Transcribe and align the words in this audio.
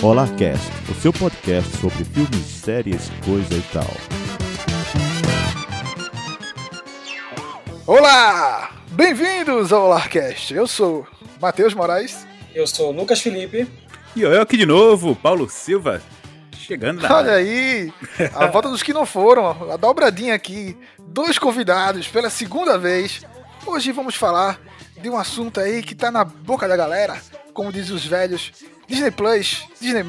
Olá 0.00 0.28
Cast, 0.36 0.70
o 0.88 0.94
seu 0.94 1.12
podcast 1.12 1.76
sobre 1.78 2.04
filmes, 2.04 2.46
séries, 2.46 3.10
coisa 3.24 3.52
e 3.52 3.62
tal. 3.72 3.90
Olá! 7.84 8.70
Bem-vindos 8.92 9.72
ao 9.72 9.86
Olarcast. 9.86 10.54
Eu 10.54 10.68
sou 10.68 11.04
Matheus 11.40 11.74
Moraes. 11.74 12.24
Eu 12.54 12.64
sou 12.68 12.92
Lucas 12.92 13.20
Felipe. 13.20 13.68
E 14.14 14.22
eu 14.22 14.40
aqui 14.40 14.56
de 14.56 14.66
novo, 14.66 15.16
Paulo 15.16 15.50
Silva. 15.50 16.00
Chegando 16.56 17.02
na 17.02 17.16
Olha 17.16 17.32
aí, 17.32 17.92
a 18.36 18.46
volta 18.52 18.68
dos 18.68 18.84
que 18.84 18.92
não 18.92 19.04
foram, 19.04 19.72
a 19.72 19.76
dobradinha 19.76 20.34
aqui, 20.34 20.78
dois 21.08 21.40
convidados 21.40 22.06
pela 22.06 22.30
segunda 22.30 22.78
vez. 22.78 23.26
Hoje 23.66 23.90
vamos 23.90 24.14
falar 24.14 24.60
de 25.02 25.10
um 25.10 25.16
assunto 25.16 25.58
aí 25.58 25.82
que 25.82 25.96
tá 25.96 26.08
na 26.08 26.24
boca 26.24 26.68
da 26.68 26.76
galera, 26.76 27.20
como 27.52 27.72
dizem 27.72 27.96
os 27.96 28.06
velhos, 28.06 28.52
Disney 28.88 29.10
Plus, 29.10 29.66
Disney+, 29.78 30.02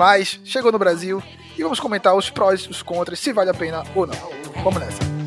chegou 0.46 0.72
no 0.72 0.80
Brasil 0.80 1.22
e 1.58 1.62
vamos 1.62 1.82
comentar 1.82 2.16
os 2.16 2.30
prós 2.30 2.66
os 2.68 2.82
contras, 2.82 3.20
se 3.20 3.34
vale 3.34 3.50
a 3.50 3.54
pena 3.54 3.84
ou 3.94 4.08
não. 4.08 4.16
Vamos 4.64 4.80
nessa. 4.80 5.19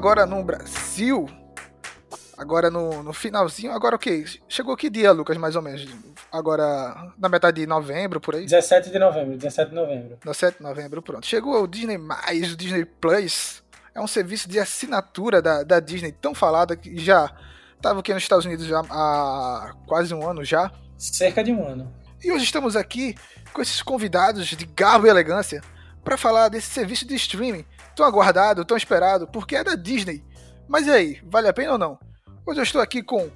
Agora 0.00 0.24
no 0.24 0.42
Brasil, 0.42 1.28
agora 2.38 2.70
no, 2.70 3.02
no 3.02 3.12
finalzinho, 3.12 3.70
agora 3.70 3.96
o 3.96 3.98
que? 3.98 4.24
Chegou 4.48 4.74
que 4.74 4.88
dia, 4.88 5.12
Lucas, 5.12 5.36
mais 5.36 5.54
ou 5.56 5.60
menos? 5.60 5.86
Agora 6.32 7.12
na 7.18 7.28
metade 7.28 7.60
de 7.60 7.66
novembro, 7.66 8.18
por 8.18 8.34
aí? 8.34 8.46
17 8.46 8.88
de 8.88 8.98
novembro, 8.98 9.36
17 9.36 9.68
de 9.68 9.76
novembro. 9.76 10.18
No 10.24 10.32
7 10.32 10.56
de 10.56 10.62
novembro, 10.62 11.02
pronto. 11.02 11.26
Chegou 11.26 11.62
o 11.62 11.66
Disney+, 11.66 11.98
o 11.98 12.56
Disney 12.56 12.86
Plus. 12.86 13.62
É 13.94 14.00
um 14.00 14.06
serviço 14.06 14.48
de 14.48 14.58
assinatura 14.58 15.42
da, 15.42 15.62
da 15.64 15.78
Disney 15.78 16.12
tão 16.12 16.34
falada 16.34 16.74
que 16.74 16.96
já 16.96 17.30
estava 17.76 18.00
aqui 18.00 18.14
nos 18.14 18.22
Estados 18.22 18.46
Unidos 18.46 18.64
já 18.64 18.80
há 18.80 19.74
quase 19.86 20.14
um 20.14 20.26
ano 20.26 20.42
já. 20.42 20.72
Cerca 20.96 21.44
de 21.44 21.52
um 21.52 21.62
ano. 21.62 21.92
E 22.24 22.32
hoje 22.32 22.44
estamos 22.44 22.74
aqui 22.74 23.14
com 23.52 23.60
esses 23.60 23.82
convidados 23.82 24.46
de 24.46 24.64
garbo 24.64 25.06
e 25.06 25.10
elegância 25.10 25.60
para 26.02 26.16
falar 26.16 26.48
desse 26.48 26.70
serviço 26.70 27.06
de 27.06 27.14
streaming 27.16 27.66
tão 27.94 28.06
aguardado, 28.06 28.64
tão 28.64 28.76
esperado, 28.76 29.26
porque 29.26 29.56
é 29.56 29.64
da 29.64 29.74
Disney. 29.74 30.24
Mas 30.68 30.86
e 30.86 30.90
aí, 30.90 31.20
vale 31.24 31.48
a 31.48 31.52
pena 31.52 31.72
ou 31.72 31.78
não? 31.78 31.98
Hoje 32.46 32.60
eu 32.60 32.64
estou 32.64 32.80
aqui 32.80 33.02
com 33.02 33.28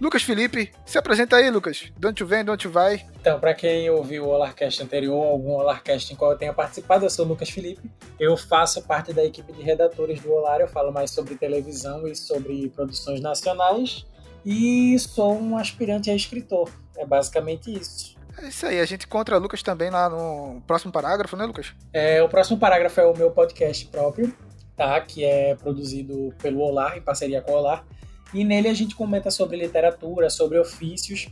Lucas 0.00 0.22
Felipe. 0.22 0.70
Se 0.86 0.96
apresenta 0.96 1.36
aí, 1.36 1.50
Lucas. 1.50 1.92
De 1.96 2.06
onde 2.06 2.16
tu 2.16 2.26
vem, 2.26 2.44
de 2.44 2.50
onde 2.50 2.62
tu 2.62 2.70
vai? 2.70 3.04
Então, 3.20 3.40
para 3.40 3.52
quem 3.52 3.90
ouviu 3.90 4.24
o 4.24 4.28
Olarcast 4.28 4.82
anterior, 4.82 5.24
algum 5.24 5.52
Olarcast 5.52 6.12
em 6.12 6.16
qual 6.16 6.32
eu 6.32 6.38
tenha 6.38 6.52
participado, 6.52 7.04
eu 7.04 7.10
sou 7.10 7.24
o 7.24 7.28
Lucas 7.28 7.50
Felipe. 7.50 7.90
Eu 8.18 8.36
faço 8.36 8.82
parte 8.82 9.12
da 9.12 9.24
equipe 9.24 9.52
de 9.52 9.62
redatores 9.62 10.20
do 10.20 10.32
Olar, 10.32 10.60
eu 10.60 10.68
falo 10.68 10.92
mais 10.92 11.10
sobre 11.10 11.34
televisão 11.34 12.06
e 12.06 12.14
sobre 12.14 12.68
produções 12.70 13.20
nacionais. 13.20 14.06
E 14.46 14.96
sou 15.00 15.36
um 15.36 15.58
aspirante 15.58 16.10
a 16.10 16.14
escritor. 16.14 16.70
É 16.96 17.04
basicamente 17.04 17.72
isso. 17.72 18.17
É 18.40 18.48
isso 18.48 18.66
aí, 18.66 18.80
a 18.80 18.84
gente 18.84 19.06
encontra 19.06 19.36
Lucas 19.36 19.62
também 19.62 19.90
lá 19.90 20.08
no 20.08 20.62
próximo 20.66 20.92
parágrafo, 20.92 21.36
né, 21.36 21.44
Lucas? 21.44 21.72
É, 21.92 22.22
o 22.22 22.28
próximo 22.28 22.58
parágrafo 22.58 23.00
é 23.00 23.06
o 23.06 23.16
meu 23.16 23.30
podcast 23.30 23.86
próprio, 23.86 24.32
tá? 24.76 25.00
Que 25.00 25.24
é 25.24 25.54
produzido 25.56 26.32
pelo 26.40 26.60
Olar, 26.60 26.96
em 26.96 27.02
parceria 27.02 27.42
com 27.42 27.52
o 27.52 27.56
Olar. 27.56 27.84
E 28.32 28.44
nele 28.44 28.68
a 28.68 28.74
gente 28.74 28.94
comenta 28.94 29.30
sobre 29.30 29.56
literatura, 29.56 30.30
sobre 30.30 30.58
ofícios, 30.58 31.28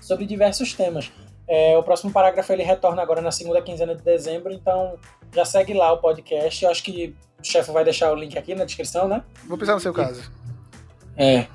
sobre 0.00 0.26
diversos 0.26 0.72
temas. 0.72 1.12
É, 1.46 1.76
o 1.76 1.82
próximo 1.82 2.12
parágrafo 2.12 2.52
ele 2.52 2.62
retorna 2.62 3.02
agora 3.02 3.20
na 3.20 3.30
segunda 3.30 3.60
quinzena 3.60 3.94
de 3.94 4.02
dezembro, 4.02 4.52
então 4.52 4.98
já 5.32 5.44
segue 5.44 5.74
lá 5.74 5.92
o 5.92 5.98
podcast. 5.98 6.64
Eu 6.64 6.70
acho 6.70 6.82
que 6.82 7.14
o 7.40 7.44
chefe 7.44 7.70
vai 7.70 7.84
deixar 7.84 8.12
o 8.12 8.14
link 8.14 8.36
aqui 8.38 8.54
na 8.54 8.64
descrição, 8.64 9.06
né? 9.06 9.22
Vou 9.46 9.58
pensar 9.58 9.74
no 9.74 9.80
seu 9.80 9.92
caso. 9.92 10.30
É. 11.16 11.46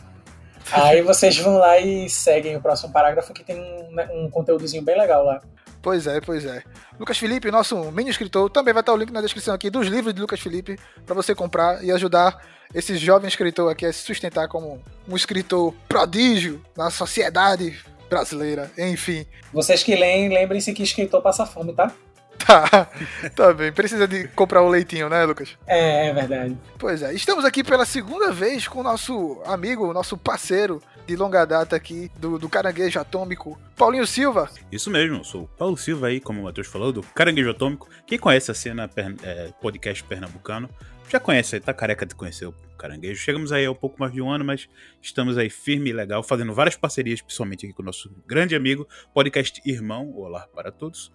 Aí 0.71 1.01
vocês 1.01 1.37
vão 1.37 1.57
lá 1.57 1.79
e 1.79 2.09
seguem 2.09 2.55
o 2.55 2.61
próximo 2.61 2.91
parágrafo 2.91 3.33
que 3.33 3.43
tem 3.43 3.59
um, 3.59 3.93
né, 3.93 4.09
um 4.11 4.29
conteúdozinho 4.29 4.83
bem 4.83 4.97
legal 4.97 5.23
lá. 5.23 5.41
Pois 5.81 6.07
é, 6.07 6.19
pois 6.19 6.45
é. 6.45 6.63
Lucas 6.99 7.17
Felipe, 7.17 7.51
nosso 7.51 7.91
mini 7.91 8.09
escritor, 8.09 8.49
também 8.49 8.73
vai 8.73 8.81
estar 8.81 8.93
o 8.93 8.97
link 8.97 9.11
na 9.11 9.21
descrição 9.21 9.53
aqui 9.53 9.69
dos 9.69 9.87
livros 9.87 10.13
de 10.13 10.21
Lucas 10.21 10.39
Felipe 10.39 10.79
para 11.05 11.13
você 11.13 11.35
comprar 11.35 11.83
e 11.83 11.91
ajudar 11.91 12.43
esse 12.73 12.97
jovem 12.97 13.27
escritor 13.27 13.71
aqui 13.71 13.85
a 13.85 13.93
se 13.93 13.99
sustentar 13.99 14.47
como 14.47 14.81
um 15.07 15.15
escritor 15.15 15.73
prodígio 15.87 16.59
na 16.75 16.89
sociedade 16.89 17.79
brasileira. 18.09 18.71
Enfim, 18.77 19.25
Vocês 19.53 19.83
que 19.83 19.95
leem, 19.95 20.29
lembrem-se 20.29 20.73
que 20.73 20.81
escritor 20.81 21.21
passa 21.21 21.45
fome, 21.45 21.73
tá? 21.73 21.91
Tá, 22.37 22.89
tá 23.35 23.53
bem. 23.53 23.71
Precisa 23.71 24.07
de 24.07 24.27
comprar 24.29 24.61
o 24.61 24.69
leitinho, 24.69 25.09
né, 25.09 25.23
Lucas? 25.25 25.57
É, 25.65 26.07
é 26.07 26.13
verdade. 26.13 26.57
Pois 26.77 27.01
é. 27.01 27.13
Estamos 27.13 27.45
aqui 27.45 27.63
pela 27.63 27.85
segunda 27.85 28.31
vez 28.31 28.67
com 28.67 28.79
o 28.79 28.83
nosso 28.83 29.41
amigo, 29.45 29.91
nosso 29.93 30.17
parceiro 30.17 30.81
de 31.07 31.15
longa 31.15 31.45
data 31.45 31.75
aqui 31.75 32.11
do, 32.17 32.39
do 32.39 32.49
Caranguejo 32.49 32.99
Atômico, 32.99 33.59
Paulinho 33.75 34.07
Silva. 34.07 34.49
Isso 34.71 34.89
mesmo, 34.89 35.17
eu 35.17 35.23
sou 35.23 35.43
o 35.43 35.47
Paulo 35.47 35.77
Silva 35.77 36.07
aí, 36.07 36.19
como 36.19 36.41
o 36.41 36.43
Matheus 36.45 36.67
falou, 36.67 36.91
do 36.91 37.03
Caranguejo 37.03 37.51
Atômico. 37.51 37.87
Quem 38.07 38.17
conhece 38.17 38.49
a 38.49 38.53
cena 38.55 38.87
per- 38.87 39.15
é, 39.21 39.51
podcast 39.61 40.03
pernambucano, 40.03 40.67
já 41.07 41.19
conhece, 41.19 41.59
tá 41.59 41.71
careca 41.71 42.03
de 42.07 42.15
conhecer 42.15 42.47
o 42.47 42.53
Caranguejo. 42.79 43.21
Chegamos 43.21 43.51
aí 43.51 43.65
há 43.65 43.71
um 43.71 43.75
pouco 43.75 43.97
mais 43.99 44.11
de 44.11 44.19
um 44.19 44.31
ano, 44.31 44.43
mas 44.43 44.67
estamos 44.99 45.37
aí 45.37 45.47
firme 45.51 45.91
e 45.91 45.93
legal, 45.93 46.23
fazendo 46.23 46.51
várias 46.55 46.75
parcerias, 46.75 47.21
principalmente 47.21 47.67
aqui 47.67 47.75
com 47.75 47.83
o 47.83 47.85
nosso 47.85 48.09
grande 48.25 48.55
amigo, 48.55 48.87
podcast 49.13 49.61
Irmão, 49.63 50.11
Olá 50.15 50.47
para 50.55 50.71
Todos. 50.71 51.11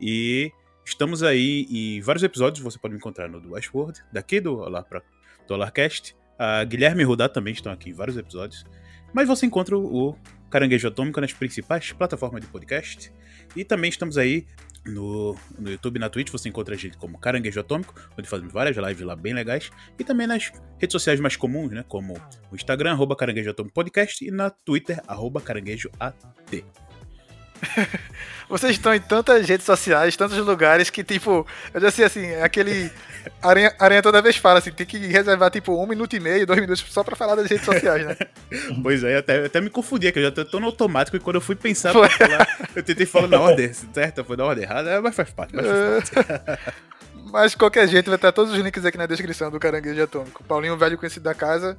E 0.00 0.52
estamos 0.84 1.22
aí 1.22 1.66
em 1.70 2.00
vários 2.00 2.22
episódios, 2.22 2.62
você 2.62 2.78
pode 2.78 2.92
me 2.92 2.98
encontrar 2.98 3.28
no 3.28 3.40
do 3.40 3.52
Westworld, 3.52 4.00
daqui 4.12 4.40
do 4.40 4.58
Olá 4.58 4.82
para 4.82 5.02
do 5.46 5.54
Olarcast. 5.54 6.16
A 6.38 6.64
Guilherme 6.64 7.02
e 7.02 7.04
Rudá 7.04 7.28
também 7.28 7.52
estão 7.52 7.72
aqui 7.72 7.90
em 7.90 7.92
vários 7.92 8.16
episódios. 8.16 8.64
Mas 9.12 9.28
você 9.28 9.46
encontra 9.46 9.76
o 9.76 10.16
Caranguejo 10.50 10.88
Atômico 10.88 11.20
nas 11.20 11.32
principais 11.32 11.92
plataformas 11.92 12.40
de 12.40 12.46
podcast. 12.46 13.12
E 13.54 13.64
também 13.64 13.90
estamos 13.90 14.16
aí 14.16 14.46
no, 14.84 15.36
no 15.58 15.70
YouTube 15.70 15.96
e 15.96 15.98
na 15.98 16.08
Twitch. 16.08 16.30
Você 16.30 16.48
encontra 16.48 16.74
a 16.74 16.78
gente 16.78 16.96
como 16.96 17.18
Caranguejo 17.18 17.60
Atômico, 17.60 17.94
onde 18.18 18.28
fazemos 18.28 18.52
várias 18.52 18.76
lives 18.76 19.00
lá 19.02 19.14
bem 19.14 19.34
legais. 19.34 19.70
E 19.98 20.04
também 20.04 20.26
nas 20.26 20.50
redes 20.78 20.92
sociais 20.92 21.20
mais 21.20 21.36
comuns, 21.36 21.70
né? 21.70 21.84
Como 21.86 22.14
o 22.50 22.54
Instagram, 22.54 22.92
arroba 22.92 23.14
Caranguejo 23.14 23.50
Atômico 23.50 23.74
Podcast, 23.74 24.24
e 24.24 24.30
na 24.30 24.50
Twitter, 24.50 25.00
arroba 25.06 25.40
Caranguejo 25.40 25.90
AT. 26.00 26.64
Vocês 28.48 28.72
estão 28.72 28.94
em 28.94 29.00
tantas 29.00 29.48
redes 29.48 29.64
sociais, 29.64 30.16
tantos 30.16 30.36
lugares 30.38 30.90
que, 30.90 31.02
tipo, 31.02 31.46
eu 31.72 31.80
já 31.80 31.90
sei 31.90 32.04
assim, 32.04 32.26
é 32.26 32.42
aquele. 32.42 32.90
Aranha, 33.40 33.74
Aranha 33.78 34.02
toda 34.02 34.20
vez 34.20 34.36
fala 34.36 34.58
assim, 34.58 34.70
tem 34.70 34.84
que 34.84 34.98
reservar, 34.98 35.50
tipo, 35.50 35.80
um 35.80 35.86
minuto 35.86 36.14
e 36.14 36.20
meio, 36.20 36.46
dois 36.46 36.60
minutos 36.60 36.84
só 36.88 37.02
pra 37.02 37.16
falar 37.16 37.36
das 37.36 37.48
redes 37.48 37.64
sociais, 37.64 38.04
né? 38.04 38.16
Pois 38.82 39.02
é, 39.04 39.16
até, 39.16 39.46
até 39.46 39.60
me 39.60 39.70
confundi, 39.70 40.10
que 40.12 40.18
eu 40.18 40.24
já 40.24 40.30
tô, 40.30 40.44
tô 40.44 40.60
no 40.60 40.66
automático 40.66 41.16
e 41.16 41.20
quando 41.20 41.36
eu 41.36 41.40
fui 41.40 41.54
pensar 41.54 41.92
pra 41.92 42.08
falar, 42.10 42.46
eu 42.76 42.82
tentei 42.82 43.06
falar 43.06 43.28
na 43.28 43.40
ordem 43.40 43.72
certa, 43.72 44.22
foi 44.22 44.36
na 44.36 44.44
ordem 44.44 44.64
errada, 44.64 45.00
mas 45.00 45.14
faz 45.14 45.30
parte. 45.30 45.54
Mas 45.54 45.66
faz 45.66 46.10
parte. 46.10 46.72
Mas 47.32 47.52
de 47.52 47.56
qualquer 47.56 47.88
jeito, 47.88 48.06
vai 48.10 48.16
estar 48.16 48.32
todos 48.32 48.52
os 48.52 48.58
links 48.58 48.84
aqui 48.84 48.98
na 48.98 49.06
descrição 49.06 49.50
do 49.50 49.58
Caranguejo 49.58 50.02
Atômico. 50.02 50.44
Paulinho, 50.44 50.76
velho 50.76 50.98
conhecido 50.98 51.22
da 51.22 51.34
casa. 51.34 51.78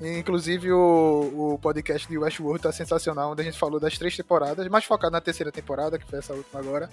Inclusive 0.00 0.72
o, 0.72 1.54
o 1.54 1.58
podcast 1.58 2.08
de 2.08 2.18
Westworld 2.18 2.62
tá 2.62 2.72
sensacional, 2.72 3.32
onde 3.32 3.42
a 3.42 3.44
gente 3.44 3.58
falou 3.58 3.78
das 3.78 3.96
três 3.96 4.16
temporadas, 4.16 4.66
mais 4.68 4.84
focado 4.84 5.12
na 5.12 5.20
terceira 5.20 5.52
temporada, 5.52 5.98
que 5.98 6.08
foi 6.08 6.18
essa 6.18 6.34
última 6.34 6.60
agora. 6.60 6.88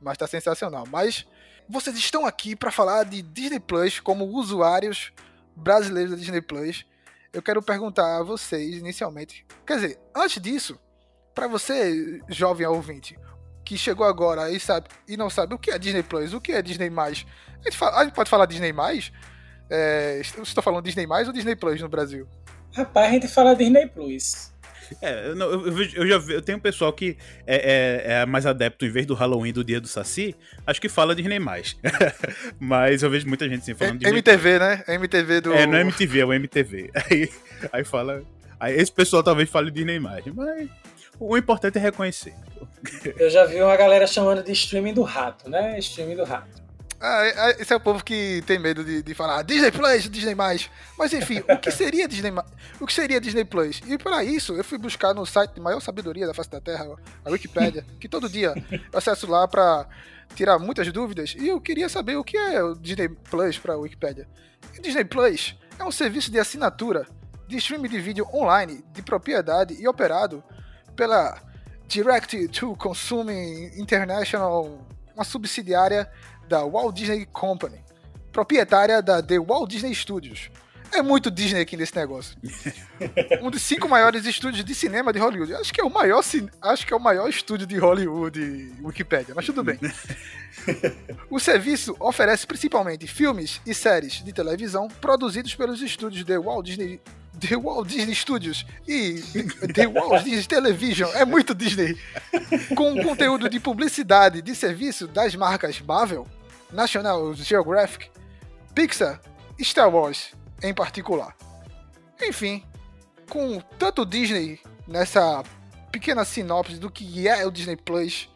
Mas 0.00 0.18
tá 0.18 0.26
sensacional. 0.26 0.84
Mas 0.90 1.24
vocês 1.68 1.96
estão 1.96 2.26
aqui 2.26 2.56
para 2.56 2.70
falar 2.72 3.04
de 3.04 3.22
Disney 3.22 3.60
Plus 3.60 4.00
como 4.00 4.24
usuários 4.26 5.12
brasileiros 5.54 6.10
da 6.12 6.18
Disney 6.18 6.40
Plus. 6.42 6.84
Eu 7.32 7.40
quero 7.40 7.62
perguntar 7.62 8.18
a 8.18 8.22
vocês 8.22 8.76
inicialmente. 8.76 9.46
Quer 9.64 9.74
dizer, 9.76 10.00
antes 10.14 10.42
disso, 10.42 10.78
para 11.34 11.46
você, 11.46 12.20
jovem 12.28 12.66
ouvinte, 12.66 13.16
que 13.64 13.78
chegou 13.78 14.04
agora 14.04 14.50
e 14.50 14.58
sabe 14.58 14.88
e 15.08 15.16
não 15.16 15.30
sabe 15.30 15.54
o 15.54 15.58
que 15.58 15.70
é 15.70 15.78
Disney 15.78 16.02
Plus, 16.02 16.34
o 16.34 16.40
que 16.40 16.52
é 16.52 16.60
Disney 16.60 16.90
Mais. 16.90 17.24
A 17.60 17.64
gente, 17.64 17.78
fala- 17.78 18.00
a 18.00 18.04
gente 18.04 18.12
pode 18.14 18.28
falar 18.28 18.44
Disney 18.46 18.72
Mais? 18.72 19.12
É, 19.74 20.20
você 20.22 20.42
está 20.42 20.60
falando 20.60 20.84
Disney 20.84 21.06
Mais 21.06 21.26
ou 21.26 21.32
Disney 21.32 21.56
Plus 21.56 21.80
no 21.80 21.88
Brasil? 21.88 22.26
Rapaz, 22.74 23.08
a 23.08 23.10
gente 23.12 23.28
fala 23.28 23.54
Disney 23.56 23.86
Plus. 23.86 24.52
É, 25.00 25.28
eu, 25.28 25.34
não- 25.34 25.50
eu- 25.50 25.82
eu 25.94 26.06
já 26.06 26.18
vi, 26.18 26.34
eu 26.34 26.42
tenho 26.42 26.58
um 26.58 26.60
pessoal 26.60 26.92
que 26.92 27.16
é, 27.46 27.56
é- 27.56 28.12
é 28.22 28.26
mais 28.26 28.44
adepto, 28.44 28.84
em 28.84 28.90
vez 28.90 29.06
do 29.06 29.14
Halloween 29.14 29.52
do 29.52 29.64
dia 29.64 29.80
do 29.80 29.88
Saci, 29.88 30.36
acho 30.66 30.78
que 30.80 30.88
fala 30.88 31.14
Disney 31.14 31.38
mais. 31.38 31.76
Mas 32.60 33.02
eu 33.02 33.08
vejo 33.10 33.26
muita 33.26 33.48
gente 33.48 33.62
assim 33.62 33.74
falando 33.74 33.94
É- 33.94 33.98
Disney 33.98 34.12
MTV, 34.18 34.58
né? 34.58 34.84
MTV 34.88 35.40
do. 35.40 35.54
É, 35.54 35.66
não 35.66 35.78
é 35.78 35.80
MTV, 35.80 36.20
é 36.20 36.24
o 36.26 36.32
MTV. 36.34 36.90
Aí, 37.10 37.30
aí 37.72 37.84
fala. 37.84 38.22
Aí 38.60 38.74
esse 38.76 38.92
pessoal 38.92 39.22
talvez 39.22 39.48
fale 39.48 39.70
Disney 39.70 39.98
mais, 39.98 40.24
mas 40.26 40.68
o 41.18 41.36
importante 41.38 41.78
é 41.78 41.80
reconhecer. 41.80 42.34
Eu 43.18 43.30
já 43.30 43.44
vi 43.46 43.62
uma 43.62 43.76
galera 43.76 44.06
chamando 44.06 44.42
de 44.42 44.52
streaming 44.52 44.92
do 44.94 45.02
rato, 45.02 45.48
né? 45.48 45.78
Streaming 45.78 46.16
do 46.16 46.24
rato. 46.24 46.61
Ah, 47.04 47.24
é- 47.26 47.50
é- 47.50 47.62
esse 47.62 47.72
é 47.72 47.76
o 47.76 47.80
povo 47.80 48.04
que 48.04 48.42
tem 48.46 48.58
medo 48.58 48.84
de, 48.84 49.02
de 49.02 49.12
falar 49.14 49.42
Disney 49.42 49.72
Plus, 49.72 50.08
Disney 50.08 50.34
mais. 50.36 50.70
Mas 50.96 51.12
enfim, 51.12 51.42
o 51.48 51.58
que 51.58 51.70
seria 51.70 52.06
Disney 52.06 52.32
O 52.80 52.86
que 52.86 52.92
seria 52.92 53.20
Disney 53.20 53.44
Plus? 53.44 53.80
E 53.86 53.98
para 53.98 54.22
isso, 54.22 54.54
eu 54.54 54.62
fui 54.62 54.78
buscar 54.78 55.12
no 55.12 55.26
site 55.26 55.52
de 55.54 55.60
maior 55.60 55.80
sabedoria 55.80 56.26
da 56.26 56.32
face 56.34 56.48
da 56.50 56.60
Terra, 56.60 56.86
a 57.24 57.30
Wikipédia, 57.30 57.84
que 57.98 58.08
todo 58.08 58.28
dia 58.28 58.54
eu 58.70 58.98
acesso 58.98 59.26
lá 59.26 59.48
pra 59.48 59.86
tirar 60.36 60.58
muitas 60.60 60.90
dúvidas. 60.92 61.34
E 61.38 61.48
eu 61.48 61.60
queria 61.60 61.88
saber 61.88 62.16
o 62.16 62.22
que 62.24 62.36
é 62.36 62.62
o 62.62 62.74
Disney 62.74 63.08
Plus 63.08 63.58
pra 63.58 63.76
Wikipédia. 63.76 64.28
E 64.78 64.80
Disney 64.80 65.04
Plus 65.04 65.56
é 65.78 65.84
um 65.84 65.90
serviço 65.90 66.30
de 66.30 66.38
assinatura 66.38 67.06
de 67.48 67.56
streaming 67.56 67.88
de 67.88 67.98
vídeo 68.00 68.26
online 68.32 68.82
de 68.92 69.02
propriedade 69.02 69.74
e 69.74 69.88
operado 69.88 70.42
pela 70.94 71.36
Direct 71.88 72.48
to 72.48 72.74
Consumer 72.76 73.36
International, 73.78 74.86
uma 75.14 75.24
subsidiária 75.24 76.10
da 76.52 76.66
Walt 76.66 76.94
Disney 76.94 77.24
Company, 77.32 77.82
proprietária 78.30 79.00
da 79.00 79.22
The 79.22 79.38
Walt 79.40 79.70
Disney 79.70 79.94
Studios. 79.94 80.50
É 80.92 81.00
muito 81.00 81.30
Disney 81.30 81.62
aqui 81.62 81.78
nesse 81.78 81.96
negócio. 81.96 82.36
um 83.40 83.50
dos 83.50 83.62
cinco 83.62 83.88
maiores 83.88 84.26
estúdios 84.26 84.62
de 84.62 84.74
cinema 84.74 85.10
de 85.14 85.18
Hollywood. 85.18 85.54
Acho 85.54 85.72
que 85.72 85.80
é 85.80 85.84
o 85.84 85.88
maior, 85.88 86.22
acho 86.60 86.86
que 86.86 86.92
é 86.92 86.96
o 86.96 87.00
maior 87.00 87.26
estúdio 87.30 87.66
de 87.66 87.78
Hollywood, 87.78 88.74
Wikipedia, 88.82 89.34
mas 89.34 89.46
tudo 89.46 89.64
bem. 89.64 89.78
O 91.28 91.40
serviço 91.40 91.96
oferece 91.98 92.46
principalmente 92.46 93.06
filmes 93.06 93.60
e 93.66 93.74
séries 93.74 94.22
de 94.22 94.32
televisão 94.32 94.86
produzidos 94.86 95.54
pelos 95.54 95.80
estúdios 95.80 96.24
The 96.24 96.38
Walt 96.38 96.66
Disney, 96.66 97.00
The 97.40 97.56
Walt 97.56 97.88
Disney 97.88 98.14
Studios 98.14 98.64
e 98.86 99.20
The 99.74 99.88
Walt 99.88 100.22
Disney 100.22 100.44
Television. 100.44 101.10
É 101.14 101.24
muito 101.24 101.54
Disney. 101.54 101.98
Com 102.76 103.02
conteúdo 103.02 103.48
de 103.48 103.58
publicidade 103.58 104.42
de 104.42 104.54
serviço 104.54 105.08
das 105.08 105.34
marcas 105.34 105.80
Marvel, 105.80 106.28
National 106.72 107.34
Geographic, 107.34 108.10
Pixar 108.74 109.20
Star 109.60 109.92
Wars 109.94 110.34
em 110.62 110.72
particular. 110.72 111.36
Enfim, 112.20 112.64
com 113.28 113.60
tanto 113.78 114.06
Disney 114.06 114.60
nessa 114.86 115.42
pequena 115.90 116.24
sinopse 116.24 116.78
do 116.78 116.90
que 116.90 117.28
é 117.28 117.44
o 117.46 117.50
Disney 117.50 117.76
Plus, 117.76 118.28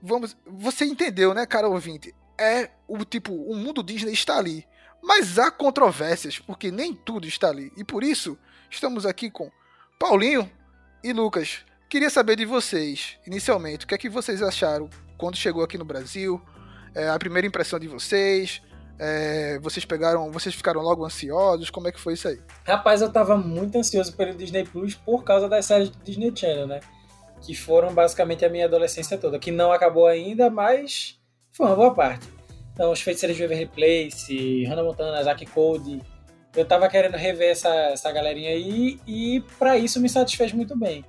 vamos, 0.00 0.36
você 0.46 0.84
entendeu, 0.84 1.34
né, 1.34 1.46
cara 1.46 1.68
ouvinte? 1.68 2.14
É 2.38 2.70
o 2.86 3.04
tipo, 3.04 3.32
o 3.32 3.54
mundo 3.56 3.82
Disney 3.82 4.12
está 4.12 4.38
ali, 4.38 4.66
mas 5.02 5.38
há 5.38 5.50
controvérsias, 5.50 6.38
porque 6.38 6.70
nem 6.70 6.94
tudo 6.94 7.26
está 7.26 7.48
ali. 7.48 7.72
E 7.76 7.84
por 7.84 8.04
isso, 8.04 8.38
estamos 8.70 9.04
aqui 9.04 9.30
com 9.30 9.50
Paulinho 9.98 10.50
e 11.02 11.12
Lucas. 11.12 11.64
Queria 11.88 12.08
saber 12.08 12.36
de 12.36 12.44
vocês, 12.44 13.18
inicialmente, 13.26 13.84
o 13.84 13.88
que 13.88 13.94
é 13.94 13.98
que 13.98 14.08
vocês 14.08 14.42
acharam 14.42 14.88
quando 15.18 15.36
chegou 15.36 15.62
aqui 15.62 15.76
no 15.76 15.84
Brasil? 15.84 16.40
É, 16.94 17.08
a 17.08 17.18
primeira 17.18 17.46
impressão 17.46 17.78
de 17.78 17.88
vocês? 17.88 18.60
É, 18.98 19.58
vocês 19.60 19.84
pegaram, 19.84 20.30
vocês 20.30 20.54
ficaram 20.54 20.80
logo 20.80 21.04
ansiosos? 21.04 21.70
Como 21.70 21.88
é 21.88 21.92
que 21.92 22.00
foi 22.00 22.14
isso 22.14 22.28
aí? 22.28 22.38
Rapaz, 22.64 23.00
eu 23.00 23.10
tava 23.10 23.36
muito 23.36 23.76
ansioso 23.76 24.14
pelo 24.14 24.34
Disney 24.34 24.64
Plus 24.64 24.94
por 24.94 25.24
causa 25.24 25.48
das 25.48 25.66
séries 25.66 25.90
do 25.90 25.98
Disney 26.04 26.32
Channel, 26.34 26.66
né? 26.66 26.80
Que 27.40 27.54
foram 27.54 27.92
basicamente 27.92 28.44
a 28.44 28.48
minha 28.48 28.66
adolescência 28.66 29.18
toda. 29.18 29.38
Que 29.38 29.50
não 29.50 29.72
acabou 29.72 30.06
ainda, 30.06 30.48
mas 30.50 31.18
foi 31.50 31.66
uma 31.66 31.74
boa 31.74 31.94
parte. 31.94 32.28
Então, 32.72 32.92
os 32.92 33.00
Feiticeiros 33.00 33.36
de 33.36 33.42
Waverly 33.42 33.66
Place, 33.66 34.64
Hannah 34.64 34.84
Montana, 34.84 35.22
Zack 35.22 35.44
Code. 35.46 36.00
Eu 36.54 36.64
tava 36.64 36.88
querendo 36.88 37.16
rever 37.16 37.50
essa, 37.50 37.68
essa 37.86 38.12
galerinha 38.12 38.50
aí 38.50 39.00
e 39.06 39.42
para 39.58 39.76
isso 39.78 39.98
me 39.98 40.08
satisfez 40.08 40.52
muito 40.52 40.78
bem. 40.78 41.04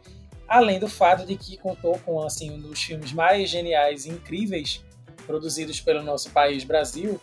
Além 0.48 0.80
do 0.80 0.88
fato 0.88 1.26
de 1.26 1.36
que 1.36 1.58
contou 1.58 2.00
com 2.00 2.22
assim, 2.24 2.50
um 2.50 2.60
dos 2.60 2.82
filmes 2.82 3.12
mais 3.12 3.50
geniais 3.50 4.06
e 4.06 4.10
incríveis 4.10 4.84
produzidos 5.26 5.80
pelo 5.82 6.02
nosso 6.04 6.30
país, 6.32 6.64
Brasil, 6.64 7.20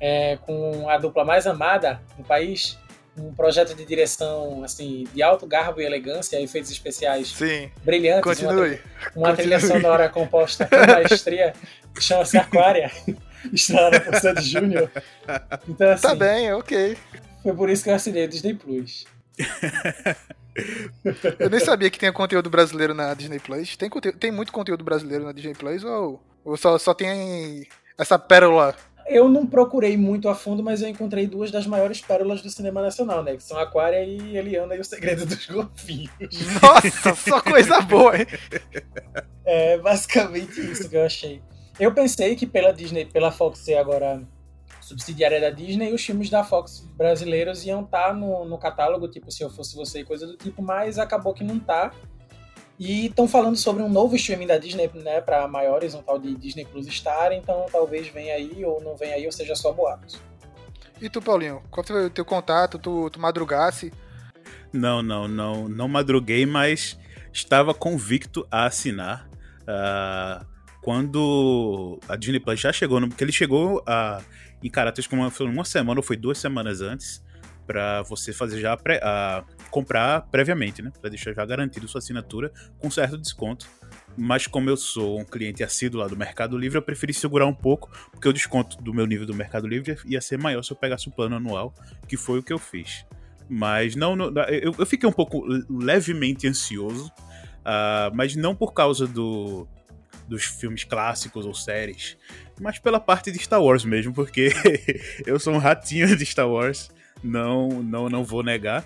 é, 0.00 0.36
com 0.42 0.88
a 0.88 0.98
dupla 0.98 1.24
mais 1.24 1.46
amada 1.46 2.00
do 2.16 2.24
país, 2.24 2.78
um 3.16 3.32
projeto 3.32 3.74
de 3.74 3.84
direção 3.84 4.64
assim 4.64 5.06
de 5.14 5.22
alto 5.22 5.46
garbo 5.46 5.80
e 5.80 5.84
elegância, 5.84 6.40
efeitos 6.40 6.70
especiais 6.70 7.28
Sim, 7.28 7.70
brilhantes, 7.84 8.24
continue. 8.24 8.80
uma, 9.14 9.28
uma 9.28 9.36
trilha 9.36 9.60
sonora 9.60 10.08
composta 10.08 10.66
com 10.66 10.76
maestria, 10.92 11.54
que 11.94 12.02
chama-se 12.02 12.36
Aquária, 12.36 12.90
estrelada 13.52 14.00
por 14.00 14.16
Sandy 14.16 14.42
Júnior. 14.42 14.90
Então, 15.68 15.90
assim, 15.90 16.02
Tá 16.08 16.14
bem, 16.14 16.52
ok. 16.52 16.96
foi 17.42 17.54
por 17.54 17.70
isso 17.70 17.84
que 17.84 17.90
eu 17.90 17.94
assinei 17.94 18.26
Disney 18.26 18.54
Plus. 18.54 19.06
Eu 21.38 21.50
nem 21.50 21.58
sabia 21.58 21.90
que 21.90 21.98
tinha 21.98 22.12
conteúdo 22.12 22.48
brasileiro 22.48 22.94
na 22.94 23.12
Disney 23.14 23.40
Plus. 23.40 23.76
Tem, 23.76 23.90
tem 23.90 24.30
muito 24.30 24.52
conteúdo 24.52 24.84
brasileiro 24.84 25.24
na 25.24 25.32
Disney 25.32 25.54
Plus 25.54 25.82
ou, 25.82 26.22
ou 26.44 26.56
só, 26.56 26.78
só 26.78 26.92
tem 26.92 27.66
essa 27.98 28.18
pérola? 28.18 28.74
Eu 29.06 29.28
não 29.28 29.46
procurei 29.46 29.96
muito 29.96 30.28
a 30.28 30.34
fundo, 30.34 30.62
mas 30.62 30.80
eu 30.80 30.88
encontrei 30.88 31.26
duas 31.26 31.50
das 31.50 31.66
maiores 31.66 32.00
pérolas 32.00 32.40
do 32.40 32.48
cinema 32.48 32.80
nacional, 32.80 33.22
né? 33.22 33.36
Que 33.36 33.42
são 33.42 33.58
Aquária 33.58 34.02
e 34.02 34.36
Eliana 34.36 34.74
e 34.74 34.80
o 34.80 34.84
Segredo 34.84 35.26
dos 35.26 35.46
Golfinhos. 35.46 36.10
Nossa, 36.62 37.14
só 37.14 37.40
coisa 37.40 37.80
boa, 37.82 38.16
hein? 38.16 38.26
É 39.44 39.76
basicamente 39.78 40.58
isso 40.60 40.88
que 40.88 40.96
eu 40.96 41.04
achei. 41.04 41.42
Eu 41.78 41.92
pensei 41.92 42.34
que 42.34 42.46
pela 42.46 42.72
Disney, 42.72 43.04
pela 43.04 43.30
Fox 43.30 43.58
ser 43.58 43.74
agora 43.74 44.22
subsidiária 44.80 45.40
da 45.40 45.50
Disney, 45.50 45.92
os 45.92 46.04
filmes 46.04 46.30
da 46.30 46.44
Fox 46.44 46.80
brasileiros 46.96 47.64
iam 47.64 47.82
estar 47.82 48.14
no, 48.14 48.44
no 48.44 48.58
catálogo, 48.58 49.08
tipo 49.08 49.30
Se 49.30 49.42
Eu 49.42 49.50
Fosse 49.50 49.74
Você 49.74 50.00
e 50.00 50.04
coisa 50.04 50.26
do 50.26 50.36
tipo, 50.36 50.62
mas 50.62 50.98
acabou 50.98 51.34
que 51.34 51.42
não 51.44 51.58
tá. 51.58 51.92
E 52.78 53.06
estão 53.06 53.28
falando 53.28 53.56
sobre 53.56 53.82
um 53.82 53.88
novo 53.88 54.16
streaming 54.16 54.46
da 54.48 54.58
Disney, 54.58 54.90
né, 54.94 55.20
para 55.20 55.46
maiores, 55.46 55.94
um 55.94 56.02
tal 56.02 56.18
de 56.18 56.34
Disney 56.34 56.64
Plus 56.64 56.86
Star, 56.86 57.32
então 57.32 57.66
talvez 57.70 58.08
venha 58.08 58.34
aí 58.34 58.64
ou 58.64 58.82
não 58.82 58.96
venha 58.96 59.14
aí, 59.14 59.24
ou 59.26 59.32
seja 59.32 59.54
só 59.54 59.72
boatos. 59.72 60.20
E 61.00 61.08
tu, 61.08 61.20
Paulinho, 61.22 61.62
qual 61.70 61.86
foi 61.86 62.06
o 62.06 62.10
teu 62.10 62.24
contato? 62.24 62.78
Tu, 62.78 63.10
tu 63.10 63.20
madrugasse? 63.20 63.92
Não, 64.72 65.02
não, 65.02 65.28
não, 65.28 65.68
não 65.68 65.86
madruguei, 65.88 66.46
mas 66.46 66.98
estava 67.32 67.72
convicto 67.74 68.46
a 68.50 68.66
assinar. 68.66 69.28
ah, 69.66 70.44
quando 70.82 71.98
a 72.06 72.14
Disney 72.14 72.38
Plus 72.38 72.60
já 72.60 72.70
chegou, 72.72 73.00
no, 73.00 73.08
porque 73.08 73.24
ele 73.24 73.32
chegou 73.32 73.82
a, 73.86 74.20
em 74.62 74.68
caráter 74.68 75.08
como 75.08 75.22
uma 75.22 75.64
semana 75.64 75.98
ou 75.98 76.04
foi 76.04 76.14
duas 76.16 76.36
semanas 76.36 76.82
antes, 76.82 77.22
para 77.66 78.02
você 78.02 78.34
fazer 78.34 78.60
já 78.60 78.76
pré- 78.76 79.00
a- 79.02 79.42
comprar 79.74 80.20
previamente, 80.30 80.80
né? 80.80 80.92
Para 81.00 81.10
deixar 81.10 81.34
já 81.34 81.44
garantido 81.44 81.88
sua 81.88 81.98
assinatura 81.98 82.52
com 82.78 82.88
certo 82.88 83.18
desconto. 83.18 83.66
Mas 84.16 84.46
como 84.46 84.70
eu 84.70 84.76
sou 84.76 85.18
um 85.18 85.24
cliente 85.24 85.64
assíduo 85.64 86.00
lá 86.00 86.06
do 86.06 86.16
Mercado 86.16 86.56
Livre, 86.56 86.78
eu 86.78 86.82
preferi 86.82 87.12
segurar 87.12 87.46
um 87.46 87.52
pouco, 87.54 87.90
porque 88.12 88.28
o 88.28 88.32
desconto 88.32 88.80
do 88.80 88.94
meu 88.94 89.04
nível 89.04 89.26
do 89.26 89.34
Mercado 89.34 89.66
Livre 89.66 89.96
ia 90.06 90.20
ser 90.20 90.38
maior 90.38 90.62
se 90.62 90.70
eu 90.70 90.76
pegasse 90.76 91.08
o 91.08 91.10
plano 91.10 91.34
anual, 91.34 91.74
que 92.06 92.16
foi 92.16 92.38
o 92.38 92.42
que 92.42 92.52
eu 92.52 92.58
fiz. 92.58 93.04
Mas 93.48 93.96
não, 93.96 94.14
não- 94.14 94.30
eu, 94.44 94.72
eu 94.78 94.86
fiquei 94.86 95.08
um 95.08 95.12
pouco 95.12 95.44
levemente 95.68 96.46
ansioso, 96.46 97.10
ah, 97.64 98.12
mas 98.14 98.36
não 98.36 98.54
por 98.54 98.72
causa 98.72 99.08
do, 99.08 99.66
dos 100.28 100.44
filmes 100.44 100.84
clássicos 100.84 101.44
ou 101.44 101.52
séries, 101.52 102.16
mas 102.60 102.78
pela 102.78 103.00
parte 103.00 103.32
de 103.32 103.38
Star 103.40 103.60
Wars 103.60 103.84
mesmo, 103.84 104.14
porque 104.14 104.50
eu 105.26 105.40
sou 105.40 105.52
um 105.52 105.58
ratinho 105.58 106.16
de 106.16 106.24
Star 106.24 106.48
Wars, 106.48 106.88
não, 107.24 107.82
não, 107.82 108.08
não 108.08 108.22
vou 108.22 108.44
negar. 108.44 108.84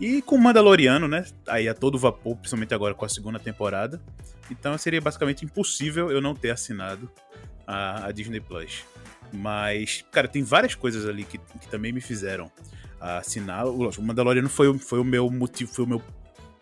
E 0.00 0.22
com 0.22 0.38
Mandaloriano, 0.38 1.08
né? 1.08 1.24
Aí 1.46 1.68
a 1.68 1.74
todo 1.74 1.98
vapor, 1.98 2.36
principalmente 2.36 2.72
agora 2.72 2.94
com 2.94 3.04
a 3.04 3.08
segunda 3.08 3.38
temporada. 3.38 4.00
Então 4.50 4.76
seria 4.78 5.00
basicamente 5.00 5.44
impossível 5.44 6.10
eu 6.10 6.20
não 6.20 6.34
ter 6.34 6.50
assinado 6.50 7.10
a, 7.66 8.06
a 8.06 8.12
Disney 8.12 8.40
Plus. 8.40 8.84
Mas, 9.32 10.04
cara, 10.10 10.28
tem 10.28 10.42
várias 10.42 10.74
coisas 10.74 11.06
ali 11.06 11.24
que, 11.24 11.38
que 11.38 11.68
também 11.68 11.92
me 11.92 12.00
fizeram 12.00 12.50
assinar. 13.00 13.66
O 13.66 14.02
Mandaloriano 14.02 14.48
foi, 14.48 14.76
foi 14.78 14.98
o 14.98 15.04
meu 15.04 15.30
motivo, 15.30 15.72
foi 15.72 15.84
o 15.84 15.88
meu, 15.88 16.02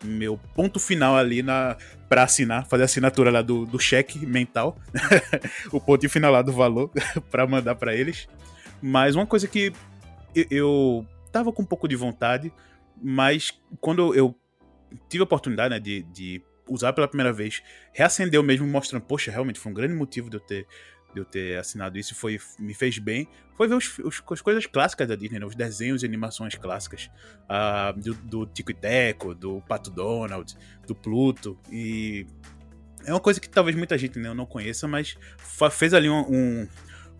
meu 0.03 0.39
ponto 0.55 0.79
final 0.79 1.15
ali 1.15 1.41
na 1.41 1.77
para 2.09 2.23
assinar, 2.23 2.65
fazer 2.67 2.83
a 2.83 2.85
assinatura 2.85 3.29
lá 3.29 3.41
do, 3.41 3.65
do 3.65 3.77
cheque 3.77 4.25
mental, 4.25 4.77
o 5.71 5.79
ponto 5.79 6.07
final 6.07 6.31
lá 6.31 6.41
do 6.41 6.53
valor 6.53 6.89
para 7.29 7.45
mandar 7.45 7.75
para 7.75 7.93
eles. 7.93 8.27
Mas 8.81 9.15
uma 9.15 9.25
coisa 9.25 9.47
que 9.47 9.73
eu, 10.33 10.45
eu 10.49 11.05
tava 11.31 11.51
com 11.51 11.63
um 11.63 11.65
pouco 11.65 11.87
de 11.87 11.95
vontade, 11.95 12.51
mas 13.01 13.59
quando 13.79 14.13
eu 14.15 14.35
tive 15.09 15.21
a 15.21 15.25
oportunidade 15.25 15.73
né, 15.73 15.79
de, 15.79 16.03
de 16.03 16.41
usar 16.69 16.93
pela 16.93 17.07
primeira 17.07 17.31
vez, 17.33 17.61
reacendeu 17.93 18.41
mesmo, 18.43 18.65
mostrando, 18.67 19.03
poxa, 19.03 19.31
realmente 19.31 19.59
foi 19.59 19.71
um 19.71 19.75
grande 19.75 19.93
motivo 19.93 20.29
de 20.29 20.37
eu 20.37 20.41
ter, 20.41 20.67
de 21.13 21.19
eu 21.21 21.25
ter 21.25 21.57
assinado 21.57 21.97
isso, 21.97 22.13
foi, 22.15 22.39
me 22.59 22.73
fez 22.73 22.97
bem, 22.99 23.27
foi 23.55 23.67
ver 23.67 23.75
os, 23.75 23.97
os- 23.99 24.23
as 24.31 24.41
coisas 24.41 24.65
clássicas 24.65 25.07
da 25.07 25.15
Disney, 25.15 25.39
né, 25.39 25.45
os 25.45 25.55
desenhos 25.55 26.03
e 26.03 26.05
animações 26.05 26.55
clássicas, 26.55 27.09
ah, 27.47 27.93
do, 27.95 28.13
do 28.15 28.45
Tico 28.45 28.71
e 28.71 28.73
Teco, 28.73 29.33
do 29.33 29.61
Pato 29.61 29.89
Donald, 29.89 30.55
do 30.85 30.93
Pluto, 30.95 31.57
e 31.71 32.25
é 33.05 33.11
uma 33.13 33.19
coisa 33.21 33.39
que 33.39 33.49
talvez 33.49 33.75
muita 33.75 33.97
gente 33.97 34.19
né, 34.19 34.33
não 34.33 34.45
conheça, 34.45 34.87
mas 34.87 35.17
fez 35.71 35.93
ali 35.93 36.09
um, 36.09 36.19
um- 36.29 36.67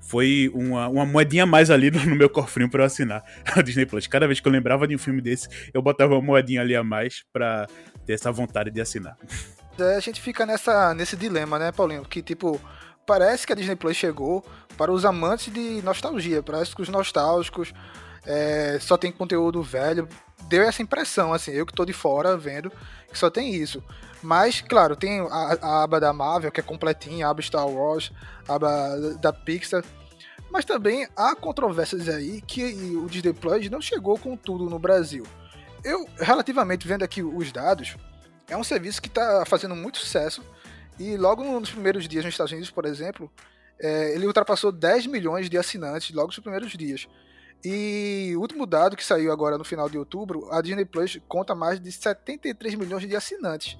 foi 0.07 0.49
uma, 0.53 0.87
uma 0.87 1.05
moedinha 1.05 1.43
a 1.43 1.45
mais 1.45 1.69
ali 1.69 1.91
no, 2.05 2.15
meu 2.15 2.29
cofrinho 2.29 2.69
pra 2.69 2.83
eu 2.83 2.85
assinar 2.85 3.23
a 3.45 3.61
Disney 3.61 3.85
Plus. 3.85 4.07
Cada 4.07 4.25
vez 4.25 4.39
que 4.39 4.47
eu 4.47 4.51
lembrava 4.51 4.87
de 4.87 4.95
um 4.95 4.99
filme 4.99 5.21
desse, 5.21 5.47
eu 5.73 5.81
botava 5.81 6.13
uma 6.15 6.21
moedinha 6.21 6.61
ali 6.61 6.75
a 6.75 6.83
mais 6.83 7.23
pra 7.31 7.67
ter 8.05 8.13
essa 8.13 8.31
vontade 8.31 8.71
de 8.71 8.81
assinar. 8.81 9.17
É, 9.79 9.95
a 9.95 9.99
gente 9.99 10.19
fica 10.19 10.43
nessa, 10.43 10.91
nesse 10.95 11.15
dilema, 11.15 11.59
né, 11.59 11.71
Paulinho? 11.71 12.03
Que, 12.03 12.23
tipo, 12.23 12.59
parece 13.05 13.45
que 13.45 13.53
a 13.53 13.55
Disney 13.55 13.75
Plus 13.75 13.95
chegou 13.95 14.43
para 14.75 14.91
os 14.91 15.05
amantes 15.05 15.53
de 15.53 15.83
nostalgia. 15.83 16.41
Parece 16.41 16.75
que 16.75 16.81
os 16.81 16.89
nostálgicos 16.89 17.71
é, 18.25 18.79
só 18.81 18.97
tem 18.97 19.11
conteúdo 19.11 19.61
velho. 19.61 20.09
Deu 20.49 20.63
essa 20.63 20.81
impressão, 20.81 21.31
assim, 21.31 21.51
eu 21.51 21.63
que 21.63 21.73
tô 21.73 21.85
de 21.85 21.93
fora 21.93 22.35
vendo 22.35 22.71
que 23.11 23.17
só 23.17 23.29
tem 23.29 23.53
isso. 23.53 23.83
Mas, 24.21 24.61
claro, 24.61 24.95
tem 24.95 25.19
a, 25.19 25.57
a 25.61 25.83
aba 25.83 25.99
da 25.99 26.11
Marvel, 26.11 26.51
que 26.51 26.59
é 26.59 26.63
completinha, 26.63 27.27
a 27.27 27.29
aba 27.29 27.41
Star 27.41 27.67
Wars, 27.67 28.11
a 28.47 28.55
aba 28.55 29.17
da 29.21 29.31
Pixar. 29.31 29.83
Mas 30.49 30.65
também 30.65 31.07
há 31.15 31.35
controvérsias 31.35 32.07
aí 32.09 32.41
que 32.41 32.63
o 32.95 33.07
Disney 33.07 33.33
Plus 33.33 33.69
não 33.69 33.81
chegou 33.81 34.17
com 34.17 34.35
tudo 34.35 34.69
no 34.69 34.79
Brasil. 34.79 35.23
Eu, 35.83 36.07
relativamente 36.17 36.87
vendo 36.87 37.03
aqui 37.03 37.21
os 37.21 37.51
dados, 37.51 37.95
é 38.49 38.55
um 38.55 38.63
serviço 38.63 39.01
que 39.01 39.07
está 39.07 39.45
fazendo 39.45 39.75
muito 39.75 39.97
sucesso. 39.97 40.43
E 40.99 41.15
logo 41.15 41.43
nos 41.43 41.69
primeiros 41.69 42.07
dias 42.07 42.25
nos 42.25 42.33
Estados 42.33 42.51
Unidos, 42.51 42.71
por 42.71 42.85
exemplo, 42.85 43.31
é, 43.79 44.15
ele 44.15 44.25
ultrapassou 44.25 44.71
10 44.71 45.05
milhões 45.07 45.49
de 45.49 45.57
assinantes 45.57 46.15
logo 46.15 46.27
nos 46.27 46.39
primeiros 46.39 46.71
dias. 46.71 47.07
E 47.63 48.33
o 48.35 48.39
último 48.39 48.65
dado 48.65 48.95
que 48.95 49.03
saiu 49.03 49.31
agora 49.31 49.57
no 49.57 49.63
final 49.63 49.89
de 49.89 49.97
outubro, 49.97 50.47
a 50.51 50.61
Disney 50.61 50.85
Plus 50.85 51.19
conta 51.27 51.55
mais 51.55 51.79
de 51.79 51.91
73 51.91 52.75
milhões 52.75 53.07
de 53.07 53.15
assinantes. 53.15 53.77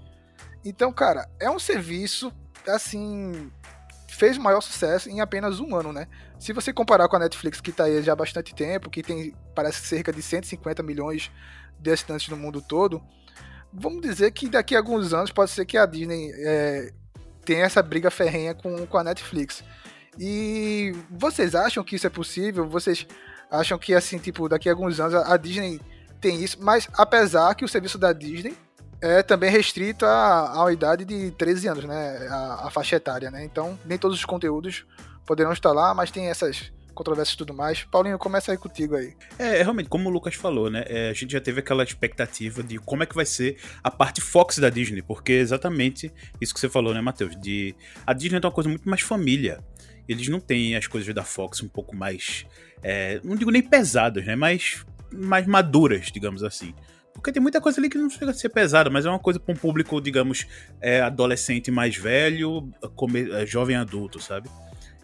Então, 0.66 0.92
cara, 0.92 1.30
é 1.40 1.50
um 1.50 1.60
serviço 1.60 2.34
assim 2.68 3.52
fez 4.18 4.38
maior 4.38 4.62
sucesso 4.62 5.10
em 5.10 5.22
apenas 5.22 5.60
um 5.60 5.76
ano, 5.76 5.94
né? 5.94 6.08
Se 6.40 6.52
você 6.52 6.74
comparar 6.74 7.08
com 7.08 7.16
a 7.16 7.20
Netflix, 7.20 7.62
que 7.62 7.70
está 7.70 7.84
aí 7.84 8.02
já 8.02 8.14
há 8.14 8.16
bastante 8.16 8.56
tempo, 8.56 8.90
que 8.90 9.04
tem 9.04 9.36
parece 9.54 9.86
cerca 9.86 10.12
de 10.12 10.22
150 10.22 10.82
milhões 10.82 11.32
de 11.80 11.92
assinantes 11.92 12.28
no 12.30 12.36
mundo 12.36 12.60
todo, 12.60 13.02
vamos 13.72 14.02
dizer 14.02 14.32
que 14.32 14.50
daqui 14.50 14.76
a 14.76 14.80
alguns 14.80 15.14
anos 15.14 15.32
pode 15.32 15.52
ser 15.52 15.66
que 15.66 15.78
a 15.78 15.86
Disney 15.86 16.32
é, 16.34 16.92
tenha 17.46 17.66
essa 17.66 17.84
briga 17.84 18.10
ferrenha 18.10 18.56
com, 18.56 18.88
com 18.88 18.98
a 18.98 19.04
Netflix. 19.04 19.64
E 20.20 20.96
vocês 21.12 21.54
acham 21.54 21.84
que 21.84 21.96
isso 21.96 22.08
é 22.08 22.10
possível? 22.10 22.68
Vocês 22.68 23.06
acham 23.50 23.78
que, 23.78 23.94
assim, 23.94 24.18
tipo, 24.18 24.48
daqui 24.50 24.70
a 24.70 24.72
alguns 24.72 25.00
anos 25.00 25.16
a 25.16 25.38
Disney 25.38 25.80
tem 26.20 26.44
isso? 26.44 26.58
Mas 26.62 26.88
apesar 26.94 27.54
que 27.56 27.66
o 27.66 27.68
serviço 27.68 27.98
da 27.98 28.14
Disney 28.14 28.56
é 29.02 29.22
também 29.22 29.50
restrito 29.50 30.06
à, 30.06 30.66
à 30.66 30.72
idade 30.72 31.06
de 31.06 31.32
13 31.32 31.68
anos, 31.68 31.84
né? 31.86 32.28
A, 32.30 32.68
a, 32.68 32.70
faixa 32.72 32.96
etária, 32.96 33.30
né? 33.30 33.44
Então, 33.44 33.78
nem 33.86 33.98
todos 33.98 34.18
os 34.18 34.26
conteúdos 34.26 34.86
poderão 35.26 35.52
estar 35.52 35.72
lá, 35.72 35.94
mas 35.94 36.12
tem 36.12 36.28
essas 36.30 36.72
controvérsias 36.98 37.36
e 37.36 37.38
tudo 37.38 37.54
mais. 37.54 37.84
Paulinho, 37.84 38.18
começa 38.18 38.52
aí 38.52 38.58
contigo 38.58 38.96
aí. 38.96 39.14
É, 39.38 39.62
realmente, 39.62 39.88
como 39.88 40.10
o 40.10 40.12
Lucas 40.12 40.36
falou, 40.36 40.70
né? 40.70 40.84
É, 40.88 41.10
a 41.10 41.14
gente 41.14 41.32
já 41.32 41.40
teve 41.40 41.60
aquela 41.60 41.84
expectativa 41.84 42.64
de 42.64 42.78
como 42.80 43.04
é 43.04 43.06
que 43.06 43.16
vai 43.16 43.26
ser 43.26 43.58
a 43.84 43.92
parte 43.92 44.20
Fox 44.20 44.58
da 44.58 44.70
Disney, 44.70 45.02
porque 45.02 45.34
é 45.34 45.40
exatamente 45.40 46.12
isso 46.42 46.54
que 46.54 46.60
você 46.60 46.70
falou, 46.70 46.94
né, 46.94 47.02
Matheus? 47.02 47.40
De 47.40 47.76
a 48.06 48.14
Disney 48.14 48.40
é 48.42 48.46
uma 48.46 48.52
coisa 48.52 48.70
muito 48.70 48.90
mais 48.90 49.02
família. 49.02 49.64
Eles 50.08 50.28
não 50.30 50.40
têm 50.40 50.76
as 50.76 50.88
coisas 50.88 51.14
da 51.14 51.24
Fox 51.24 51.62
um 51.62 51.68
pouco 51.68 51.96
mais, 51.96 52.46
é, 52.82 53.20
não 53.24 53.36
digo 53.36 53.52
nem 53.52 53.62
pesadas, 53.62 54.26
né? 54.26 54.36
Mas 54.36 54.86
mais 55.12 55.46
maduras, 55.46 56.12
digamos 56.12 56.44
assim. 56.44 56.74
Porque 57.14 57.32
tem 57.32 57.42
muita 57.42 57.60
coisa 57.60 57.82
ali 57.82 57.90
que 57.90 57.98
não 57.98 58.10
chega 58.10 58.30
a 58.30 58.34
ser 58.34 58.50
pesada, 58.50 58.90
mas 58.92 59.06
é 59.06 59.10
uma 59.10 59.20
coisa 59.20 59.40
para 59.40 59.52
um 59.52 59.58
público, 59.58 60.00
digamos, 60.00 60.46
é, 60.80 61.02
adolescente 61.02 61.72
mais 61.72 61.96
velho, 61.96 62.72
é, 63.34 63.46
jovem 63.46 63.76
adulto, 63.76 64.20
sabe? 64.22 64.48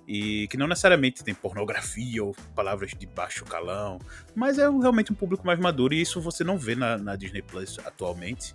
E 0.08 0.48
que 0.50 0.58
não 0.58 0.68
necessariamente 0.68 1.24
tem 1.24 1.34
pornografia 1.34 2.24
ou 2.24 2.36
palavras 2.54 2.92
de 2.92 3.06
baixo 3.06 3.46
calão, 3.46 4.00
mas 4.36 4.60
é 4.60 4.70
realmente 4.70 5.12
um 5.12 5.16
público 5.16 5.46
mais 5.46 5.60
maduro 5.60 5.94
e 5.94 6.02
isso 6.02 6.20
você 6.20 6.44
não 6.44 6.58
vê 6.58 6.76
na, 6.76 6.98
na 6.98 7.16
Disney 7.16 7.42
Plus 7.42 7.80
atualmente. 7.86 8.54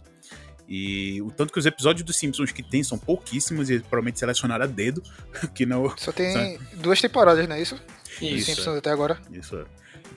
E 0.68 1.22
o 1.22 1.30
tanto 1.30 1.50
que 1.50 1.58
os 1.58 1.64
episódios 1.64 2.04
dos 2.04 2.16
Simpsons 2.16 2.52
que 2.52 2.62
tem 2.62 2.82
são 2.82 2.98
pouquíssimos 2.98 3.70
e 3.70 3.78
provavelmente 3.78 4.18
selecionaram 4.18 4.64
a 4.64 4.66
dedo, 4.66 5.02
que 5.54 5.64
não. 5.64 5.96
Só 5.96 6.12
tem 6.12 6.58
duas 6.74 7.00
temporadas, 7.00 7.48
não 7.48 7.56
é 7.56 7.62
isso? 7.62 7.80
Isso. 8.20 8.46
Simpsons 8.46 8.74
é. 8.74 8.78
até 8.78 8.90
agora. 8.90 9.18
Isso 9.32 9.56
é 9.56 9.64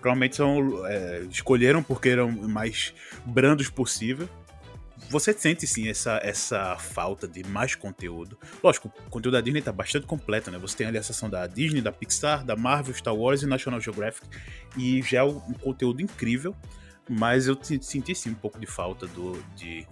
provavelmente 0.01 0.35
são, 0.35 0.85
é, 0.87 1.21
escolheram 1.29 1.83
porque 1.83 2.09
eram 2.09 2.31
mais 2.31 2.93
brandos 3.23 3.69
possível. 3.69 4.27
Você 5.11 5.33
sente 5.33 5.67
sim 5.67 5.89
essa, 5.89 6.21
essa 6.23 6.77
falta 6.77 7.27
de 7.27 7.43
mais 7.43 7.75
conteúdo. 7.75 8.39
Lógico, 8.63 8.87
o 8.87 9.09
conteúdo 9.09 9.33
da 9.33 9.41
Disney 9.41 9.61
tá 9.61 9.73
bastante 9.73 10.05
completo, 10.07 10.49
né? 10.49 10.57
Você 10.57 10.77
tem 10.77 10.87
ali 10.87 10.97
a 10.97 11.03
seção 11.03 11.29
da 11.29 11.45
Disney, 11.47 11.81
da 11.81 11.91
Pixar, 11.91 12.45
da 12.45 12.55
Marvel, 12.55 12.95
Star 12.95 13.13
Wars 13.13 13.41
e 13.41 13.45
National 13.45 13.81
Geographic. 13.81 14.25
E 14.77 15.01
já 15.01 15.19
é 15.19 15.23
um 15.23 15.53
conteúdo 15.55 16.01
incrível. 16.01 16.55
Mas 17.09 17.45
eu 17.45 17.57
senti 17.61 18.15
sim 18.15 18.29
um 18.29 18.35
pouco 18.35 18.57
de 18.57 18.65
falta 18.65 19.05
do, 19.07 19.43
de, 19.53 19.85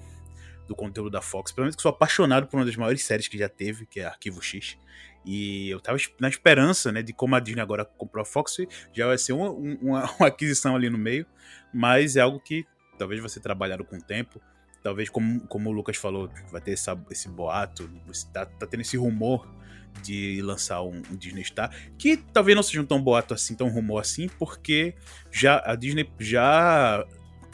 do 0.65 0.73
conteúdo 0.73 1.09
da 1.09 1.21
Fox. 1.21 1.51
Pelo 1.51 1.65
menos 1.65 1.75
que 1.75 1.81
sou 1.81 1.89
apaixonado 1.89 2.47
por 2.47 2.55
uma 2.55 2.65
das 2.65 2.77
maiores 2.77 3.03
séries 3.03 3.27
que 3.27 3.37
já 3.37 3.49
teve, 3.49 3.85
que 3.85 3.99
é 3.99 4.05
Arquivo 4.05 4.41
X. 4.41 4.77
E 5.25 5.69
eu 5.69 5.81
tava 5.81 5.97
na 6.17 6.29
esperança, 6.29 6.93
né, 6.93 7.01
de 7.01 7.11
como 7.11 7.35
a 7.35 7.41
Disney 7.41 7.61
agora 7.61 7.83
comprou 7.83 8.21
a 8.21 8.25
Fox, 8.25 8.55
já 8.93 9.05
vai 9.05 9.17
ser 9.17 9.33
uma, 9.33 9.49
uma, 9.49 10.09
uma 10.17 10.27
aquisição 10.27 10.77
ali 10.77 10.89
no 10.89 10.97
meio, 10.97 11.25
mas 11.73 12.15
é 12.15 12.21
algo 12.21 12.39
que 12.39 12.65
talvez 12.97 13.21
você 13.21 13.37
trabalhar 13.37 13.83
com 13.83 13.97
o 13.97 14.01
tempo, 14.01 14.41
talvez 14.83 15.09
como, 15.09 15.41
como 15.47 15.69
o 15.69 15.73
Lucas 15.73 15.97
falou, 15.97 16.29
vai 16.51 16.61
ter 16.61 16.71
essa, 16.71 16.99
esse 17.09 17.27
boato, 17.27 17.89
tá, 18.33 18.45
tá 18.45 18.65
tendo 18.65 18.81
esse 18.81 18.97
rumor 18.97 19.47
de 20.03 20.41
lançar 20.41 20.81
um, 20.81 21.01
um, 21.11 21.15
Disney 21.15 21.43
Star, 21.43 21.71
que 21.97 22.17
talvez 22.17 22.55
não 22.55 22.63
seja 22.63 22.81
um 22.81 22.85
tão 22.85 23.01
boato 23.01 23.33
assim, 23.33 23.55
tão 23.55 23.69
rumor 23.69 23.99
assim, 23.99 24.29
porque 24.39 24.93
já 25.31 25.61
a 25.65 25.75
Disney 25.75 26.09
já 26.19 27.05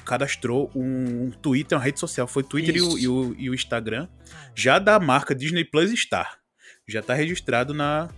cadastrou 0.04 0.70
um, 0.76 1.32
Twitter, 1.42 1.78
uma 1.78 1.84
rede 1.84 2.00
social, 2.00 2.28
foi 2.28 2.44
Twitter 2.44 2.76
e 2.76 2.82
o, 2.82 2.98
e 2.98 3.08
o, 3.08 3.36
e 3.38 3.50
o 3.50 3.56
Instagram, 3.56 4.08
já 4.54 4.78
da 4.78 5.00
marca 5.00 5.34
Disney 5.34 5.64
Plus 5.64 5.92
Star 6.00 6.40
já 6.88 7.02
tá 7.02 7.14
registrado 7.14 7.74
na. 7.74 8.10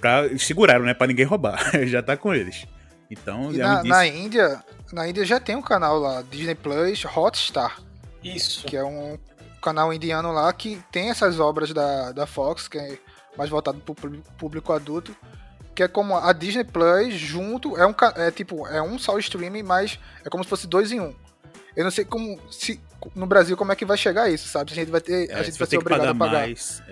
Pra, 0.00 0.36
seguraram, 0.38 0.84
né? 0.84 0.94
Pra 0.94 1.06
ninguém 1.06 1.24
roubar. 1.24 1.58
já 1.86 2.02
tá 2.02 2.16
com 2.16 2.32
eles. 2.34 2.66
Então, 3.10 3.52
e 3.52 3.58
na, 3.58 3.82
na, 3.84 4.06
Índia, 4.06 4.62
na 4.92 5.08
Índia 5.08 5.24
já 5.24 5.38
tem 5.38 5.54
um 5.54 5.62
canal 5.62 5.98
lá, 5.98 6.22
Disney 6.22 6.54
Plus 6.54 7.04
Hotstar. 7.04 7.80
Isso. 8.24 8.66
Que 8.66 8.76
é 8.76 8.84
um 8.84 9.18
canal 9.60 9.92
indiano 9.92 10.32
lá 10.32 10.52
que 10.52 10.82
tem 10.90 11.10
essas 11.10 11.38
obras 11.38 11.72
da, 11.72 12.12
da 12.12 12.26
Fox, 12.26 12.68
que 12.68 12.78
é 12.78 12.98
mais 13.36 13.50
voltado 13.50 13.78
pro 13.80 13.94
público 14.38 14.72
adulto. 14.72 15.14
Que 15.74 15.82
é 15.82 15.88
como 15.88 16.16
a 16.16 16.32
Disney 16.32 16.64
Plus 16.64 17.14
junto, 17.14 17.76
é 17.76 17.84
um 17.86 17.94
é 18.16 18.30
tipo, 18.30 18.66
é 18.68 18.80
um 18.80 18.96
só 18.96 19.18
streaming, 19.18 19.64
mas 19.64 19.98
é 20.24 20.30
como 20.30 20.44
se 20.44 20.50
fosse 20.50 20.66
dois 20.68 20.92
em 20.92 21.00
um. 21.00 21.12
Eu 21.76 21.82
não 21.82 21.90
sei 21.90 22.04
como 22.04 22.38
se 22.50 22.80
no 23.14 23.26
Brasil 23.26 23.56
como 23.56 23.72
é 23.72 23.76
que 23.76 23.84
vai 23.84 23.96
chegar 23.96 24.30
isso, 24.30 24.48
sabe? 24.48 24.72
A 24.72 24.74
gente 24.74 24.90
vai 24.90 25.00
ter, 25.00 25.28
é, 25.28 25.34
a 25.34 25.42
gente 25.42 25.58
vai 25.58 25.66
ser 25.66 25.78
obrigado 25.78 26.06
a 26.06 26.14
pagar, 26.14 26.46
mais, 26.46 26.82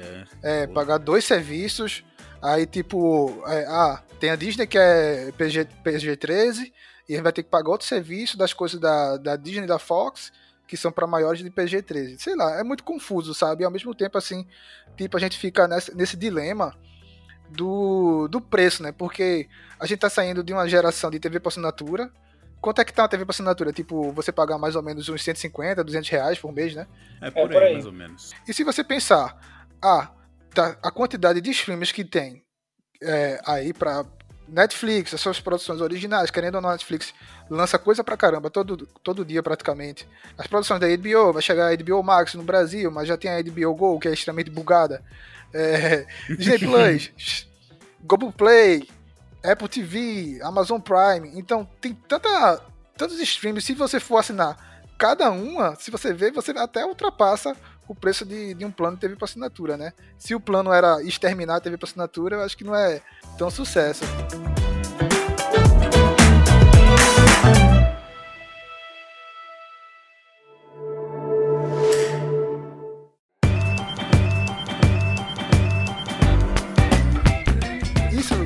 é, 0.43 0.63
é 0.63 0.67
pagar 0.67 0.99
dois 0.99 1.25
serviços. 1.25 2.05
Aí 2.41 2.67
tipo, 2.67 3.41
é, 3.47 3.65
ah, 3.69 4.03
tem 4.19 4.31
a 4.31 4.37
Disney 4.37 4.67
que 4.67 4.77
é 4.77 5.31
PG, 5.39 5.69
PG-13 5.85 6.73
e 7.09 7.13
a 7.13 7.17
gente 7.17 7.23
vai 7.23 7.33
ter 7.33 7.45
que 7.45 7.51
pagar 7.51 7.71
outro 7.71 7.87
serviço 7.87 8.37
das 8.37 8.53
coisas 8.53 8.81
da, 8.81 9.17
da 9.17 9.37
Disney 9.37 9.67
da 9.67 9.79
Fox 9.79 10.33
que 10.73 10.77
são 10.79 10.91
para 10.91 11.07
maiores 11.07 11.43
de 11.43 11.51
PG-13. 11.51 12.17
Sei 12.19 12.35
lá, 12.35 12.59
é 12.59 12.65
muito 12.65 12.83
confuso, 12.83 13.35
sabe? 13.35 13.63
E 13.63 13.67
ao 13.67 13.71
mesmo 13.71 13.95
tempo 13.95 14.17
assim, 14.17 14.47
tipo 14.97 15.19
a 15.19 15.21
gente 15.21 15.37
fica 15.39 15.69
nesse, 15.69 15.95
nesse 15.95 16.17
dilema 16.17 16.75
do, 17.51 18.27
do 18.27 18.41
preço, 18.41 18.83
né? 18.83 18.91
Porque 18.91 19.47
a 19.79 19.85
gente 19.85 19.99
tá 19.99 20.09
saindo 20.09 20.43
de 20.43 20.51
uma 20.51 20.67
geração 20.67 21.11
de 21.11 21.21
TV 21.21 21.41
por 21.41 21.51
assinatura 21.51 22.11
Quanto 22.59 22.81
é 22.81 22.85
que 22.85 22.93
tá 22.93 23.03
uma 23.03 23.09
TV 23.09 23.27
por 23.27 23.33
assinatura? 23.33 23.73
Tipo, 23.73 24.13
você 24.13 24.31
pagar 24.31 24.57
mais 24.57 24.77
ou 24.77 24.83
menos 24.83 25.09
uns 25.09 25.23
150, 25.23 25.83
200 25.83 26.09
reais 26.09 26.39
por 26.39 26.53
mês, 26.53 26.75
né? 26.77 26.87
É 27.21 27.29
por, 27.29 27.41
é 27.41 27.49
por 27.49 27.57
aí, 27.57 27.69
aí, 27.69 27.73
mais 27.75 27.87
ou 27.87 27.93
menos. 27.93 28.33
E 28.47 28.55
se 28.55 28.63
você 28.63 28.85
pensar, 28.85 29.37
ah, 29.83 30.13
tá, 30.55 30.79
a 30.81 30.91
quantidade 30.93 31.41
de 31.41 31.51
streams 31.51 31.93
que 31.93 32.05
tem 32.05 32.45
é, 33.03 33.41
aí 33.45 33.73
pra 33.73 34.05
Netflix, 34.49 35.15
as 35.15 35.21
suas 35.21 35.41
produções 35.41 35.81
originais, 35.81 36.31
querendo 36.31 36.57
ou 36.57 36.61
não, 36.61 36.71
Netflix 36.71 37.15
lança 37.49 37.79
coisa 37.79 38.05
pra 38.05 38.17
caramba 38.17 38.51
todo, 38.51 38.87
todo 39.03 39.25
dia 39.25 39.43
praticamente. 39.43 40.07
As 40.37 40.47
produções 40.47 40.81
da 40.81 40.89
HBO, 40.89 41.33
vai 41.33 41.43
chegar 41.43 41.69
a 41.69 41.77
HBO 41.77 42.03
Max 42.03 42.35
no 42.35 42.43
Brasil, 42.43 42.91
mas 42.91 43.09
já 43.09 43.17
tem 43.17 43.31
a 43.31 43.43
HBO 43.43 43.75
Go, 43.75 43.99
que 43.99 44.09
é 44.09 44.13
extremamente 44.13 44.51
bugada. 44.51 45.03
É, 45.53 46.07
Disney 46.37 46.59
Plus, 46.59 47.49
Play. 48.37 48.89
Apple 49.45 49.69
TV, 49.69 50.41
Amazon 50.43 50.81
Prime. 50.81 51.33
Então 51.35 51.69
tem 51.81 51.95
tanta, 51.95 52.63
tantos 52.97 53.21
streams. 53.21 53.65
Se 53.65 53.75
você 53.75 53.99
for 53.99 54.19
assinar 54.19 54.57
cada 54.97 55.31
uma, 55.31 55.75
se 55.75 55.91
você 55.91 56.13
ver, 56.13 56.33
você 56.33 56.53
até 56.53 56.87
ultrapassa 56.87 57.57
o 57.93 57.95
preço 57.95 58.25
de, 58.25 58.55
de 58.55 58.65
um 58.65 58.71
plano 58.71 58.97
TV 58.97 59.17
para 59.17 59.27
assinatura, 59.27 59.77
né? 59.77 59.93
Se 60.17 60.35
o 60.35 60.41
plano 60.41 60.73
era 60.73 61.03
exterminar 61.03 61.61
TV 61.61 61.77
para 61.77 61.87
assinatura, 61.87 62.37
eu 62.37 62.41
acho 62.41 62.57
que 62.57 62.65
não 62.65 62.75
é 62.75 63.03
tão 63.37 63.51
sucesso. 63.51 64.03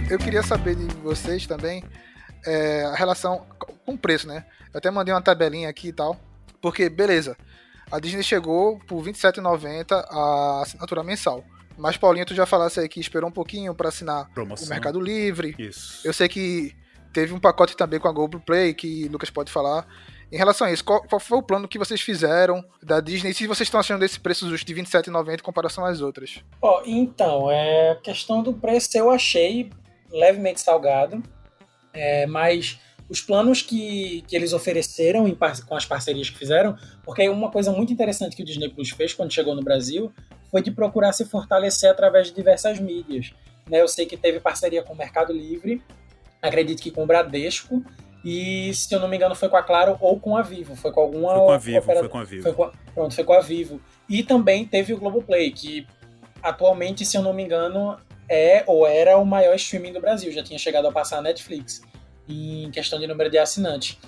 eu 0.08 0.18
queria 0.18 0.42
saber 0.42 0.76
de 0.76 0.86
vocês 0.96 1.46
também 1.46 1.82
é, 2.46 2.84
a 2.84 2.94
relação 2.94 3.44
com 3.84 3.94
o 3.94 3.98
preço, 3.98 4.26
né? 4.26 4.46
Eu 4.72 4.78
até 4.78 4.88
mandei 4.90 5.12
uma 5.12 5.20
tabelinha 5.20 5.68
aqui 5.68 5.88
e 5.88 5.92
tal. 5.92 6.18
Porque, 6.60 6.88
beleza, 6.88 7.36
a 7.90 7.99
Disney 7.99 8.23
chegou 8.23 8.78
por 8.87 9.00
R$ 9.00 9.12
27,90 9.12 9.93
a 9.93 10.62
assinatura 10.62 11.02
mensal. 11.02 11.45
Mas, 11.78 11.97
Paulinho, 11.97 12.25
tu 12.25 12.35
já 12.35 12.47
falasse 12.47 12.81
aí 12.81 12.88
que 12.88 13.00
esperou 13.00 13.28
um 13.28 13.33
pouquinho 13.33 13.75
pra 13.75 13.88
assinar 13.88 14.31
Promoção. 14.31 14.66
o 14.66 14.71
Mercado 14.71 15.00
Livre. 15.00 15.55
Isso. 15.59 16.07
Eu 16.07 16.12
sei 16.12 16.28
que 16.28 16.75
teve 17.12 17.35
um 17.35 17.38
pacote 17.38 17.76
também 17.76 18.00
com 18.00 18.09
a 18.09 18.12
Google 18.12 18.40
Play, 18.40 18.75
que 18.75 19.05
o 19.07 19.12
Lucas 19.12 19.31
pode 19.31 19.52
falar. 19.52 19.87
Em 20.33 20.37
relação 20.37 20.66
a 20.66 20.73
isso, 20.73 20.85
qual, 20.85 21.02
qual 21.02 21.21
foi 21.21 21.38
o 21.38 21.43
plano 21.43 21.69
que 21.69 21.78
vocês 21.78 22.00
fizeram 22.00 22.64
da 22.83 23.00
Disney? 23.00 23.33
Se 23.33 23.47
vocês 23.47 23.66
estão 23.66 23.78
achando 23.78 24.05
esse 24.05 24.19
preço 24.19 24.49
justo 24.49 24.66
de 24.66 24.75
R$ 24.75 24.83
27,90 24.83 25.35
em 25.35 25.43
comparação 25.43 25.85
às 25.85 26.00
outras? 26.00 26.43
Ó, 26.61 26.83
então, 26.85 27.50
é, 27.50 27.93
a 27.93 27.97
questão 27.97 28.43
do 28.43 28.52
preço 28.52 28.97
eu 28.97 29.11
achei 29.11 29.71
levemente 30.11 30.61
salgado, 30.61 31.23
é, 31.93 32.26
mas 32.26 32.78
os 33.08 33.20
planos 33.20 33.62
que, 33.62 34.22
que 34.26 34.34
eles 34.34 34.52
ofereceram 34.52 35.28
em 35.28 35.36
com 35.66 35.76
as 35.76 35.86
parcerias 35.86 36.28
que 36.28 36.36
fizeram, 36.38 36.76
porque 37.04 37.28
uma 37.28 37.50
coisa 37.50 37.70
muito 37.72 37.92
interessante 37.92 38.34
que 38.34 38.42
o 38.42 38.44
Disney 38.44 38.68
Plus 38.68 38.90
fez 38.90 39.14
quando 39.14 39.32
chegou 39.32 39.54
no 39.54 39.62
Brasil 39.62 40.12
foi 40.50 40.60
de 40.62 40.70
procurar 40.70 41.12
se 41.12 41.25
fortalecer 41.25 41.90
através 41.90 42.28
de 42.28 42.34
diversas 42.34 42.78
mídias. 42.80 43.32
Né, 43.68 43.80
eu 43.80 43.88
sei 43.88 44.06
que 44.06 44.16
teve 44.16 44.40
parceria 44.40 44.82
com 44.82 44.92
o 44.92 44.96
Mercado 44.96 45.32
Livre, 45.32 45.82
acredito 46.42 46.82
que 46.82 46.90
com 46.90 47.02
o 47.04 47.06
Bradesco, 47.06 47.84
e 48.25 48.72
se 48.75 48.92
eu 48.92 48.98
não 49.00 49.06
me 49.08 49.16
engano 49.16 49.34
foi 49.36 49.48
com 49.48 49.56
a 49.56 49.62
Claro 49.62 49.96
ou 50.00 50.18
com 50.18 50.36
a 50.36 50.42
Vivo, 50.42 50.75
foi 50.75 50.90
com 50.90 51.00
alguma 51.00 51.32
Foi 51.34 51.40
com 51.46 51.50
a 51.52 51.58
Vivo, 51.58 51.82
foi 51.82 52.08
com 52.08 52.18
a 52.18 52.25
Vivo. 52.25 52.42
foi 52.42 52.52
com 52.52 52.64
a- 52.64 52.72
pronto, 52.94 53.14
foi 53.14 53.25
com 53.25 53.32
a 53.32 53.40
Vivo. 53.40 53.80
E 54.08 54.22
também 54.25 54.64
teve 54.64 54.92
o 54.92 54.98
Globoplay, 54.98 55.50
que 55.52 55.86
atualmente, 56.42 57.04
se 57.04 57.16
eu 57.16 57.22
não 57.22 57.32
me 57.32 57.42
engano, 57.44 57.96
é 58.28 58.64
ou 58.66 58.86
era 58.86 59.16
o 59.16 59.25
maior 59.25 59.54
streaming 59.54 59.92
do 59.92 60.00
Brasil. 60.00 60.32
Já 60.32 60.42
tinha 60.42 60.58
chegado 60.58 60.86
a 60.88 60.92
passar 60.92 61.18
a 61.18 61.22
Netflix 61.22 61.82
em 62.28 62.71
questão 62.71 62.99
de 62.99 63.06
número 63.06 63.30
de 63.30 63.38
assinantes. 63.38 63.99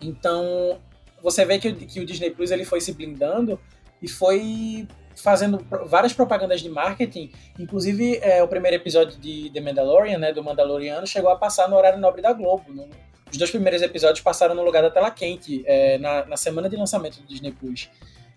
Então, 0.00 0.78
você 1.22 1.44
vê 1.44 1.58
que, 1.58 1.72
que 1.72 2.00
o 2.00 2.06
Disney 2.06 2.30
Plus 2.30 2.50
ele 2.50 2.64
foi 2.64 2.80
se 2.80 2.92
blindando 2.92 3.58
e 4.02 4.08
foi 4.08 4.86
fazendo 5.16 5.64
várias 5.86 6.12
propagandas 6.12 6.60
de 6.60 6.68
marketing. 6.68 7.30
Inclusive, 7.58 8.18
é, 8.20 8.42
o 8.42 8.48
primeiro 8.48 8.76
episódio 8.76 9.18
de 9.18 9.50
The 9.54 9.60
Mandalorian, 9.60 10.18
né, 10.18 10.32
do 10.32 10.42
Mandaloriano, 10.42 11.06
chegou 11.06 11.30
a 11.30 11.36
passar 11.36 11.68
no 11.68 11.76
horário 11.76 11.98
nobre 12.00 12.20
da 12.20 12.32
Globo. 12.32 12.64
No- 12.72 12.88
os 13.30 13.38
dois 13.38 13.50
primeiros 13.50 13.80
episódios 13.82 14.20
passaram 14.20 14.54
no 14.54 14.62
lugar 14.62 14.82
da 14.82 14.90
tela 14.90 15.10
quente, 15.10 15.62
é, 15.66 15.98
na, 15.98 16.24
na 16.26 16.36
semana 16.36 16.68
de 16.68 16.76
lançamento 16.76 17.20
do 17.20 17.26
Disney 17.26 17.52
Plus. 17.52 17.88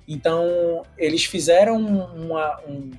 Então, 0.07 0.83
eles 0.97 1.25
fizeram 1.25 1.75
uma- 1.77 2.59
um, 2.67 2.91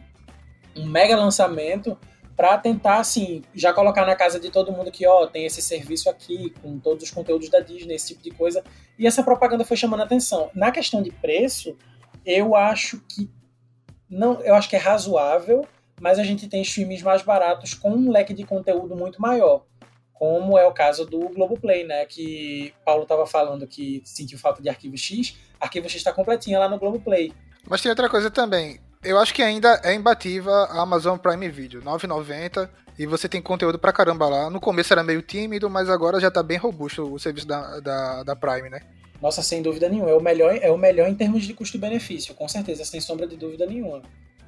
um 0.76 0.86
mega 0.86 1.16
lançamento 1.16 1.98
para 2.38 2.56
tentar, 2.56 3.00
assim, 3.00 3.42
já 3.52 3.72
colocar 3.72 4.06
na 4.06 4.14
casa 4.14 4.38
de 4.38 4.48
todo 4.48 4.70
mundo 4.70 4.92
que, 4.92 5.04
ó, 5.04 5.26
tem 5.26 5.44
esse 5.44 5.60
serviço 5.60 6.08
aqui, 6.08 6.54
com 6.62 6.78
todos 6.78 7.02
os 7.02 7.10
conteúdos 7.10 7.48
da 7.48 7.58
Disney, 7.58 7.96
esse 7.96 8.14
tipo 8.14 8.22
de 8.22 8.30
coisa. 8.30 8.62
E 8.96 9.08
essa 9.08 9.24
propaganda 9.24 9.64
foi 9.64 9.76
chamando 9.76 10.04
atenção. 10.04 10.48
Na 10.54 10.70
questão 10.70 11.02
de 11.02 11.10
preço, 11.10 11.76
eu 12.24 12.54
acho 12.54 13.00
que 13.08 13.28
não, 14.08 14.40
eu 14.42 14.54
acho 14.54 14.68
que 14.68 14.76
é 14.76 14.78
razoável, 14.78 15.66
mas 16.00 16.16
a 16.16 16.22
gente 16.22 16.48
tem 16.48 16.62
streams 16.62 17.02
mais 17.02 17.22
baratos 17.22 17.74
com 17.74 17.90
um 17.90 18.08
leque 18.08 18.32
de 18.32 18.44
conteúdo 18.44 18.94
muito 18.94 19.20
maior. 19.20 19.64
Como 20.12 20.56
é 20.56 20.64
o 20.64 20.72
caso 20.72 21.04
do 21.04 21.18
Globoplay, 21.30 21.84
né? 21.84 22.06
Que 22.06 22.72
Paulo 22.84 23.02
estava 23.02 23.26
falando 23.26 23.66
que 23.66 24.00
sentiu 24.04 24.38
falta 24.38 24.62
de 24.62 24.68
arquivo 24.68 24.96
X. 24.96 25.36
Arquivo 25.58 25.88
X 25.88 25.96
está 25.96 26.12
completinha 26.12 26.60
lá 26.60 26.68
no 26.68 26.78
Globoplay. 26.78 27.32
Mas 27.68 27.82
tem 27.82 27.90
outra 27.90 28.08
coisa 28.08 28.30
também. 28.30 28.78
Eu 29.02 29.18
acho 29.18 29.32
que 29.32 29.42
ainda 29.42 29.80
é 29.84 29.94
imbatível 29.94 30.52
a 30.52 30.82
Amazon 30.82 31.16
Prime 31.16 31.48
Video, 31.48 31.80
R$ 31.80 31.86
9,90 31.86 32.68
e 32.98 33.06
você 33.06 33.28
tem 33.28 33.40
conteúdo 33.40 33.78
pra 33.78 33.92
caramba 33.92 34.28
lá. 34.28 34.50
No 34.50 34.60
começo 34.60 34.92
era 34.92 35.04
meio 35.04 35.22
tímido, 35.22 35.70
mas 35.70 35.88
agora 35.88 36.18
já 36.18 36.30
tá 36.30 36.42
bem 36.42 36.58
robusto 36.58 37.14
o 37.14 37.18
serviço 37.18 37.46
da, 37.46 37.78
da, 37.78 38.22
da 38.24 38.36
Prime, 38.36 38.68
né? 38.68 38.80
Nossa, 39.22 39.40
sem 39.40 39.62
dúvida 39.62 39.88
nenhuma. 39.88 40.10
É 40.10 40.14
o 40.14 40.20
melhor, 40.20 40.58
é 40.60 40.70
o 40.70 40.76
melhor 40.76 41.08
em 41.08 41.14
termos 41.14 41.44
de 41.44 41.54
custo-benefício, 41.54 42.34
com 42.34 42.48
certeza, 42.48 42.84
sem 42.84 43.00
sombra 43.00 43.26
de 43.26 43.36
dúvida 43.36 43.66
nenhuma. 43.66 44.02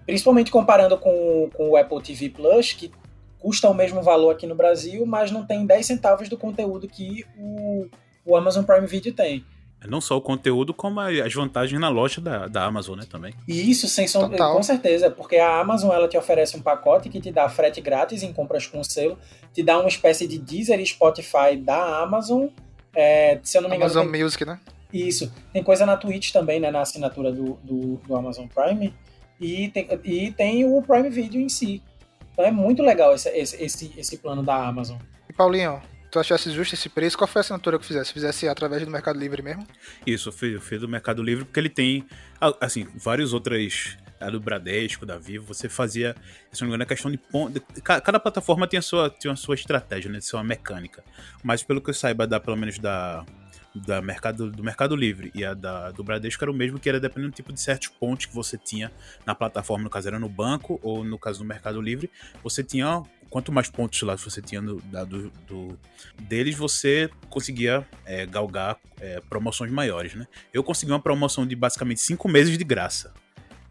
Principalmente 0.04 0.50
comparando 0.50 0.98
com, 0.98 1.48
com 1.54 1.70
o 1.70 1.76
Apple 1.76 2.02
TV 2.02 2.28
Plus, 2.30 2.72
que 2.72 2.90
custa 3.38 3.68
o 3.68 3.74
mesmo 3.74 4.02
valor 4.02 4.30
aqui 4.30 4.46
no 4.48 4.56
Brasil, 4.56 5.06
mas 5.06 5.30
não 5.30 5.46
tem 5.46 5.64
10 5.64 5.86
centavos 5.86 6.28
do 6.28 6.36
conteúdo 6.36 6.88
que 6.88 7.24
o, 7.38 7.88
o 8.24 8.36
Amazon 8.36 8.64
Prime 8.64 8.86
Video 8.86 9.12
tem. 9.12 9.44
Não 9.88 10.00
só 10.00 10.16
o 10.16 10.20
conteúdo, 10.20 10.74
como 10.74 11.00
as 11.00 11.32
vantagens 11.32 11.80
na 11.80 11.88
loja 11.88 12.20
da, 12.20 12.46
da 12.46 12.64
Amazon, 12.64 12.98
né, 12.98 13.06
também. 13.08 13.32
E 13.48 13.70
isso, 13.70 13.88
sem 13.88 14.06
sombra, 14.06 14.30
Total. 14.36 14.54
com 14.54 14.62
certeza, 14.62 15.10
porque 15.10 15.36
a 15.36 15.58
Amazon 15.58 15.90
ela 15.92 16.06
te 16.06 16.16
oferece 16.18 16.56
um 16.56 16.60
pacote 16.60 17.08
que 17.08 17.20
te 17.20 17.32
dá 17.32 17.48
frete 17.48 17.80
grátis 17.80 18.22
em 18.22 18.32
compras 18.32 18.66
com 18.66 18.84
selo, 18.84 19.18
te 19.54 19.62
dá 19.62 19.78
uma 19.78 19.88
espécie 19.88 20.28
de 20.28 20.38
Deezer 20.38 20.78
e 20.80 20.86
Spotify 20.86 21.56
da 21.56 22.00
Amazon. 22.02 22.46
É, 22.94 23.38
se 23.42 23.56
eu 23.56 23.62
não 23.62 23.70
me 23.70 23.76
engano, 23.76 23.90
Amazon 23.92 24.10
tem- 24.12 24.22
Music, 24.22 24.44
né? 24.44 24.60
Isso. 24.92 25.32
Tem 25.52 25.62
coisa 25.62 25.86
na 25.86 25.96
Twitch 25.96 26.32
também, 26.32 26.58
né? 26.60 26.70
Na 26.70 26.80
assinatura 26.80 27.30
do, 27.32 27.54
do, 27.62 27.96
do 28.06 28.16
Amazon 28.16 28.46
Prime. 28.48 28.92
E 29.40 29.68
tem, 29.68 29.88
e 30.04 30.32
tem 30.32 30.64
o 30.64 30.82
Prime 30.82 31.08
Video 31.08 31.40
em 31.40 31.48
si. 31.48 31.82
Então 32.32 32.44
é 32.44 32.50
muito 32.50 32.82
legal 32.82 33.14
esse, 33.14 33.28
esse, 33.30 33.62
esse, 33.62 33.92
esse 33.96 34.18
plano 34.18 34.42
da 34.42 34.66
Amazon. 34.66 34.98
E 35.28 35.32
Paulinho, 35.32 35.80
tu 36.10 36.18
achasse 36.18 36.50
justo 36.50 36.74
esse 36.74 36.88
preço? 36.88 37.16
Qual 37.16 37.28
foi 37.28 37.40
a 37.40 37.42
assinatura 37.42 37.78
que 37.78 37.86
fizesse? 37.86 38.12
Fizesse 38.12 38.48
através 38.48 38.84
do 38.84 38.90
Mercado 38.90 39.18
Livre 39.18 39.42
mesmo? 39.42 39.66
Isso, 40.06 40.28
eu 40.28 40.32
fiz, 40.32 40.52
eu 40.54 40.60
fiz 40.60 40.80
do 40.80 40.88
Mercado 40.88 41.22
Livre 41.22 41.44
porque 41.44 41.60
ele 41.60 41.68
tem, 41.68 42.06
assim, 42.60 42.86
várias 42.94 43.32
outras. 43.32 43.96
A 44.20 44.28
do 44.28 44.38
Bradesco, 44.38 45.06
da 45.06 45.16
Vivo, 45.16 45.46
você 45.46 45.66
fazia, 45.66 46.14
se 46.52 46.60
não 46.60 46.68
me 46.68 46.72
engano, 46.72 46.82
é 46.82 46.86
questão 46.86 47.10
de 47.10 47.16
ponto. 47.16 47.58
Cada, 47.82 48.20
plataforma 48.20 48.66
tem 48.66 48.78
a 48.78 48.82
sua, 48.82 49.08
tem 49.08 49.30
a 49.30 49.34
sua 49.34 49.54
estratégia, 49.54 50.10
né? 50.10 50.18
Tem 50.18 50.28
sua 50.28 50.44
mecânica. 50.44 51.02
Mas 51.42 51.62
pelo 51.62 51.80
que 51.80 51.88
eu 51.88 51.94
saiba, 51.94 52.26
da, 52.26 52.38
pelo 52.38 52.54
menos 52.54 52.78
da, 52.78 53.24
da 53.74 54.02
mercado, 54.02 54.50
do 54.50 54.62
Mercado 54.62 54.96
Livre 54.96 55.30
e 55.34 55.44
a 55.44 55.54
da, 55.54 55.90
do 55.90 56.02
Bradesco 56.02 56.42
era 56.42 56.50
o 56.50 56.54
mesmo, 56.54 56.78
que 56.78 56.88
era 56.88 56.98
dependendo 56.98 57.32
do 57.32 57.34
tipo 57.34 57.52
de 57.52 57.60
certos 57.60 57.88
pontos 57.88 58.26
que 58.26 58.34
você 58.34 58.58
tinha 58.58 58.90
na 59.24 59.34
plataforma, 59.34 59.84
no 59.84 59.90
caso 59.90 60.08
era 60.08 60.18
no 60.18 60.28
banco, 60.28 60.78
ou 60.82 61.04
no 61.04 61.18
caso 61.18 61.38
do 61.40 61.44
Mercado 61.44 61.80
Livre, 61.80 62.10
você 62.42 62.62
tinha. 62.62 63.02
Quanto 63.30 63.52
mais 63.52 63.70
pontos 63.70 64.02
lá 64.02 64.16
você 64.16 64.42
tinha 64.42 64.60
no, 64.60 64.80
da- 64.82 65.04
do, 65.04 65.30
do- 65.46 65.78
deles, 66.18 66.56
você 66.56 67.08
conseguia 67.30 67.86
é, 68.04 68.26
galgar 68.26 68.76
é, 69.00 69.20
promoções 69.30 69.70
maiores, 69.70 70.14
né? 70.14 70.26
Eu 70.52 70.62
consegui 70.64 70.90
uma 70.92 71.00
promoção 71.00 71.46
de 71.46 71.54
basicamente 71.54 72.00
cinco 72.00 72.28
meses 72.28 72.58
de 72.58 72.64
graça. 72.64 73.14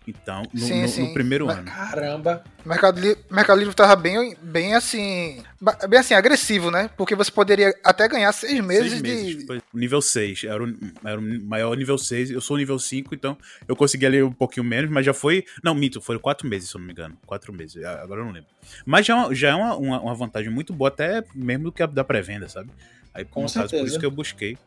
Então, 0.10 0.44
no, 0.54 0.60
Sim, 0.60 0.82
no- 0.82 0.88
sim. 0.88 1.08
no 1.08 1.14
primeiro 1.14 1.46
Mas- 1.46 1.58
ano. 1.60 1.66
Caramba! 1.68 2.44
O 2.66 2.68
Mercado, 2.70 3.00
Li 3.00 3.16
Mercado 3.32 3.60
Livre 3.60 3.74
tava 3.76 3.96
bem, 3.96 4.36
bem 4.42 4.76
assim. 4.76 5.42
Bem 5.88 6.00
assim, 6.00 6.14
agressivo, 6.14 6.72
né? 6.72 6.90
Porque 6.98 7.16
você 7.16 7.32
poderia 7.32 7.74
até 7.84 8.08
ganhar 8.08 8.32
seis 8.34 8.60
meses, 8.64 8.92
Seis 8.92 9.02
meses. 9.02 9.38
de. 9.38 9.46
Foi 9.46 9.62
nível 9.74 10.02
6. 10.02 10.44
Era 10.44 10.64
o, 10.64 10.74
era 11.06 11.20
o 11.20 11.46
maior 11.46 11.76
nível 11.78 11.98
6. 11.98 12.32
Eu 12.32 12.42
sou 12.42 12.58
nível 12.58 12.78
5, 12.80 13.14
então 13.16 13.38
eu 13.68 13.76
consegui 13.76 14.06
ali 14.06 14.22
um 14.24 14.32
pouquinho 14.32 14.64
menos, 14.66 14.90
mas 14.90 15.06
já 15.06 15.14
foi. 15.14 15.46
Não, 15.64 15.74
mito, 15.76 16.02
foram 16.02 16.20
4 16.20 16.48
meses, 16.48 16.70
se 16.70 16.76
eu 16.76 16.80
não 16.80 16.86
me 16.88 16.92
engano. 16.94 17.18
4 17.26 17.54
meses. 17.54 17.84
Agora 17.84 18.22
eu 18.22 18.26
não 18.26 18.32
lembro. 18.32 18.50
Mas 18.86 19.06
já, 19.06 19.14
é 19.14 19.16
uma- 19.18 19.36
já 19.36 19.50
é 19.50 19.56
uma, 19.56 19.76
uma, 19.76 20.02
uma 20.02 20.16
vantagem 20.16 20.52
muito 20.52 20.74
boa, 20.74 20.88
até 20.90 21.24
mesmo 21.36 21.66
do 21.66 21.72
que 21.72 21.82
a 21.84 21.86
da 21.86 22.04
pré-venda, 22.04 22.50
sabe? 22.50 22.70
Aí, 23.14 23.26
Com 23.26 23.44
no 23.44 23.52
caso, 23.52 23.70
por 23.70 23.88
isso 23.88 24.00
que 24.00 24.06
eu 24.06 24.12
busquei. 24.12 24.58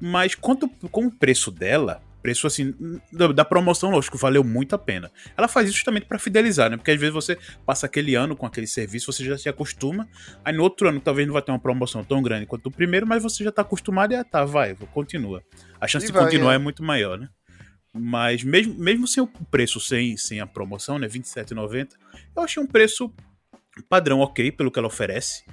Mas 0.00 0.34
quanto 0.34 0.68
com 0.90 1.06
o 1.06 1.10
preço 1.10 1.50
dela, 1.50 2.00
preço 2.22 2.46
assim, 2.46 2.74
da, 3.12 3.28
da 3.28 3.44
promoção, 3.44 3.90
lógico, 3.90 4.16
valeu 4.18 4.44
muito 4.44 4.74
a 4.74 4.78
pena. 4.78 5.10
Ela 5.36 5.48
faz 5.48 5.68
isso 5.68 5.76
justamente 5.76 6.06
pra 6.06 6.18
fidelizar, 6.18 6.70
né? 6.70 6.76
Porque 6.76 6.90
às 6.90 6.98
vezes 6.98 7.14
você 7.14 7.38
passa 7.64 7.86
aquele 7.86 8.14
ano 8.14 8.36
com 8.36 8.46
aquele 8.46 8.66
serviço, 8.66 9.12
você 9.12 9.24
já 9.24 9.36
se 9.36 9.48
acostuma. 9.48 10.08
Aí 10.44 10.54
no 10.54 10.62
outro 10.62 10.88
ano 10.88 11.00
talvez 11.00 11.26
não 11.26 11.34
vai 11.34 11.42
ter 11.42 11.52
uma 11.52 11.58
promoção 11.58 12.04
tão 12.04 12.22
grande 12.22 12.46
quanto 12.46 12.66
o 12.66 12.70
primeiro, 12.70 13.06
mas 13.06 13.22
você 13.22 13.44
já 13.44 13.52
tá 13.52 13.62
acostumado 13.62 14.12
e 14.12 14.16
ah, 14.16 14.24
tá, 14.24 14.44
vai, 14.44 14.74
continua. 14.92 15.42
A 15.80 15.86
chance 15.86 16.06
E 16.06 16.08
de 16.08 16.12
vai, 16.12 16.24
continuar 16.24 16.52
é. 16.52 16.56
é. 16.56 16.58
muito 16.58 16.82
maior, 16.82 17.18
né? 17.18 17.28
Mas 17.92 18.44
mesmo, 18.44 18.74
mesmo 18.74 19.08
sem 19.08 19.22
o 19.22 19.26
preço, 19.26 19.80
sem, 19.80 20.16
sem 20.16 20.40
a 20.40 20.46
promoção, 20.46 20.98
né? 20.98 21.08
R$27,90, 21.08 21.90
eu 22.36 22.42
achei 22.42 22.62
um 22.62 22.66
preço 22.66 23.12
padrão 23.88 24.20
ok 24.20 24.52
pelo 24.52 24.70
que 24.70 24.78
ela 24.78 24.88
oferece. 24.88 25.44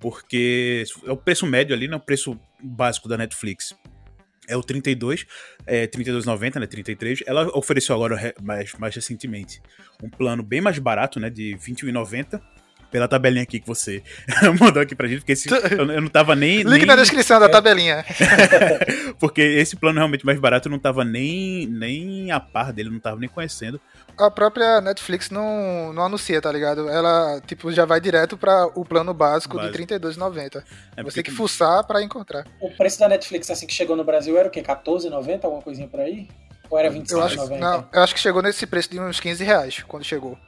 Porque 0.00 0.84
é 1.06 1.12
o 1.12 1.16
preço 1.16 1.46
médio 1.46 1.74
ali, 1.74 1.88
né? 1.88 1.96
O 1.96 2.00
preço 2.00 2.38
básico 2.60 3.08
da 3.08 3.16
Netflix 3.16 3.74
é 4.48 4.56
o 4.56 4.62
32, 4.62 5.26
é 5.66 5.86
32,90, 5.86 6.60
né? 6.60 6.66
33. 6.66 7.22
Ela 7.26 7.46
ofereceu 7.56 7.94
agora 7.94 8.34
mais, 8.42 8.72
mais 8.74 8.94
recentemente 8.94 9.60
um 10.02 10.08
plano 10.08 10.42
bem 10.42 10.60
mais 10.60 10.78
barato, 10.78 11.18
né? 11.18 11.30
De 11.30 11.56
21,90. 11.56 12.40
Pela 12.94 13.08
tabelinha 13.08 13.42
aqui 13.42 13.58
que 13.58 13.66
você 13.66 14.04
mandou 14.60 14.80
aqui 14.80 14.94
pra 14.94 15.08
gente, 15.08 15.18
porque 15.18 15.32
esse, 15.32 15.50
eu, 15.50 15.90
eu 15.90 16.00
não 16.00 16.08
tava 16.08 16.36
nem. 16.36 16.58
Link 16.58 16.68
nem 16.68 16.86
na 16.86 16.94
descrição 16.94 17.40
da 17.40 17.48
tabelinha. 17.48 18.04
porque 19.18 19.42
esse 19.42 19.74
plano 19.74 19.98
realmente 19.98 20.24
mais 20.24 20.38
barato 20.38 20.68
eu 20.68 20.70
não 20.70 20.78
tava 20.78 21.04
nem, 21.04 21.66
nem 21.66 22.30
a 22.30 22.38
par 22.38 22.72
dele, 22.72 22.90
eu 22.90 22.92
não 22.92 23.00
tava 23.00 23.18
nem 23.18 23.28
conhecendo. 23.28 23.80
A 24.16 24.30
própria 24.30 24.80
Netflix 24.80 25.28
não, 25.28 25.92
não 25.92 26.04
anuncia, 26.04 26.40
tá 26.40 26.52
ligado? 26.52 26.88
Ela, 26.88 27.40
tipo, 27.44 27.72
já 27.72 27.84
vai 27.84 28.00
direto 28.00 28.38
pra 28.38 28.66
o 28.76 28.84
plano 28.84 29.12
básico 29.12 29.56
Básico. 29.56 29.76
de 29.76 29.92
R$32,90. 29.92 30.62
É 30.96 31.02
Você 31.02 31.16
tem 31.16 31.24
que 31.24 31.32
fuçar 31.32 31.82
pra 31.82 32.00
encontrar. 32.00 32.46
O 32.60 32.70
preço 32.76 33.00
da 33.00 33.08
Netflix 33.08 33.50
assim 33.50 33.66
que 33.66 33.74
chegou 33.74 33.96
no 33.96 34.04
Brasil 34.04 34.38
era 34.38 34.46
o 34.46 34.52
quê? 34.52 34.60
R$14,90? 34.60 35.40
Alguma 35.42 35.62
coisinha 35.62 35.88
por 35.88 35.98
aí? 35.98 36.28
Ou 36.70 36.78
era 36.78 36.86
Eu 36.86 37.22
acho, 37.24 37.40
R$27,90? 37.40 37.58
não, 37.58 37.88
eu 37.92 38.02
acho 38.04 38.14
que 38.14 38.20
chegou 38.20 38.40
nesse 38.40 38.68
preço 38.68 38.88
de 38.88 39.00
uns 39.00 39.18
15 39.18 39.42
reais 39.42 39.82
quando 39.88 40.04
chegou. 40.04 40.38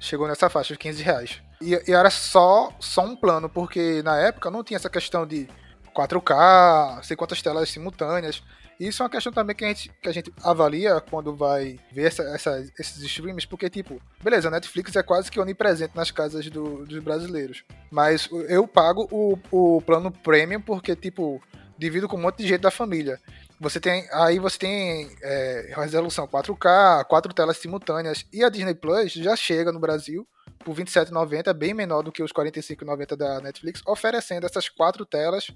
Chegou 0.00 0.26
nessa 0.26 0.50
faixa 0.50 0.74
de 0.74 0.80
15 0.80 1.00
reais. 1.00 1.40
E, 1.62 1.90
e 1.90 1.92
era 1.94 2.10
só, 2.10 2.72
só 2.80 3.02
um 3.04 3.14
plano, 3.16 3.48
porque 3.48 4.02
na 4.02 4.18
época 4.18 4.50
não 4.50 4.64
tinha 4.64 4.76
essa 4.76 4.90
questão 4.90 5.26
de 5.26 5.48
4K, 5.94 7.02
sei 7.02 7.16
quantas 7.16 7.40
telas 7.42 7.68
simultâneas. 7.70 8.42
Isso 8.80 9.02
é 9.02 9.04
uma 9.04 9.10
questão 9.10 9.32
também 9.32 9.54
que 9.54 9.64
a 9.64 9.68
gente, 9.68 9.90
que 10.02 10.08
a 10.08 10.12
gente 10.12 10.32
avalia 10.42 11.00
quando 11.00 11.36
vai 11.36 11.78
ver 11.92 12.06
essa, 12.08 12.22
essa- 12.34 12.64
esses 12.78 13.00
streams, 13.02 13.46
porque, 13.46 13.70
tipo, 13.70 14.00
beleza, 14.22 14.48
a 14.48 14.50
Netflix 14.50 14.96
é 14.96 15.02
quase 15.02 15.30
que 15.30 15.38
onipresente 15.38 15.94
nas 15.96 16.10
casas 16.10 16.48
do- 16.50 16.84
dos 16.84 16.98
brasileiros. 17.02 17.62
Mas 17.90 18.28
eu 18.48 18.66
pago 18.66 19.06
o, 19.12 19.38
o 19.50 19.80
plano 19.82 20.10
premium 20.10 20.60
porque, 20.60 20.96
tipo, 20.96 21.40
divido 21.78 22.08
com 22.08 22.16
um 22.16 22.20
monte 22.22 22.38
de 22.38 22.48
gente 22.48 22.60
da 22.62 22.70
família. 22.70 23.20
Você 23.60 23.78
tem. 23.78 24.08
Aí 24.12 24.40
você 24.40 24.58
tem 24.58 25.10
é, 25.22 25.72
resolução 25.76 26.26
4K, 26.26 27.04
quatro 27.04 27.32
telas 27.32 27.58
simultâneas. 27.58 28.26
E 28.32 28.42
a 28.42 28.48
Disney 28.48 28.74
Plus 28.74 29.12
já 29.12 29.36
chega 29.36 29.70
no 29.70 29.78
Brasil 29.78 30.26
por 30.62 30.76
R$ 30.76 30.84
27,90, 30.84 31.52
bem 31.52 31.74
menor 31.74 32.02
do 32.02 32.12
que 32.12 32.22
os 32.22 32.30
R$ 32.36 32.44
45,90 32.50 33.16
da 33.16 33.40
Netflix, 33.40 33.82
oferecendo 33.86 34.46
essas 34.46 34.68
quatro 34.68 35.04
telas 35.04 35.50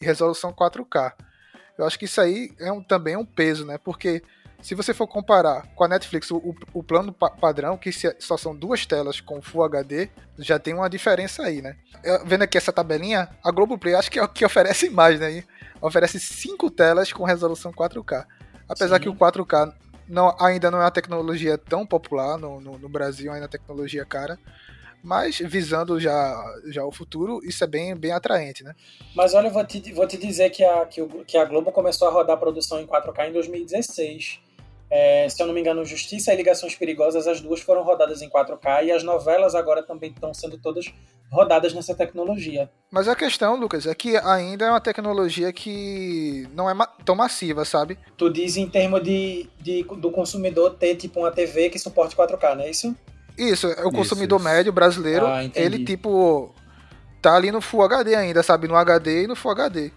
e 0.00 0.04
resolução 0.04 0.52
4K. 0.52 1.12
Eu 1.76 1.86
acho 1.86 1.98
que 1.98 2.04
isso 2.06 2.20
aí 2.20 2.50
é 2.58 2.70
um, 2.72 2.82
também 2.82 3.16
um 3.16 3.24
peso, 3.24 3.64
né? 3.64 3.78
Porque 3.78 4.22
se 4.60 4.74
você 4.74 4.92
for 4.92 5.06
comparar 5.06 5.66
com 5.76 5.84
a 5.84 5.88
Netflix, 5.88 6.30
o, 6.32 6.54
o 6.74 6.82
plano 6.82 7.12
pa- 7.12 7.30
padrão, 7.30 7.76
que 7.78 7.92
se- 7.92 8.16
só 8.18 8.36
são 8.36 8.54
duas 8.56 8.84
telas 8.84 9.20
com 9.20 9.40
Full 9.40 9.62
HD, 9.62 10.08
já 10.38 10.58
tem 10.58 10.74
uma 10.74 10.90
diferença 10.90 11.44
aí, 11.44 11.62
né? 11.62 11.76
Eu- 12.02 12.26
vendo 12.26 12.42
aqui 12.42 12.58
essa 12.58 12.72
tabelinha, 12.72 13.28
a 13.44 13.50
Globoplay 13.52 13.94
acho 13.94 14.10
que 14.10 14.18
é 14.18 14.22
o 14.22 14.28
que 14.28 14.44
oferece 14.44 14.90
mais, 14.90 15.20
né? 15.20 15.44
Oferece 15.80 16.18
cinco 16.18 16.68
telas 16.70 17.12
com 17.12 17.22
resolução 17.22 17.72
4K. 17.72 18.26
Apesar 18.68 18.96
Sim. 18.96 19.02
que 19.02 19.08
o 19.08 19.14
4K 19.14 19.72
não, 20.08 20.34
ainda 20.40 20.70
não 20.70 20.78
é 20.78 20.84
uma 20.84 20.90
tecnologia 20.90 21.56
tão 21.58 21.86
popular 21.86 22.38
no, 22.38 22.60
no, 22.60 22.78
no 22.78 22.88
Brasil, 22.88 23.32
ainda 23.32 23.44
é 23.46 23.48
tecnologia 23.48 24.04
cara. 24.04 24.38
Mas 25.02 25.38
visando 25.38 26.00
já, 26.00 26.34
já 26.66 26.84
o 26.84 26.90
futuro, 26.90 27.40
isso 27.44 27.62
é 27.62 27.66
bem, 27.68 27.94
bem 27.94 28.10
atraente, 28.10 28.64
né? 28.64 28.74
Mas 29.14 29.32
olha, 29.32 29.46
eu 29.46 29.52
vou 29.52 29.64
te, 29.64 29.92
vou 29.92 30.06
te 30.08 30.16
dizer 30.16 30.50
que 30.50 30.64
a, 30.64 30.84
que, 30.86 31.00
o- 31.00 31.24
que 31.24 31.36
a 31.38 31.44
Globo 31.44 31.70
começou 31.70 32.08
a 32.08 32.10
rodar 32.10 32.34
a 32.36 32.38
produção 32.40 32.80
em 32.80 32.86
4K 32.86 33.28
em 33.28 33.32
2016. 33.32 34.40
É, 34.90 35.28
se 35.28 35.42
eu 35.42 35.46
não 35.46 35.52
me 35.54 35.60
engano, 35.60 35.84
Justiça 35.84 36.32
e 36.32 36.36
Ligações 36.36 36.74
Perigosas, 36.74 37.26
as 37.26 37.40
duas 37.40 37.60
foram 37.60 37.82
rodadas 37.82 38.22
em 38.22 38.30
4K 38.30 38.84
e 38.84 38.90
as 38.92 39.02
novelas 39.02 39.54
agora 39.54 39.82
também 39.82 40.10
estão 40.10 40.32
sendo 40.32 40.56
todas 40.58 40.86
rodadas 41.30 41.74
nessa 41.74 41.94
tecnologia. 41.94 42.70
Mas 42.90 43.06
a 43.06 43.14
questão, 43.14 43.54
Lucas, 43.54 43.86
é 43.86 43.94
que 43.94 44.16
ainda 44.16 44.64
é 44.64 44.70
uma 44.70 44.80
tecnologia 44.80 45.52
que 45.52 46.48
não 46.54 46.70
é 46.70 46.72
ma- 46.72 46.86
tão 47.04 47.14
massiva, 47.14 47.66
sabe? 47.66 47.98
Tu 48.16 48.30
diz 48.30 48.56
em 48.56 48.66
termos 48.66 49.02
de, 49.02 49.46
de- 49.60 49.82
do 49.84 50.10
consumidor 50.10 50.70
ter 50.76 50.94
tipo 50.96 51.20
uma 51.20 51.30
TV 51.30 51.68
que 51.68 51.78
suporte 51.78 52.16
4K, 52.16 52.54
não 52.56 52.64
é 52.64 52.70
isso? 52.70 52.96
Isso, 53.36 53.66
é 53.66 53.84
o 53.84 53.88
Isso, 53.88 53.90
consumidor 53.92 54.40
isso. 54.40 54.48
médio 54.48 54.72
brasileiro, 54.72 55.26
Ah, 55.26 55.44
ele 55.54 55.84
tipo 55.84 56.54
tá 57.20 57.34
ali 57.36 57.52
no 57.52 57.60
Full 57.60 57.82
HD 57.82 58.14
ainda, 58.14 58.42
sabe? 58.42 58.66
No 58.66 58.74
HD 58.74 59.24
e 59.24 59.26
no 59.26 59.36
Full 59.36 59.50
HD. 59.52 59.90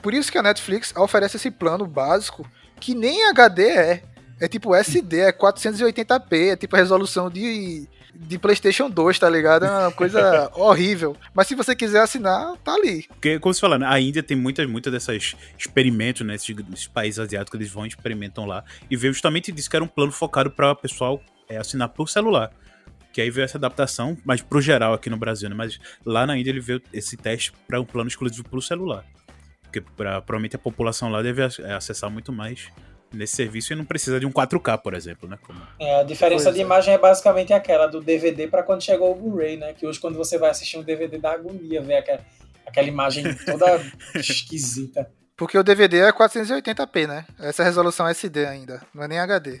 Por 0.00 0.14
isso 0.14 0.30
que 0.30 0.38
a 0.38 0.42
Netflix 0.42 0.94
oferece 0.96 1.36
esse 1.36 1.50
plano 1.50 1.84
básico 1.84 2.48
que 2.78 2.94
nem 2.94 3.26
HD 3.28 3.68
é. 3.70 4.02
É 4.40 4.46
tipo 4.48 4.74
SD, 4.74 5.20
é 5.20 5.32
480p, 5.32 6.52
é 6.52 6.56
tipo 6.56 6.76
a 6.76 6.78
resolução 6.78 7.30
de, 7.30 7.88
de 8.14 8.38
PlayStation 8.38 8.90
2, 8.90 9.18
tá 9.18 9.30
ligado? 9.30 9.64
É 9.64 9.70
uma 9.70 9.92
coisa 9.92 10.50
horrível. 10.54 11.16
Mas 11.34 11.46
se 11.46 11.54
você 11.54 11.74
quiser 11.74 12.00
assinar, 12.02 12.54
tá 12.58 12.74
ali. 12.74 13.04
Porque, 13.08 13.38
como 13.38 13.54
você 13.54 13.60
falou, 13.60 13.78
né, 13.78 13.86
a 13.88 13.98
Índia 13.98 14.22
tem 14.22 14.36
muitas, 14.36 14.68
muitas 14.68 14.92
dessas 14.92 15.34
experimentos, 15.58 16.26
né? 16.26 16.34
Esses, 16.34 16.54
esses 16.72 16.86
países 16.86 17.18
asiáticos, 17.18 17.58
eles 17.58 17.72
vão 17.72 17.84
e 17.86 17.88
experimentam 17.88 18.44
lá. 18.44 18.62
E 18.90 18.96
veio 18.96 19.12
justamente 19.12 19.50
disso 19.50 19.70
que 19.70 19.76
era 19.76 19.84
um 19.84 19.88
plano 19.88 20.12
focado 20.12 20.50
para 20.50 20.72
o 20.72 20.76
pessoal 20.76 21.20
é, 21.48 21.56
assinar 21.56 21.88
por 21.88 22.08
celular. 22.08 22.50
Que 23.12 23.22
aí 23.22 23.30
veio 23.30 23.46
essa 23.46 23.56
adaptação, 23.56 24.18
mas 24.22 24.42
pro 24.42 24.60
geral 24.60 24.92
aqui 24.92 25.08
no 25.08 25.16
Brasil, 25.16 25.48
né? 25.48 25.54
Mas 25.54 25.78
lá 26.04 26.26
na 26.26 26.36
Índia 26.36 26.50
ele 26.50 26.60
veio 26.60 26.82
esse 26.92 27.16
teste 27.16 27.52
para 27.66 27.80
um 27.80 27.84
plano 27.86 28.08
exclusivo 28.08 28.46
pro 28.46 28.60
celular. 28.60 29.02
Porque 29.62 29.80
pra, 29.80 30.20
provavelmente 30.20 30.56
a 30.56 30.58
população 30.58 31.08
lá 31.08 31.22
deve 31.22 31.42
ac- 31.42 31.62
acessar 31.64 32.10
muito 32.10 32.30
mais 32.30 32.68
nesse 33.16 33.34
serviço 33.34 33.72
e 33.72 33.76
não 33.76 33.84
precisa 33.84 34.20
de 34.20 34.26
um 34.26 34.30
4K, 34.32 34.78
por 34.78 34.94
exemplo, 34.94 35.28
né? 35.28 35.38
Como- 35.42 35.60
É, 35.80 36.00
a 36.00 36.02
diferença 36.02 36.44
Pois 36.44 36.54
de 36.54 36.60
é. 36.60 36.64
imagem 36.64 36.94
é 36.94 36.98
basicamente 36.98 37.52
aquela 37.52 37.86
do 37.86 38.00
DVD 38.00 38.46
para 38.46 38.62
quando 38.62 38.82
chegou 38.82 39.10
o 39.12 39.14
Blu-ray, 39.14 39.56
né? 39.56 39.72
Que 39.72 39.86
hoje 39.86 39.98
quando 39.98 40.16
você 40.16 40.38
vai 40.38 40.50
assistir 40.50 40.76
um 40.78 40.82
DVD 40.82 41.18
dá 41.18 41.32
agonia 41.32 41.80
ver 41.82 41.96
aquela, 41.96 42.20
aquela 42.66 42.86
imagem 42.88 43.24
toda 43.44 43.80
esquisita. 44.14 45.10
Porque 45.36 45.58
o 45.58 45.62
DVD 45.62 45.98
é 45.98 46.12
480p, 46.12 47.06
né? 47.06 47.24
Essa 47.38 47.62
é 47.62 47.64
a 47.64 47.66
resolução 47.66 48.06
SD 48.08 48.46
ainda, 48.46 48.80
não 48.94 49.02
é 49.04 49.08
nem 49.08 49.18
HD. 49.18 49.60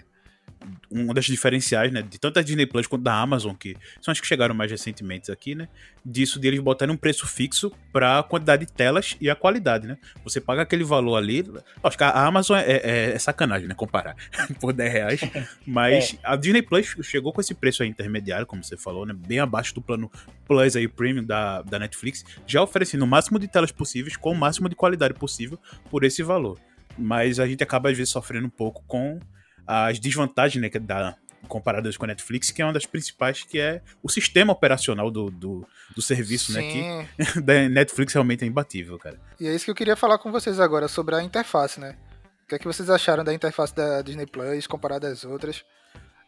Um 0.90 1.12
das 1.12 1.24
diferenciais, 1.26 1.92
né, 1.92 2.02
de 2.02 2.18
tanto 2.18 2.34
da 2.34 2.42
Disney 2.42 2.66
Plus 2.66 2.86
quanto 2.86 3.02
da 3.02 3.14
Amazon, 3.14 3.54
que 3.54 3.76
são 4.00 4.12
as 4.12 4.20
que 4.20 4.26
chegaram 4.26 4.54
mais 4.54 4.70
recentemente 4.70 5.30
aqui, 5.30 5.54
né, 5.54 5.68
disso 6.04 6.38
de 6.40 6.46
eles 6.48 6.60
botarem 6.60 6.94
um 6.94 6.96
preço 6.96 7.26
fixo 7.26 7.72
para 7.92 8.18
a 8.18 8.22
quantidade 8.22 8.66
de 8.66 8.72
telas 8.72 9.16
e 9.20 9.28
a 9.30 9.34
qualidade, 9.34 9.86
né. 9.86 9.96
Você 10.24 10.40
paga 10.40 10.62
aquele 10.62 10.84
valor 10.84 11.16
ali, 11.16 11.44
acho 11.82 11.96
que 11.96 12.04
a 12.04 12.10
Amazon 12.26 12.56
é, 12.58 12.64
é- 12.72 13.10
é 13.14 13.18
sacanagem, 13.18 13.68
né, 13.68 13.74
comparar 13.74 14.16
por 14.60 14.72
10 14.72 14.92
reais, 14.92 15.20
mas 15.66 16.16
a 16.24 16.36
Disney 16.36 16.62
Plus 16.62 16.96
chegou 17.02 17.32
com 17.32 17.40
esse 17.40 17.54
preço 17.54 17.82
aí 17.82 17.88
intermediário, 17.88 18.46
como 18.46 18.62
você 18.62 18.76
falou, 18.76 19.06
né, 19.06 19.14
bem 19.14 19.38
abaixo 19.38 19.74
do 19.74 19.80
plano 19.82 20.10
Plus 20.46 20.76
aí, 20.76 20.86
Premium 20.88 21.24
da, 21.24 21.62
da 21.62 21.78
Netflix, 21.78 22.24
já 22.46 22.62
oferecendo 22.62 23.02
o 23.04 23.06
máximo 23.06 23.38
de 23.38 23.48
telas 23.48 23.72
possíveis 23.72 24.16
com 24.16 24.32
o 24.32 24.34
máximo 24.34 24.68
de 24.68 24.74
qualidade 24.74 25.14
possível 25.14 25.58
por 25.90 26.04
esse 26.04 26.22
valor. 26.22 26.58
Mas 26.98 27.38
a 27.38 27.46
gente 27.46 27.62
acaba 27.62 27.90
às 27.90 27.96
vezes 27.96 28.10
sofrendo 28.10 28.46
um 28.46 28.50
pouco 28.50 28.82
com 28.86 29.20
as 29.66 29.98
desvantagens 29.98 30.62
né, 30.62 30.70
dá 30.80 31.16
comparadas 31.46 31.96
com 31.96 32.04
a 32.04 32.08
Netflix, 32.08 32.50
que 32.50 32.60
é 32.60 32.64
uma 32.64 32.72
das 32.72 32.86
principais, 32.86 33.42
que 33.42 33.58
é 33.58 33.80
o 34.02 34.08
sistema 34.08 34.52
operacional 34.52 35.10
do, 35.10 35.30
do, 35.30 35.66
do 35.94 36.02
serviço, 36.02 36.52
né? 36.52 36.60
Sim. 36.60 37.08
Que 37.16 37.40
da 37.40 37.68
Netflix 37.68 38.12
realmente 38.12 38.44
é 38.44 38.46
imbatível, 38.46 38.98
cara. 38.98 39.18
E 39.40 39.46
é 39.46 39.54
isso 39.54 39.64
que 39.64 39.70
eu 39.70 39.74
queria 39.74 39.96
falar 39.96 40.18
com 40.18 40.30
vocês 40.30 40.60
agora, 40.60 40.88
sobre 40.88 41.14
a 41.14 41.22
interface, 41.22 41.80
né? 41.80 41.96
O 42.44 42.48
que 42.48 42.54
é 42.54 42.58
que 42.58 42.66
vocês 42.66 42.90
acharam 42.90 43.24
da 43.24 43.34
interface 43.34 43.74
da 43.74 44.02
Disney 44.02 44.26
Plus 44.26 44.66
comparada 44.66 45.08
às 45.08 45.24
outras? 45.24 45.64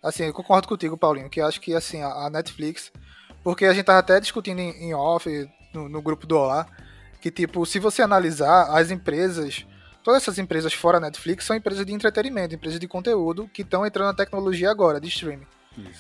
Assim, 0.03 0.25
eu 0.25 0.33
concordo 0.33 0.69
contigo, 0.69 0.97
Paulinho, 0.97 1.29
que 1.29 1.41
acho 1.41 1.61
que 1.61 1.75
assim, 1.75 2.03
a 2.03 2.31
Netflix, 2.31 2.93
porque 3.43 3.65
a 3.65 3.73
gente 3.73 3.85
tava 3.85 3.99
até 3.99 4.21
discutindo 4.21 4.61
em, 4.61 4.71
em 4.89 4.95
off, 4.95 5.29
no, 5.73 5.89
no 5.89 6.03
grupo 6.03 6.27
do 6.27 6.37
Olá, 6.37 6.67
que 7.21 7.31
tipo, 7.31 7.65
se 7.67 7.79
você 7.79 8.03
analisar 8.03 8.77
as 8.77 8.91
empresas, 8.91 9.67
todas 10.09 10.23
essas 10.23 10.39
empresas 10.39 10.73
fora 10.73 10.97
a 10.97 11.01
Netflix 11.01 11.45
são 11.45 11.55
empresas 11.55 11.85
de 11.85 11.93
entretenimento, 11.93 12.55
empresas 12.55 12.81
de 12.81 12.89
conteúdo 12.89 13.47
que 13.47 13.61
estão 13.61 13.85
entrando 13.85 14.07
na 14.07 14.15
tecnologia 14.15 14.71
agora, 14.71 14.99
de 14.99 15.07
streaming. 15.07 15.47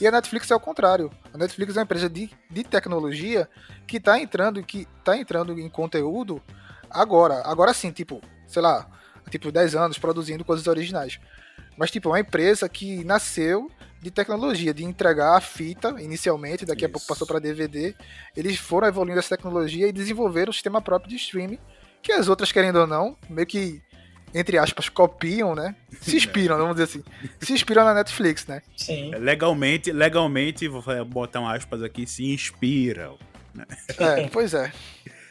E 0.00 0.06
a 0.06 0.10
Netflix 0.10 0.50
é 0.50 0.56
o 0.56 0.60
contrário. 0.60 1.10
A 1.30 1.36
Netflix 1.36 1.76
é 1.76 1.80
uma 1.80 1.84
empresa 1.84 2.08
de, 2.08 2.30
de 2.50 2.64
tecnologia 2.64 3.46
que 3.86 4.00
tá 4.00 4.18
entrando 4.18 4.62
que 4.62 4.88
tá 5.04 5.14
entrando 5.14 5.52
em 5.60 5.68
conteúdo 5.68 6.42
agora. 6.88 7.42
Agora 7.44 7.74
sim, 7.74 7.90
tipo, 7.90 8.22
sei 8.46 8.62
lá, 8.62 8.88
tipo 9.28 9.52
10 9.52 9.74
anos 9.74 9.98
produzindo 9.98 10.42
coisas 10.42 10.66
originais. 10.66 11.20
Mas 11.76 11.90
tipo, 11.90 12.08
é 12.08 12.12
uma 12.12 12.20
empresa 12.20 12.66
que 12.66 13.04
nasceu 13.04 13.70
de 14.00 14.10
tecnologia, 14.10 14.72
de 14.72 14.84
entregar 14.84 15.36
a 15.36 15.40
fita 15.42 15.94
inicialmente, 16.00 16.64
daqui 16.64 16.86
a 16.86 16.88
Isso. 16.88 16.92
pouco 16.94 17.06
passou 17.06 17.26
para 17.26 17.38
DVD. 17.38 17.94
Eles 18.34 18.56
foram 18.56 18.88
evoluindo 18.88 19.18
essa 19.18 19.36
tecnologia 19.36 19.86
e 19.86 19.92
desenvolveram 19.92 20.48
um 20.48 20.54
sistema 20.54 20.80
próprio 20.80 21.10
de 21.10 21.16
streaming, 21.16 21.58
que 22.02 22.10
as 22.10 22.26
outras 22.26 22.50
querendo 22.50 22.76
ou 22.76 22.86
não, 22.86 23.14
meio 23.28 23.46
que 23.46 23.82
entre 24.34 24.58
aspas, 24.58 24.88
copiam, 24.88 25.54
né? 25.54 25.74
Se 26.00 26.16
inspiram, 26.16 26.56
vamos 26.56 26.76
dizer 26.76 26.84
assim. 26.84 27.04
Se 27.40 27.52
inspiram 27.52 27.84
na 27.84 27.94
Netflix, 27.94 28.46
né? 28.46 28.62
Sim. 28.76 29.10
Legalmente, 29.16 29.92
legalmente, 29.92 30.68
vou 30.68 30.82
botar 31.06 31.40
um 31.40 31.48
aspas 31.48 31.82
aqui, 31.82 32.06
se 32.06 32.24
inspiram. 32.32 33.18
É, 33.98 34.26
pois 34.32 34.54
é. 34.54 34.72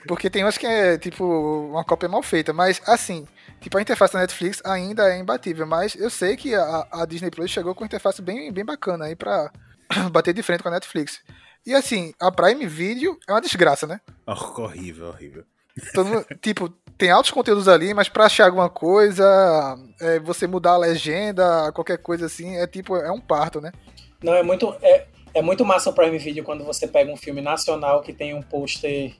Porque 0.08 0.30
tem 0.30 0.44
umas 0.44 0.58
que 0.58 0.66
é, 0.66 0.98
tipo, 0.98 1.24
uma 1.70 1.84
cópia 1.84 2.08
mal 2.08 2.24
feita. 2.24 2.54
Mas, 2.54 2.82
assim, 2.86 3.28
tipo, 3.60 3.78
a 3.78 3.82
interface 3.82 4.14
da 4.14 4.20
Netflix 4.22 4.62
ainda 4.66 5.04
é 5.14 5.20
imbatível. 5.20 5.66
Mas 5.66 5.96
eu 5.96 6.10
sei 6.10 6.38
que 6.38 6.56
a, 6.56 6.88
a 6.92 7.06
Disney 7.06 7.30
Plus 7.30 7.52
chegou 7.52 7.76
com 7.76 7.82
uma 7.84 7.88
interface 7.88 8.22
bem, 8.22 8.52
bem 8.52 8.64
bacana 8.64 9.06
aí 9.06 9.16
pra 9.16 9.52
bater 10.12 10.34
de 10.34 10.42
frente 10.44 10.64
com 10.64 10.70
a 10.70 10.74
Netflix. 10.74 11.20
E, 11.66 11.74
assim, 11.74 12.14
a 12.20 12.32
Prime 12.32 12.66
Video 12.66 13.18
é 13.28 13.34
uma 13.34 13.42
desgraça, 13.42 13.86
né? 13.86 14.00
Oh, 14.26 14.62
horrível, 14.62 15.08
horrível. 15.08 15.44
Todo 15.94 16.08
mundo- 16.10 16.26
tipo, 16.42 16.74
tem 16.98 17.12
altos 17.12 17.32
conteúdos 17.32 17.68
ali, 17.68 17.94
mas 17.94 18.10
pra 18.10 18.26
achar 18.26 18.46
alguma 18.46 18.70
coisa, 18.70 19.78
é, 20.02 20.20
você 20.20 20.48
mudar 20.48 20.72
a 20.72 20.78
legenda, 20.78 21.72
qualquer 21.72 21.98
coisa 21.98 22.26
assim, 22.26 22.58
é 22.58 22.66
tipo, 22.66 22.96
é 22.96 23.12
um 23.12 23.22
parto, 23.22 23.62
né? 23.62 23.72
Não, 24.24 24.34
é 24.34 24.42
muito, 24.42 24.76
é, 24.82 25.06
é 25.34 25.42
muito 25.42 25.64
massa 25.64 25.90
o 25.90 25.94
Prime 25.94 26.18
Video 26.18 26.44
quando 26.44 26.64
você 26.64 26.88
pega 26.88 27.12
um 27.12 27.18
filme 27.18 27.42
nacional 27.42 28.02
que 28.02 28.12
tem 28.12 28.34
um 28.34 28.42
pôster 28.42 29.14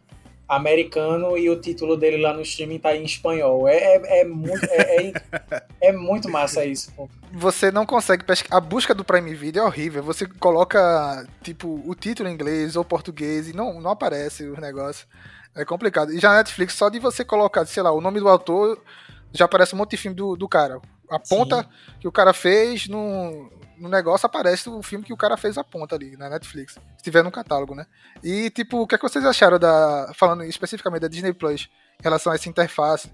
americano 0.48 1.38
e 1.38 1.50
o 1.50 1.60
título 1.60 1.98
dele 1.98 2.18
lá 2.18 2.34
no 2.34 2.42
streaming 2.42 2.80
tá 2.80 2.96
em 2.96 3.04
espanhol. 3.04 3.68
É, 3.68 3.78
é, 3.78 4.22
é 4.22 4.24
muito, 4.24 4.66
é, 4.66 5.08
é, 5.08 5.14
é 5.90 5.92
muito 5.92 6.30
massa 6.30 6.66
isso, 6.66 6.92
pô. 6.96 7.10
você 7.32 7.70
não 7.70 7.86
consegue 7.86 8.24
pesquisar. 8.24 8.56
A 8.56 8.62
busca 8.62 8.96
do 8.96 9.04
Prime 9.04 9.36
Video 9.36 9.62
é 9.62 9.66
horrível. 9.66 10.02
Você 10.04 10.26
coloca, 10.26 11.28
tipo, 11.44 11.82
o 11.86 11.94
título 11.94 12.30
em 12.30 12.34
inglês 12.34 12.76
ou 12.76 12.86
português 12.86 13.50
e 13.50 13.54
não, 13.54 13.82
não 13.82 13.92
aparece 13.92 14.46
o 14.46 14.60
negócio. 14.60 15.06
É 15.58 15.66
complicado. 15.66 16.14
E 16.14 16.20
já 16.20 16.30
na 16.30 16.38
Netflix, 16.38 16.76
só 16.76 16.88
de 16.88 17.00
você 17.00 17.26
colocar, 17.26 17.66
sei 17.66 17.82
lá, 17.82 17.92
o 17.92 18.00
nome 18.00 18.20
do 18.20 18.30
autor, 18.30 18.80
já 19.34 19.46
aparece 19.46 19.74
um 19.74 19.78
monte 19.80 19.92
de 19.92 19.98
filme 19.98 20.16
do, 20.16 20.36
do 20.36 20.48
cara. 20.48 20.80
a 21.10 21.20
ponta 21.20 21.68
que 22.00 22.08
o 22.08 22.12
cara 22.12 22.32
fez 22.32 22.88
no, 22.88 23.50
no 23.78 23.90
negócio 23.90 24.26
aparece 24.26 24.70
o 24.70 24.82
filme 24.84 25.04
que 25.04 25.14
o 25.14 25.18
cara 25.18 25.36
fez 25.36 25.58
a 25.58 25.64
ponta 25.64 25.96
ali 25.96 26.16
na 26.16 26.30
Netflix. 26.30 26.74
Se 26.98 27.04
tiver 27.04 27.24
no 27.24 27.32
catálogo, 27.32 27.74
né? 27.74 27.88
E, 28.24 28.52
tipo, 28.52 28.82
o 28.82 28.88
que, 28.88 28.96
é 28.96 28.98
que 28.98 29.04
vocês 29.04 29.26
acharam 29.26 29.58
da. 29.58 30.12
Falando 30.14 30.44
especificamente 30.44 31.02
da 31.02 31.08
Disney 31.08 31.34
Plus 31.34 31.70
em 32.00 32.04
relação 32.04 32.32
a 32.32 32.36
essa 32.36 32.48
interface? 32.48 33.12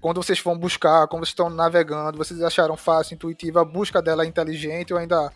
Quando 0.00 0.22
vocês 0.22 0.40
vão 0.40 0.56
buscar, 0.56 1.08
quando 1.08 1.24
vocês 1.24 1.30
estão 1.30 1.50
navegando, 1.50 2.16
vocês 2.16 2.40
acharam 2.42 2.76
fácil, 2.76 3.14
intuitiva, 3.14 3.62
a 3.62 3.64
busca 3.64 4.00
dela 4.00 4.24
é 4.24 4.26
inteligente 4.26 4.92
ou 4.92 4.98
ainda 4.98 5.32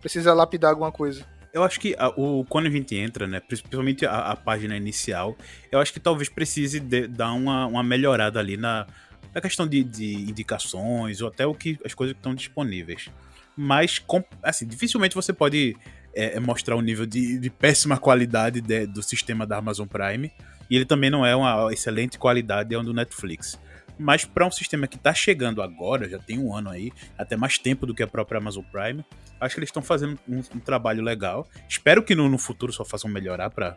precisa 0.00 0.32
lapidar 0.32 0.70
alguma 0.70 0.92
coisa? 0.92 1.26
Eu 1.56 1.64
acho 1.64 1.80
que 1.80 1.96
a- 1.98 2.10
o, 2.10 2.44
quando 2.44 2.66
a 2.66 2.70
gente 2.70 2.94
entra, 2.94 3.26
né, 3.26 3.40
principalmente 3.40 4.04
a, 4.04 4.32
a 4.32 4.36
página 4.36 4.76
inicial, 4.76 5.34
eu 5.72 5.78
acho 5.78 5.90
que 5.90 5.98
talvez 5.98 6.28
precise 6.28 6.78
de- 6.78 7.08
dar 7.08 7.32
uma, 7.32 7.64
uma 7.64 7.82
melhorada 7.82 8.38
ali 8.38 8.58
na, 8.58 8.86
na 9.34 9.40
questão 9.40 9.66
de, 9.66 9.82
de 9.82 10.16
indicações 10.16 11.22
ou 11.22 11.28
até 11.28 11.46
o 11.46 11.54
que 11.54 11.78
as 11.82 11.94
coisas 11.94 12.12
que 12.12 12.18
estão 12.18 12.34
disponíveis. 12.34 13.08
Mas, 13.56 13.98
com- 13.98 14.22
assim, 14.42 14.66
dificilmente 14.66 15.14
você 15.14 15.32
pode 15.32 15.74
é, 16.14 16.36
é, 16.36 16.40
mostrar 16.40 16.76
um 16.76 16.82
nível 16.82 17.06
de, 17.06 17.38
de 17.38 17.48
péssima 17.48 17.96
qualidade 17.96 18.60
de- 18.60 18.86
do 18.86 19.02
sistema 19.02 19.46
da 19.46 19.56
Amazon 19.56 19.86
Prime. 19.86 20.30
E 20.68 20.76
ele 20.76 20.84
também 20.84 21.08
não 21.08 21.24
é 21.24 21.34
uma 21.34 21.72
excelente 21.72 22.18
qualidade 22.18 22.74
é 22.74 22.78
um 22.78 22.84
do 22.84 22.92
Netflix. 22.92 23.58
Mas 23.98 24.24
para 24.24 24.46
um 24.46 24.50
sistema 24.50 24.86
que 24.86 24.96
está 24.96 25.14
chegando 25.14 25.62
agora, 25.62 26.08
já 26.08 26.18
tem 26.18 26.38
um 26.38 26.54
ano 26.54 26.70
aí, 26.70 26.92
até 27.16 27.36
mais 27.36 27.58
tempo 27.58 27.86
do 27.86 27.94
que 27.94 28.02
a 28.02 28.06
própria 28.06 28.38
Amazon 28.38 28.62
Prime, 28.70 29.04
acho 29.40 29.54
que 29.54 29.58
eles 29.60 29.68
estão 29.68 29.82
fazendo 29.82 30.18
um, 30.28 30.38
um 30.38 30.60
trabalho 30.60 31.02
legal. 31.02 31.48
Espero 31.68 32.02
que 32.02 32.14
no, 32.14 32.28
no 32.28 32.38
futuro 32.38 32.72
só 32.72 32.84
façam 32.84 33.10
melhorar 33.10 33.50
para 33.50 33.76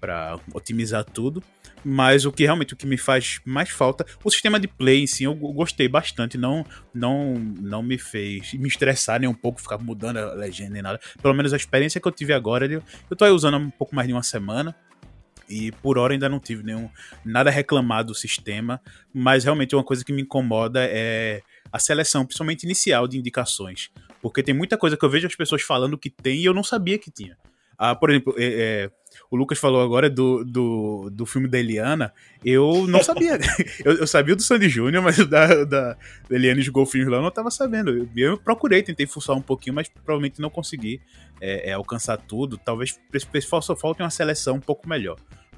para 0.00 0.38
otimizar 0.52 1.02
tudo. 1.02 1.42
Mas 1.82 2.26
o 2.26 2.32
que 2.32 2.44
realmente 2.44 2.74
o 2.74 2.76
que 2.76 2.86
me 2.86 2.96
faz 2.98 3.40
mais 3.44 3.70
falta, 3.70 4.04
o 4.22 4.30
sistema 4.30 4.60
de 4.60 4.68
play 4.68 5.02
em 5.02 5.06
si 5.06 5.24
eu 5.24 5.34
go- 5.34 5.50
gostei 5.52 5.88
bastante, 5.88 6.36
não 6.36 6.64
não 6.92 7.34
não 7.60 7.82
me 7.82 7.96
fez 7.98 8.52
me 8.54 8.68
estressar 8.68 9.18
nem 9.20 9.28
um 9.28 9.34
pouco 9.34 9.60
ficar 9.62 9.78
mudando 9.78 10.18
a 10.18 10.34
legenda 10.34 10.70
nem 10.72 10.82
nada. 10.82 11.00
Pelo 11.22 11.32
menos 11.34 11.52
a 11.54 11.56
experiência 11.56 12.00
que 12.00 12.06
eu 12.08 12.12
tive 12.12 12.34
agora, 12.34 12.66
eu 12.66 12.82
eu 13.10 13.16
tô 13.16 13.24
aí 13.24 13.30
usando 13.30 13.56
um 13.56 13.70
pouco 13.70 13.94
mais 13.94 14.06
de 14.06 14.12
uma 14.12 14.22
semana. 14.22 14.74
E 15.48 15.72
por 15.72 15.98
hora 15.98 16.12
ainda 16.14 16.28
não 16.28 16.40
tive 16.40 16.62
nenhum 16.62 16.88
nada 17.24 17.50
a 17.50 17.52
reclamar 17.52 18.04
do 18.04 18.14
sistema, 18.14 18.80
mas 19.12 19.44
realmente 19.44 19.74
uma 19.74 19.84
coisa 19.84 20.04
que 20.04 20.12
me 20.12 20.22
incomoda 20.22 20.80
é 20.82 21.42
a 21.72 21.78
seleção, 21.78 22.24
principalmente 22.24 22.62
inicial 22.62 23.08
de 23.08 23.18
indicações, 23.18 23.90
porque 24.22 24.42
tem 24.42 24.54
muita 24.54 24.76
coisa 24.76 24.96
que 24.96 25.04
eu 25.04 25.10
vejo 25.10 25.26
as 25.26 25.34
pessoas 25.34 25.62
falando 25.62 25.98
que 25.98 26.08
tem 26.08 26.40
e 26.40 26.44
eu 26.44 26.54
não 26.54 26.62
sabia 26.62 26.98
que 26.98 27.10
tinha. 27.10 27.36
Ah, 27.78 27.94
por 27.94 28.10
exemplo, 28.10 28.34
é, 28.38 28.44
é, 28.44 28.90
o 29.30 29.36
Lucas 29.36 29.58
falou 29.58 29.82
agora 29.82 30.08
do, 30.08 30.44
do, 30.44 31.10
do 31.10 31.26
filme 31.26 31.48
da 31.48 31.58
Eliana, 31.58 32.12
eu 32.44 32.86
não 32.86 33.02
sabia. 33.04 33.38
eu, 33.84 33.98
eu 33.98 34.06
sabia 34.06 34.36
do 34.36 34.42
Sandy 34.42 34.68
Júnior, 34.68 35.02
mas 35.02 35.16
da, 35.28 35.64
da 35.64 35.96
Eliana 36.30 36.58
e 36.58 36.62
os 36.62 36.68
golfinhos 36.68 37.08
lá 37.08 37.18
eu 37.18 37.22
não 37.22 37.30
tava 37.30 37.50
sabendo. 37.50 37.90
Eu, 37.90 38.08
eu 38.16 38.38
procurei, 38.38 38.82
tentei 38.82 39.06
fuçar 39.06 39.36
um 39.36 39.42
pouquinho, 39.42 39.74
mas 39.74 39.88
provavelmente 39.88 40.40
não 40.40 40.50
consegui 40.50 41.00
é, 41.40 41.70
é, 41.70 41.72
alcançar 41.72 42.16
tudo. 42.16 42.58
Talvez 42.58 42.98
só 43.62 43.76
falte 43.76 44.02
uma 44.02 44.10
seleção 44.10 44.56
um 44.56 44.60
pouco 44.60 44.88
melhor 44.88 45.16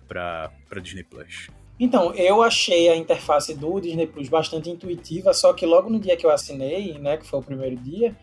para 0.09 0.50
Disney 0.81 1.05
Plus. 1.05 1.48
Então, 1.79 2.14
eu 2.14 2.42
achei 2.42 2.88
a 2.88 2.96
interface 2.96 3.55
do 3.55 3.79
Disney 3.81 4.07
Plus 4.07 4.29
bastante 4.29 4.70
intuitiva, 4.70 5.35
só 5.35 5.52
que 5.52 5.66
logo 5.66 5.90
no 5.90 6.00
dia 6.00 6.16
que 6.16 6.24
eu 6.24 6.31
assinei, 6.31 6.94
né, 6.98 7.18
que 7.18 7.26
foi 7.26 7.38
o 7.38 7.42
primeiro 7.42 7.76
dia, 7.76 8.16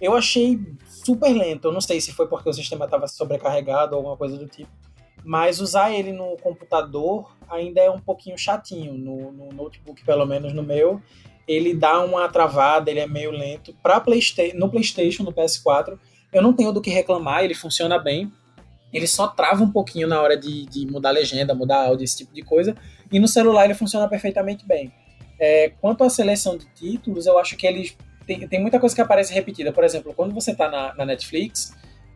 eu 0.00 0.14
achei 0.14 0.58
super 0.86 1.32
lento. 1.32 1.68
Eu 1.68 1.72
não 1.72 1.80
sei 1.80 2.00
se 2.00 2.12
foi 2.12 2.26
porque 2.26 2.48
o 2.48 2.52
sistema 2.52 2.84
estava 2.84 3.06
sobrecarregado 3.06 3.92
ou 3.92 3.98
alguma 3.98 4.16
coisa 4.16 4.36
do 4.36 4.46
tipo, 4.46 4.70
mas 5.24 5.60
usar 5.60 5.92
ele 5.92 6.12
no 6.12 6.36
computador 6.36 7.34
ainda 7.48 7.80
é 7.80 7.90
um 7.90 8.00
pouquinho 8.00 8.36
chatinho. 8.36 8.94
No, 8.94 9.32
no 9.32 9.52
notebook, 9.52 10.04
pelo 10.04 10.26
menos 10.26 10.52
no 10.52 10.62
meu, 10.62 11.00
ele 11.46 11.74
dá 11.74 12.00
uma 12.00 12.28
travada, 12.28 12.90
ele 12.90 13.00
é 13.00 13.06
meio 13.06 13.30
lento. 13.30 13.74
Para 13.82 14.00
Playsta 14.00 14.42
no 14.54 14.70
PlayStation, 14.70 15.22
no 15.22 15.32
PS4, 15.32 15.98
eu 16.32 16.42
não 16.42 16.52
tenho 16.52 16.72
do 16.72 16.80
que 16.80 16.90
reclamar, 16.90 17.44
ele 17.44 17.54
funciona 17.54 17.98
bem. 17.98 18.32
Ele 18.92 19.06
só 19.06 19.26
trava 19.26 19.62
um 19.64 19.70
pouquinho 19.70 20.06
na 20.06 20.20
hora 20.20 20.36
de, 20.36 20.66
de 20.66 20.86
mudar 20.86 21.10
legenda, 21.10 21.54
mudar 21.54 21.86
áudio, 21.86 22.04
esse 22.04 22.18
tipo 22.18 22.32
de 22.32 22.42
coisa. 22.42 22.76
E 23.10 23.18
no 23.18 23.26
celular 23.26 23.64
ele 23.64 23.74
funciona 23.74 24.08
perfeitamente 24.08 24.66
bem. 24.66 24.92
É, 25.38 25.70
quanto 25.80 26.04
à 26.04 26.10
seleção 26.10 26.56
de 26.56 26.66
títulos, 26.74 27.26
eu 27.26 27.38
acho 27.38 27.56
que 27.56 27.66
eles. 27.66 27.96
Tem, 28.26 28.46
tem 28.48 28.60
muita 28.60 28.80
coisa 28.80 28.94
que 28.94 29.00
aparece 29.00 29.32
repetida. 29.32 29.72
Por 29.72 29.84
exemplo, 29.84 30.14
quando 30.14 30.34
você 30.34 30.52
está 30.52 30.68
na, 30.68 30.94
na 30.94 31.04
Netflix, 31.04 31.74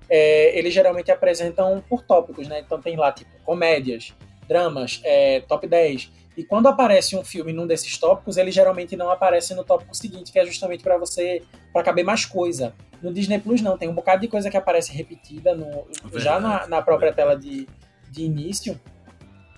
é, 0.09 0.59
eles 0.59 0.73
geralmente 0.73 1.11
apresentam 1.11 1.83
por 1.89 2.03
tópicos, 2.03 2.49
né? 2.49 2.61
Então 2.61 2.81
tem 2.81 2.97
lá, 2.97 3.13
tipo, 3.13 3.31
comédias, 3.45 4.15
dramas, 4.49 5.01
é, 5.05 5.41
top 5.41 5.67
10. 5.67 6.11
E 6.37 6.45
quando 6.45 6.69
aparece 6.69 7.17
um 7.17 7.25
filme 7.25 7.53
num 7.53 7.67
desses 7.67 7.99
tópicos, 7.99 8.37
ele 8.37 8.51
geralmente 8.51 8.97
não 8.97 9.11
aparece 9.11 9.55
no 9.55 9.65
tópico 9.65 9.95
seguinte, 9.95 10.31
que 10.33 10.39
é 10.39 10.47
justamente 10.47 10.83
para 10.83 10.97
você. 10.97 11.43
para 11.73 11.83
caber 11.83 12.05
mais 12.05 12.25
coisa. 12.25 12.75
No 13.03 13.13
Disney 13.13 13.39
Plus 13.39 13.61
não, 13.61 13.77
tem 13.77 13.89
um 13.89 13.95
bocado 13.95 14.23
de 14.23 14.29
coisa 14.29 14.49
que 14.51 14.57
aparece 14.57 14.93
repetida 14.93 15.55
no, 15.55 15.87
já 16.15 16.41
na, 16.41 16.67
na 16.67 16.83
própria 16.83 17.13
tela 17.13 17.37
de, 17.37 17.67
de 18.11 18.23
início. 18.23 18.81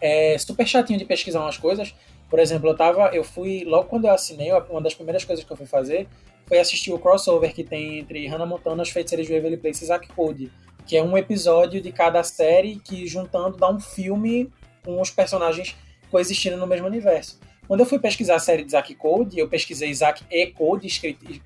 É 0.01 0.37
super 0.39 0.67
chatinho 0.67 0.99
de 0.99 1.05
pesquisar 1.05 1.41
umas 1.41 1.59
coisas. 1.59 1.95
Por 2.31 2.39
exemplo, 2.39 2.71
eu 2.71 2.77
tava. 2.77 3.09
Eu 3.09 3.25
fui. 3.25 3.65
Logo 3.65 3.89
quando 3.89 4.07
eu 4.07 4.13
assinei, 4.15 4.51
uma 4.71 4.81
das 4.81 4.95
primeiras 4.95 5.25
coisas 5.25 5.45
que 5.45 5.53
eu 5.53 5.57
fui 5.57 5.67
fazer 5.67 6.09
foi 6.47 6.59
assistir 6.59 6.93
o 6.93 6.99
crossover 6.99 7.53
que 7.53 7.63
tem 7.63 7.99
entre 7.99 8.27
Hannah 8.27 8.47
Montana, 8.47 8.83
As 8.83 8.89
Feiticeiras 8.91 9.27
de 9.27 9.33
Waverly 9.35 9.57
Place 9.57 9.85
e 9.85 9.87
Zack 9.87 10.09
Code. 10.09 10.51
Que 10.87 10.97
é 10.97 11.03
um 11.03 11.19
episódio 11.19 11.81
de 11.81 11.93
cada 11.93 12.23
série 12.23 12.77
que, 12.77 13.07
juntando, 13.07 13.57
dá 13.57 13.69
um 13.69 13.79
filme 13.79 14.51
com 14.85 15.01
os 15.01 15.11
personagens 15.11 15.77
coexistindo 16.11 16.57
no 16.57 16.67
mesmo 16.67 16.87
universo. 16.87 17.39
Quando 17.69 17.81
eu 17.81 17.87
fui 17.87 18.01
pesquisar 18.01 18.37
a 18.37 18.41
série 18.41 18.65
de 18.65 18.73
Zack 18.73 18.95
Code, 18.97 19.39
eu 19.39 19.49
pesquisei 19.49 19.93
Zack 19.95 20.25
e 20.29 20.47
Code, 20.49 20.89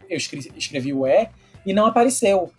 eu 0.08 0.16
escre- 0.16 0.52
escrevi 0.56 0.94
o 0.94 1.06
E, 1.06 1.28
e 1.66 1.74
não 1.74 1.84
apareceu. 1.84 2.50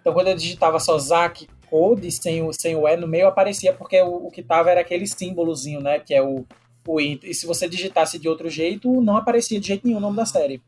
Então 0.00 0.12
quando 0.12 0.28
eu 0.28 0.36
digitava 0.36 0.78
só 0.78 0.96
Zack 0.98 1.48
Code, 1.68 2.12
sem 2.12 2.42
o, 2.42 2.52
sem 2.52 2.76
o 2.76 2.86
E 2.86 2.96
no 2.96 3.08
meio, 3.08 3.26
aparecia 3.26 3.72
porque 3.72 4.00
o, 4.00 4.26
o 4.26 4.30
que 4.30 4.40
tava 4.42 4.70
era 4.70 4.82
aquele 4.82 5.06
símbolozinho, 5.06 5.80
né? 5.80 5.98
Que 5.98 6.14
é 6.14 6.22
o, 6.22 6.46
o 6.88 7.00
I. 7.00 7.20
E 7.22 7.34
se 7.34 7.46
você 7.46 7.68
digitasse 7.68 8.18
de 8.18 8.28
outro 8.28 8.48
jeito, 8.48 9.00
não 9.00 9.16
aparecia 9.16 9.60
de 9.60 9.66
jeito 9.66 9.86
nenhum 9.86 9.98
o 9.98 10.00
nome 10.00 10.16
da 10.16 10.24
série. 10.24 10.62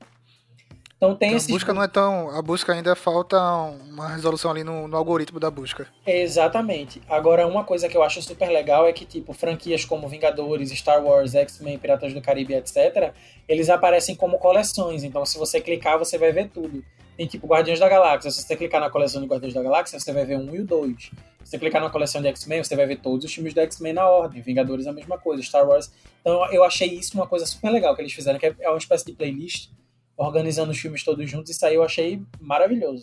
Então 1.00 1.16
tem 1.16 1.28
Então, 1.28 1.34
a 1.34 1.38
esses 1.38 1.50
busca 1.50 1.72
não 1.72 1.82
é 1.82 1.88
tão. 1.88 2.28
A 2.28 2.42
busca 2.42 2.74
ainda 2.74 2.94
falta 2.94 3.40
uma 3.40 4.08
resolução 4.08 4.50
ali 4.50 4.62
no, 4.62 4.86
no 4.86 4.98
algoritmo 4.98 5.40
da 5.40 5.50
busca. 5.50 5.88
Exatamente. 6.06 7.00
Agora, 7.08 7.46
uma 7.46 7.64
coisa 7.64 7.88
que 7.88 7.96
eu 7.96 8.02
acho 8.02 8.20
super 8.20 8.50
legal 8.50 8.86
é 8.86 8.92
que, 8.92 9.06
tipo, 9.06 9.32
franquias 9.32 9.82
como 9.82 10.06
Vingadores, 10.08 10.70
Star 10.72 11.02
Wars, 11.02 11.34
X-Men, 11.34 11.78
Piratas 11.78 12.12
do 12.12 12.20
Caribe, 12.20 12.52
etc., 12.52 13.14
eles 13.48 13.70
aparecem 13.70 14.14
como 14.14 14.38
coleções. 14.38 15.02
Então, 15.02 15.24
se 15.24 15.38
você 15.38 15.58
clicar, 15.58 15.98
você 15.98 16.18
vai 16.18 16.32
ver 16.32 16.50
tudo. 16.50 16.84
Tem, 17.20 17.26
tipo, 17.26 17.46
Guardiões 17.46 17.78
da 17.78 17.86
Galáxia. 17.86 18.30
Se 18.30 18.40
você 18.40 18.56
clicar 18.56 18.80
na 18.80 18.88
coleção 18.88 19.20
de 19.20 19.28
Guardiões 19.28 19.52
da 19.52 19.62
Galáxia, 19.62 20.00
você 20.00 20.10
vai 20.10 20.24
ver 20.24 20.38
um 20.38 20.54
e 20.54 20.60
o 20.60 20.64
dois. 20.64 21.10
Se 21.44 21.50
você 21.50 21.58
clicar 21.58 21.78
na 21.78 21.90
coleção 21.90 22.22
de 22.22 22.28
X-Men, 22.28 22.64
você 22.64 22.74
vai 22.74 22.86
ver 22.86 22.96
todos 22.96 23.26
os 23.26 23.34
filmes 23.34 23.52
do 23.52 23.60
X-Men 23.60 23.92
na 23.92 24.08
ordem. 24.08 24.40
Vingadores, 24.40 24.86
a 24.86 24.92
mesma 24.94 25.18
coisa. 25.18 25.42
Star 25.42 25.68
Wars. 25.68 25.92
Então, 26.22 26.50
eu 26.50 26.64
achei 26.64 26.88
isso 26.88 27.14
uma 27.18 27.26
coisa 27.26 27.44
super 27.44 27.68
legal 27.68 27.94
que 27.94 28.00
eles 28.00 28.14
fizeram, 28.14 28.38
que 28.38 28.46
é 28.46 28.68
uma 28.70 28.78
espécie 28.78 29.04
de 29.04 29.12
playlist 29.12 29.68
organizando 30.16 30.70
os 30.70 30.78
filmes 30.78 31.04
todos 31.04 31.30
juntos. 31.30 31.50
Isso 31.50 31.66
aí 31.66 31.74
eu 31.74 31.82
achei 31.82 32.22
maravilhoso. 32.40 33.02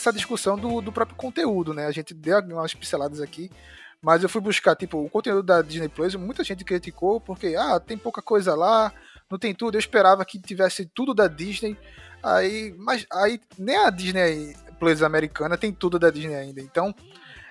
Nessa 0.00 0.12
discussão 0.12 0.56
do, 0.56 0.80
do 0.80 0.90
próprio 0.90 1.16
conteúdo, 1.16 1.74
né? 1.74 1.86
A 1.86 1.92
gente 1.92 2.14
deu 2.14 2.40
umas 2.40 2.72
pinceladas 2.72 3.20
aqui, 3.20 3.50
mas 4.00 4.22
eu 4.22 4.28
fui 4.30 4.40
buscar, 4.40 4.74
tipo, 4.74 4.98
o 4.98 5.10
conteúdo 5.10 5.42
da 5.42 5.60
Disney 5.60 5.88
Plus, 5.88 6.14
muita 6.14 6.42
gente 6.42 6.64
criticou 6.64 7.20
porque, 7.20 7.54
ah, 7.56 7.78
tem 7.78 7.98
pouca 7.98 8.22
coisa 8.22 8.54
lá, 8.54 8.92
não 9.30 9.38
tem 9.38 9.54
tudo, 9.54 9.74
eu 9.74 9.78
esperava 9.78 10.24
que 10.24 10.40
tivesse 10.40 10.86
tudo 10.86 11.12
da 11.12 11.28
Disney, 11.28 11.76
aí, 12.22 12.74
mas 12.78 13.06
aí 13.12 13.38
nem 13.58 13.76
a 13.76 13.90
Disney 13.90 14.56
Plus 14.78 15.02
americana 15.02 15.58
tem 15.58 15.70
tudo 15.70 15.98
da 15.98 16.08
Disney 16.08 16.34
ainda, 16.34 16.62
então, 16.62 16.94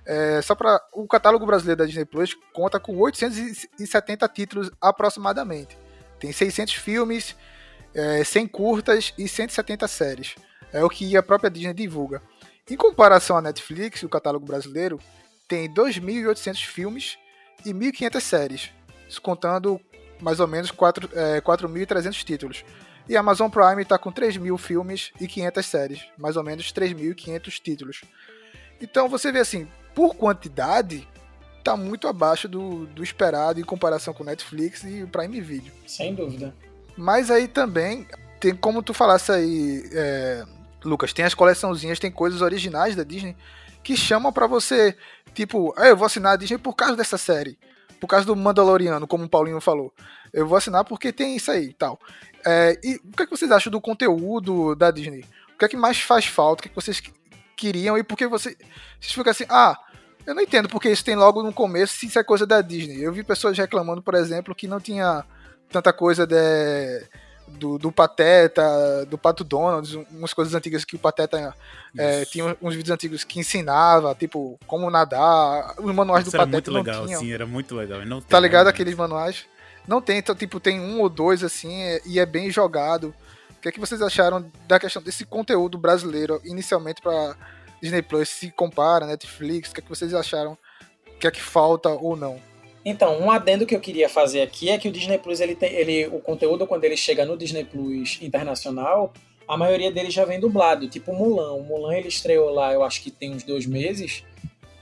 é, 0.06 0.42
só 0.42 0.56
para 0.56 0.82
o 0.92 1.08
catálogo 1.08 1.46
brasileiro 1.46 1.78
da 1.78 1.86
Disney 1.86 2.06
Plus 2.06 2.36
conta 2.52 2.80
com 2.80 2.98
870 2.98 4.28
títulos 4.30 4.72
aproximadamente, 4.82 5.78
tem 6.20 6.32
600 6.32 6.74
filmes, 6.74 7.36
é, 7.94 8.24
100 8.24 8.48
curtas 8.48 9.14
e 9.20 9.28
170 9.28 9.88
séries. 9.88 10.36
É 10.72 10.84
o 10.84 10.90
que 10.90 11.18
a 11.18 11.24
própria 11.24 11.50
Disney 11.50 11.74
divulga. 11.74 12.22
Em 12.70 12.78
comparação 12.78 13.38
à 13.38 13.42
Netflix, 13.42 14.04
o 14.04 14.10
catálogo 14.10 14.46
brasileiro 14.46 15.00
tem 15.48 15.68
2.800 15.74 16.66
filmes 16.66 17.18
e 17.66 17.74
1.500 17.74 18.22
séries, 18.22 18.70
contando 19.22 19.82
mais 20.22 20.40
ou 20.40 20.48
menos 20.48 20.70
4 20.70 21.10
é, 21.14 21.42
4.300 21.42 22.24
títulos. 22.24 22.64
E 23.08 23.18
a 23.18 23.22
Amazon 23.22 23.50
Prime 23.50 23.82
está 23.82 23.98
com 23.98 24.12
3.000 24.12 24.56
filmes 24.60 25.12
e 25.20 25.28
500 25.28 25.66
séries, 25.66 26.06
mais 26.16 26.38
ou 26.38 26.44
menos 26.44 26.72
3.500 26.72 27.60
títulos. 27.60 28.02
Então 28.80 29.10
você 29.10 29.32
vê 29.32 29.40
assim, 29.40 29.68
por 29.96 30.16
quantidade, 30.16 31.08
tá 31.64 31.76
muito 31.76 32.08
abaixo 32.08 32.48
do, 32.48 32.86
do 32.86 33.04
esperado 33.04 33.60
em 33.60 33.64
comparação 33.64 34.14
com 34.14 34.24
Netflix 34.24 34.84
e 34.84 35.08
Prime 35.08 35.42
Video. 35.42 35.74
Sem 35.88 36.14
dúvida. 36.14 36.54
Mas 36.96 37.32
aí 37.32 37.48
também, 37.48 38.08
tem 38.40 38.56
como 38.56 38.84
tu 38.84 38.94
falasse 38.94 39.32
aí, 39.32 39.90
é, 39.92 40.46
Lucas, 40.84 41.14
tem 41.14 41.26
as 41.26 41.34
coleçãozinhas, 41.34 42.00
tem 42.00 42.12
coisas 42.12 42.42
originais 42.42 42.96
da 42.96 43.04
Disney 43.04 43.36
que 43.84 43.96
chamam 43.96 44.32
pra 44.32 44.48
você, 44.48 44.96
tipo, 45.34 45.74
ah, 45.78 45.88
eu 45.88 45.98
vou 45.98 46.06
assinar 46.06 46.34
a 46.34 46.36
Disney 46.36 46.58
por 46.58 46.76
causa 46.76 46.96
dessa 46.96 47.18
série, 47.18 47.58
por 48.00 48.08
causa 48.08 48.26
do 48.26 48.36
Mandaloriano, 48.36 49.08
como 49.08 49.24
o 49.24 49.30
Paulinho 49.30 49.62
falou. 49.62 49.94
Eu 50.34 50.48
vou 50.48 50.58
assinar 50.58 50.84
porque 50.86 51.12
tem 51.12 51.36
isso 51.36 51.50
aí 51.52 51.74
tal. 51.74 52.00
É, 52.46 52.78
e 52.84 52.96
o 52.96 53.16
que, 53.16 53.24
é 53.24 53.26
que 53.26 53.32
vocês 53.32 53.52
acham 53.52 53.72
do 53.72 53.82
conteúdo 53.82 54.76
da 54.76 54.92
Disney? 54.92 55.26
O 55.54 55.58
que 55.58 55.66
é 55.66 55.68
que 55.68 55.78
mais 55.78 56.00
faz 56.00 56.26
falta? 56.26 56.62
O 56.62 56.64
que, 56.64 56.68
é 56.68 56.72
que 56.72 56.76
vocês 56.76 57.00
que- 57.00 57.14
queriam? 57.56 57.98
E 57.98 58.04
por 58.04 58.18
que 58.18 58.28
você, 58.28 58.56
vocês 59.00 59.14
ficam 59.14 59.32
assim, 59.32 59.46
ah, 59.50 59.78
eu 60.26 60.36
não 60.36 60.42
entendo 60.42 60.70
porque 60.70 60.90
isso 60.90 61.04
tem 61.04 61.16
logo 61.16 61.42
no 61.44 61.52
começo, 61.52 61.96
se 61.96 62.06
isso 62.06 62.20
é 62.20 62.24
coisa 62.24 62.46
da 62.46 62.62
Disney. 62.62 63.02
Eu 63.02 63.12
vi 63.12 63.24
pessoas 63.24 63.58
reclamando, 63.58 64.02
por 64.02 64.14
exemplo, 64.16 64.56
que 64.56 64.68
não 64.68 64.80
tinha 64.80 65.26
tanta 65.70 65.92
coisa 65.92 66.26
de, 66.26 66.36
do, 67.50 67.78
do 67.78 67.92
Pateta, 67.92 69.06
do 69.06 69.18
Pato 69.18 69.44
Donald, 69.44 70.08
umas 70.12 70.34
coisas 70.34 70.54
antigas 70.54 70.86
que 70.86 70.96
o 70.96 71.00
Pateta 71.00 71.54
é, 71.98 72.26
tinha 72.26 72.56
uns 72.62 72.76
vídeos 72.76 72.94
antigos 72.94 73.24
que 73.24 73.40
ensinava, 73.40 74.14
tipo, 74.16 74.60
como 74.68 74.90
nadar, 74.90 75.74
os 75.80 75.94
manuais 75.94 76.24
Isso 76.28 76.32
do 76.32 76.36
era 76.42 76.46
Pateta 76.46 76.72
muito 76.72 76.72
não 76.72 76.94
legal, 76.94 77.06
tinham. 77.06 77.20
sim, 77.20 77.32
era 77.34 77.46
muito 77.46 77.76
legal. 77.76 78.06
Não 78.06 78.22
Tá 78.22 78.38
tem, 78.38 78.42
ligado 78.42 78.66
né? 78.66 78.70
aqueles 78.72 78.96
manuais? 78.96 79.46
Não 79.88 80.02
tem, 80.02 80.18
então, 80.20 80.36
tipo, 80.36 80.60
tem 80.60 80.80
um 80.80 81.02
ou 81.02 81.10
dois 81.10 81.44
assim, 81.44 81.74
é- 81.82 82.02
e 82.06 82.20
é 82.20 82.26
bem 82.26 82.52
jogado. 82.52 83.14
O 83.58 83.62
que 83.62 83.70
é 83.70 83.72
que 83.72 83.80
vocês 83.80 84.02
acharam 84.02 84.46
da 84.68 84.80
questão 84.80 85.02
desse 85.02 85.26
conteúdo 85.26 85.78
brasileiro, 85.78 86.40
inicialmente 86.46 87.02
pra 87.02 87.36
Disney 87.82 88.02
Plus, 88.02 88.30
se 88.30 88.52
compara, 88.52 89.06
Netflix, 89.06 89.70
o 89.70 89.74
que 89.74 89.80
é 89.80 89.84
que 89.84 89.90
vocês 89.90 90.14
acharam? 90.14 90.58
O 91.08 91.18
que 91.20 91.28
é 91.28 91.32
que 91.32 91.42
falta 91.42 91.90
ou 91.90 92.16
não? 92.16 92.40
Então, 92.84 93.20
um 93.20 93.30
adendo 93.30 93.66
que 93.66 93.76
eu 93.76 93.80
queria 93.80 94.08
fazer 94.08 94.42
aqui 94.42 94.70
é 94.70 94.78
que 94.78 94.88
o 94.88 94.92
Disney 94.92 95.18
Plus, 95.18 95.40
ele 95.40 95.56
tem, 95.56 95.72
ele, 95.74 96.08
o 96.08 96.20
conteúdo, 96.20 96.66
quando 96.66 96.84
ele 96.86 96.96
chega 96.96 97.26
no 97.26 97.38
Disney 97.38 97.66
Plus 97.66 98.18
internacional, 98.22 99.14
a 99.48 99.58
maioria 99.58 99.92
dele 99.92 100.10
já 100.10 100.26
vem 100.26 100.40
dublado, 100.40 100.88
tipo 100.88 101.12
o 101.12 101.16
Mulan. 101.16 101.54
O 101.54 101.64
Mulan 101.64 101.96
ele 101.96 102.08
estreou 102.08 102.52
lá, 102.52 102.72
eu 102.72 102.84
acho 102.84 103.02
que 103.02 103.12
tem 103.12 103.34
uns 103.34 103.44
dois 103.44 103.66
meses, 103.66 104.24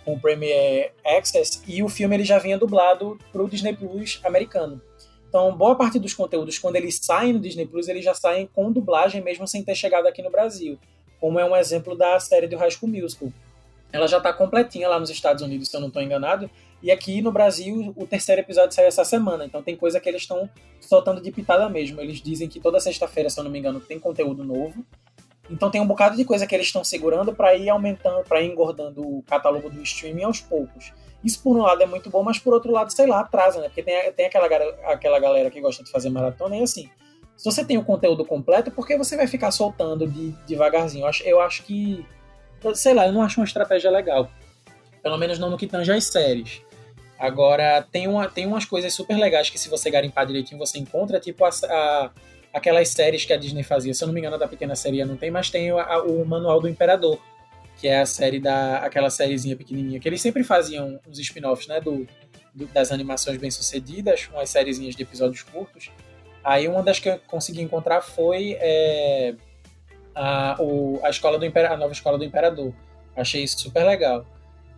com 0.06 0.14
o 0.14 0.20
Premiere 0.20 0.92
Access, 1.06 1.62
e 1.68 1.82
o 1.82 1.90
filme 1.90 2.16
ele 2.16 2.24
já 2.24 2.38
vinha 2.38 2.58
dublado 2.58 3.18
pro 3.32 3.50
Disney 3.50 3.74
Plus 3.74 4.20
americano. 4.24 4.82
Então, 5.28 5.56
boa 5.56 5.76
parte 5.76 6.00
dos 6.00 6.14
conteúdos, 6.14 6.58
quando 6.58 6.78
eles 6.78 7.00
saem 7.02 7.34
no 7.34 7.40
Disney 7.40 7.66
Plus, 7.66 7.88
eles 7.88 8.06
já 8.06 8.14
saem 8.14 8.48
com 8.54 8.72
dublagem, 8.72 9.22
mesmo 9.22 9.48
sem 9.48 9.64
ter 9.64 9.76
chegado 9.76 10.08
aqui 10.08 10.22
no 10.22 10.30
Brasil. 10.30 10.78
Como 11.20 11.40
é 11.40 11.46
um 11.46 11.56
exemplo 11.56 11.98
da 11.98 12.20
série 12.20 12.48
do 12.48 12.58
High 12.58 12.72
School 12.72 12.92
Musical. 12.92 13.32
Ela 13.92 14.08
já 14.08 14.20
tá 14.20 14.32
completinha 14.32 14.88
lá 14.88 15.00
nos 15.00 15.10
Estados 15.10 15.42
Unidos, 15.42 15.70
se 15.70 15.76
eu 15.76 15.82
não 15.82 15.88
estou 15.88 16.02
enganado, 16.02 16.50
e 16.82 16.92
aqui 16.92 17.22
no 17.22 17.32
Brasil, 17.32 17.94
o 17.96 18.06
terceiro 18.06 18.42
episódio 18.42 18.76
saiu 18.76 18.88
essa 18.88 19.04
semana, 19.04 19.46
então 19.46 19.64
tem 19.64 19.76
coisa 19.76 20.00
que 20.00 20.08
eles 20.08 20.22
estão 20.22 20.50
soltando 20.80 21.22
de 21.22 21.32
pitada 21.32 21.68
mesmo. 21.70 22.00
Eles 22.00 22.22
dizem 22.22 22.48
que 22.48 22.60
toda 22.60 22.80
sexta-feira, 22.80 23.30
se 23.30 23.40
eu 23.40 23.44
não 23.44 23.52
me 23.52 23.58
engano, 23.58 23.80
tem 23.80 24.00
conteúdo 24.00 24.44
novo. 24.44 24.86
Então 25.50 25.72
tem 25.72 25.82
um 25.82 25.88
bocado 25.88 26.16
de 26.16 26.26
coisa 26.26 26.46
que 26.46 26.54
eles 26.54 26.68
estão 26.68 26.84
segurando 26.84 27.34
para 27.34 27.56
ir 27.56 27.70
aumentando, 27.70 28.24
para 28.24 28.42
ir 28.42 28.52
engordando 28.52 29.02
o 29.02 29.24
catálogo 29.24 29.70
do 29.70 29.82
streaming 29.82 30.24
aos 30.24 30.42
poucos. 30.42 30.94
Isso 31.24 31.42
por 31.42 31.58
um 31.58 31.62
lado 31.62 31.82
é 31.82 31.86
muito 31.86 32.10
bom, 32.10 32.22
mas 32.22 32.38
por 32.38 32.54
outro 32.54 32.72
lado, 32.72 32.92
sei 32.92 33.08
lá, 33.08 33.22
atrasa, 33.22 33.60
né? 33.60 33.68
Porque 33.68 33.82
tem, 33.82 34.12
tem 34.12 34.26
aquela, 34.28 34.46
aquela 34.92 35.20
galera 35.20 35.50
que 35.50 35.60
gosta 35.60 35.84
de 35.84 35.90
fazer 35.90 36.10
maratona 36.10 36.58
e 36.58 36.64
assim. 36.64 36.90
Se 37.36 37.46
você 37.46 37.64
tem 37.64 37.78
o 37.78 37.84
conteúdo 37.84 38.26
completo, 38.26 38.72
por 38.72 38.86
que 38.86 38.98
você 38.98 39.16
vai 39.16 39.28
ficar 39.28 39.52
soltando 39.52 40.08
de, 40.08 40.32
devagarzinho? 40.48 41.04
Eu 41.04 41.08
acho, 41.08 41.24
eu 41.24 41.42
acho 41.42 41.64
que. 41.64 42.06
Sei 42.74 42.94
lá, 42.94 43.08
eu 43.08 43.14
não 43.14 43.22
acho 43.22 43.40
uma 43.40 43.46
estratégia 43.46 43.92
legal. 43.92 44.30
Pelo 45.04 45.18
menos 45.18 45.38
não 45.38 45.50
no 45.50 45.58
que 45.58 45.68
tange 45.68 45.92
as 45.92 46.06
séries. 46.06 46.62
Agora, 47.20 47.82
tem, 47.92 48.08
uma, 48.08 48.30
tem 48.30 48.46
umas 48.46 48.64
coisas 48.66 48.94
super 48.94 49.18
legais 49.18 49.50
que 49.50 49.58
se 49.58 49.70
você 49.70 49.90
garimpar 49.90 50.26
direitinho 50.28 50.60
você 50.60 50.78
encontra, 50.78 51.20
tipo 51.20 51.44
a, 51.46 51.50
a- 51.50 52.12
aquelas 52.54 52.90
séries 52.90 53.26
que 53.26 53.34
a 53.34 53.38
Disney 53.38 53.64
fazia. 53.64 53.94
Se 53.94 54.04
eu 54.04 54.08
não 54.08 54.14
me 54.14 54.20
engano, 54.20 54.36
a 54.36 54.40
da 54.40 54.48
Pequena 54.48 54.76
Seria 54.76 55.06
não 55.06 55.18
tem, 55.18 55.32
mas 55.32 55.50
tem 55.50 55.72
o, 55.72 55.80
a- 55.80 56.04
o 56.04 56.24
Manual 56.26 56.60
do 56.62 56.70
Imperador, 56.70 57.20
que 57.80 57.88
é 57.88 58.00
a 58.02 58.06
série 58.06 58.40
da 58.40 58.78
aquela 58.80 59.10
sériezinha 59.10 59.56
pequenininha, 59.56 60.00
que 60.00 60.08
eles 60.08 60.22
sempre 60.22 60.44
faziam 60.44 61.00
uns 61.08 61.18
spin-offs, 61.20 61.68
né, 61.68 61.80
do, 61.82 62.08
do- 62.54 62.68
das 62.68 62.92
animações 62.92 63.38
bem-sucedidas, 63.38 64.30
umas 64.32 64.50
sériezinhas 64.50 64.96
de 64.96 65.02
episódios 65.04 65.42
curtos. 65.44 65.90
Aí 66.44 66.68
uma 66.68 66.82
das 66.84 67.00
que 67.00 67.10
eu 67.10 67.20
consegui 67.28 67.62
encontrar 67.62 68.02
foi 68.02 68.58
é, 68.60 69.34
a, 70.16 70.56
o- 70.60 71.00
a, 71.04 71.10
escola 71.10 71.38
do 71.40 71.46
Impera- 71.46 71.74
a 71.74 71.78
nova 71.78 71.92
Escola 71.94 72.18
do 72.18 72.24
Imperador. 72.24 72.74
Achei 73.16 73.44
isso 73.44 73.60
super 73.60 73.84
legal. 73.84 74.24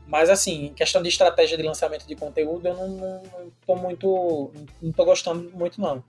Mas 0.10 0.28
assim, 0.28 0.66
em 0.66 0.74
questão 0.74 1.04
de 1.04 1.08
estratégia 1.08 1.56
de 1.56 1.62
lançamento 1.62 2.08
de 2.08 2.16
conteúdo, 2.16 2.68
eu 2.68 2.76
não, 2.76 2.88
não, 2.88 3.22
não 3.22 3.52
tô 3.66 3.76
muito. 3.76 4.52
não 4.82 4.92
tô 4.92 5.06
gostando 5.06 5.52
muito, 5.54 5.80
não. 5.80 6.04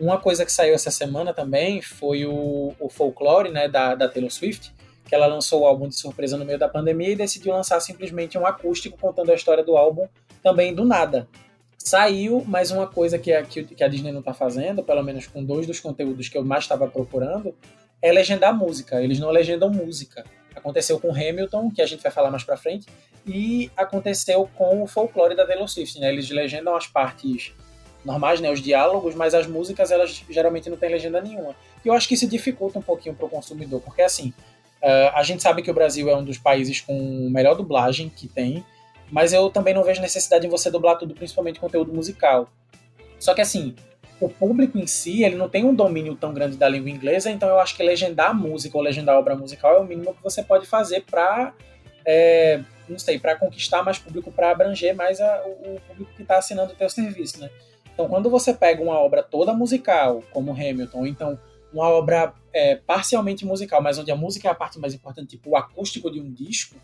Uma 0.00 0.18
coisa 0.18 0.46
que 0.46 0.50
saiu 0.50 0.74
essa 0.74 0.90
semana 0.90 1.34
também 1.34 1.82
foi 1.82 2.24
o, 2.24 2.72
o 2.80 2.88
Folklore, 2.88 3.50
né, 3.50 3.68
da, 3.68 3.94
da 3.94 4.08
Taylor 4.08 4.30
Swift, 4.30 4.74
que 5.06 5.14
ela 5.14 5.26
lançou 5.26 5.60
o 5.60 5.66
álbum 5.66 5.86
de 5.86 5.94
surpresa 5.96 6.38
no 6.38 6.46
meio 6.46 6.58
da 6.58 6.66
pandemia 6.66 7.10
e 7.10 7.14
decidiu 7.16 7.52
lançar 7.52 7.78
simplesmente 7.80 8.38
um 8.38 8.46
acústico 8.46 8.96
contando 8.98 9.30
a 9.30 9.34
história 9.34 9.62
do 9.62 9.76
álbum 9.76 10.08
também 10.42 10.74
do 10.74 10.86
nada. 10.86 11.28
Saiu, 11.76 12.42
mas 12.46 12.70
uma 12.70 12.86
coisa 12.86 13.18
que 13.18 13.34
a, 13.34 13.42
que, 13.42 13.84
a 13.84 13.88
Disney 13.88 14.12
não 14.12 14.22
tá 14.22 14.32
fazendo, 14.32 14.82
pelo 14.82 15.02
menos 15.02 15.26
com 15.26 15.44
dois 15.44 15.66
dos 15.66 15.78
conteúdos 15.78 16.30
que 16.30 16.38
eu 16.38 16.44
mais 16.44 16.64
estava 16.64 16.88
procurando, 16.88 17.54
é 18.00 18.10
legendar 18.10 18.56
música. 18.56 19.02
Eles 19.02 19.18
não 19.18 19.30
legendam 19.30 19.68
música. 19.68 20.24
Aconteceu 20.54 20.98
com 21.00 21.10
Hamilton, 21.10 21.70
que 21.70 21.82
a 21.82 21.86
gente 21.86 22.02
vai 22.02 22.12
falar 22.12 22.30
mais 22.30 22.44
pra 22.44 22.56
frente, 22.56 22.86
e 23.26 23.70
aconteceu 23.76 24.48
com 24.54 24.82
o 24.82 24.86
folclore 24.86 25.34
da 25.34 25.46
Swift, 25.66 25.98
né? 26.00 26.12
Eles 26.12 26.28
legendam 26.30 26.74
as 26.74 26.86
partes 26.86 27.52
normais, 28.04 28.40
né? 28.40 28.50
Os 28.50 28.60
diálogos, 28.60 29.14
mas 29.14 29.34
as 29.34 29.46
músicas, 29.46 29.90
elas 29.90 30.24
geralmente 30.28 30.68
não 30.68 30.76
têm 30.76 30.90
legenda 30.90 31.20
nenhuma. 31.20 31.54
E 31.84 31.88
eu 31.88 31.94
acho 31.94 32.08
que 32.08 32.14
isso 32.14 32.26
dificulta 32.26 32.78
um 32.78 32.82
pouquinho 32.82 33.14
pro 33.14 33.28
consumidor, 33.28 33.80
porque 33.80 34.02
assim, 34.02 34.32
eh, 34.80 35.10
a 35.14 35.22
gente 35.22 35.42
sabe 35.42 35.62
que 35.62 35.70
o 35.70 35.74
Brasil 35.74 36.08
é 36.08 36.16
um 36.16 36.24
dos 36.24 36.38
países 36.38 36.80
com 36.80 37.28
melhor 37.30 37.54
dublagem 37.54 38.08
que 38.08 38.26
tem, 38.28 38.64
mas 39.10 39.32
eu 39.32 39.50
também 39.50 39.74
não 39.74 39.84
vejo 39.84 40.00
necessidade 40.00 40.46
em 40.46 40.50
você 40.50 40.70
dublar 40.70 40.98
tudo, 40.98 41.14
principalmente 41.14 41.60
conteúdo 41.60 41.92
musical. 41.92 42.48
Só 43.18 43.34
que 43.34 43.40
assim, 43.40 43.74
o 44.20 44.28
público 44.28 44.78
em 44.78 44.86
si, 44.86 45.24
ele 45.24 45.36
não 45.36 45.48
tem 45.48 45.64
um 45.64 45.74
domínio 45.74 46.14
tão 46.14 46.32
grande 46.32 46.56
da 46.56 46.68
língua 46.68 46.90
inglesa, 46.90 47.30
então 47.30 47.48
eu 47.48 47.58
acho 47.58 47.76
que 47.76 47.82
legendar 47.82 48.30
a 48.30 48.34
música 48.34 48.76
ou 48.76 48.82
legendar 48.82 49.16
a 49.16 49.18
obra 49.18 49.34
musical 49.34 49.74
é 49.76 49.78
o 49.80 49.84
mínimo 49.84 50.14
que 50.14 50.22
você 50.22 50.42
pode 50.42 50.66
fazer 50.66 51.02
para 51.10 51.52
é, 52.04 52.60
não 52.88 52.98
sei, 52.98 53.18
para 53.18 53.36
conquistar 53.36 53.82
mais 53.82 53.98
público, 53.98 54.30
para 54.32 54.50
abranger 54.50 54.94
mais 54.94 55.20
a- 55.20 55.42
o, 55.46 55.76
o 55.76 55.80
público 55.86 56.10
que 56.16 56.22
está 56.22 56.38
assinando 56.38 56.72
o 56.72 56.76
teu 56.76 56.88
serviço, 56.90 57.40
né? 57.40 57.48
Então, 57.94 58.08
quando 58.08 58.28
você 58.30 58.52
pega 58.54 58.82
uma 58.82 58.98
obra 58.98 59.22
toda 59.22 59.52
musical, 59.52 60.22
como 60.32 60.50
Hamilton, 60.52 60.98
ou 60.98 61.06
então 61.06 61.38
uma 61.72 61.88
obra 61.88 62.32
é, 62.52 62.76
parcialmente 62.76 63.44
musical, 63.46 63.80
mas 63.82 63.98
onde 63.98 64.10
a 64.10 64.16
música 64.16 64.48
é 64.48 64.50
a 64.50 64.54
parte 64.54 64.78
mais 64.78 64.94
importante, 64.94 65.30
tipo 65.30 65.50
o 65.50 65.56
acústico 65.56 66.10
de 66.10 66.20
um 66.20 66.30
disco, 66.32 66.74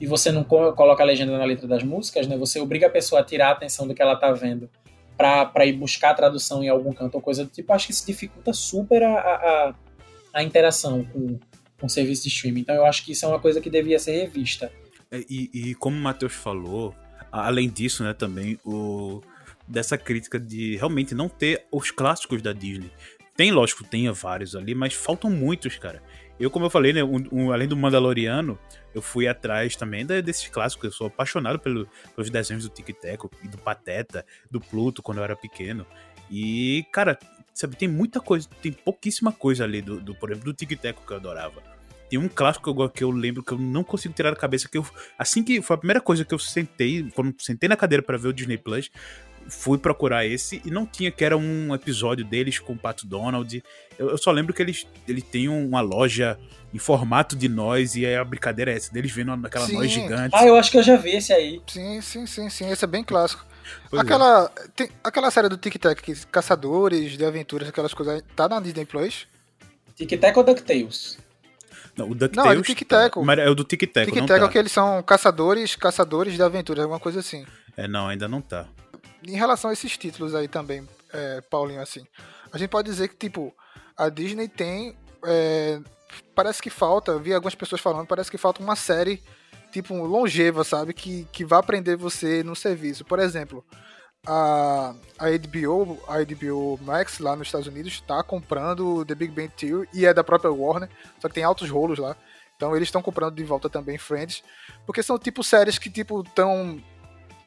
e 0.00 0.06
você 0.06 0.30
não 0.30 0.44
co- 0.44 0.72
coloca 0.74 1.02
a 1.02 1.06
legenda 1.06 1.36
na 1.36 1.44
letra 1.44 1.66
das 1.66 1.82
músicas, 1.82 2.26
né? 2.28 2.36
Você 2.36 2.60
obriga 2.60 2.86
a 2.86 2.90
pessoa 2.90 3.20
a 3.20 3.24
tirar 3.24 3.48
a 3.48 3.52
atenção 3.52 3.86
do 3.86 3.94
que 3.94 4.00
ela 4.02 4.14
tá 4.14 4.30
vendo 4.30 4.70
para 5.18 5.66
ir 5.66 5.72
buscar 5.74 6.10
a 6.10 6.14
tradução 6.14 6.62
em 6.64 6.68
algum 6.68 6.92
canto 6.94 7.16
ou 7.16 7.20
coisa 7.20 7.44
do 7.44 7.50
tipo. 7.50 7.72
Acho 7.72 7.86
que 7.88 7.92
isso 7.92 8.06
dificulta 8.06 8.52
super 8.54 9.02
a, 9.02 9.12
a, 9.18 9.74
a- 10.32 10.42
interação 10.44 11.04
com, 11.04 11.38
com 11.78 11.86
o 11.86 11.90
serviço 11.90 12.22
de 12.22 12.28
streaming. 12.28 12.60
Então, 12.60 12.74
eu 12.76 12.86
acho 12.86 13.04
que 13.04 13.12
isso 13.12 13.24
é 13.24 13.28
uma 13.28 13.40
coisa 13.40 13.60
que 13.60 13.68
devia 13.68 13.98
ser 13.98 14.12
revista. 14.12 14.72
É, 15.10 15.18
E, 15.28 15.50
e 15.52 15.74
como 15.74 15.96
o 15.96 16.00
Matheus 16.00 16.32
falou, 16.34 16.94
além 17.32 17.68
disso, 17.68 18.04
né, 18.04 18.14
também, 18.14 18.56
o, 18.64 19.20
dessa 19.66 19.98
crítica 19.98 20.38
de 20.38 20.76
realmente 20.76 21.14
não 21.14 21.28
ter 21.28 21.66
os 21.72 21.90
clássicos 21.90 22.40
da 22.40 22.52
Disney. 22.52 22.90
Tem, 23.36 23.50
lógico, 23.50 23.84
tem 23.84 24.10
vários 24.12 24.54
ali, 24.56 24.74
mas 24.74 24.94
faltam 24.94 25.28
muitos, 25.30 25.76
cara. 25.76 26.02
Eu, 26.40 26.50
como 26.50 26.66
eu 26.66 26.70
falei, 26.70 26.92
né, 26.92 27.02
um- 27.02 27.26
um- 27.32 27.52
além 27.52 27.66
do 27.66 27.76
Mandaloriano, 27.76 28.56
eu 28.94 29.02
fui 29.02 29.28
atrás 29.28 29.76
também 29.76 30.04
desses 30.06 30.48
clássicos. 30.48 30.84
Eu 30.84 30.92
sou 30.92 31.06
apaixonado 31.06 31.58
pelo- 31.58 31.88
pelos 32.14 32.30
desenhos 32.30 32.64
do 32.64 32.70
Tic 32.70 32.88
Teco 32.98 33.30
e 33.42 33.48
do 33.48 33.58
Pateta, 33.58 34.24
do 34.50 34.60
Pluto, 34.60 35.02
quando 35.02 35.18
eu 35.18 35.24
era 35.24 35.36
pequeno. 35.36 35.86
E, 36.30 36.84
cara, 36.92 37.18
sabe, 37.54 37.76
tem 37.76 37.88
muita 37.88 38.20
coisa, 38.20 38.48
tem 38.62 38.72
pouquíssima 38.72 39.32
coisa 39.32 39.64
ali, 39.64 39.80
do, 39.82 40.00
do 40.00 40.14
por 40.14 40.30
exemplo, 40.30 40.52
do 40.52 40.54
Tic 40.54 40.78
Teco 40.78 41.06
que 41.06 41.12
eu 41.12 41.16
adorava. 41.16 41.62
Tem 42.08 42.18
um 42.18 42.28
clássico 42.28 42.74
que 42.74 42.80
eu, 42.80 42.88
que 42.88 43.04
eu 43.04 43.10
lembro 43.10 43.42
que 43.42 43.52
eu 43.52 43.58
não 43.58 43.84
consigo 43.84 44.14
tirar 44.14 44.30
da 44.30 44.36
cabeça, 44.36 44.66
que 44.66 44.78
eu, 44.78 44.86
assim 45.18 45.44
que 45.44 45.60
foi 45.60 45.74
a 45.74 45.78
primeira 45.78 46.00
coisa 46.00 46.24
que 46.24 46.32
eu 46.32 46.38
sentei, 46.38 47.10
quando 47.14 47.34
sentei 47.38 47.68
na 47.68 47.76
cadeira 47.76 48.02
para 48.02 48.16
ver 48.16 48.28
o 48.28 48.32
Disney 48.32 48.56
Plus, 48.56 48.90
fui 49.48 49.78
procurar 49.78 50.26
esse 50.26 50.60
e 50.64 50.70
não 50.70 50.86
tinha, 50.86 51.10
que 51.10 51.24
era 51.24 51.36
um 51.36 51.74
episódio 51.74 52.24
deles 52.24 52.58
com 52.58 52.74
o 52.74 52.78
Pato 52.78 53.06
Donald. 53.06 53.62
Eu, 53.98 54.10
eu 54.10 54.18
só 54.18 54.30
lembro 54.30 54.52
que 54.52 54.62
eles, 54.62 54.86
ele 55.06 55.22
tem 55.22 55.48
uma 55.48 55.80
loja 55.80 56.38
em 56.72 56.78
formato 56.78 57.34
de 57.34 57.48
nós 57.48 57.96
e 57.96 58.04
aí 58.04 58.14
a 58.14 58.24
brincadeira 58.24 58.72
é 58.72 58.76
essa, 58.76 58.92
deles 58.92 59.10
vendo 59.10 59.32
aquela 59.46 59.66
Sim. 59.66 59.74
nós 59.74 59.90
gigante. 59.90 60.34
Ah, 60.36 60.46
eu 60.46 60.56
acho 60.56 60.70
que 60.70 60.78
eu 60.78 60.82
já 60.82 60.96
vi 60.96 61.16
esse 61.16 61.32
aí. 61.32 61.60
Sim, 61.66 62.00
sim, 62.00 62.26
sim, 62.26 62.50
sim. 62.50 62.70
Esse 62.70 62.84
é 62.84 62.88
bem 62.88 63.02
clássico. 63.02 63.44
Pois 63.90 64.00
é. 64.00 64.04
aquela, 64.04 64.48
tem, 64.74 64.88
aquela 65.02 65.30
série 65.30 65.48
do 65.48 65.56
Tic 65.56 65.76
Tac, 65.76 66.00
que- 66.02 66.26
Caçadores 66.26 67.16
de 67.16 67.24
Aventuras, 67.24 67.68
aquelas 67.68 67.92
coisas, 67.92 68.22
tá 68.36 68.48
na 68.48 68.60
Disney 68.60 68.84
Plus? 68.84 69.26
Tic 69.94 70.18
Tac 70.20 70.36
ou 70.36 70.44
DuckTales? 70.44 71.18
Não, 71.96 72.06
o 72.06 72.08
Não, 72.10 72.14
é 72.16 72.18
DuckTales. 72.18 72.56
do 72.58 72.62
Tic 72.64 72.86
Teco. 72.88 73.24
Mas 73.24 73.38
é 73.38 73.48
o 73.48 73.54
do 73.54 73.64
Tic 73.64 73.80
Teco, 73.92 74.12
Tic 74.12 74.26
Tac 74.26 74.40
tá. 74.40 74.46
é 74.46 74.48
que 74.48 74.58
eles 74.58 74.72
são 74.72 75.02
caçadores, 75.02 75.74
caçadores 75.74 76.34
de 76.34 76.42
aventuras, 76.42 76.82
alguma 76.84 77.00
coisa 77.00 77.20
assim. 77.20 77.44
É, 77.76 77.88
não, 77.88 78.08
ainda 78.08 78.28
não 78.28 78.40
tá. 78.40 78.66
Em 79.26 79.36
relação 79.36 79.70
a 79.70 79.72
esses 79.72 79.96
títulos 79.96 80.34
aí 80.34 80.48
também, 80.48 80.88
é, 81.12 81.40
Paulinho, 81.42 81.80
assim, 81.80 82.06
a 82.52 82.58
gente 82.58 82.70
pode 82.70 82.90
dizer 82.90 83.08
que, 83.08 83.16
tipo, 83.16 83.54
a 83.96 84.08
Disney 84.08 84.48
tem. 84.48 84.96
é, 85.24 85.80
parece 86.34 86.62
que 86.62 86.70
falta, 86.70 87.18
vi 87.18 87.34
algumas 87.34 87.54
pessoas 87.54 87.80
falando, 87.80 88.06
parece 88.06 88.30
que 88.30 88.38
falta 88.38 88.62
uma 88.62 88.76
série, 88.76 89.22
tipo, 89.72 89.94
longeva, 89.94 90.64
sabe? 90.64 90.94
Que, 90.94 91.26
que 91.32 91.44
vai 91.44 91.62
prender 91.62 91.96
você 91.96 92.42
no 92.42 92.54
serviço. 92.54 93.04
Por 93.04 93.18
exemplo, 93.18 93.64
a, 94.26 94.94
a 95.18 95.26
HBO, 95.30 95.98
a 96.06 96.22
HBO 96.22 96.78
Max 96.82 97.18
lá 97.18 97.36
nos 97.36 97.48
Estados 97.48 97.66
Unidos 97.66 97.94
está 97.94 98.22
comprando 98.22 99.04
The 99.04 99.14
Big 99.14 99.32
Bang 99.32 99.48
Theory 99.48 99.88
e 99.92 100.06
é 100.06 100.14
da 100.14 100.24
própria 100.24 100.52
Warner, 100.52 100.88
só 101.20 101.28
que 101.28 101.34
tem 101.34 101.44
altos 101.44 101.70
rolos 101.70 101.98
lá. 101.98 102.16
Então 102.56 102.74
eles 102.74 102.88
estão 102.88 103.00
comprando 103.00 103.34
de 103.34 103.44
volta 103.44 103.70
também 103.70 103.98
Friends, 103.98 104.42
porque 104.84 105.02
são 105.02 105.18
tipo 105.18 105.44
séries 105.44 105.78
que 105.78 105.88
tipo 105.88 106.22
estão 106.22 106.82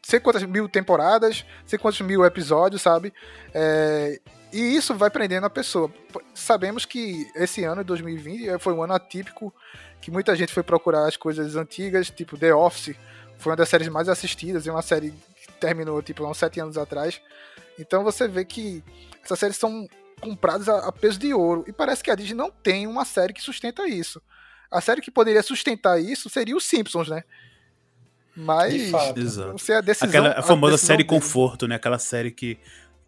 sei 0.02 0.20
quantas 0.20 0.44
mil 0.44 0.68
temporadas, 0.68 1.46
sei 1.66 1.78
quantos 1.78 2.02
mil 2.02 2.26
episódios, 2.26 2.82
sabe? 2.82 3.14
É, 3.54 4.20
e 4.52 4.76
isso 4.76 4.94
vai 4.96 5.10
prendendo 5.10 5.46
a 5.46 5.50
pessoa. 5.50 5.92
Sabemos 6.34 6.86
que 6.86 7.30
esse 7.36 7.64
ano, 7.64 7.84
2020, 7.84 8.50
eh, 8.50 8.60
foi 8.60 8.74
um 8.74 8.84
ano 8.84 8.94
atípico, 8.94 9.54
que 10.02 10.12
muita 10.12 10.36
gente 10.36 10.52
foi 10.52 10.64
procurar 10.64 11.08
as 11.08 11.16
coisas 11.16 11.56
antigas, 11.56 12.10
tipo 12.10 12.38
The 12.38 12.54
Office, 12.54 12.96
foi 13.38 13.52
uma 13.52 13.56
das 13.56 13.70
séries 13.70 13.88
mais 13.88 14.10
assistidas, 14.10 14.68
é 14.68 14.72
uma 14.72 14.82
série 14.82 15.12
que 15.12 15.52
terminou 15.54 16.02
tipo 16.02 16.26
uns 16.26 16.38
sete 16.38 16.60
anos 16.60 16.78
atrás. 16.78 17.22
Então 17.80 18.04
você 18.04 18.28
vê 18.28 18.44
que 18.44 18.84
essas 19.24 19.40
séries 19.40 19.58
são 19.58 19.88
compradas 20.20 20.68
a, 20.68 20.88
a 20.88 20.92
peso 20.92 21.18
de 21.18 21.34
ouro. 21.34 21.64
E 21.68 21.72
parece 21.72 22.04
que 22.04 22.12
a 22.12 22.16
Disney 22.16 22.36
não 22.36 22.52
tem 22.52 22.88
uma 22.88 23.06
série 23.06 23.34
que 23.34 23.42
sustenta 23.42 23.88
isso. 23.88 24.22
A 24.70 24.82
série 24.82 25.02
que 25.02 25.12
poderia 25.12 25.42
sustentar 25.42 26.00
isso 26.00 26.30
seria 26.30 26.56
os 26.56 26.66
Simpsons, 26.66 27.10
né? 27.10 27.24
Mas 28.36 28.74
De 28.74 28.90
fato. 28.90 29.20
Exato. 29.20 29.52
você 29.58 29.74
a 29.74 29.82
decisão, 29.82 30.08
Aquela 30.10 30.30
a 30.32 30.42
famosa 30.42 30.74
decisão 30.74 30.88
série 30.88 31.04
dele. 31.04 31.10
conforto, 31.10 31.68
né? 31.68 31.76
Aquela 31.76 32.00
série 32.00 32.32
que 32.32 32.58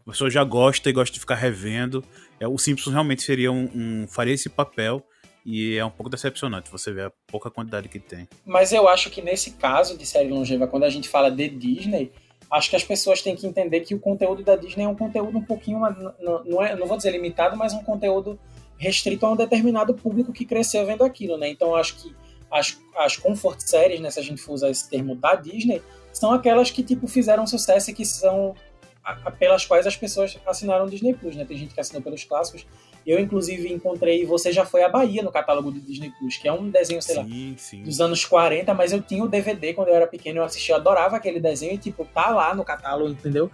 a 0.05 0.11
pessoa 0.11 0.29
já 0.29 0.43
gosta 0.43 0.89
e 0.89 0.93
gosta 0.93 1.13
de 1.13 1.19
ficar 1.19 1.35
revendo. 1.35 2.03
É, 2.39 2.47
o 2.47 2.57
Simpsons 2.57 2.91
realmente 2.93 3.21
seria 3.23 3.51
um, 3.51 3.69
um- 3.73 4.07
faria 4.07 4.33
esse 4.33 4.49
papel 4.49 5.01
e 5.45 5.77
é 5.77 5.85
um 5.85 5.89
pouco 5.89 6.09
decepcionante 6.09 6.69
você 6.71 6.91
ver 6.91 7.05
a 7.07 7.11
pouca 7.27 7.49
quantidade 7.49 7.87
que 7.89 7.99
tem. 7.99 8.27
Mas 8.45 8.71
eu 8.73 8.87
acho 8.87 9.09
que 9.09 9.21
nesse 9.21 9.51
caso 9.51 9.97
de 9.97 10.05
série 10.05 10.29
longeva, 10.29 10.67
quando 10.67 10.83
a 10.83 10.89
gente 10.89 11.07
fala 11.07 11.29
de 11.31 11.47
Disney, 11.49 12.11
acho 12.51 12.69
que 12.69 12.75
as 12.75 12.83
pessoas 12.83 13.21
têm 13.21 13.35
que 13.35 13.47
entender 13.47 13.79
que 13.81 13.95
o 13.95 13.99
conteúdo 13.99 14.43
da 14.43 14.55
Disney 14.57 14.83
é 14.83 14.87
um 14.87 14.95
conteúdo 14.95 15.37
um 15.37 15.41
pouquinho, 15.43 15.79
não, 16.19 16.43
não, 16.43 16.61
é, 16.61 16.75
não 16.75 16.85
vou 16.85 16.97
dizer 16.97 17.11
limitado, 17.11 17.55
mas 17.57 17.73
um 17.73 17.81
conteúdo 17.83 18.37
restrito 18.77 19.25
a 19.25 19.31
um 19.31 19.35
determinado 19.35 19.93
público 19.93 20.33
que 20.33 20.45
cresceu 20.45 20.85
vendo 20.85 21.03
aquilo, 21.03 21.37
né? 21.37 21.47
Então 21.49 21.73
acho 21.75 21.95
que 21.95 22.13
as, 22.53 22.77
as 22.97 23.17
comfort 23.17 23.59
séries, 23.59 23.99
né, 23.99 24.11
se 24.11 24.19
a 24.19 24.23
gente 24.23 24.39
for 24.41 24.53
usar 24.53 24.69
esse 24.69 24.87
termo 24.89 25.15
da 25.15 25.35
Disney, 25.35 25.81
são 26.13 26.31
aquelas 26.31 26.69
que 26.69 26.83
tipo 26.83 27.07
fizeram 27.07 27.47
sucesso 27.47 27.89
e 27.89 27.93
que 27.93 28.05
são 28.05 28.55
a- 29.03 29.17
a- 29.25 29.31
pelas 29.31 29.65
quais 29.65 29.87
as 29.87 29.97
pessoas 29.97 30.37
assinaram 30.45 30.85
Disney 30.85 31.13
Plus, 31.13 31.35
né? 31.35 31.43
Tem 31.43 31.57
gente 31.57 31.73
que 31.73 31.81
assinou 31.81 32.01
pelos 32.01 32.23
clássicos. 32.23 32.65
Eu, 33.05 33.19
inclusive, 33.19 33.73
encontrei 33.73 34.25
Você 34.25 34.53
Já 34.53 34.63
Foi 34.65 34.81
à 34.83 34.87
Bahia 34.87 35.21
no 35.21 35.29
catálogo 35.31 35.71
do 35.71 35.81
Disney 35.81 36.09
Plus, 36.17 36.37
que 36.37 36.47
é 36.47 36.53
um 36.53 36.69
desenho, 36.69 37.01
sei 37.01 37.15
lá, 37.17 37.23
sim, 37.25 37.55
sim. 37.57 37.83
dos 37.83 37.99
anos 37.99 38.23
40, 38.23 38.73
mas 38.73 38.93
eu 38.93 39.01
tinha 39.01 39.21
o 39.23 39.27
DVD 39.27 39.73
quando 39.73 39.89
eu 39.89 39.95
era 39.95 40.07
pequeno, 40.07 40.39
eu 40.39 40.43
assistia, 40.45 40.75
eu 40.75 40.79
adorava 40.79 41.17
aquele 41.17 41.39
desenho 41.41 41.73
e, 41.73 41.77
tipo, 41.77 42.05
tá 42.05 42.29
lá 42.29 42.55
no 42.55 42.63
catálogo, 42.63 43.09
entendeu? 43.11 43.51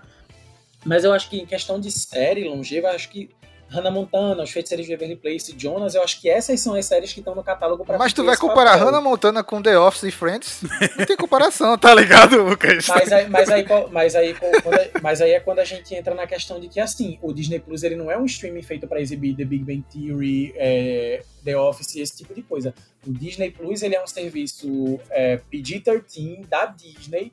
Mas 0.86 1.04
eu 1.04 1.12
acho 1.12 1.30
que 1.30 1.38
em 1.40 1.46
questão 1.48 1.80
de 1.80 1.90
série 1.92 2.48
longeva, 2.48 2.90
acho 2.90 3.10
que 3.10 3.30
Hannah 3.70 3.92
Montana, 3.92 4.44
Os 4.44 4.50
Feiticeiros 4.50 4.86
de 4.86 4.92
Beverly 4.96 5.16
Place, 5.16 5.54
Jonas, 5.58 5.94
eu 5.96 6.04
acho 6.04 6.20
que 6.20 6.30
essas 6.30 6.60
são 6.60 6.74
as 6.76 6.86
séries 6.86 7.14
que 7.14 7.20
estão 7.20 7.36
no 7.36 7.44
catálogo 7.44 7.86
pra 7.86 7.98
Mas 7.98 8.12
tu 8.14 8.24
vai 8.24 8.36
comparar 8.36 8.72
papel. 8.72 8.86
Hannah 8.88 9.02
Montana 9.02 9.44
com 9.44 9.62
The 9.62 9.78
Office 9.78 10.04
e 10.04 10.12
Friends? 10.12 10.62
Não 10.98 11.06
tem 11.06 11.16
comparação, 11.16 11.78
tá 11.78 11.94
ligado, 11.94 12.42
Lucas? 12.44 12.88
Mas 12.88 13.12
aí, 13.12 13.30
mas, 13.30 13.50
aí, 13.50 13.66
mas, 13.92 14.16
aí, 14.16 14.34
quando- 14.34 15.02
mas 15.02 15.22
aí 15.22 15.32
é 15.32 15.40
quando 15.40 15.60
a 15.60 15.66
gente 15.66 15.94
entra 15.94 16.16
na 16.16 16.26
questão 16.26 16.60
de 16.60 16.68
que, 16.68 16.80
assim, 16.80 17.20
o 17.22 17.32
Disney 17.32 17.60
Plus 17.60 17.84
ele 17.84 17.96
não 17.96 18.10
é 18.12 18.18
um 18.18 18.26
streaming 18.26 18.64
feito 18.64 18.88
para 18.88 19.00
exibir 19.00 19.36
The 19.36 19.46
Big 19.46 19.64
Bang 19.64 19.84
Theory, 19.94 20.54
é, 20.56 21.22
The 21.46 21.58
Office, 21.58 21.96
esse 21.96 22.18
tipo 22.18 22.34
de 22.34 22.42
coisa. 22.42 22.74
O 23.08 23.12
Disney 23.14 23.52
Plus 23.52 23.82
ele 23.84 23.96
é 23.96 24.04
um 24.04 24.08
serviço 24.08 25.00
é, 25.10 25.40
PG-13 25.52 26.46
da 26.48 26.66
Disney, 26.66 27.32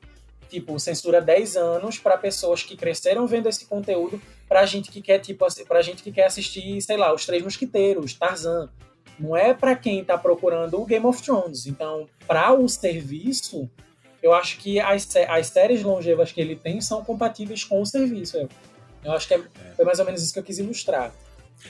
tipo, 0.49 0.79
censura 0.79 1.21
10 1.21 1.57
anos 1.57 1.99
para 1.99 2.17
pessoas 2.17 2.63
que 2.63 2.75
cresceram 2.75 3.27
vendo 3.27 3.49
esse 3.49 3.65
conteúdo, 3.65 4.21
pra 4.47 4.65
gente 4.65 4.91
que 4.91 5.01
quer, 5.01 5.19
tipo, 5.19 5.45
pra 5.67 5.81
gente 5.81 6.03
que 6.03 6.11
quer 6.11 6.25
assistir, 6.25 6.81
sei 6.81 6.97
lá, 6.97 7.13
Os 7.13 7.25
Três 7.25 7.43
Mosquiteiros, 7.43 8.13
Tarzan. 8.13 8.69
Não 9.19 9.35
é 9.35 9.53
para 9.53 9.75
quem 9.75 10.03
tá 10.03 10.17
procurando 10.17 10.79
o 10.79 10.85
Game 10.85 11.05
of 11.05 11.21
Thrones. 11.23 11.65
Então, 11.65 12.07
para 12.27 12.53
o 12.53 12.69
serviço, 12.69 13.69
eu 14.21 14.33
acho 14.33 14.57
que 14.57 14.79
as, 14.79 15.07
as 15.27 15.47
séries 15.47 15.81
longevas 15.83 16.31
que 16.31 16.39
ele 16.39 16.55
tem 16.55 16.79
são 16.81 17.03
compatíveis 17.03 17.63
com 17.63 17.81
o 17.81 17.85
serviço. 17.85 18.37
Eu, 18.37 18.49
eu 19.03 19.11
acho 19.13 19.27
que 19.27 19.33
é, 19.33 19.41
foi 19.75 19.85
mais 19.85 19.99
ou 19.99 20.05
menos 20.05 20.21
isso 20.21 20.33
que 20.33 20.39
eu 20.39 20.43
quis 20.43 20.59
ilustrar. 20.59 21.13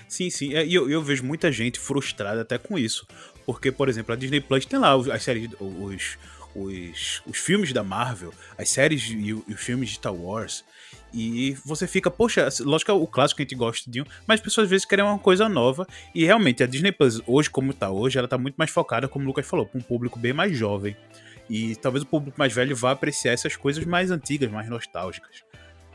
Sim, 0.07 0.29
sim. 0.29 0.53
É, 0.53 0.65
E 0.65 0.73
eu, 0.73 0.89
eu 0.89 1.01
vejo 1.01 1.23
muita 1.23 1.51
gente 1.51 1.79
frustrada 1.79 2.41
até 2.41 2.57
com 2.57 2.77
isso. 2.77 3.07
Porque, 3.45 3.71
por 3.71 3.87
exemplo, 3.87 4.13
a 4.13 4.17
Disney 4.17 4.41
Plus 4.41 4.65
tem 4.65 4.77
lá 4.77 4.93
as 4.93 5.23
séries, 5.23 5.49
os, 5.59 6.17
os, 6.57 7.21
os 7.25 7.37
filmes 7.37 7.71
da 7.71 7.83
Marvel, 7.83 8.33
as 8.57 8.69
séries 8.69 9.03
e, 9.09 9.33
os 9.33 9.61
filmes 9.61 9.89
de 9.89 9.95
Star 9.95 10.13
Wars. 10.13 10.65
E 11.13 11.55
você 11.63 11.87
fica, 11.87 12.11
poxa, 12.11 12.49
lógico 12.61 12.85
que 12.85 12.91
é 12.91 12.93
o 12.93 13.07
clássico 13.07 13.37
que 13.37 13.43
a 13.43 13.45
gente 13.45 13.55
gosta 13.55 13.89
de 13.89 14.01
um, 14.01 14.05
mas 14.25 14.39
as 14.39 14.43
pessoas 14.43 14.65
às 14.65 14.69
vezes 14.69 14.85
querem 14.85 15.05
uma 15.05 15.19
coisa 15.19 15.47
nova. 15.47 15.87
E 16.13 16.25
realmente, 16.25 16.63
a 16.63 16.67
Disney 16.67 16.91
Plus, 16.91 17.21
hoje, 17.25 17.49
como 17.49 17.73
tá 17.73 17.89
hoje, 17.89 18.17
ela 18.17 18.27
tá 18.27 18.37
muito 18.37 18.55
mais 18.55 18.71
focada, 18.71 19.07
como 19.07 19.23
o 19.23 19.27
Lucas 19.27 19.47
falou, 19.47 19.65
pra 19.65 19.79
um 19.79 19.83
público 19.83 20.19
bem 20.19 20.33
mais 20.33 20.57
jovem. 20.57 20.97
E 21.49 21.75
talvez 21.77 22.03
o 22.03 22.07
público 22.07 22.37
mais 22.37 22.53
velho 22.53 22.75
vá 22.75 22.91
apreciar 22.91 23.31
essas 23.31 23.55
coisas 23.55 23.85
mais 23.85 24.11
antigas, 24.11 24.51
mais 24.51 24.67
nostálgicas. 24.67 25.43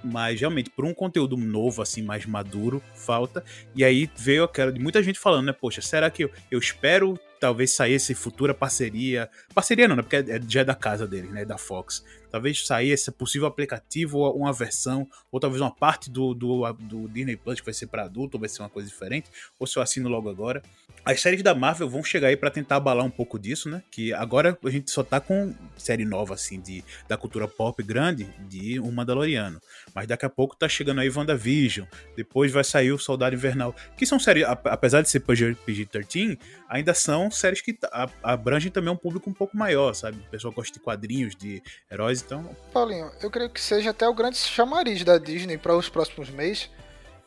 Mas 0.02 0.40
realmente, 0.40 0.70
por 0.70 0.84
um 0.84 0.94
conteúdo 0.94 1.36
novo, 1.36 1.82
assim, 1.82 2.02
mais 2.02 2.24
maduro, 2.24 2.82
falta. 2.94 3.44
E 3.74 3.84
aí 3.84 4.10
veio 4.16 4.44
aquela 4.44 4.72
de 4.72 4.80
muita 4.80 5.02
gente 5.02 5.18
falando, 5.18 5.46
né? 5.46 5.52
Poxa, 5.52 5.82
será 5.82 6.10
que 6.10 6.24
eu, 6.24 6.30
eu 6.50 6.58
espero 6.58 7.18
talvez 7.42 7.72
sair 7.72 7.94
essa 7.94 8.14
futura 8.14 8.54
parceria? 8.54 9.28
Parceria 9.52 9.88
não, 9.88 9.96
né? 9.96 10.02
Porque 10.02 10.16
é, 10.16 10.40
já 10.48 10.60
é 10.60 10.64
da 10.64 10.76
casa 10.76 11.08
deles, 11.08 11.30
né? 11.32 11.44
Da 11.44 11.58
Fox. 11.58 12.04
Talvez 12.32 12.66
sair 12.66 12.90
esse 12.90 13.10
possível 13.12 13.46
aplicativo 13.46 14.18
ou 14.18 14.36
uma 14.38 14.52
versão, 14.52 15.06
ou 15.30 15.38
talvez 15.38 15.60
uma 15.60 15.70
parte 15.70 16.10
do, 16.10 16.32
do, 16.34 16.72
do 16.72 17.06
Disney 17.08 17.36
Plus 17.36 17.60
que 17.60 17.66
vai 17.66 17.74
ser 17.74 17.86
para 17.86 18.04
adulto, 18.04 18.36
ou 18.36 18.40
vai 18.40 18.48
ser 18.48 18.62
uma 18.62 18.68
coisa 18.70 18.88
diferente, 18.88 19.30
ou 19.58 19.66
se 19.66 19.78
eu 19.78 19.82
assino 19.82 20.08
logo 20.08 20.28
agora. 20.30 20.62
As 21.04 21.20
séries 21.20 21.42
da 21.42 21.54
Marvel 21.54 21.88
vão 21.90 22.02
chegar 22.02 22.28
aí 22.28 22.36
para 22.36 22.50
tentar 22.50 22.76
abalar 22.76 23.04
um 23.04 23.10
pouco 23.10 23.38
disso, 23.38 23.68
né? 23.68 23.82
Que 23.90 24.12
agora 24.14 24.56
a 24.64 24.70
gente 24.70 24.90
só 24.90 25.02
tá 25.02 25.20
com 25.20 25.54
série 25.76 26.04
nova, 26.04 26.34
assim, 26.34 26.60
de, 26.60 26.82
da 27.08 27.16
cultura 27.16 27.46
pop 27.46 27.82
grande, 27.82 28.24
de 28.48 28.78
um 28.80 28.90
Mandaloriano. 28.92 29.60
Mas 29.94 30.06
daqui 30.06 30.24
a 30.24 30.30
pouco 30.30 30.56
tá 30.56 30.68
chegando 30.68 31.00
aí 31.00 31.10
WandaVision, 31.10 31.86
depois 32.16 32.50
vai 32.52 32.64
sair 32.64 32.92
o 32.92 32.98
Soldado 32.98 33.34
Invernal, 33.34 33.74
que 33.96 34.06
são 34.06 34.18
séries, 34.18 34.44
ap- 34.44 34.66
apesar 34.68 35.02
de 35.02 35.10
ser 35.10 35.20
PG-13, 35.20 36.38
ainda 36.68 36.94
são 36.94 37.30
séries 37.30 37.60
que 37.60 37.76
a- 37.90 38.08
abrangem 38.22 38.70
também 38.70 38.92
um 38.92 38.96
público 38.96 39.28
um 39.28 39.34
pouco 39.34 39.56
maior, 39.56 39.92
sabe? 39.94 40.18
O 40.18 40.30
pessoal 40.30 40.52
gosta 40.52 40.72
de 40.72 40.80
quadrinhos, 40.80 41.34
de 41.34 41.62
heróis, 41.90 42.21
então 42.24 42.56
Paulinho, 42.72 43.10
eu 43.22 43.30
creio 43.30 43.50
que 43.50 43.60
seja 43.60 43.90
até 43.90 44.08
o 44.08 44.14
grande 44.14 44.36
chamariz 44.36 45.04
da 45.04 45.18
Disney 45.18 45.58
para 45.58 45.76
os 45.76 45.88
próximos 45.88 46.30
meses. 46.30 46.70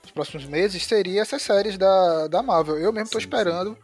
Os 0.04 0.12
próximos 0.12 0.46
meses 0.46 0.86
seria 0.86 1.22
essas 1.22 1.42
séries 1.42 1.78
da, 1.78 2.28
da 2.28 2.44
Marvel. 2.44 2.78
Eu 2.78 2.94
mesmo 2.94 3.10
Sim, 3.12 3.18
esperando 3.18 3.78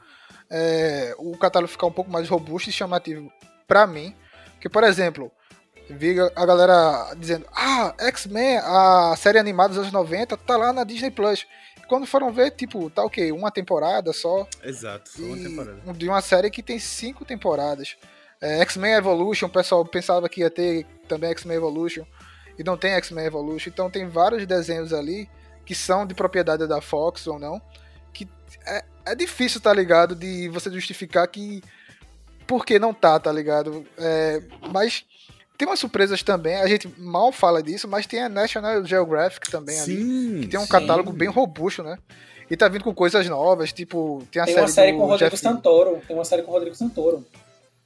é, 0.50 1.16
o 1.18 1.36
catálogo 1.38 1.72
ficar 1.72 1.88
um 1.88 1.92
pouco 1.92 2.12
mais 2.12 2.28
robusto 2.28 2.70
e 2.70 2.74
chamativo 2.74 3.32
pra 3.68 3.88
mim. 3.88 4.16
Porque, 4.54 4.70
por 4.70 4.84
exemplo, 4.84 5.32
vi 5.90 6.16
a 6.20 6.46
galera 6.46 7.14
dizendo: 7.18 7.46
Ah, 7.56 7.94
X-Men, 8.00 8.58
a 8.58 9.16
série 9.18 9.40
animada 9.40 9.70
dos 9.70 9.80
anos 9.80 9.92
90, 9.92 10.38
tá 10.38 10.58
lá 10.58 10.74
na 10.74 10.84
Disney 10.84 11.10
Plus. 11.10 11.48
E 11.78 11.88
quando 11.88 12.06
foram 12.06 12.32
ver, 12.32 12.52
tipo, 12.52 12.90
tá 12.90 13.04
o 13.04 13.10
quê? 13.10 13.32
Uma 13.32 13.50
temporada 13.50 14.14
só. 14.14 14.48
Exato, 14.64 15.10
foi 15.10 15.26
uma 15.26 15.38
temporada. 15.38 15.94
de 15.94 16.08
uma 16.08 16.22
série 16.22 16.52
que 16.52 16.62
tem 16.62 16.78
cinco 16.78 17.26
temporadas. 17.26 17.98
É, 18.42 18.60
X-Men 18.62 18.94
Evolution, 18.94 19.46
o 19.46 19.50
pessoal 19.50 19.86
pensava 19.86 20.28
que 20.28 20.42
ia 20.42 20.50
ter 20.50 20.86
também 21.08 21.30
X-Men 21.30 21.58
Evolution, 21.58 22.04
e 22.58 22.64
não 22.64 22.76
tem 22.76 22.94
X-Men 22.94 23.26
Evolution. 23.26 23.70
Então 23.70 23.90
tem 23.90 24.08
vários 24.08 24.46
desenhos 24.46 24.92
ali 24.92 25.30
que 25.66 25.76
são 25.76 26.06
de 26.06 26.16
propriedade 26.16 26.68
da 26.68 26.82
Fox 26.82 27.28
ou 27.28 27.40
não, 27.40 27.62
que 28.12 28.28
é, 28.66 28.84
é 29.06 29.16
difícil, 29.16 29.62
tá 29.62 29.72
ligado, 29.72 30.16
de 30.16 30.50
você 30.50 30.72
justificar 30.72 31.28
que 31.28 31.62
por 32.48 32.66
que 32.66 32.80
não 32.80 32.94
tá, 32.94 33.20
tá 33.20 33.32
ligado? 33.32 33.86
É, 33.98 34.42
mas 34.72 35.06
tem 35.58 35.68
umas 35.68 35.80
surpresas 35.80 36.24
também, 36.24 36.56
a 36.56 36.68
gente 36.68 36.92
mal 36.98 37.32
fala 37.32 37.62
disso, 37.62 37.88
mas 37.88 38.08
tem 38.08 38.22
a 38.22 38.28
National 38.28 38.84
Geographic 38.84 39.50
também 39.50 39.80
ali, 39.80 39.98
Sim, 39.98 40.42
que 40.42 40.48
tem 40.48 40.60
um 40.60 40.64
sim. 40.64 40.70
catálogo 40.70 41.12
bem 41.12 41.30
robusto, 41.30 41.84
né? 41.84 41.98
E 42.50 42.58
tá 42.58 42.68
vindo 42.68 42.84
com 42.84 42.94
coisas 42.94 43.30
novas, 43.30 43.72
tipo, 43.72 44.28
tem 44.30 44.42
a 44.42 44.46
Tem 44.46 44.56
série, 44.56 44.66
uma 44.66 44.72
série 44.72 44.92
do 44.92 44.98
com 44.98 45.04
o 45.04 45.08
Rodrigo 45.08 45.30
Jeff... 45.32 45.42
Santoro. 45.42 46.02
Tem 46.06 46.16
uma 46.16 46.26
série 46.26 46.42
com 46.42 46.52
o 46.52 46.54
Rodrigo 46.54 46.76
Santoro. 46.76 47.26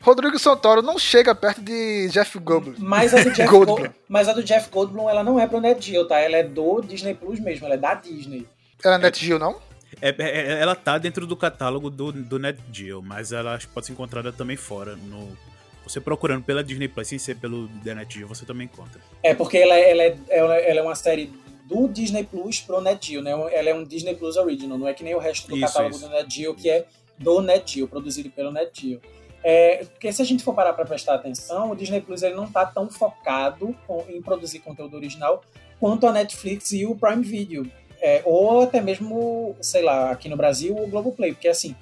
Rodrigo 0.02 0.38
Santoro 0.38 0.82
não 0.82 1.00
chega 1.00 1.34
perto 1.34 1.62
de 1.62 2.08
Jeff 2.10 2.38
Goldblum. 2.38 2.76
Mas 2.78 3.14
a 3.14 3.24
do 3.24 3.32
Jeff 3.34 3.50
Goldblum. 3.50 3.90
Mas 4.08 4.30
a 4.30 4.34
do 4.34 4.44
Jeff 4.44 4.70
Goldblum, 4.70 5.10
ela 5.10 5.24
não 5.24 5.40
é 5.40 5.48
pro 5.48 5.60
Net 5.60 5.84
Geo, 5.92 6.06
tá? 6.08 6.20
Ela 6.20 6.38
é 6.38 6.44
do 6.44 6.82
Disney 6.82 7.14
Plus 7.16 7.40
mesmo, 7.40 7.66
ela 7.66 7.76
é 7.76 7.78
da 7.78 7.94
Disney. 7.96 8.46
Era 8.84 8.98
Net 8.98 9.24
Geo, 9.26 9.40
não? 9.40 9.60
É, 10.02 10.10
é- 10.10 10.16
é- 10.20 10.62
ela 10.62 10.76
tá 10.76 10.98
dentro 10.98 11.26
do 11.26 11.36
catálogo 11.36 11.90
do, 11.90 12.12
do 12.12 12.38
Net 12.38 12.60
Geo, 12.72 13.02
mas 13.02 13.32
ela 13.32 13.58
pode 13.74 13.88
ser 13.88 13.94
encontrada 13.94 14.32
também 14.32 14.58
fora, 14.58 14.96
no 14.96 15.36
Você 15.84 16.02
procurando 16.02 16.44
pela 16.44 16.64
Disney 16.64 16.88
Plus 16.88 17.08
sem 17.08 17.18
ser 17.20 17.36
pelo 17.38 17.68
The 17.84 17.94
Net 17.96 18.14
Geo, 18.18 18.28
você 18.28 18.44
também 18.46 18.66
encontra. 18.66 19.00
É 19.24 19.34
porque 19.36 19.58
ela, 19.58 19.76
ela, 19.76 20.02
é, 20.04 20.18
ela, 20.30 20.56
ela 20.58 20.80
é 20.80 20.84
uma 20.84 20.96
série 20.96 21.32
do 21.66 21.88
Disney 21.88 22.24
Plus 22.24 22.60
pro 22.60 22.82
Net 22.82 23.08
Geo, 23.12 23.22
né? 23.22 23.32
Ela 23.54 23.70
é 23.70 23.74
um 23.74 23.84
Disney 23.84 24.16
Plus 24.16 24.36
Original, 24.36 24.78
não 24.78 24.88
é 24.88 24.94
que 24.94 25.04
nem 25.04 25.16
o 25.16 25.20
resto 25.20 25.48
do 25.48 25.56
Isso, 25.56 25.66
catálogo 25.68 25.96
isso. 25.96 26.08
do 26.08 26.12
Net 26.12 26.34
Geo, 26.36 26.54
que 26.56 26.70
é 26.70 26.86
do 27.18 27.40
Net 27.42 27.76
Geo, 27.76 27.88
produzido 27.88 28.30
pelo 28.30 28.52
Net 28.52 28.70
Geo. 28.82 29.02
É, 29.48 29.86
porque 29.86 30.12
se 30.12 30.24
a 30.24 30.26
gente 30.26 30.44
for 30.44 30.56
parar 30.56 30.74
para 30.74 30.86
prestar 30.86 31.14
atenção, 31.14 31.70
o 31.70 31.76
Disney 31.76 32.02
Plus 32.02 32.24
ele 32.24 32.34
não 32.34 32.52
tá 32.52 32.66
tão 32.66 32.90
focado 32.90 33.76
com- 33.86 34.04
em 34.10 34.20
produzir 34.20 34.58
conteúdo 34.58 34.96
original 34.98 35.44
quanto 35.80 36.08
a 36.08 36.12
Netflix 36.12 36.72
e 36.72 36.84
o 36.84 36.96
Prime 36.96 37.22
Video. 37.22 37.70
É, 38.02 38.24
ou 38.26 38.62
até 38.62 38.82
mesmo, 38.82 39.56
sei 39.62 39.84
lá, 39.84 40.10
aqui 40.10 40.28
no 40.28 40.36
Brasil, 40.36 40.76
o 40.76 40.88
Globoplay. 40.88 41.34
Porque 41.34 41.48
assim, 41.48 41.76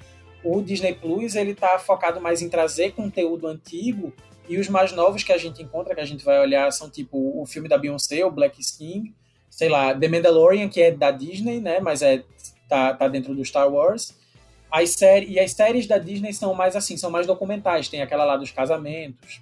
o 0.44 0.60
Disney 0.60 0.92
Plus 0.94 1.34
ele 1.36 1.54
tá 1.54 1.78
focado 1.78 2.20
mais 2.20 2.42
em 2.42 2.50
trazer 2.50 2.92
conteúdo 2.92 3.46
antigo 3.46 4.12
e 4.46 4.58
os 4.58 4.68
mais 4.68 4.92
novos 4.92 5.22
que 5.22 5.32
a 5.32 5.38
gente 5.38 5.62
encontra, 5.62 5.94
que 5.94 6.02
a 6.02 6.04
gente 6.04 6.22
vai 6.22 6.38
olhar, 6.38 6.70
são 6.70 6.90
tipo 6.90 7.16
o 7.40 7.46
filme 7.46 7.66
da 7.66 7.78
Beyoncé, 7.78 8.26
o 8.26 8.30
Black 8.30 8.58
King, 8.76 9.14
sei 9.48 9.70
lá, 9.70 9.94
The 9.94 10.06
Mandalorian, 10.06 10.68
que 10.68 10.82
é 10.82 10.90
da 10.90 11.10
Disney, 11.10 11.60
né? 11.60 11.80
Mas 11.80 12.02
é 12.02 12.22
tá, 12.68 12.92
tá 12.92 13.08
dentro 13.08 13.34
do 13.34 13.42
Star 13.42 13.72
Wars. 13.72 14.14
As 14.70 14.90
séries, 14.90 15.30
e 15.30 15.38
as 15.38 15.52
séries 15.52 15.86
da 15.86 15.98
Disney 15.98 16.32
são 16.32 16.52
mais 16.54 16.74
assim, 16.74 16.96
são 16.96 17.10
mais 17.10 17.26
documentais. 17.26 17.88
Tem 17.88 18.02
aquela 18.02 18.24
lá 18.24 18.36
dos 18.36 18.50
casamentos, 18.50 19.40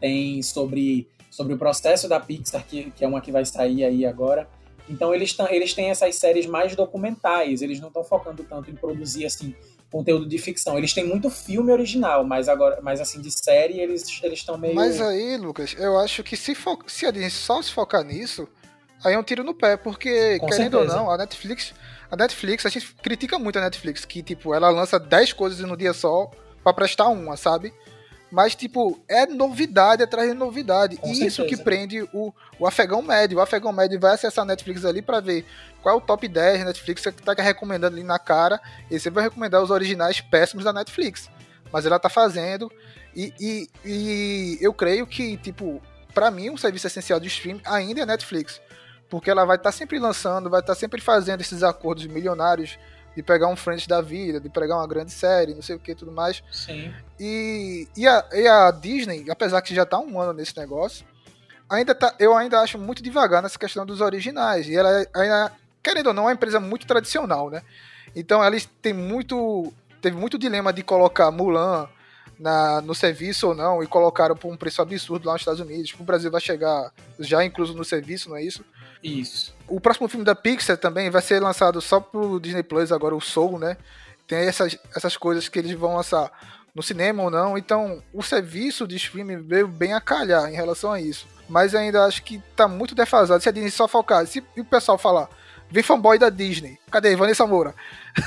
tem 0.00 0.42
sobre, 0.42 1.08
sobre 1.30 1.54
o 1.54 1.58
processo 1.58 2.08
da 2.08 2.18
Pixar, 2.18 2.64
que, 2.66 2.90
que 2.90 3.04
é 3.04 3.08
uma 3.08 3.20
que 3.20 3.30
vai 3.30 3.44
sair 3.44 3.84
aí 3.84 4.04
agora. 4.04 4.48
Então 4.88 5.14
eles, 5.14 5.32
tão, 5.32 5.48
eles 5.48 5.74
têm 5.74 5.90
essas 5.90 6.14
séries 6.16 6.46
mais 6.46 6.76
documentais, 6.76 7.60
eles 7.62 7.80
não 7.80 7.88
estão 7.88 8.04
focando 8.04 8.44
tanto 8.44 8.70
em 8.70 8.74
produzir 8.74 9.26
assim 9.26 9.54
conteúdo 9.90 10.26
de 10.28 10.36
ficção. 10.38 10.76
Eles 10.76 10.92
têm 10.92 11.04
muito 11.04 11.30
filme 11.30 11.72
original, 11.72 12.24
mas 12.24 12.48
agora, 12.48 12.80
mas 12.82 13.00
assim 13.00 13.20
de 13.20 13.30
série 13.30 13.80
eles 13.80 14.04
eles 14.22 14.38
estão 14.40 14.56
meio 14.58 14.74
Mas 14.74 15.00
aí, 15.00 15.36
Lucas, 15.36 15.74
eu 15.78 15.98
acho 15.98 16.22
que 16.22 16.36
se, 16.36 16.54
fo- 16.54 16.78
se 16.86 17.06
a 17.06 17.10
Disney 17.10 17.30
só 17.30 17.60
se 17.62 17.72
focar 17.72 18.04
nisso, 18.04 18.48
aí 19.04 19.14
é 19.14 19.18
um 19.18 19.22
tiro 19.22 19.44
no 19.44 19.54
pé, 19.54 19.76
porque, 19.76 20.38
Com 20.38 20.46
querendo 20.46 20.78
certeza. 20.78 20.98
ou 20.98 21.04
não, 21.04 21.10
a 21.10 21.16
Netflix. 21.16 21.74
A 22.10 22.16
Netflix, 22.16 22.64
a 22.66 22.68
gente 22.68 22.94
critica 23.02 23.38
muito 23.38 23.58
a 23.58 23.62
Netflix, 23.62 24.04
que, 24.04 24.22
tipo, 24.22 24.54
ela 24.54 24.68
lança 24.70 24.98
10 24.98 25.32
coisas 25.32 25.58
no 25.60 25.76
dia 25.76 25.92
só 25.92 26.30
pra 26.62 26.72
prestar 26.72 27.08
uma, 27.08 27.36
sabe? 27.36 27.72
Mas, 28.30 28.54
tipo, 28.54 29.00
é 29.08 29.24
novidade 29.26 30.02
atrás 30.02 30.28
de 30.28 30.34
novidade. 30.34 30.96
Com 30.96 31.08
e 31.08 31.26
isso 31.26 31.44
que 31.46 31.56
prende 31.56 32.02
o, 32.12 32.32
o 32.58 32.66
afegão 32.66 33.00
médio. 33.00 33.38
O 33.38 33.40
afegão 33.40 33.72
médio 33.72 34.00
vai 34.00 34.14
acessar 34.14 34.42
a 34.42 34.46
Netflix 34.46 34.84
ali 34.84 35.00
pra 35.00 35.20
ver 35.20 35.44
qual 35.80 35.94
é 35.94 35.98
o 35.98 36.00
top 36.00 36.26
10 36.26 36.58
da 36.58 36.64
Netflix 36.66 37.02
que 37.02 37.22
tá 37.22 37.32
recomendando 37.34 37.96
ali 37.96 38.04
na 38.04 38.18
cara. 38.18 38.60
E 38.90 38.98
você 38.98 39.10
vai 39.10 39.24
recomendar 39.24 39.62
os 39.62 39.70
originais 39.70 40.20
péssimos 40.20 40.64
da 40.64 40.72
Netflix. 40.72 41.30
Mas 41.72 41.86
ela 41.86 41.98
tá 41.98 42.08
fazendo. 42.08 42.70
E, 43.14 43.32
e, 43.40 43.70
e 43.84 44.58
eu 44.60 44.74
creio 44.74 45.06
que, 45.06 45.36
tipo, 45.36 45.80
pra 46.12 46.30
mim, 46.30 46.50
o 46.50 46.58
serviço 46.58 46.88
essencial 46.88 47.20
de 47.20 47.28
streaming 47.28 47.62
ainda 47.64 48.00
é 48.00 48.02
a 48.02 48.06
Netflix. 48.06 48.60
Porque 49.08 49.30
ela 49.30 49.44
vai 49.44 49.56
estar 49.56 49.72
sempre 49.72 49.98
lançando, 49.98 50.50
vai 50.50 50.60
estar 50.60 50.74
sempre 50.74 51.00
fazendo 51.00 51.40
esses 51.40 51.62
acordos 51.62 52.06
milionários 52.06 52.78
de 53.14 53.22
pegar 53.22 53.48
um 53.48 53.56
Friends 53.56 53.86
da 53.86 54.02
vida, 54.02 54.38
de 54.38 54.50
pegar 54.50 54.76
uma 54.76 54.86
grande 54.86 55.10
série, 55.10 55.54
não 55.54 55.62
sei 55.62 55.76
o 55.76 55.78
que 55.78 55.94
tudo 55.94 56.12
mais. 56.12 56.42
Sim. 56.52 56.92
E, 57.18 57.88
e, 57.96 58.06
a, 58.06 58.24
e 58.32 58.46
a 58.46 58.70
Disney, 58.70 59.24
apesar 59.30 59.62
que 59.62 59.74
já 59.74 59.86
tá 59.86 59.98
um 59.98 60.20
ano 60.20 60.34
nesse 60.34 60.56
negócio, 60.58 61.06
ainda 61.68 61.94
tá, 61.94 62.14
eu 62.18 62.36
ainda 62.36 62.60
acho 62.60 62.78
muito 62.78 63.02
devagar 63.02 63.42
nessa 63.42 63.58
questão 63.58 63.86
dos 63.86 64.02
originais. 64.02 64.68
E 64.68 64.76
ela 64.76 65.06
ainda, 65.14 65.52
querendo 65.82 66.08
ou 66.08 66.14
não, 66.14 66.24
é 66.24 66.26
uma 66.26 66.32
empresa 66.34 66.60
muito 66.60 66.86
tradicional, 66.86 67.48
né? 67.48 67.62
Então 68.14 68.44
eles 68.44 68.68
têm 68.82 68.92
muito. 68.92 69.72
Teve 70.02 70.16
muito 70.16 70.38
dilema 70.38 70.72
de 70.72 70.82
colocar 70.82 71.30
Mulan 71.30 71.88
na, 72.38 72.80
no 72.82 72.94
serviço 72.94 73.48
ou 73.48 73.54
não, 73.54 73.82
e 73.82 73.86
colocaram 73.86 74.36
por 74.36 74.52
um 74.52 74.56
preço 74.56 74.82
absurdo 74.82 75.26
lá 75.26 75.32
nos 75.32 75.42
Estados 75.42 75.60
Unidos. 75.60 75.94
O 75.98 76.04
Brasil 76.04 76.30
vai 76.30 76.40
chegar 76.40 76.92
já 77.18 77.44
incluso 77.44 77.74
no 77.74 77.84
serviço, 77.84 78.28
não 78.28 78.36
é 78.36 78.42
isso? 78.42 78.64
Isso. 79.06 79.54
O 79.68 79.80
próximo 79.80 80.08
filme 80.08 80.24
da 80.24 80.34
Pixar 80.34 80.76
também 80.76 81.10
vai 81.10 81.22
ser 81.22 81.40
lançado 81.40 81.80
só 81.80 82.00
pro 82.00 82.40
Disney 82.40 82.62
Plus, 82.62 82.90
agora 82.90 83.14
o 83.14 83.20
Soul, 83.20 83.58
né? 83.58 83.76
Tem 84.26 84.38
essas, 84.38 84.76
essas 84.94 85.16
coisas 85.16 85.48
que 85.48 85.58
eles 85.58 85.72
vão 85.72 85.94
lançar 85.94 86.30
no 86.74 86.82
cinema 86.82 87.22
ou 87.22 87.30
não. 87.30 87.56
Então, 87.56 88.02
o 88.12 88.22
serviço 88.22 88.86
de 88.86 88.96
streaming 88.96 89.42
veio 89.42 89.68
bem 89.68 89.94
a 89.94 90.00
calhar 90.00 90.48
em 90.50 90.54
relação 90.54 90.92
a 90.92 91.00
isso. 91.00 91.26
Mas 91.48 91.74
ainda 91.74 92.04
acho 92.04 92.22
que 92.24 92.42
tá 92.56 92.66
muito 92.66 92.94
defasado. 92.94 93.40
Se 93.40 93.48
a 93.48 93.52
Disney 93.52 93.70
só 93.70 93.86
focar, 93.86 94.26
se 94.26 94.44
o 94.56 94.64
pessoal 94.64 94.98
falar, 94.98 95.28
vem 95.70 95.82
fanboy 95.82 96.18
da 96.18 96.28
Disney. 96.28 96.76
Cadê? 96.90 97.14
Vanessa 97.14 97.46
Moura. 97.46 97.74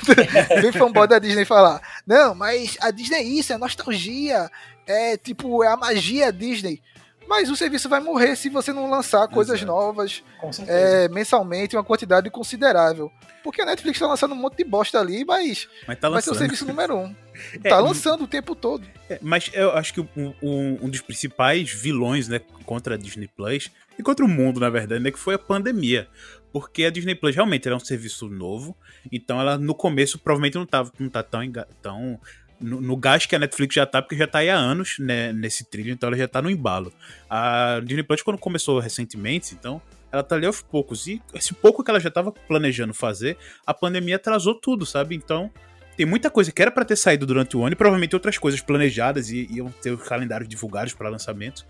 vem 0.62 0.72
fanboy 0.72 1.08
da 1.08 1.20
Disney 1.20 1.44
falar. 1.44 1.82
Não, 2.08 2.34
mas 2.34 2.78
a 2.80 2.90
Disney 2.92 3.18
é 3.18 3.24
isso, 3.24 3.52
é 3.52 3.58
nostalgia. 3.58 4.50
É 4.88 5.18
tipo, 5.18 5.62
é 5.62 5.68
a 5.68 5.78
magia 5.78 6.32
Disney. 6.32 6.82
Mas 7.30 7.48
o 7.52 7.56
serviço 7.56 7.88
vai 7.88 8.00
morrer 8.00 8.36
se 8.36 8.50
você 8.50 8.74
não 8.74 8.90
lançar 8.90 9.28
coisas 9.28 9.58
Exato. 9.62 9.72
novas, 9.72 10.24
é, 10.68 11.08
mensalmente 11.10 11.76
uma 11.76 11.84
quantidade 11.84 12.28
considerável. 12.32 13.12
Porque 13.44 13.62
a 13.62 13.66
Netflix 13.66 14.00
tá 14.00 14.08
lançando 14.08 14.34
um 14.34 14.38
monte 14.38 14.58
de 14.58 14.64
bosta 14.64 15.00
ali, 15.00 15.24
mas 15.24 15.70
Mas 15.88 16.00
tá 16.00 16.10
vai 16.10 16.22
ser 16.24 16.32
o 16.32 16.36
serviço 16.36 16.66
número 16.66 16.98
um. 16.98 17.16
É, 17.64 17.70
Tá 17.70 17.80
lançando 17.80 18.26
o 18.26 18.28
tempo 18.28 18.54
todo. 18.54 18.86
É, 19.10 19.18
mas 19.22 19.50
eu 19.54 19.72
acho 19.72 19.94
que 19.94 20.02
um, 20.02 20.34
um- 20.44 20.78
um 20.82 20.90
dos 20.90 21.00
principais 21.00 21.72
vilões, 21.72 22.28
né, 22.28 22.42
contra 22.66 22.96
a 22.96 22.98
Disney 22.98 23.30
Plus 23.30 23.72
e 23.98 24.04
contra 24.04 24.26
o 24.26 24.28
mundo, 24.28 24.60
na 24.60 24.70
verdade, 24.70 25.02
né, 25.02 25.10
que 25.10 25.18
foi 25.20 25.36
a 25.36 25.40
pandemia. 25.40 26.10
Porque 26.52 26.84
a 26.84 26.90
Disney 26.90 27.16
Plus 27.16 27.34
realmente 27.36 27.66
era 27.68 27.76
um 27.78 27.80
serviço 27.80 28.28
novo, 28.28 28.76
então 29.12 29.40
ela 29.40 29.58
no 29.58 29.74
começo 29.76 30.18
provavelmente 30.20 30.56
não, 30.56 30.66
tava, 30.66 30.92
não 31.00 31.08
tá 31.10 31.22
tão, 31.24 31.42
tão 31.82 32.20
no, 32.60 32.82
no 32.82 32.96
gás 32.98 33.26
que 33.26 33.36
a 33.36 33.40
Netflix 33.40 33.76
já 33.76 33.86
tá, 33.86 34.02
porque 34.02 34.16
já 34.16 34.28
tá 34.28 34.40
aí 34.40 34.50
há 34.50 34.56
anos 34.58 34.96
né, 35.00 35.32
nesse 35.34 35.64
trilho, 35.70 35.92
então 35.92 36.08
ela 36.08 36.18
já 36.18 36.28
tá 36.28 36.42
no 36.42 36.50
embalo. 36.50 36.94
A 37.30 37.80
Disney 37.84 38.04
Plus, 38.04 38.22
quando 38.22 38.38
começou 38.38 38.80
recentemente, 38.80 39.54
então 39.54 39.82
ela 40.12 40.24
tá 40.24 40.36
ali 40.36 40.46
aos 40.46 40.62
poucos. 40.62 41.08
E 41.08 41.22
esse 41.34 41.54
pouco 41.54 41.84
que 41.84 41.90
ela 41.92 42.00
já 42.00 42.10
tava 42.10 42.32
planejando 42.32 42.94
fazer, 42.94 43.38
a 43.66 43.74
pandemia 43.74 44.16
atrasou 44.16 44.56
tudo, 44.56 44.86
sabe? 44.86 45.16
Então 45.16 45.52
tem 45.96 46.06
muita 46.06 46.30
coisa 46.30 46.52
que 46.52 46.62
era 46.62 46.72
pra 46.72 46.86
ter 46.86 46.96
saído 46.96 47.26
durante 47.26 47.56
o 47.58 47.62
ano 47.64 47.74
e 47.74 47.76
provavelmente 47.76 48.16
outras 48.16 48.38
coisas 48.38 48.62
planejadas 48.62 49.30
e 49.30 49.48
iam 49.52 49.70
ter 49.82 49.92
os 49.92 50.02
calendários 50.08 50.48
divulgados 50.50 50.94
para 50.94 51.10
lançamento 51.10 51.66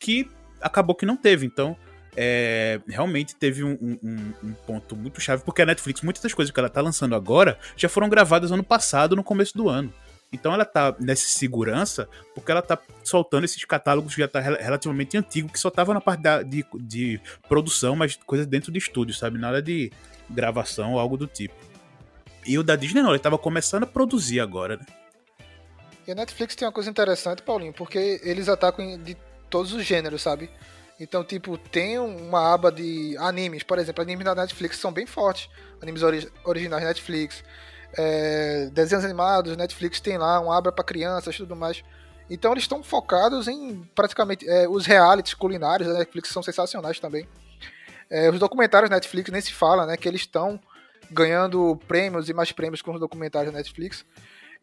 que 0.00 0.28
acabou 0.60 0.94
que 0.96 1.04
não 1.06 1.16
teve. 1.16 1.44
Então, 1.46 1.76
é, 2.16 2.80
realmente 2.88 3.34
teve 3.34 3.62
um- 3.64 3.76
um- 4.02 4.32
um 4.42 4.52
ponto 4.66 4.96
muito 4.96 5.20
chave, 5.20 5.42
porque 5.44 5.62
a 5.62 5.66
Netflix, 5.66 6.00
muitas 6.00 6.22
das 6.22 6.32
coisas 6.32 6.52
que 6.52 6.58
ela 6.58 6.68
tá 6.70 6.80
lançando 6.80 7.14
agora 7.14 7.58
já 7.76 7.88
foram 7.88 8.08
gravadas 8.08 8.52
ano 8.52 8.62
passado, 8.64 9.14
no 9.16 9.22
começo 9.24 9.56
do 9.56 9.68
ano. 9.68 9.92
Então 10.34 10.52
ela 10.52 10.64
tá 10.64 10.94
nessa 10.98 11.26
segurança 11.28 12.08
porque 12.34 12.50
ela 12.50 12.60
tá 12.60 12.78
soltando 13.02 13.44
esses 13.44 13.64
catálogos 13.64 14.14
que 14.14 14.20
já 14.20 14.28
tá 14.28 14.40
rel- 14.40 14.58
relativamente 14.60 15.16
antigo, 15.16 15.48
que 15.48 15.58
só 15.58 15.70
tava 15.70 15.94
na 15.94 16.00
parte 16.00 16.22
da- 16.22 16.42
de, 16.42 16.64
de 16.74 17.20
produção, 17.48 17.94
mas 17.96 18.16
coisa 18.16 18.44
dentro 18.44 18.72
de 18.72 18.78
estúdio, 18.78 19.14
sabe? 19.14 19.38
Nada 19.38 19.62
de 19.62 19.92
gravação 20.28 20.92
ou 20.94 20.98
algo 20.98 21.16
do 21.16 21.26
tipo. 21.26 21.54
E 22.46 22.58
o 22.58 22.62
da 22.62 22.76
Disney 22.76 23.00
não, 23.02 23.10
ele 23.10 23.18
tava 23.18 23.38
começando 23.38 23.84
a 23.84 23.86
produzir 23.86 24.40
agora, 24.40 24.76
né? 24.76 24.84
E 26.06 26.12
a 26.12 26.14
Netflix 26.14 26.54
tem 26.54 26.66
uma 26.66 26.72
coisa 26.72 26.90
interessante, 26.90 27.40
Paulinho, 27.42 27.72
porque 27.72 28.20
eles 28.22 28.48
atacam 28.48 28.98
de 29.02 29.16
todos 29.48 29.72
os 29.72 29.84
gêneros, 29.84 30.20
sabe? 30.20 30.50
Então, 31.00 31.24
tipo, 31.24 31.56
tem 31.56 31.98
uma 31.98 32.52
aba 32.52 32.70
de 32.70 33.16
animes, 33.18 33.62
por 33.62 33.78
exemplo, 33.78 34.02
animes 34.02 34.24
da 34.24 34.34
Netflix 34.34 34.76
são 34.78 34.92
bem 34.92 35.06
fortes. 35.06 35.48
Animes 35.80 36.02
ori- 36.02 36.30
originais 36.44 36.82
da 36.82 36.88
Netflix. 36.88 37.42
É, 37.96 38.68
desenhos 38.72 39.04
animados, 39.04 39.56
Netflix 39.56 40.00
tem 40.00 40.18
lá 40.18 40.40
uma 40.40 40.56
aba 40.56 40.72
pra 40.72 40.84
crianças 40.84 41.34
e 41.34 41.38
tudo 41.38 41.54
mais. 41.54 41.82
Então 42.28 42.52
eles 42.52 42.64
estão 42.64 42.82
focados 42.82 43.48
em 43.48 43.82
praticamente 43.94 44.48
é, 44.48 44.66
os 44.68 44.86
realities 44.86 45.34
culinários 45.34 45.88
da 45.88 45.98
Netflix 45.98 46.30
são 46.30 46.42
sensacionais 46.42 46.98
também. 46.98 47.28
É, 48.10 48.30
os 48.30 48.38
documentários 48.38 48.90
da 48.90 48.96
Netflix 48.96 49.30
nem 49.30 49.40
se 49.40 49.52
fala, 49.52 49.86
né? 49.86 49.96
Que 49.96 50.08
eles 50.08 50.22
estão 50.22 50.60
ganhando 51.10 51.76
prêmios 51.86 52.28
e 52.28 52.34
mais 52.34 52.52
prêmios 52.52 52.82
com 52.82 52.92
os 52.92 53.00
documentários 53.00 53.52
da 53.52 53.58
Netflix. 53.58 54.04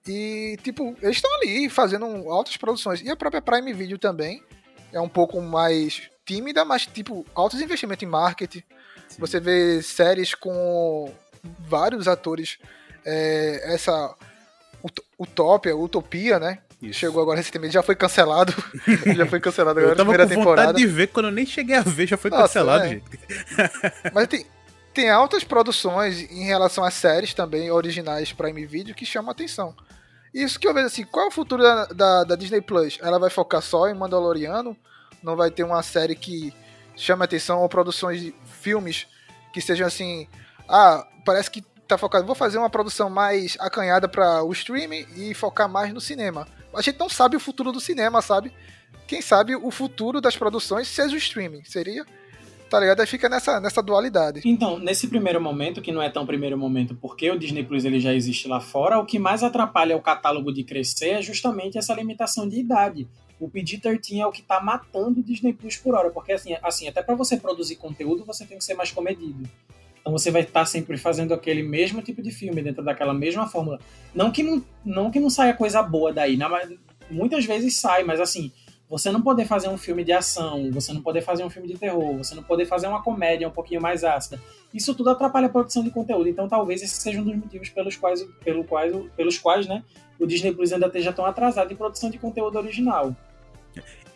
E, 0.07 0.57
tipo, 0.63 0.95
eles 1.01 1.17
estão 1.17 1.34
ali 1.36 1.69
fazendo 1.69 2.05
altas 2.29 2.57
produções. 2.57 3.01
E 3.01 3.09
a 3.09 3.15
própria 3.15 3.41
Prime 3.41 3.71
Video 3.73 3.97
também 3.97 4.43
é 4.91 4.99
um 4.99 5.09
pouco 5.09 5.39
mais 5.41 6.09
tímida, 6.25 6.65
mas, 6.65 6.86
tipo, 6.86 7.25
altos 7.36 7.61
investimentos 7.61 8.03
em 8.03 8.07
marketing. 8.09 8.63
Você 9.19 9.39
vê 9.39 9.82
séries 9.82 10.34
com 10.34 11.13
vários 11.59 12.07
atores. 12.07 12.57
É, 13.06 13.74
essa 13.74 14.14
Ut- 14.84 15.02
Utopia, 15.20 15.76
Utopia, 15.76 16.39
né? 16.39 16.60
Isso. 16.82 16.99
Chegou 16.99 17.22
agora 17.22 17.38
recentemente, 17.38 17.74
já 17.74 17.84
foi 17.84 17.95
cancelado. 17.95 18.54
já 19.16 19.26
foi 19.28 19.39
cancelado 19.39 19.80
agora 19.80 19.93
Eu 19.93 19.97
tava 19.97 20.10
primeira 20.10 20.28
com 20.34 20.39
temporada. 20.39 20.68
vontade 20.70 20.86
de 20.86 20.91
ver, 20.91 21.08
quando 21.08 21.28
eu 21.28 21.32
nem 21.32 21.45
cheguei 21.45 21.76
a 21.76 21.82
ver, 21.82 22.08
já 22.08 22.18
foi 22.18 22.32
Nossa, 22.32 22.43
cancelado, 22.43 22.86
é. 22.86 22.89
gente. 22.89 23.04
Mas 24.14 24.28
tem, 24.28 24.45
tem 24.93 25.10
altas 25.10 25.43
produções 25.43 26.22
em 26.32 26.43
relação 26.43 26.84
às 26.84 26.95
séries 26.95 27.34
também, 27.36 27.70
originais 27.70 28.34
Prime 28.34 28.66
Video, 28.66 28.95
que 28.95 29.06
chamam 29.06 29.30
a 29.30 29.32
atenção. 29.34 29.76
Isso 30.34 30.60
que 30.60 30.68
eu 30.68 30.74
vejo 30.74 30.88
assim, 30.88 31.04
qual 31.04 31.26
é 31.26 31.28
o 31.28 31.32
futuro 31.32 31.62
da, 31.62 31.86
da, 31.88 32.24
da 32.24 32.36
Disney 32.36 32.62
Plus? 32.62 32.97
Ela 33.02 33.20
vai 33.20 33.30
focar 33.30 33.62
só 33.62 33.88
em 33.88 33.93
Mandaloriano? 33.93 34.76
Não 35.22 35.36
vai 35.36 35.52
ter 35.52 35.64
uma 35.64 35.84
série 35.84 36.16
que 36.16 36.52
chame 36.95 37.22
a 37.22 37.26
atenção 37.26 37.60
ou 37.60 37.70
produções 37.70 38.22
de 38.22 38.34
filmes 38.60 39.06
que 39.54 39.62
sejam 39.62 39.86
assim, 39.86 40.28
ah, 40.68 41.06
parece 41.26 41.52
que 41.52 41.64
tá 41.95 41.97
focado, 41.97 42.25
vou 42.25 42.35
fazer 42.35 42.57
uma 42.57 42.69
produção 42.69 43.09
mais 43.09 43.57
acanhada 43.59 44.07
para 44.07 44.43
o 44.43 44.51
streaming 44.51 45.05
e 45.15 45.33
focar 45.33 45.69
mais 45.69 45.93
no 45.93 46.01
cinema. 46.01 46.47
A 46.73 46.81
gente 46.81 46.99
não 46.99 47.09
sabe 47.09 47.35
o 47.35 47.39
futuro 47.39 47.71
do 47.71 47.79
cinema, 47.79 48.21
sabe? 48.21 48.53
quem 49.11 49.21
sabe 49.21 49.53
o 49.57 49.69
futuro 49.69 50.21
das 50.21 50.37
produções 50.37 50.87
seja 50.87 51.13
o 51.13 51.17
streaming. 51.17 51.65
Seria? 51.65 52.05
Tá 52.69 52.79
ligado? 52.79 53.01
Aí 53.01 53.05
fica 53.05 53.27
nessa, 53.27 53.59
nessa 53.59 53.83
dualidade. 53.83 54.39
Então, 54.45 54.79
nesse 54.79 55.09
primeiro 55.09 55.41
momento, 55.41 55.81
que 55.81 55.91
não 55.91 56.01
é 56.01 56.09
tão 56.09 56.25
primeiro 56.25 56.57
momento 56.57 56.95
porque 56.95 57.29
o 57.29 57.37
Disney 57.37 57.61
Plus 57.61 57.83
ele 57.83 57.99
já 57.99 58.13
existe 58.13 58.47
lá 58.47 58.61
fora, 58.61 58.97
o 58.97 59.05
que 59.05 59.19
mais 59.19 59.43
atrapalha 59.43 59.97
o 59.97 60.01
catálogo 60.01 60.53
de 60.53 60.63
crescer 60.63 61.09
é 61.09 61.21
justamente 61.21 61.77
essa 61.77 61.93
limitação 61.93 62.47
de 62.47 62.57
idade. 62.61 63.05
O 63.37 63.49
PG-13 63.49 64.21
é 64.21 64.25
o 64.25 64.31
que 64.31 64.41
tá 64.41 64.61
matando 64.61 65.19
o 65.19 65.23
Disney 65.23 65.51
Plus 65.51 65.75
por 65.75 65.93
hora, 65.93 66.09
porque 66.09 66.31
assim, 66.31 66.55
assim 66.63 66.87
até 66.87 67.03
para 67.03 67.13
você 67.13 67.35
produzir 67.35 67.75
conteúdo, 67.75 68.23
você 68.23 68.45
tem 68.45 68.57
que 68.57 68.63
ser 68.63 68.75
mais 68.75 68.93
comedido. 68.93 69.43
Então 70.02 70.12
você 70.12 70.32
vai 70.32 70.41
estar 70.41 70.66
sempre 70.66 70.97
fazendo 70.97 71.34
aquele 71.34 71.64
mesmo 71.64 72.02
tipo 72.02 72.22
de 72.22 72.32
filme 72.32 72.62
dentro 72.62 72.84
daquela 72.84 73.14
mesma 73.14 73.47
fórmula. 73.47 73.80
Não 74.14 74.32
que 74.32 74.43
não, 74.43 74.64
não 74.84 75.12
que 75.12 75.20
não 75.20 75.30
saia 75.30 75.54
coisa 75.54 75.82
boa 75.82 76.12
daí, 76.12 76.36
na, 76.36 76.49
muitas 77.10 77.45
vezes 77.45 77.78
sai, 77.78 78.04
mas 78.04 78.20
assim, 78.20 78.52
você 78.89 79.12
não 79.12 79.22
poder 79.22 79.45
fazer 79.45 79.70
um 79.70 79.78
filme 79.78 80.04
de 80.04 80.12
ação, 80.12 80.70
você 80.72 80.91
não 80.91 81.02
poder 81.02 81.22
fazer 81.22 81.45
um 81.45 81.49
filme 81.49 81.68
de 81.68 81.78
terror, 81.78 82.18
você 82.18 82.36
não 82.36 82.43
poder 82.43 82.66
fazer 82.66 82.88
uma 82.88 83.02
comédia 83.02 83.47
um 83.47 83.52
pouquinho 83.52 83.82
mais 83.82 84.04
ácida. 84.04 84.41
Isso 84.74 84.93
tudo 84.95 85.12
atrapalha 85.12 85.45
a 85.45 85.49
produção 85.49 85.84
de 85.84 85.91
conteúdo. 85.91 86.28
Então 86.28 86.49
talvez 86.49 86.82
esse 86.82 86.99
seja 86.99 87.22
um 87.22 87.24
dos 87.24 87.36
motivos 87.36 87.70
pelos 87.70 87.95
quais, 87.95 88.22
pelo 88.43 88.64
quais, 88.64 88.93
pelos 89.16 89.38
quais 89.38 89.68
né, 89.68 89.84
o 90.20 90.26
Disney 90.26 90.54
Plus 90.54 90.74
ainda 90.74 90.88
esteja 90.88 91.14
tão 91.14 91.26
atrasado 91.26 91.72
em 91.72 91.76
produção 91.76 92.10
de 92.10 92.18
conteúdo 92.18 92.58
original. 92.58 93.16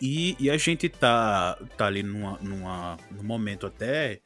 E, 0.00 0.36
e 0.38 0.50
a 0.50 0.58
gente 0.58 0.88
tá, 0.88 1.56
tá 1.76 1.86
ali 1.86 2.02
numa, 2.02 2.38
numa, 2.42 2.98
num 3.10 3.24
momento 3.24 3.66
até 3.66 4.20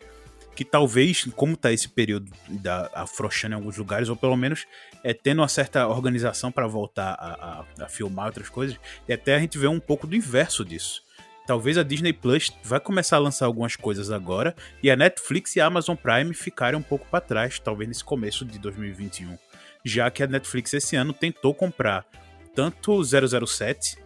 que 0.61 0.65
talvez, 0.67 1.25
como 1.37 1.57
tá 1.57 1.73
esse 1.73 1.89
período 1.89 2.31
da 2.47 2.91
afrouxando 2.93 3.55
em 3.55 3.57
alguns 3.57 3.79
lugares, 3.79 4.11
ou 4.11 4.15
pelo 4.15 4.37
menos 4.37 4.67
é, 5.03 5.15
tendo 5.15 5.41
uma 5.41 5.49
certa 5.49 5.89
organização 5.89 6.53
para 6.53 6.67
voltar 6.67 7.15
a, 7.15 7.65
a, 7.81 7.85
a, 7.85 7.89
filmar 7.89 8.27
outras 8.27 8.51
coisas, 8.51 8.79
e 9.09 9.13
até 9.15 9.35
a 9.35 9.39
gente 9.39 9.57
vê 9.57 9.67
um 9.67 9.81
pouco 9.81 10.07
do 10.07 10.15
inverso 10.15 10.63
disso. 10.63 11.03
Talvez 11.47 11.79
a 11.79 11.83
Disney 11.83 12.13
Plus 12.13 12.53
vai 12.63 12.79
começar 12.79 13.17
a 13.17 13.21
lançar 13.21 13.47
algumas 13.47 13.75
coisas 13.75 14.11
agora, 14.11 14.55
e 14.83 14.91
a 14.91 14.97
Netflix 14.97 15.57
e 15.57 15.63
a 15.63 15.65
Amazon 15.65 15.97
Prime 15.97 16.35
ficarem 16.35 16.79
um 16.79 16.83
pouco 16.83 17.09
para 17.09 17.23
trás, 17.23 17.59
talvez 17.59 17.89
nesse 17.89 18.05
começo 18.05 18.45
de 18.45 18.59
2021. 18.59 19.39
Já 19.83 20.11
que 20.11 20.23
a 20.23 20.27
Netflix 20.27 20.75
esse 20.75 20.95
ano 20.95 21.15
tentou 21.15 21.55
comprar 21.55 22.05
tanto 22.55 23.03
007 23.03 23.97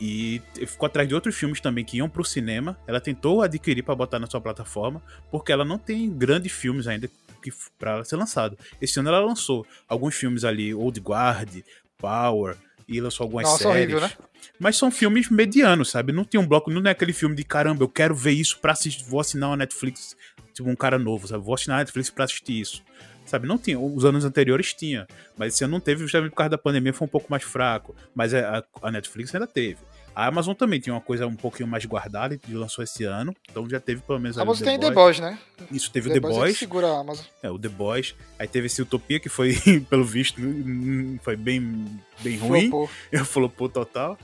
e 0.00 0.40
ficou 0.66 0.86
atrás 0.86 1.06
de 1.06 1.14
outros 1.14 1.36
filmes 1.36 1.60
também 1.60 1.84
que 1.84 1.98
iam 1.98 2.08
pro 2.08 2.24
cinema. 2.24 2.78
Ela 2.86 3.00
tentou 3.00 3.42
adquirir 3.42 3.82
para 3.82 3.94
botar 3.94 4.18
na 4.18 4.26
sua 4.26 4.40
plataforma, 4.40 5.02
porque 5.30 5.52
ela 5.52 5.64
não 5.64 5.78
tem 5.78 6.10
grandes 6.10 6.52
filmes 6.52 6.86
ainda 6.86 7.08
que 7.42 7.52
para 7.78 8.02
ser 8.04 8.16
lançado. 8.16 8.56
Esse 8.80 8.98
ano 8.98 9.08
ela 9.08 9.20
lançou 9.20 9.66
alguns 9.88 10.14
filmes 10.14 10.44
ali, 10.44 10.74
Old 10.74 11.00
Guard, 11.00 11.62
Power, 11.98 12.56
e 12.88 13.00
lançou 13.00 13.24
algumas 13.24 13.44
Nossa, 13.44 13.62
séries. 13.64 13.94
horrível, 13.94 14.00
né? 14.00 14.10
Mas 14.58 14.76
são 14.76 14.90
filmes 14.90 15.30
medianos, 15.30 15.90
sabe? 15.90 16.12
Não 16.12 16.24
tem 16.24 16.40
um 16.40 16.46
bloco, 16.46 16.70
não 16.70 16.82
é 16.88 16.90
aquele 16.90 17.12
filme 17.12 17.36
de 17.36 17.44
caramba, 17.44 17.84
eu 17.84 17.88
quero 17.88 18.14
ver 18.14 18.32
isso 18.32 18.58
pra 18.58 18.72
assistir, 18.72 19.04
vou 19.04 19.20
assinar 19.20 19.50
uma 19.50 19.56
Netflix, 19.56 20.16
tipo 20.52 20.68
um 20.68 20.76
cara 20.76 20.98
novo, 20.98 21.28
sabe? 21.28 21.44
Vou 21.44 21.54
assinar 21.54 21.76
a 21.76 21.80
Netflix 21.80 22.10
pra 22.10 22.24
assistir 22.24 22.60
isso. 22.60 22.82
Sabe, 23.24 23.46
não 23.46 23.56
tinha. 23.56 23.78
Os 23.78 24.04
anos 24.04 24.24
anteriores 24.24 24.74
tinha. 24.74 25.06
Mas 25.38 25.54
esse 25.54 25.62
ano 25.62 25.74
não 25.74 25.80
teve, 25.80 26.00
justamente 26.02 26.30
por 26.30 26.36
causa 26.36 26.50
da 26.50 26.58
pandemia, 26.58 26.92
foi 26.92 27.06
um 27.06 27.08
pouco 27.08 27.28
mais 27.30 27.44
fraco. 27.44 27.94
Mas 28.12 28.34
a, 28.34 28.64
a 28.82 28.90
Netflix 28.90 29.32
ainda 29.32 29.46
teve. 29.46 29.78
A 30.20 30.26
Amazon 30.26 30.54
também 30.54 30.78
tinha 30.78 30.92
uma 30.92 31.00
coisa 31.00 31.26
um 31.26 31.34
pouquinho 31.34 31.66
mais 31.66 31.86
guardada 31.86 32.38
e 32.46 32.52
lançou 32.52 32.84
esse 32.84 33.04
ano. 33.04 33.34
Então 33.50 33.66
já 33.70 33.80
teve 33.80 34.02
pelo 34.02 34.18
menos 34.18 34.36
A 34.36 34.42
o 34.42 34.54
tem 34.54 34.78
The 34.78 34.90
Boys, 34.90 35.18
né? 35.18 35.38
Isso 35.72 35.90
teve 35.90 36.10
o 36.10 36.12
The 36.12 36.18
é 36.18 36.20
que 36.20 36.28
Boys. 36.28 36.58
segura 36.58 36.88
a 36.88 37.00
Amazon. 37.00 37.24
É, 37.42 37.50
o 37.50 37.58
The 37.58 37.70
Boys. 37.70 38.14
Aí 38.38 38.46
teve 38.46 38.66
esse 38.66 38.82
Utopia, 38.82 39.18
que 39.18 39.30
foi, 39.30 39.54
pelo 39.88 40.04
visto, 40.04 40.38
hum, 40.38 41.18
foi 41.22 41.36
bem, 41.36 41.86
bem 42.20 42.36
ruim. 42.36 42.68
Flopou. 42.68 42.90
Eu 43.10 43.24
flopou 43.24 43.68
total. 43.70 44.18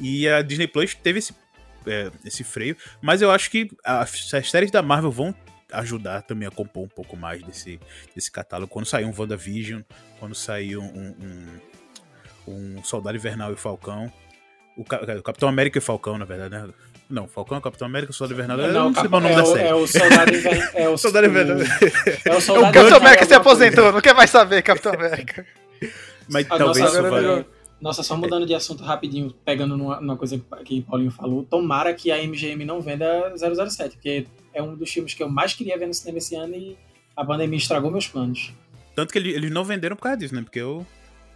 E 0.00 0.28
a 0.28 0.42
Disney 0.42 0.66
Plus 0.66 0.96
teve 0.96 1.20
esse, 1.20 1.32
é, 1.86 2.10
esse 2.24 2.42
freio. 2.42 2.76
Mas 3.00 3.22
eu 3.22 3.30
acho 3.30 3.48
que 3.48 3.70
as, 3.84 4.34
as 4.34 4.50
séries 4.50 4.72
da 4.72 4.82
Marvel 4.82 5.12
vão 5.12 5.32
ajudar 5.70 6.22
também 6.22 6.48
a 6.48 6.50
compor 6.50 6.82
um 6.82 6.88
pouco 6.88 7.16
mais 7.16 7.40
desse, 7.44 7.78
desse 8.12 8.32
catálogo. 8.32 8.72
Quando 8.72 8.86
sair 8.86 9.04
um 9.04 9.14
WandaVision, 9.16 9.82
quando 10.18 10.34
sair 10.34 10.76
um, 10.76 10.84
um, 10.84 11.60
um 12.48 12.82
Soldado 12.82 13.16
Invernal 13.16 13.52
e 13.52 13.56
Falcão. 13.56 14.12
O, 14.76 14.84
Ca- 14.84 15.00
o 15.18 15.22
Capitão 15.22 15.48
América 15.48 15.78
e 15.78 15.80
Falcão, 15.80 16.18
na 16.18 16.24
verdade, 16.24 16.50
né? 16.50 16.68
Não, 17.08 17.26
Falcão 17.28 17.56
é 17.56 17.60
o 17.60 17.62
Capitão 17.62 17.86
América, 17.86 18.10
o 18.10 18.14
Soldado 18.14 18.34
Invernal. 18.34 18.58
eu 18.60 18.72
não 18.72 18.92
sei 18.92 19.02
Cap- 19.04 19.06
o 19.14 19.20
nome 19.20 19.32
é, 19.32 19.36
da 19.36 19.42
o, 19.42 19.46
série. 19.46 19.68
é 19.68 19.74
o 19.74 19.86
Soldado 19.86 20.34
Invernal. 20.34 20.68
É 20.74 20.88
o, 20.88 20.98
Soldado 20.98 21.26
Invernal. 21.26 21.56
o- 21.56 21.60
É 22.28 22.32
o 22.34 22.36
O 22.36 22.40
Soldado 22.40 22.72
Capitão 22.74 22.98
América 22.98 23.24
se 23.24 23.34
aposentou, 23.34 23.92
não 23.92 24.00
quer 24.00 24.14
mais 24.14 24.28
saber, 24.30 24.62
Capitão 24.62 24.92
América. 24.94 25.46
Mas 26.28 26.46
Ah, 26.50 26.58
talvez 26.58 26.78
nossa, 26.84 27.00
isso 27.00 27.10
vai... 27.10 27.46
Nossa, 27.80 28.02
só 28.02 28.16
mudando 28.16 28.46
de 28.46 28.54
assunto 28.54 28.82
rapidinho, 28.82 29.32
pegando 29.44 29.76
numa, 29.76 30.00
numa 30.00 30.16
coisa 30.16 30.38
que, 30.38 30.64
que 30.64 30.80
Paulinho 30.82 31.10
falou, 31.10 31.44
tomara 31.44 31.92
que 31.94 32.10
a 32.10 32.16
MGM 32.26 32.64
não 32.64 32.80
venda 32.80 33.06
007, 33.36 33.96
porque 33.96 34.26
é 34.54 34.62
um 34.62 34.74
dos 34.74 34.90
filmes 34.90 35.12
que 35.14 35.22
eu 35.22 35.28
mais 35.28 35.52
queria 35.54 35.78
ver 35.78 35.86
no 35.86 35.92
cinema 35.94 36.18
esse 36.18 36.34
ano 36.34 36.54
e 36.54 36.76
a 37.14 37.22
pandemia 37.24 37.58
estragou 37.58 37.90
meus 37.90 38.08
planos. 38.08 38.52
Tanto 38.94 39.12
que 39.12 39.18
ele- 39.18 39.32
eles 39.34 39.50
não 39.50 39.62
venderam 39.62 39.94
por 39.94 40.02
causa 40.04 40.16
disso, 40.18 40.34
né? 40.34 40.40
Porque 40.42 40.58
eu. 40.58 40.86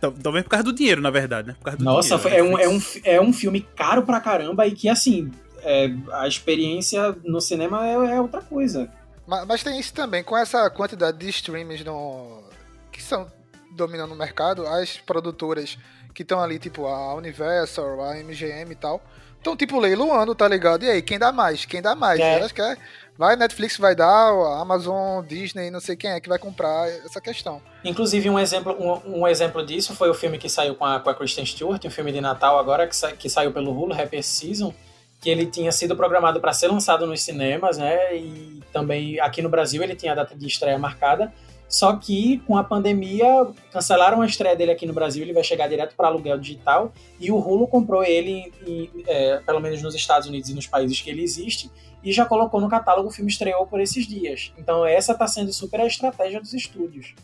Tal- 0.00 0.12
Talvez 0.12 0.44
por 0.44 0.50
causa 0.50 0.64
do 0.64 0.72
dinheiro, 0.72 1.00
na 1.00 1.10
verdade, 1.10 1.48
né? 1.48 1.54
Por 1.58 1.64
causa 1.64 1.78
do 1.78 1.84
Nossa, 1.84 2.16
dinheiro. 2.16 2.22
foi- 2.22 2.32
é 2.38 2.42
um, 2.42 2.58
é, 2.58 2.68
um, 2.68 2.82
é 3.04 3.20
um 3.20 3.32
filme 3.32 3.60
caro 3.76 4.02
pra 4.02 4.20
caramba 4.20 4.66
e 4.66 4.72
que, 4.72 4.88
assim, 4.88 5.30
é, 5.62 5.90
a 6.12 6.26
experiência 6.26 7.14
no 7.24 7.40
cinema 7.40 7.86
é, 7.86 7.92
é 7.92 8.20
outra 8.20 8.40
coisa. 8.40 8.90
Mas, 9.26 9.46
mas 9.46 9.62
tem 9.62 9.78
isso 9.78 9.92
também, 9.92 10.24
com 10.24 10.36
essa 10.36 10.68
quantidade 10.70 11.18
de 11.18 11.28
streams 11.28 11.84
no, 11.84 12.42
que 12.90 13.02
são 13.02 13.26
dominando 13.72 14.12
o 14.12 14.16
mercado, 14.16 14.66
as 14.66 14.96
produtoras 14.98 15.78
que 16.14 16.22
estão 16.22 16.40
ali, 16.40 16.58
tipo 16.58 16.86
a 16.86 17.14
Universal, 17.14 18.02
a 18.02 18.16
MGM 18.16 18.72
e 18.72 18.74
tal, 18.74 19.00
estão 19.38 19.56
tipo 19.56 19.78
leiloando, 19.78 20.34
tá 20.34 20.48
ligado? 20.48 20.84
E 20.84 20.90
aí, 20.90 21.00
quem 21.02 21.18
dá 21.18 21.30
mais? 21.30 21.64
Quem 21.64 21.80
dá 21.80 21.94
mais? 21.94 22.18
É. 22.18 22.34
Elas 22.34 22.50
querem. 22.52 22.76
Vai, 23.20 23.36
Netflix 23.36 23.76
vai 23.76 23.94
dar, 23.94 24.30
Amazon, 24.62 25.22
Disney, 25.26 25.70
não 25.70 25.78
sei 25.78 25.94
quem 25.94 26.10
é 26.10 26.18
que 26.18 26.26
vai 26.26 26.38
comprar 26.38 26.88
essa 27.04 27.20
questão. 27.20 27.60
Inclusive, 27.84 28.30
um 28.30 28.38
exemplo, 28.38 28.74
um, 28.80 29.20
um 29.20 29.28
exemplo 29.28 29.62
disso 29.62 29.94
foi 29.94 30.08
o 30.08 30.14
filme 30.14 30.38
que 30.38 30.48
saiu 30.48 30.74
com 30.74 30.86
a, 30.86 30.98
com 30.98 31.10
a 31.10 31.14
Kristen 31.14 31.44
Stewart, 31.44 31.84
um 31.84 31.90
filme 31.90 32.12
de 32.12 32.20
Natal 32.22 32.58
agora, 32.58 32.86
que, 32.86 32.96
sa- 32.96 33.12
que 33.12 33.28
saiu 33.28 33.52
pelo 33.52 33.78
Hulu, 33.78 33.92
Happy 33.92 34.22
Season, 34.22 34.72
que 35.20 35.28
ele 35.28 35.44
tinha 35.44 35.70
sido 35.70 35.94
programado 35.94 36.40
para 36.40 36.54
ser 36.54 36.68
lançado 36.68 37.06
nos 37.06 37.20
cinemas, 37.20 37.76
né? 37.76 38.16
E 38.16 38.62
também 38.72 39.20
aqui 39.20 39.42
no 39.42 39.50
Brasil 39.50 39.82
ele 39.82 39.94
tinha 39.94 40.12
a 40.12 40.14
data 40.14 40.34
de 40.34 40.46
estreia 40.46 40.78
marcada. 40.78 41.30
Só 41.70 41.94
que 41.96 42.38
com 42.48 42.58
a 42.58 42.64
pandemia 42.64 43.46
cancelaram 43.72 44.20
a 44.20 44.26
estreia 44.26 44.56
dele 44.56 44.72
aqui 44.72 44.84
no 44.86 44.92
Brasil, 44.92 45.22
ele 45.22 45.32
vai 45.32 45.44
chegar 45.44 45.68
direto 45.68 45.94
para 45.94 46.08
aluguel 46.08 46.36
digital 46.36 46.92
e 47.20 47.30
o 47.30 47.36
Hulu 47.38 47.68
comprou 47.68 48.02
ele, 48.02 48.52
em- 48.66 48.90
é, 49.06 49.36
pelo 49.38 49.60
menos 49.60 49.80
nos 49.80 49.94
Estados 49.94 50.26
Unidos 50.26 50.50
e 50.50 50.54
nos 50.54 50.66
países 50.66 51.00
que 51.00 51.08
ele 51.08 51.22
existe, 51.22 51.70
e 52.02 52.12
já 52.12 52.26
colocou 52.26 52.60
no 52.60 52.68
catálogo 52.68 53.08
o 53.08 53.12
filme 53.12 53.30
estreou 53.30 53.66
por 53.68 53.80
esses 53.80 54.04
dias. 54.04 54.52
Então 54.58 54.84
essa 54.84 55.12
está 55.12 55.28
sendo 55.28 55.52
super 55.52 55.80
a 55.80 55.86
estratégia 55.86 56.40
dos 56.40 56.52
estúdios. 56.52 57.14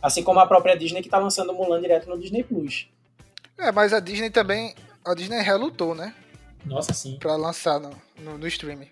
Assim 0.00 0.22
como 0.22 0.38
a 0.38 0.46
própria 0.46 0.76
Disney 0.76 1.02
que 1.02 1.08
tá 1.08 1.18
lançando 1.18 1.52
Mulan 1.52 1.80
direto 1.80 2.08
no 2.08 2.16
Disney 2.16 2.44
Plus. 2.44 2.86
É, 3.58 3.72
mas 3.72 3.92
a 3.92 3.98
Disney 3.98 4.30
também. 4.30 4.72
A 5.04 5.14
Disney 5.14 5.40
relutou, 5.42 5.94
né? 5.96 6.14
Nossa, 6.64 6.92
sim. 6.92 7.16
Pra 7.18 7.34
lançar 7.34 7.80
no, 7.80 7.90
no, 8.20 8.38
no 8.38 8.46
streaming. 8.46 8.88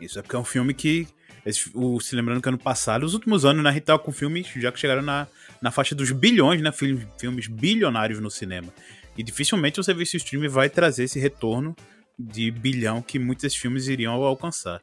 Isso 0.00 0.18
é 0.18 0.22
porque 0.22 0.36
é 0.36 0.38
um 0.38 0.44
filme 0.44 0.72
que. 0.72 1.08
Esse- 1.44 1.70
o, 1.74 1.98
se 2.00 2.14
lembrando 2.16 2.40
que 2.42 2.48
ano 2.48 2.58
passado, 2.58 3.04
os 3.04 3.14
últimos 3.14 3.44
anos, 3.44 3.62
na 3.62 3.70
Rita 3.70 3.98
com 3.98 4.12
filmes 4.12 4.46
já 4.56 4.70
que 4.72 4.78
chegaram 4.78 5.02
na, 5.02 5.26
na 5.60 5.70
faixa 5.70 5.94
dos 5.94 6.10
bilhões, 6.12 6.60
né? 6.60 6.70
Filmes, 6.72 7.06
filmes 7.18 7.46
bilionários 7.46 8.20
no 8.20 8.30
cinema. 8.30 8.68
E 9.16 9.22
dificilmente 9.22 9.78
o 9.80 9.82
serviço 9.82 10.16
streaming 10.16 10.48
vai 10.48 10.68
trazer 10.70 11.04
esse 11.04 11.18
retorno 11.18 11.74
de 12.18 12.50
bilhão 12.50 13.00
que 13.02 13.18
muitos 13.18 13.42
desses 13.42 13.58
filmes 13.58 13.88
iriam 13.88 14.12
alcançar. 14.12 14.80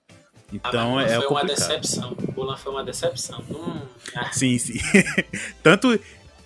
Então 0.51 0.99
é, 0.99 1.05
Ah, 1.05 1.07
foi 1.07 1.27
uma 1.27 1.41
complicado. 1.41 1.57
decepção. 1.67 2.17
Mulan 2.35 2.57
foi 2.57 2.71
uma 2.71 2.83
decepção. 2.83 3.43
Hum. 3.49 3.81
Sim, 4.31 4.57
sim. 4.57 4.79
Tanto. 5.61 5.99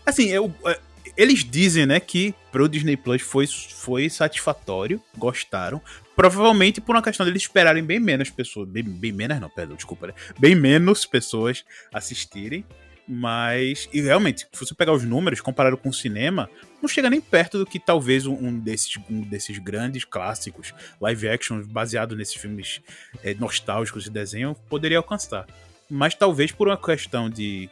Assim, 0.05 0.27
eu, 0.29 0.53
é, 0.65 0.79
eles 1.17 1.43
dizem, 1.43 1.85
né, 1.85 1.99
que 1.99 2.33
pro 2.51 2.67
Disney 2.67 2.97
Plus 2.97 3.21
foi, 3.21 3.47
foi 3.47 4.09
satisfatório, 4.09 5.01
gostaram. 5.17 5.81
Provavelmente 6.15 6.81
por 6.81 6.95
uma 6.95 7.01
questão 7.01 7.25
deles 7.25 7.43
esperarem 7.43 7.83
bem 7.83 7.99
menos 7.99 8.29
pessoas. 8.29 8.67
Bem, 8.67 8.83
bem 8.83 9.11
menos, 9.11 9.39
não, 9.39 9.49
perdão, 9.49 9.75
desculpa. 9.75 10.07
Né? 10.07 10.13
Bem 10.37 10.55
menos 10.55 11.05
pessoas 11.05 11.63
assistirem. 11.93 12.65
Mas. 13.07 13.89
E 13.91 13.99
realmente, 13.99 14.47
se 14.51 14.59
você 14.65 14.73
pegar 14.73 14.93
os 14.93 15.03
números 15.03 15.41
comparado 15.41 15.75
com 15.75 15.89
o 15.89 15.93
cinema, 15.93 16.49
não 16.81 16.87
chega 16.87 17.09
nem 17.09 17.19
perto 17.19 17.57
do 17.57 17.65
que 17.65 17.79
talvez 17.79 18.25
um, 18.25 18.33
um 18.33 18.57
desses, 18.57 18.97
um 19.09 19.21
desses 19.21 19.57
grandes 19.57 20.05
clássicos, 20.05 20.73
live 20.99 21.27
action, 21.27 21.63
baseado 21.63 22.15
nesses 22.15 22.35
filmes 22.35 22.79
é, 23.23 23.33
nostálgicos 23.33 24.03
de 24.03 24.09
desenho, 24.09 24.55
poderia 24.69 24.97
alcançar. 24.97 25.45
Mas 25.89 26.15
talvez 26.15 26.51
por 26.51 26.67
uma 26.69 26.77
questão 26.77 27.29
de, 27.29 27.69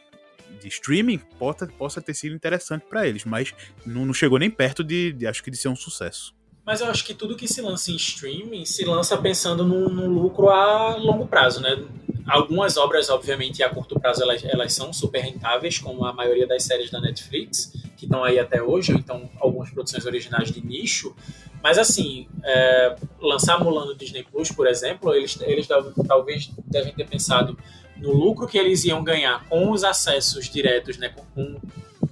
de 0.60 0.68
streaming 0.68 1.18
possa, 1.38 1.66
possa 1.66 2.00
ter 2.00 2.14
sido 2.14 2.34
interessante 2.34 2.84
pra 2.88 3.06
eles, 3.06 3.24
mas 3.24 3.54
não, 3.84 4.06
não 4.06 4.14
chegou 4.14 4.38
nem 4.38 4.50
perto 4.50 4.82
de, 4.84 5.12
de, 5.12 5.26
acho 5.26 5.42
que 5.42 5.50
de 5.50 5.56
ser 5.56 5.68
um 5.68 5.76
sucesso. 5.76 6.34
Mas 6.64 6.80
eu 6.80 6.88
acho 6.88 7.04
que 7.04 7.14
tudo 7.14 7.34
que 7.36 7.48
se 7.48 7.60
lança 7.62 7.90
em 7.90 7.96
streaming 7.96 8.64
se 8.64 8.84
lança 8.84 9.16
pensando 9.16 9.64
num, 9.64 10.06
lucro 10.08 10.50
a 10.50 10.94
longo 10.96 11.26
prazo, 11.26 11.60
né? 11.60 11.84
Algumas 12.26 12.76
obras, 12.76 13.08
obviamente, 13.08 13.62
a 13.62 13.68
curto 13.70 13.98
prazo 13.98 14.22
elas, 14.22 14.44
elas 14.44 14.72
são 14.74 14.92
super 14.92 15.20
rentáveis, 15.20 15.78
como 15.78 16.04
a 16.04 16.12
maioria 16.12 16.46
das 16.46 16.62
séries 16.62 16.90
da 16.90 17.00
Netflix, 17.00 17.72
que 17.96 18.04
estão 18.04 18.22
aí 18.22 18.38
até 18.38 18.62
hoje, 18.62 18.92
ou 18.92 18.98
então 18.98 19.28
algumas 19.40 19.70
produções 19.70 20.04
originais 20.06 20.52
de 20.52 20.64
nicho, 20.64 21.14
Mas 21.62 21.76
assim, 21.76 22.26
é, 22.42 22.96
lançar 23.20 23.62
Mulan 23.62 23.84
no 23.86 23.94
Disney 23.94 24.22
Plus, 24.22 24.50
por 24.50 24.66
exemplo, 24.66 25.14
eles, 25.14 25.38
eles 25.42 25.66
tal- 25.66 25.92
talvez 26.06 26.50
devem 26.66 26.92
ter 26.94 27.06
pensado 27.06 27.58
no 28.00 28.12
lucro 28.12 28.46
que 28.46 28.58
eles 28.58 28.84
iam 28.84 29.04
ganhar 29.04 29.44
com 29.48 29.70
os 29.70 29.84
acessos 29.84 30.48
diretos, 30.48 30.96
né, 30.96 31.10
com, 31.34 31.60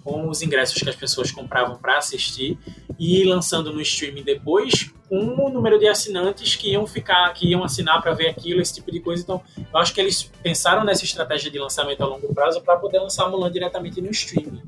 com, 0.05 0.29
os 0.29 0.43
ingressos 0.43 0.81
que 0.81 0.89
as 0.89 0.97
pessoas 0.97 1.31
compravam 1.31 1.77
para 1.77 1.99
assistir 1.99 2.59
e 2.99 3.25
lançando 3.25 3.73
no 3.73 3.81
streaming 3.81 4.23
depois 4.23 4.91
com 5.09 5.19
o 5.19 5.49
número 5.49 5.79
de 5.79 5.87
assinantes 5.89 6.57
que 6.57 6.73
iam 6.73 6.87
ficar, 6.87 7.33
que 7.33 7.49
iam 7.49 7.65
assinar 7.65 8.03
para 8.03 8.13
ver 8.13 8.29
aquilo, 8.29 8.61
esse 8.61 8.75
tipo 8.75 8.93
de 8.93 9.01
coisa. 9.01 9.23
Então, 9.23 9.43
eu 9.57 9.79
acho 9.79 9.95
que 9.95 10.01
eles 10.01 10.31
pensaram 10.43 10.85
nessa 10.85 11.05
estratégia 11.05 11.51
de 11.51 11.59
lançamento 11.59 12.03
a 12.03 12.07
longo 12.07 12.35
prazo 12.35 12.61
para 12.61 12.77
poder 12.77 12.99
lançar 12.99 13.29
Mulan 13.31 13.51
diretamente 13.51 14.01
no 14.03 14.11
streaming. 14.11 14.63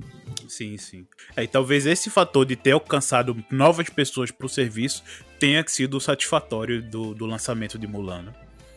Sim, 0.48 0.76
sim. 0.78 1.06
É, 1.36 1.44
e 1.44 1.46
talvez 1.46 1.86
esse 1.86 2.10
fator 2.10 2.44
de 2.44 2.56
ter 2.56 2.72
alcançado 2.72 3.36
novas 3.50 3.88
pessoas 3.88 4.30
pro 4.30 4.48
serviço 4.48 5.02
tenha 5.38 5.64
sido 5.66 6.00
satisfatório 6.00 6.82
do, 6.82 7.14
do 7.14 7.26
lançamento 7.26 7.78
de 7.78 7.86
Mulan. 7.86 8.22
né? 8.22 8.32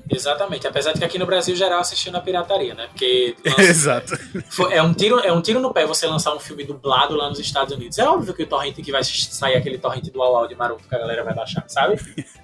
Exatamente, 0.09 0.67
apesar 0.67 0.91
de 0.93 0.99
que 0.99 1.05
aqui 1.05 1.17
no 1.17 1.25
Brasil 1.25 1.55
geral 1.55 1.79
assistiu 1.79 2.11
na 2.11 2.19
pirataria, 2.21 2.73
né? 2.75 2.87
Porque 2.87 3.35
lança- 3.45 3.61
Exato. 3.61 4.17
Foi- 4.49 4.73
É 4.73 4.81
um, 4.81 4.93
tiro, 4.93 5.19
é 5.19 5.31
um 5.31 5.41
tiro 5.41 5.59
no 5.59 5.73
pé 5.73 5.85
você 5.85 6.05
lançar 6.05 6.33
um 6.35 6.39
filme 6.39 6.63
dublado 6.63 7.15
lá 7.15 7.29
nos 7.29 7.39
Estados 7.39 7.73
Unidos. 7.73 7.97
É 7.97 8.07
óbvio 8.07 8.33
que 8.33 8.43
o 8.43 8.47
torrent 8.47 8.75
que 8.75 8.91
vai 8.91 9.03
sair 9.03 9.55
aquele 9.55 9.77
torrent 9.77 10.03
do 10.11 10.19
Uau 10.19 10.47
de 10.47 10.55
maroto 10.55 10.87
que 10.87 10.93
a 10.95 10.99
galera 10.99 11.23
vai 11.23 11.33
baixar, 11.33 11.63
sabe? 11.67 11.95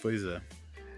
Pois 0.00 0.24
é. 0.24 0.40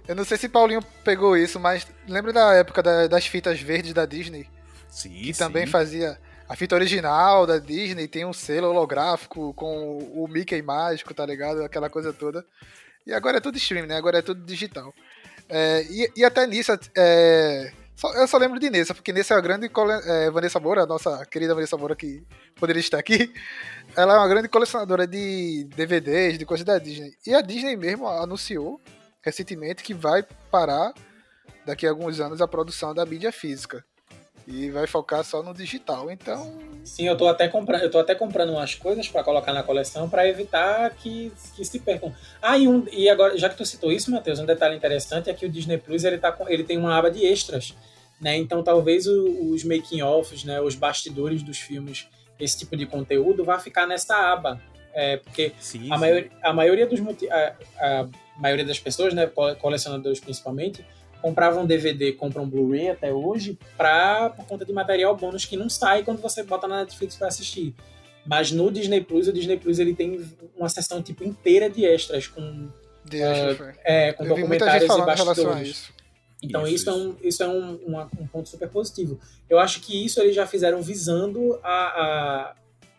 Eu 0.09 0.15
não 0.15 0.25
sei 0.25 0.37
se 0.37 0.49
Paulinho 0.49 0.83
pegou 1.05 1.37
isso, 1.37 1.59
mas 1.61 1.87
lembra 2.09 2.33
da 2.33 2.55
época 2.55 2.83
da- 2.83 3.07
das 3.07 3.27
fitas 3.27 3.61
verdes 3.61 3.93
da 3.93 4.07
Disney? 4.07 4.49
Sim, 4.89 5.11
Que 5.11 5.33
sim. 5.35 5.39
também 5.39 5.67
fazia 5.67 6.19
a 6.49 6.55
fita 6.57 6.75
original 6.75 7.47
da 7.47 7.59
Disney, 7.59 8.07
tem 8.09 8.25
um 8.25 8.33
selo 8.33 8.69
holográfico 8.69 9.53
com 9.55 9.99
o 10.15 10.27
Mickey 10.29 10.61
mágico, 10.63 11.13
tá 11.15 11.25
ligado? 11.27 11.63
Aquela 11.63 11.89
coisa 11.91 12.13
toda. 12.13 12.45
E 13.07 13.13
agora 13.13 13.39
é 13.39 13.41
tudo 13.41 13.59
streaming, 13.59 13.89
né? 13.89 13.97
Agora 13.97 14.19
é 14.19 14.23
tudo 14.23 14.43
digital. 14.45 14.95
É, 15.49 15.83
e, 15.91 16.11
e 16.17 16.25
até 16.25 16.47
nisso, 16.47 16.73
é, 16.97 17.73
só- 17.95 18.13
eu 18.15 18.27
só 18.27 18.39
lembro 18.39 18.59
de 18.59 18.71
Nessa, 18.71 18.95
porque 18.95 19.13
Nessa 19.13 19.35
é 19.35 19.37
a 19.37 19.41
grande 19.41 19.71
é, 20.07 20.31
Vanessa 20.31 20.59
Moura, 20.59 20.83
a 20.83 20.87
nossa 20.87 21.25
querida 21.27 21.55
Vanessa 21.55 21.77
Moura 21.77 21.95
que 21.95 22.23
poderia 22.57 22.81
estar 22.81 22.99
aqui. 22.99 23.33
Ela 23.97 24.15
é 24.15 24.19
uma 24.19 24.29
grande 24.29 24.49
colecionadora 24.49 25.07
de 25.07 25.65
DVDs, 25.77 26.39
de 26.39 26.47
coisas 26.47 26.65
da 26.65 26.79
Disney. 26.79 27.13
E 27.27 27.35
a 27.35 27.41
Disney 27.41 27.77
mesmo 27.77 28.09
anunciou 28.09 28.81
recentemente 29.23 29.83
que 29.83 29.95
vai 29.95 30.23
parar 30.51 30.93
daqui 31.65 31.87
a 31.87 31.91
alguns 31.91 32.21
anos 32.21 32.41
a 32.43 32.49
produção 32.49 32.95
da 32.95 33.07
mídia 33.07 33.33
física. 33.33 33.85
E 34.47 34.71
vai 34.71 34.87
focar 34.87 35.25
só 35.25 35.43
no 35.43 35.55
digital. 35.55 36.11
Então, 36.11 36.53
Sim, 36.85 37.07
eu 37.09 37.17
tô 37.17 37.27
até 37.27 37.49
comprando, 37.49 37.83
eu 37.83 37.91
tô 37.91 37.99
até 37.99 38.15
comprando 38.15 38.51
umas 38.51 38.75
coisas 38.75 39.09
pra 39.09 39.25
colocar 39.25 39.53
na 39.55 39.63
coleção 39.63 40.09
pra 40.09 40.29
evitar 40.29 40.91
que, 40.91 41.33
que 41.57 41.65
se 41.65 41.79
percam. 41.79 42.15
Ah, 42.43 42.59
e, 42.59 42.69
um, 42.69 42.85
e 42.93 43.09
agora, 43.09 43.39
já 43.39 43.49
que 43.49 43.57
tu 43.57 43.65
citou 43.65 43.91
isso, 43.91 44.11
Matheus, 44.11 44.39
um 44.39 44.45
detalhe 44.45 44.77
interessante 44.77 45.31
é 45.31 45.35
que 45.35 45.47
o 45.47 45.49
Disney 45.49 45.79
Plus 45.79 46.05
ele, 46.05 46.19
tá 46.19 46.31
com, 46.31 46.47
ele 46.49 46.63
tem 46.63 46.77
uma 46.77 46.95
aba 46.97 47.11
de 47.11 47.25
extras. 47.25 47.75
Né? 48.21 48.37
Então 48.37 48.63
talvez 48.63 49.07
o- 49.07 49.51
os 49.51 49.65
making-offs, 49.65 50.45
né, 50.45 50.61
os 50.61 50.75
bastidores 50.75 51.43
dos 51.43 51.59
filmes, 51.59 52.07
esse 52.39 52.59
tipo 52.59 52.77
de 52.77 52.87
conteúdo, 52.87 53.45
vá 53.45 53.59
ficar 53.59 53.87
nessa 53.87 54.15
aba. 54.33 54.61
É, 54.93 55.17
porque 55.17 55.53
Sim, 55.59 55.91
a, 55.91 55.95
sim. 55.97 56.01
maior, 56.01 56.25
a 56.43 56.53
maioria 56.53 56.87
dos 56.87 57.01
a, 57.31 57.53
a 57.81 58.07
maioria 58.39 58.65
das 58.65 58.79
pessoas, 58.79 59.13
né, 59.15 59.27
cole- 59.27 59.57
colecionadores 59.57 60.21
principalmente, 60.21 60.85
compravam 61.29 61.65
DVD, 61.65 62.13
compram 62.13 62.47
Blu-ray 62.47 62.91
até 62.91 63.11
hoje 63.11 63.59
pra, 63.79 64.29
por 64.29 64.45
conta 64.45 64.63
de 64.63 64.75
material 64.75 65.17
bônus 65.17 65.47
que 65.47 65.57
não 65.57 65.71
sai 65.71 66.03
quando 66.03 66.21
você 66.21 66.43
bota 66.43 66.69
na 66.69 66.81
Netflix 66.81 67.17
para 67.17 67.29
assistir. 67.29 67.75
Mas 68.27 68.53
no 68.53 68.71
Disney 68.71 69.01
Plus, 69.01 69.27
o 69.27 69.33
Disney 69.33 69.57
Plus 69.57 69.79
ele 69.79 69.95
tem 69.95 70.23
uma 70.55 70.69
seção 70.69 71.01
tipo 71.03 71.25
inteira 71.25 71.71
de 71.71 71.83
extras 71.87 72.27
com, 72.27 72.69
de 73.07 73.23
extra, 73.23 73.55
foi. 73.57 73.73
é, 73.85 74.13
com 74.13 74.25
Eu 74.25 74.37
documentários 74.37 74.85
e 74.85 75.03
bastidores. 75.07 75.69
isso. 75.69 75.93
Então 76.43 76.67
Isso, 76.67 76.75
isso, 76.75 76.91
é, 76.91 76.93
um, 76.93 77.17
isso 77.23 77.43
é 77.43 77.49
um, 77.49 77.77
uma- 77.87 78.11
um 78.21 78.27
ponto 78.27 78.47
super 78.51 78.69
positivo. 78.69 79.19
Eu 79.49 79.59
acho 79.59 79.81
que 79.81 80.05
isso 80.05 80.21
eles 80.21 80.35
já 80.37 80.47
fizeram 80.47 80.83
visando 80.83 81.59
a, 81.63 81.71
a- 81.71 82.55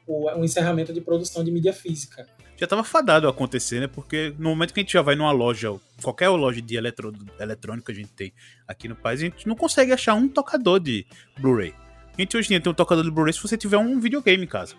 o, 0.08 0.32
o 0.40 0.44
encerramento 0.44 0.92
de 0.92 1.00
produção 1.00 1.44
de 1.44 1.52
mídia 1.52 1.74
física. 1.74 2.28
Já 2.58 2.66
tava 2.68 2.84
fadado 2.84 3.28
a 3.28 3.30
acontecer, 3.32 3.82
né? 3.82 3.88
Porque 3.88 4.34
no 4.40 4.50
momento 4.50 4.74
que 4.74 4.80
a 4.80 4.84
gente 4.84 4.94
já 4.94 5.02
vai 5.02 5.16
numa 5.16 5.32
loja, 5.32 5.76
qualquer 6.02 6.30
loja 6.30 6.62
de 6.62 6.76
eletro, 6.78 7.14
eletrônica 7.40 7.92
a 7.92 7.96
gente 7.96 8.10
tem 8.14 8.32
aqui 8.68 8.88
no 8.88 8.96
país, 8.96 9.20
a 9.20 9.24
gente 9.26 9.48
não 9.48 9.56
consegue 9.56 9.92
achar 9.92 10.14
um 10.14 10.28
tocador 10.28 10.80
de 10.80 11.06
Blu-ray. 11.38 11.74
A 12.18 12.22
gente 12.22 12.38
hoje 12.38 12.48
em 12.48 12.50
dia 12.52 12.62
tem 12.62 12.72
um 12.72 12.76
tocador 12.76 13.04
de 13.04 13.12
Blu-ray 13.12 13.34
se 13.34 13.42
você 13.42 13.58
tiver 13.58 13.78
um 13.78 14.00
videogame 14.00 14.44
em 14.44 14.48
casa. 14.48 14.76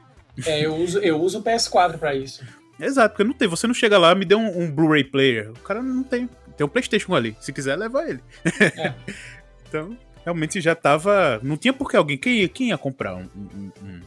É, 0.46 0.64
eu 0.64 0.74
uso 0.74 0.98
eu 1.00 1.20
uso 1.20 1.38
o 1.38 1.42
PS4 1.42 1.98
para 1.98 2.14
isso. 2.14 2.42
Exato, 2.80 3.10
porque 3.14 3.24
não 3.24 3.32
tem. 3.34 3.48
Você 3.48 3.66
não 3.66 3.74
chega 3.74 3.98
lá, 3.98 4.14
me 4.14 4.24
dê 4.24 4.34
um, 4.34 4.60
um 4.62 4.70
Blu-ray 4.70 5.04
player. 5.04 5.50
O 5.50 5.60
cara 5.60 5.82
não 5.82 6.02
tem. 6.02 6.28
Tem 6.56 6.64
um 6.66 6.68
PlayStation 6.68 7.14
ali. 7.14 7.36
Se 7.40 7.52
quiser, 7.52 7.76
leva 7.76 8.08
ele. 8.08 8.20
É. 8.76 8.94
então, 9.68 9.96
realmente 10.24 10.60
já 10.60 10.74
tava. 10.74 11.40
Não 11.42 11.56
tinha 11.56 11.72
por 11.72 11.90
que 11.90 11.96
alguém. 11.96 12.16
Quem, 12.18 12.40
ia- 12.40 12.48
quem 12.48 12.68
ia 12.68 12.78
comprar 12.78 13.14
um. 13.16 13.28
um- 13.34 13.72
um- 13.82 14.00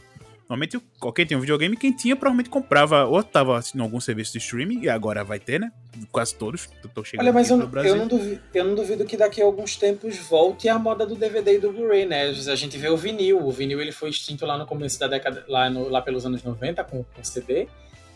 Normalmente, 0.50 0.80
qualquer 0.98 1.28
tem 1.28 1.36
um 1.36 1.40
videogame, 1.40 1.76
quem 1.76 1.92
tinha 1.92 2.16
provavelmente 2.16 2.50
comprava 2.50 3.04
ou 3.04 3.22
tava 3.22 3.56
assistindo 3.56 3.82
algum 3.84 4.00
serviço 4.00 4.32
de 4.32 4.38
streaming, 4.38 4.80
e 4.82 4.88
agora 4.88 5.22
vai 5.22 5.38
ter, 5.38 5.60
né? 5.60 5.70
Quase 6.10 6.34
todos. 6.34 6.68
Tô 6.92 7.04
chegando 7.04 7.24
Olha, 7.24 7.32
mas 7.32 7.46
aqui 7.46 7.52
eu, 7.52 7.56
no 7.58 7.62
não- 7.62 7.70
Brasil. 7.70 7.90
eu, 7.92 7.96
não 7.96 8.08
duvido, 8.08 8.40
eu 8.52 8.64
não 8.64 8.74
duvido 8.74 9.04
que 9.04 9.16
daqui 9.16 9.40
a 9.40 9.44
alguns 9.44 9.76
tempos 9.76 10.16
volte 10.16 10.68
a 10.68 10.76
moda 10.76 11.06
do 11.06 11.14
DVD 11.14 11.54
e 11.54 11.58
do 11.60 11.70
Blu-ray, 11.72 12.04
né? 12.04 12.24
A 12.30 12.56
gente 12.56 12.76
vê 12.76 12.88
o 12.88 12.96
vinil. 12.96 13.38
O 13.46 13.52
vinil 13.52 13.80
ele 13.80 13.92
foi 13.92 14.10
extinto 14.10 14.44
lá 14.44 14.58
no 14.58 14.66
começo 14.66 14.98
da 14.98 15.06
década, 15.06 15.44
lá, 15.46 15.70
no- 15.70 15.88
lá 15.88 16.02
pelos 16.02 16.26
anos 16.26 16.42
90 16.42 16.82
com, 16.82 17.04
com 17.04 17.22
CD. 17.22 17.68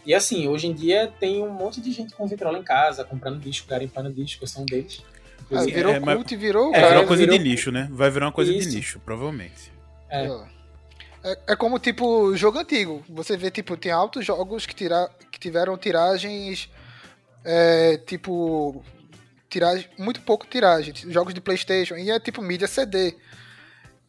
E 0.04 0.12
assim, 0.12 0.48
hoje 0.48 0.66
em 0.66 0.72
dia 0.74 1.12
tem 1.20 1.40
um 1.40 1.50
monte 1.52 1.80
de 1.80 1.92
gente 1.92 2.14
com 2.16 2.26
vitrola 2.26 2.58
em 2.58 2.64
casa, 2.64 3.04
comprando 3.04 3.38
disco, 3.38 3.68
garimpando 3.68 4.12
disco, 4.12 4.42
eu 4.42 4.48
sou 4.48 4.62
um 4.62 4.66
deles. 4.66 5.04
Ah, 5.52 5.62
virou 5.62 5.92
é, 5.92 6.00
mas- 6.00 6.16
cult 6.16 6.34
e 6.34 6.36
virou. 6.36 6.74
É, 6.74 6.98
uma 6.98 7.06
coisa 7.06 7.22
virou- 7.22 7.38
de 7.38 7.44
nicho, 7.44 7.70
né? 7.70 7.88
Vai 7.92 8.10
virar 8.10 8.26
uma 8.26 8.32
coisa 8.32 8.52
Isso. 8.52 8.70
de 8.70 8.74
nicho, 8.76 8.98
provavelmente. 9.04 9.72
É. 10.10 10.26
É, 10.26 10.53
é 11.46 11.56
como, 11.56 11.78
tipo, 11.78 12.36
jogo 12.36 12.58
antigo. 12.58 13.02
Você 13.08 13.36
vê, 13.36 13.50
tipo, 13.50 13.76
tem 13.76 13.90
altos 13.90 14.24
jogos 14.26 14.66
que, 14.66 14.74
tira, 14.74 15.10
que 15.30 15.38
tiveram 15.40 15.76
tiragens. 15.76 16.68
é, 17.44 17.96
tipo. 17.98 18.84
Tiragem, 19.48 19.88
muito 19.96 20.20
pouco 20.22 20.46
tiragem. 20.46 20.92
Jogos 21.08 21.32
de 21.32 21.40
PlayStation. 21.40 21.94
E 21.96 22.10
é 22.10 22.18
tipo 22.18 22.42
mídia 22.42 22.66
CD. 22.66 23.14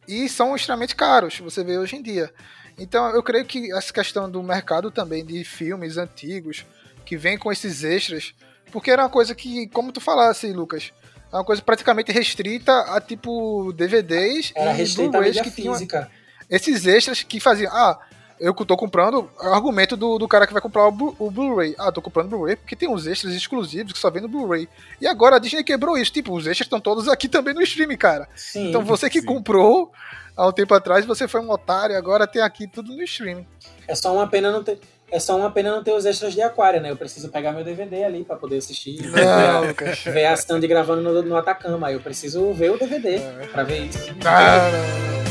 E 0.08 0.28
são 0.28 0.54
extremamente 0.54 0.94
caros, 0.94 1.38
você 1.38 1.64
vê 1.64 1.78
hoje 1.78 1.96
em 1.96 2.02
dia. 2.02 2.32
Então 2.78 3.08
eu 3.10 3.22
creio 3.22 3.44
que 3.44 3.72
essa 3.72 3.92
questão 3.92 4.30
do 4.30 4.42
mercado 4.42 4.90
também 4.90 5.24
de 5.24 5.42
filmes 5.44 5.96
antigos 5.96 6.64
que 7.04 7.16
vem 7.16 7.38
com 7.38 7.50
esses 7.50 7.82
extras, 7.84 8.34
porque 8.70 8.90
era 8.90 9.02
uma 9.02 9.08
coisa 9.08 9.34
que, 9.34 9.68
como 9.68 9.92
tu 9.92 10.00
falasse, 10.00 10.52
Lucas, 10.52 10.92
é 11.32 11.36
uma 11.36 11.44
coisa 11.44 11.62
praticamente 11.62 12.12
restrita 12.12 12.72
a 12.72 13.00
tipo 13.00 13.72
DVDs 13.72 14.52
Era 14.54 14.72
e 14.72 14.74
restrita 14.74 15.10
Blu-rays 15.12 15.40
que 15.40 15.50
física. 15.50 16.10
Esses 16.48 16.86
extras 16.86 17.22
que 17.22 17.40
faziam, 17.40 17.72
ah, 17.72 17.98
eu 18.38 18.52
tô 18.54 18.76
comprando, 18.76 19.30
é 19.40 19.48
o 19.48 19.54
argumento 19.54 19.96
do, 19.96 20.18
do 20.18 20.28
cara 20.28 20.46
que 20.46 20.52
vai 20.52 20.60
comprar 20.60 20.86
o, 20.86 20.92
Blu- 20.92 21.16
o 21.18 21.30
Blu-ray. 21.30 21.74
Ah, 21.78 21.90
tô 21.90 22.02
comprando 22.02 22.28
Blu-ray 22.28 22.56
porque 22.56 22.76
tem 22.76 22.88
uns 22.88 23.06
extras 23.06 23.32
exclusivos 23.34 23.92
que 23.92 23.98
só 23.98 24.10
vem 24.10 24.20
no 24.22 24.28
Blu-ray. 24.28 24.68
E 25.00 25.06
agora 25.06 25.36
a 25.36 25.38
Disney 25.38 25.64
quebrou 25.64 25.96
isso, 25.96 26.12
tipo, 26.12 26.32
os 26.34 26.46
extras 26.46 26.66
estão 26.66 26.78
todos 26.80 27.08
aqui 27.08 27.28
também 27.28 27.54
no 27.54 27.62
streaming, 27.62 27.96
cara. 27.96 28.28
Sim. 28.36 28.68
Então 28.68 28.84
você 28.84 29.08
que 29.08 29.20
sim. 29.20 29.26
comprou 29.26 29.90
há 30.36 30.46
um 30.48 30.52
tempo 30.52 30.74
atrás, 30.74 31.04
você 31.06 31.26
foi 31.26 31.40
um 31.40 31.50
otário, 31.50 31.96
agora 31.96 32.26
tem 32.26 32.42
aqui 32.42 32.66
tudo 32.66 32.94
no 32.94 33.02
streaming. 33.04 33.46
É 33.88 33.94
só 33.94 34.12
uma 34.14 34.26
pena 34.26 34.52
não 34.52 34.62
ter. 34.62 34.78
É 35.10 35.20
só 35.20 35.36
uma 35.36 35.50
pena 35.52 35.70
não 35.70 35.84
ter 35.84 35.92
os 35.92 36.04
extras 36.04 36.34
de 36.34 36.42
aquário, 36.42 36.80
né? 36.80 36.90
Eu 36.90 36.96
preciso 36.96 37.28
pegar 37.30 37.52
meu 37.52 37.62
DVD 37.64 38.02
ali 38.04 38.24
pra 38.24 38.34
poder 38.36 38.56
assistir. 38.58 39.00
Não, 39.06 39.68
Lucas. 39.68 40.00
ver 40.00 40.26
a 40.26 40.36
Sandy 40.36 40.66
gravando 40.66 41.00
no, 41.00 41.22
no 41.22 41.36
Atacama. 41.36 41.92
Eu 41.92 42.00
preciso 42.00 42.52
ver 42.52 42.72
o 42.72 42.76
DVD 42.78 43.14
É. 43.14 43.46
pra 43.52 43.62
ver 43.62 43.84
isso. 43.86 43.98
Não, 44.08 44.14
não. 44.20 45.25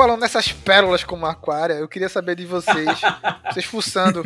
Falando 0.00 0.20
nessas 0.20 0.50
pérolas 0.50 1.04
como 1.04 1.26
aquária, 1.26 1.74
eu 1.74 1.86
queria 1.86 2.08
saber 2.08 2.34
de 2.34 2.46
vocês, 2.46 2.88
vocês 3.52 3.66
fuçando, 3.66 4.22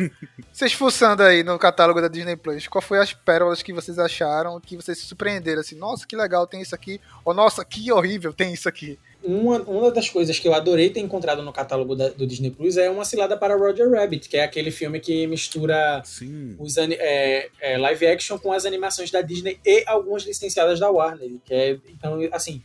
vocês 0.49 0.71
fuçando 0.71 1.21
aí 1.21 1.43
no 1.43 1.59
catálogo 1.59 1.99
da 1.99 2.07
Disney 2.07 2.37
Plus, 2.37 2.65
qual 2.65 2.81
foi 2.81 2.97
as 2.99 3.11
pérolas 3.11 3.61
que 3.61 3.73
vocês 3.73 3.99
acharam, 3.99 4.57
que 4.61 4.77
vocês 4.77 4.97
se 4.97 5.03
surpreenderam 5.05 5.59
assim, 5.59 5.75
nossa, 5.75 6.07
que 6.07 6.15
legal, 6.15 6.47
tem 6.47 6.61
isso 6.61 6.73
aqui, 6.73 7.01
ou 7.25 7.33
nossa, 7.33 7.65
que 7.65 7.91
horrível, 7.91 8.31
tem 8.31 8.53
isso 8.53 8.69
aqui. 8.69 8.97
Uma, 9.21 9.57
uma 9.63 9.91
das 9.91 10.07
coisas 10.07 10.39
que 10.39 10.47
eu 10.47 10.53
adorei 10.53 10.91
ter 10.91 11.01
encontrado 11.01 11.41
no 11.41 11.51
catálogo 11.51 11.93
da- 11.93 12.07
do 12.09 12.25
Disney 12.25 12.51
Plus 12.51 12.77
é 12.77 12.89
uma 12.89 13.03
cilada 13.03 13.35
para 13.35 13.57
Roger 13.57 13.91
Rabbit, 13.91 14.29
que 14.29 14.37
é 14.37 14.45
aquele 14.45 14.71
filme 14.71 15.01
que 15.01 15.27
mistura 15.27 16.01
Sim. 16.05 16.55
os 16.57 16.77
é, 16.77 17.49
é, 17.59 17.77
live 17.77 18.07
action 18.07 18.37
com 18.37 18.53
as 18.53 18.65
animações 18.65 19.11
da 19.11 19.21
Disney 19.21 19.59
e 19.65 19.83
algumas 19.87 20.23
licenciadas 20.23 20.79
da 20.79 20.89
Warner. 20.89 21.31
Que 21.43 21.53
é, 21.53 21.77
então, 21.89 22.19
assim, 22.31 22.63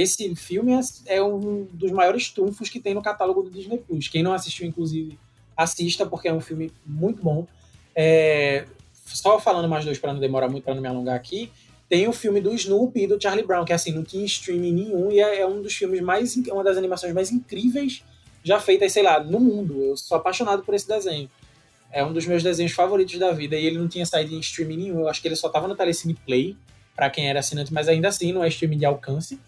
esse 0.00 0.34
filme 0.34 0.72
é, 0.72 0.80
é 1.16 1.22
um 1.22 1.68
dos 1.72 1.92
maiores 1.92 2.28
trunfos 2.28 2.68
que 2.68 2.80
tem 2.80 2.94
no 2.94 3.02
catálogo 3.02 3.42
do 3.42 3.50
Disney 3.50 3.78
Plus. 3.78 4.08
Quem 4.08 4.24
não 4.24 4.32
assistiu, 4.32 4.66
inclusive, 4.66 5.16
assista, 5.56 6.04
porque 6.04 6.26
é 6.26 6.32
um 6.32 6.40
filme 6.40 6.72
muito 6.84 7.22
bom. 7.22 7.46
É, 7.94 8.64
só 9.04 9.38
falando 9.38 9.68
mais 9.68 9.84
dois 9.84 9.98
para 9.98 10.12
não 10.12 10.18
demorar 10.18 10.48
muito, 10.48 10.64
para 10.64 10.74
não 10.74 10.82
me 10.82 10.88
alongar 10.88 11.14
aqui. 11.14 11.48
Tem 11.88 12.08
o 12.08 12.12
filme 12.12 12.40
do 12.40 12.52
Snoopy 12.52 13.04
e 13.04 13.06
do 13.06 13.22
Charlie 13.22 13.46
Brown, 13.46 13.64
que 13.64 13.72
assim, 13.72 13.92
não 13.92 14.02
tinha 14.02 14.24
streaming 14.24 14.72
nenhum 14.72 15.12
e 15.12 15.20
é, 15.20 15.40
é 15.40 15.46
um 15.46 15.62
dos 15.62 15.74
filmes 15.74 16.00
mais. 16.00 16.36
uma 16.36 16.64
das 16.64 16.76
animações 16.76 17.14
mais 17.14 17.30
incríveis 17.30 18.02
já 18.42 18.58
feitas, 18.58 18.92
sei 18.92 19.04
lá, 19.04 19.22
no 19.22 19.38
mundo. 19.38 19.80
Eu 19.80 19.96
sou 19.96 20.16
apaixonado 20.16 20.64
por 20.64 20.74
esse 20.74 20.88
desenho. 20.88 21.30
É 21.92 22.04
um 22.04 22.12
dos 22.12 22.26
meus 22.26 22.42
desenhos 22.42 22.72
favoritos 22.72 23.16
da 23.16 23.30
vida 23.30 23.54
e 23.54 23.64
ele 23.64 23.78
não 23.78 23.86
tinha 23.86 24.04
saído 24.04 24.34
em 24.34 24.40
streaming 24.40 24.76
nenhum. 24.76 25.00
Eu 25.00 25.08
acho 25.08 25.22
que 25.22 25.28
ele 25.28 25.36
só 25.36 25.48
tava 25.48 25.68
no 25.68 25.76
Telecine 25.76 26.14
Play, 26.14 26.56
pra 26.96 27.08
quem 27.08 27.28
era 27.28 27.38
assinante, 27.38 27.72
mas 27.72 27.86
ainda 27.86 28.08
assim 28.08 28.32
não 28.32 28.42
é 28.42 28.48
streaming 28.48 28.78
de 28.78 28.84
alcance. 28.84 29.38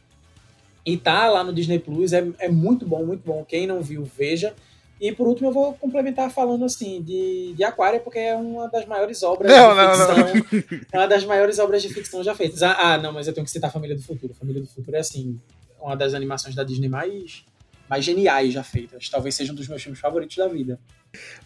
E 0.86 0.96
tá 0.96 1.28
lá 1.28 1.42
no 1.42 1.52
Disney 1.52 1.80
Plus, 1.80 2.12
é, 2.12 2.24
é 2.38 2.48
muito 2.48 2.86
bom, 2.86 3.04
muito 3.04 3.22
bom. 3.26 3.44
Quem 3.44 3.66
não 3.66 3.82
viu, 3.82 4.04
veja. 4.04 4.54
E 5.00 5.12
por 5.12 5.26
último, 5.26 5.48
eu 5.48 5.52
vou 5.52 5.74
complementar 5.74 6.30
falando 6.30 6.64
assim 6.64 7.02
de, 7.02 7.52
de 7.54 7.64
Aquária, 7.64 8.00
porque 8.00 8.18
é 8.18 8.34
uma 8.34 8.68
das 8.68 8.86
maiores 8.86 9.22
obras 9.22 9.52
Não, 9.52 9.70
de 9.70 9.76
não, 9.76 9.86
não. 9.88 10.34
ficção. 10.52 10.78
É 10.92 10.98
uma 10.98 11.08
das 11.08 11.24
maiores 11.24 11.58
obras 11.58 11.82
de 11.82 11.92
ficção 11.92 12.22
já 12.22 12.34
feitas. 12.34 12.62
Ah, 12.62 12.94
ah, 12.94 12.98
não, 12.98 13.12
mas 13.12 13.26
eu 13.26 13.34
tenho 13.34 13.44
que 13.44 13.50
citar 13.50 13.70
Família 13.72 13.94
do 13.96 14.02
Futuro. 14.02 14.32
Família 14.32 14.62
do 14.62 14.68
Futuro 14.68 14.96
é 14.96 15.00
assim, 15.00 15.38
uma 15.80 15.94
das 15.96 16.14
animações 16.14 16.54
da 16.54 16.62
Disney 16.64 16.88
mais, 16.88 17.44
mais 17.90 18.04
geniais 18.04 18.54
já 18.54 18.62
feitas. 18.62 19.08
Talvez 19.10 19.34
seja 19.34 19.52
um 19.52 19.56
dos 19.56 19.68
meus 19.68 19.82
filmes 19.82 20.00
favoritos 20.00 20.36
da 20.36 20.48
vida. 20.48 20.78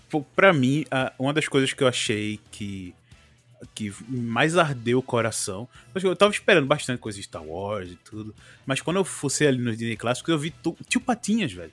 Pô, 0.08 0.22
Pra 0.36 0.52
mim, 0.52 0.84
uma 1.18 1.32
das 1.32 1.48
coisas 1.48 1.72
que 1.72 1.82
eu 1.82 1.88
achei 1.88 2.38
que 2.52 2.94
que 3.74 3.92
mais 4.08 4.56
ardeu 4.56 4.98
o 4.98 5.02
coração. 5.02 5.68
Eu 5.94 6.16
tava 6.16 6.32
esperando 6.32 6.66
bastante 6.66 6.98
coisa 6.98 7.18
de 7.18 7.24
Star 7.24 7.42
Wars 7.44 7.90
e 7.90 7.96
tudo. 7.96 8.34
Mas 8.66 8.80
quando 8.80 8.96
eu 8.96 9.04
fosse 9.04 9.46
ali 9.46 9.58
no 9.58 9.70
Disney 9.74 9.96
Clássico, 9.96 10.30
eu 10.30 10.38
vi 10.38 10.52
Tio 10.88 11.00
Patinhas, 11.00 11.52
velho. 11.52 11.72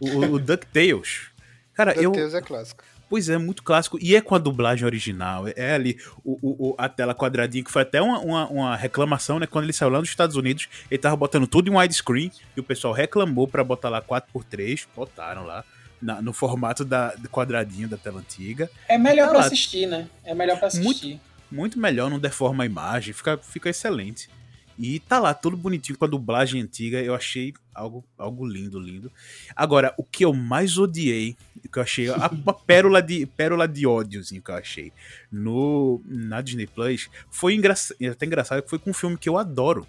O, 0.00 0.08
o, 0.08 0.32
o 0.34 0.38
DuckTales. 0.40 1.28
Cara, 1.74 1.92
eu. 1.94 2.10
DuckTales 2.12 2.34
é 2.34 2.40
clássico. 2.40 2.84
Pois 3.08 3.28
é, 3.28 3.36
muito 3.36 3.62
clássico. 3.62 3.98
E 4.00 4.16
é 4.16 4.20
com 4.20 4.34
a 4.34 4.38
dublagem 4.38 4.84
original. 4.86 5.44
É 5.54 5.74
ali 5.74 5.98
o, 6.24 6.70
o- 6.70 6.74
a 6.78 6.88
tela 6.88 7.14
quadradinha, 7.14 7.62
que 7.62 7.70
foi 7.70 7.82
até 7.82 8.00
uma, 8.00 8.18
uma, 8.18 8.48
uma 8.48 8.76
reclamação, 8.76 9.38
né? 9.38 9.46
Quando 9.46 9.64
ele 9.64 9.72
saiu 9.74 9.90
lá 9.90 10.00
nos 10.00 10.08
Estados 10.08 10.36
Unidos, 10.36 10.68
ele 10.90 10.98
tava 10.98 11.14
botando 11.14 11.46
tudo 11.46 11.70
em 11.70 11.76
widescreen. 11.76 12.32
E 12.56 12.60
o 12.60 12.64
pessoal 12.64 12.94
reclamou 12.94 13.46
pra 13.46 13.62
botar 13.62 13.88
lá 13.90 14.00
4x3. 14.02 14.86
Botaram 14.96 15.44
lá. 15.44 15.64
Na- 16.04 16.20
no 16.22 16.32
formato 16.32 16.84
da, 16.84 17.14
do 17.14 17.28
quadradinho 17.28 17.88
da 17.88 17.96
tela 17.96 18.20
antiga. 18.20 18.70
É 18.88 18.98
melhor 18.98 19.24
Tá 19.26 19.30
pra 19.30 19.38
lá. 19.40 19.46
assistir, 19.46 19.86
né? 19.86 20.08
É 20.22 20.34
melhor 20.34 20.58
pra 20.58 20.68
assistir. 20.68 21.20
Muito 21.50 21.78
melhor, 21.78 22.10
não 22.10 22.18
deforma 22.18 22.64
a 22.64 22.66
imagem, 22.66 23.12
fica, 23.14 23.38
fica 23.38 23.70
excelente. 23.70 24.28
E 24.76 24.98
tá 24.98 25.20
lá, 25.20 25.32
tudo 25.32 25.56
bonitinho 25.56 25.96
com 25.96 26.04
a 26.04 26.08
dublagem 26.08 26.60
antiga, 26.60 27.00
eu 27.00 27.14
achei 27.14 27.54
algo, 27.72 28.04
algo 28.18 28.44
lindo, 28.44 28.80
lindo. 28.80 29.10
Agora, 29.54 29.94
o 29.96 30.02
que 30.02 30.24
eu 30.24 30.32
mais 30.34 30.76
odiei, 30.76 31.36
o 31.64 31.68
que 31.68 31.78
eu 31.78 31.82
achei, 31.84 32.08
a- 32.10 32.28
uma 32.28 32.52
pérola 32.66 33.00
de, 33.00 33.24
pérola 33.24 33.68
de 33.68 33.86
ódiozinho 33.86 34.42
que 34.42 34.50
eu 34.50 34.56
achei 34.56 34.92
no, 35.30 36.02
na 36.04 36.40
Disney 36.40 36.66
Plus, 36.66 37.08
foi 37.30 37.54
engraçado, 37.54 37.96
até 38.10 38.26
engraçado 38.26 38.62
que 38.62 38.68
foi 38.70 38.78
com 38.80 38.90
um 38.90 38.94
filme 38.94 39.16
que 39.16 39.28
eu 39.28 39.38
adoro, 39.38 39.86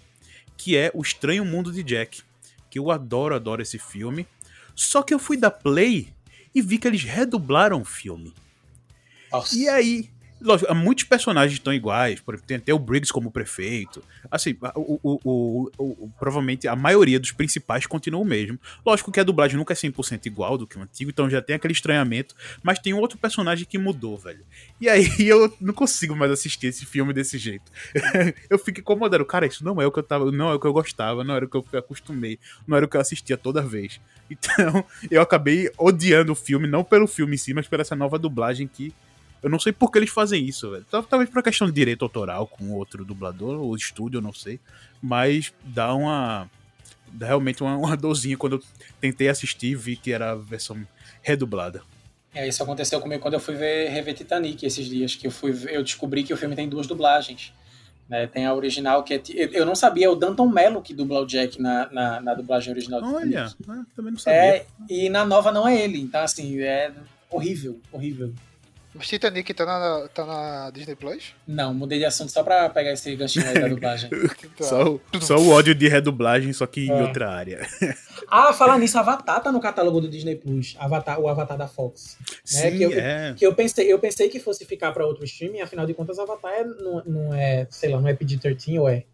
que 0.56 0.76
é 0.76 0.90
O 0.94 1.02
Estranho 1.02 1.44
Mundo 1.44 1.72
de 1.72 1.82
Jack. 1.82 2.22
Que 2.70 2.78
eu 2.78 2.90
adoro, 2.90 3.34
adoro 3.34 3.62
esse 3.62 3.78
filme. 3.78 4.26
Só 4.76 5.02
que 5.02 5.14
eu 5.14 5.18
fui 5.18 5.38
da 5.38 5.50
Play 5.50 6.14
e 6.54 6.60
vi 6.60 6.78
que 6.78 6.86
eles 6.86 7.02
redublaram 7.02 7.80
o 7.80 7.84
filme. 7.84 8.32
Nossa. 9.32 9.56
E 9.56 9.68
aí, 9.68 10.10
lógico, 10.40 10.74
muitos 10.74 11.04
personagens 11.04 11.54
estão 11.58 11.72
iguais, 11.72 12.20
por 12.20 12.34
exemplo, 12.34 12.46
tem 12.48 12.56
até 12.58 12.72
o 12.74 12.78
Briggs 12.78 13.12
como 13.12 13.30
prefeito. 13.30 14.02
Assim, 14.30 14.56
o, 14.74 14.98
o- 15.02 15.20
o- 15.24 15.70
o- 15.78 16.10
provavelmente 16.18 16.68
a 16.68 16.76
maioria 16.76 17.18
dos 17.18 17.32
principais 17.32 17.86
continua 17.86 18.20
o 18.20 18.24
mesmo. 18.24 18.58
Lógico 18.84 19.10
que 19.12 19.20
a 19.20 19.24
dublagem 19.24 19.56
nunca 19.56 19.72
é 19.72 19.76
100% 19.76 20.26
igual 20.26 20.58
do 20.58 20.66
que 20.66 20.78
o 20.78 20.82
antigo, 20.82 21.10
então 21.10 21.28
já 21.30 21.40
tem 21.40 21.56
aquele 21.56 21.72
estranhamento, 21.72 22.34
mas 22.62 22.78
tem 22.78 22.92
um 22.94 22.98
outro 22.98 23.18
personagem 23.18 23.66
que 23.66 23.78
mudou, 23.78 24.16
velho. 24.18 24.44
E 24.80 24.88
aí 24.88 25.06
eu 25.26 25.52
não 25.60 25.72
consigo 25.74 26.14
mais 26.16 26.30
assistir 26.30 26.66
esse 26.68 26.84
filme 26.84 27.12
desse 27.12 27.38
jeito. 27.38 27.70
eu 28.50 28.58
fico 28.58 28.80
incomodado, 28.80 29.24
cara, 29.24 29.46
isso 29.46 29.64
não 29.64 29.80
é 29.80 29.86
o 29.86 29.92
que 29.92 29.98
eu 29.98 30.02
tava, 30.02 30.30
não 30.30 30.50
é 30.50 30.54
o 30.54 30.60
que 30.60 30.66
eu 30.66 30.72
gostava, 30.72 31.24
não 31.24 31.34
era 31.34 31.44
o 31.44 31.48
que 31.48 31.56
eu 31.56 31.64
acostumei, 31.78 32.38
não 32.66 32.76
era 32.76 32.86
o 32.86 32.88
que 32.88 32.96
eu 32.96 33.00
assistia 33.00 33.36
toda 33.36 33.62
vez. 33.62 34.00
Então, 34.28 34.84
eu 35.08 35.22
acabei 35.22 35.70
odiando 35.78 36.32
o 36.32 36.34
filme, 36.34 36.66
não 36.66 36.82
pelo 36.82 37.06
filme 37.06 37.36
em 37.36 37.38
si, 37.38 37.54
mas 37.54 37.68
pela 37.68 37.82
essa 37.82 37.94
nova 37.94 38.18
dublagem 38.18 38.66
que 38.66 38.92
eu 39.46 39.50
não 39.50 39.58
sei 39.60 39.72
por 39.72 39.90
que 39.92 39.98
eles 39.98 40.10
fazem 40.10 40.44
isso, 40.44 40.70
velho. 40.70 40.84
Tal- 40.90 41.02
Talvez 41.04 41.30
por 41.30 41.42
questão 41.42 41.66
de 41.68 41.72
direito 41.72 42.04
autoral 42.04 42.46
com 42.46 42.72
outro 42.72 43.04
dublador 43.04 43.60
ou 43.60 43.74
estúdio, 43.76 44.18
eu 44.18 44.22
não 44.22 44.32
sei. 44.32 44.58
Mas 45.00 45.52
dá 45.64 45.94
uma. 45.94 46.50
Dá 47.12 47.26
realmente 47.28 47.62
uma, 47.62 47.76
uma 47.76 47.96
dorzinha 47.96 48.36
quando 48.36 48.56
eu 48.56 48.62
tentei 49.00 49.28
assistir 49.28 49.68
e 49.68 49.74
vi 49.76 49.96
que 49.96 50.12
era 50.12 50.32
a 50.32 50.34
versão 50.34 50.76
redublada. 51.22 51.82
É, 52.34 52.46
isso 52.46 52.62
aconteceu 52.62 53.00
comigo 53.00 53.22
quando 53.22 53.34
eu 53.34 53.40
fui 53.40 53.54
ver 53.54 53.88
rever 53.88 54.14
Titanic 54.14 54.66
esses 54.66 54.84
dias, 54.86 55.14
que 55.14 55.26
eu 55.26 55.30
fui 55.30 55.54
eu 55.68 55.82
descobri 55.82 56.22
que 56.24 56.34
o 56.34 56.36
filme 56.36 56.54
tem 56.56 56.68
duas 56.68 56.86
dublagens. 56.86 57.52
né? 58.08 58.26
Tem 58.26 58.44
a 58.46 58.52
original 58.52 59.02
que 59.04 59.14
é. 59.14 59.22
eu- 59.52 59.64
não 59.64 59.74
sabia, 59.74 60.06
é 60.06 60.08
o 60.08 60.14
Danton 60.14 60.48
Mello 60.48 60.82
que 60.82 60.92
dubla 60.92 61.20
o 61.20 61.26
Jack 61.26 61.60
na, 61.62 61.88
na, 61.92 62.20
na 62.20 62.34
dublagem 62.34 62.72
original 62.72 63.00
do 63.00 63.14
Olha, 63.14 63.46
Titanic. 63.46 63.56
ah, 63.70 63.86
também 63.96 64.12
não 64.12 64.18
sabia. 64.18 64.38
É, 64.40 64.66
e 64.90 65.08
na 65.08 65.24
nova 65.24 65.50
não 65.52 65.66
é 65.66 65.80
ele. 65.80 66.00
Então, 66.00 66.20
assim, 66.20 66.60
é 66.60 66.92
horrível, 67.30 67.80
horrível. 67.92 68.32
Mas 68.96 69.08
Titanic 69.08 69.52
tá 69.54 69.64
na, 69.66 70.08
tá 70.08 70.24
na 70.24 70.70
Disney 70.70 70.94
Plus? 70.94 71.34
Não, 71.46 71.72
mudei 71.74 71.98
de 71.98 72.04
assunto 72.04 72.30
só 72.32 72.42
pra 72.42 72.68
pegar 72.70 72.92
esse 72.92 73.14
ganchinho 73.16 73.46
aí 73.48 73.54
da 73.60 73.68
dublagem. 73.68 74.10
Só, 74.60 74.84
o- 74.94 75.00
só 75.20 75.36
o 75.36 75.50
ódio 75.50 75.74
de 75.74 75.86
redublagem, 75.86 76.52
só 76.52 76.66
que 76.66 76.86
em 76.86 76.90
É. 76.90 77.02
outra 77.02 77.30
área. 77.30 77.60
ah, 78.28 78.52
falar 78.54 78.78
nisso, 78.78 78.98
Avatar 78.98 79.42
tá 79.42 79.52
no 79.52 79.60
catálogo 79.60 80.00
do 80.00 80.08
Disney 80.08 80.34
Plus. 80.36 80.74
Avatar, 80.78 81.20
o 81.20 81.28
Avatar 81.28 81.58
da 81.58 81.68
Fox. 81.68 82.16
Né, 82.20 82.36
Sim, 82.70 82.76
que 82.78 82.82
eu- 82.82 82.92
é. 82.92 83.34
Que 83.36 83.46
eu 83.46 83.54
pensei, 83.54 83.92
eu 83.92 83.98
pensei 83.98 84.28
que 84.28 84.40
fosse 84.40 84.64
ficar 84.64 84.92
pra 84.92 85.04
outro 85.06 85.24
streaming, 85.24 85.60
afinal 85.60 85.84
de 85.86 85.92
contas, 85.94 86.18
Avatar 86.18 86.52
é- 86.52 86.64
não, 86.64 87.02
não 87.04 87.34
é, 87.34 87.66
sei 87.70 87.90
lá, 87.90 88.00
não 88.00 88.08
é 88.08 88.14
PG-13 88.14 88.78
ou 88.80 88.88
é? 88.88 89.04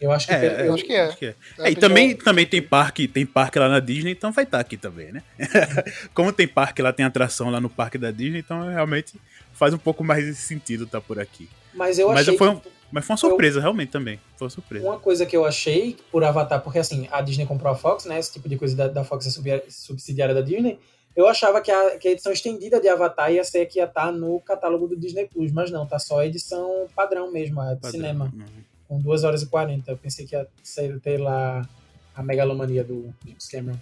Eu 0.00 0.10
acho 0.12 0.26
que. 0.26 0.34
É, 0.34 0.46
é, 0.46 0.68
eu- 0.68 0.74
acho 0.74 0.84
que 0.84 0.92
é. 0.92 1.00
Acho 1.06 1.16
que 1.16 1.26
é. 1.26 1.34
É, 1.58 1.68
É, 1.68 1.70
e 1.70 1.76
também, 1.76 2.10
eu- 2.12 2.18
também 2.18 2.46
tem 2.46 2.60
parque, 2.62 3.06
tem 3.08 3.24
parque 3.24 3.58
lá 3.58 3.68
na 3.68 3.80
Disney, 3.80 4.12
então 4.12 4.30
vai 4.32 4.44
estar 4.44 4.60
aqui 4.60 4.76
também, 4.76 5.12
né? 5.12 5.22
Como 6.14 6.32
tem 6.32 6.46
parque 6.48 6.82
lá, 6.82 6.92
tem 6.92 7.04
atração 7.06 7.50
lá 7.50 7.60
no 7.60 7.68
parque 7.70 7.98
da 7.98 8.10
Disney, 8.10 8.38
então 8.40 8.68
realmente 8.68 9.14
faz 9.52 9.72
um 9.72 9.78
pouco 9.78 10.02
mais 10.04 10.24
de 10.24 10.34
sentido 10.34 10.84
estar 10.84 11.00
por 11.00 11.18
aqui. 11.18 11.48
mas 11.72 11.98
eu 11.98 12.08
Mas 12.08 12.20
achei. 12.28 12.36
foi 12.38 12.48
um- 12.50 12.60
que- 12.60 12.74
Mas 12.92 13.04
foi 13.04 13.14
uma 13.14 13.18
surpresa, 13.18 13.60
realmente 13.60 13.90
também. 13.90 14.20
Foi 14.36 14.44
uma 14.46 14.50
surpresa. 14.50 14.86
Uma 14.86 14.98
coisa 15.00 15.26
que 15.26 15.36
eu 15.36 15.44
achei 15.44 15.96
por 16.12 16.22
Avatar, 16.22 16.60
porque 16.60 16.78
assim, 16.78 17.08
a 17.10 17.20
Disney 17.20 17.44
comprou 17.44 17.72
a 17.72 17.74
Fox, 17.74 18.04
né? 18.04 18.20
Esse 18.20 18.32
tipo 18.34 18.48
de 18.48 18.56
coisa 18.56 18.76
da, 18.76 18.86
da 18.86 19.02
Fox 19.02 19.26
é 19.26 19.62
subsidiária 19.68 20.32
da 20.34 20.40
Disney. 20.40 20.78
Eu 21.16 21.26
achava 21.28 21.60
que 21.60 21.72
a, 21.72 21.98
que 21.98 22.06
a 22.06 22.10
edição 22.12 22.32
estendida 22.32 22.80
de 22.80 22.88
Avatar 22.88 23.32
ia 23.32 23.42
ser 23.42 23.66
que 23.66 23.78
ia 23.80 23.84
estar 23.84 24.12
no 24.12 24.38
catálogo 24.40 24.86
do 24.86 24.96
Disney 24.96 25.26
Plus, 25.26 25.50
mas 25.52 25.70
não, 25.72 25.84
tá 25.86 25.98
só 25.98 26.20
a 26.20 26.26
edição 26.26 26.86
padrão 26.94 27.32
mesmo, 27.32 27.60
a 27.60 27.74
de 27.74 27.80
Padrão. 27.80 27.90
cinema, 27.90 28.32
Uhum. 28.32 28.44
Com 28.88 29.00
2 29.00 29.24
horas 29.24 29.42
e 29.42 29.46
40. 29.46 29.90
Eu 29.90 29.98
pensei 29.98 30.26
que 30.26 30.34
ia 30.34 30.46
ser, 30.62 31.00
ter 31.00 31.18
lá 31.18 31.68
a 32.14 32.22
megalomania 32.22 32.84
do 32.84 33.14
James 33.24 33.46
Cameron. 33.46 33.78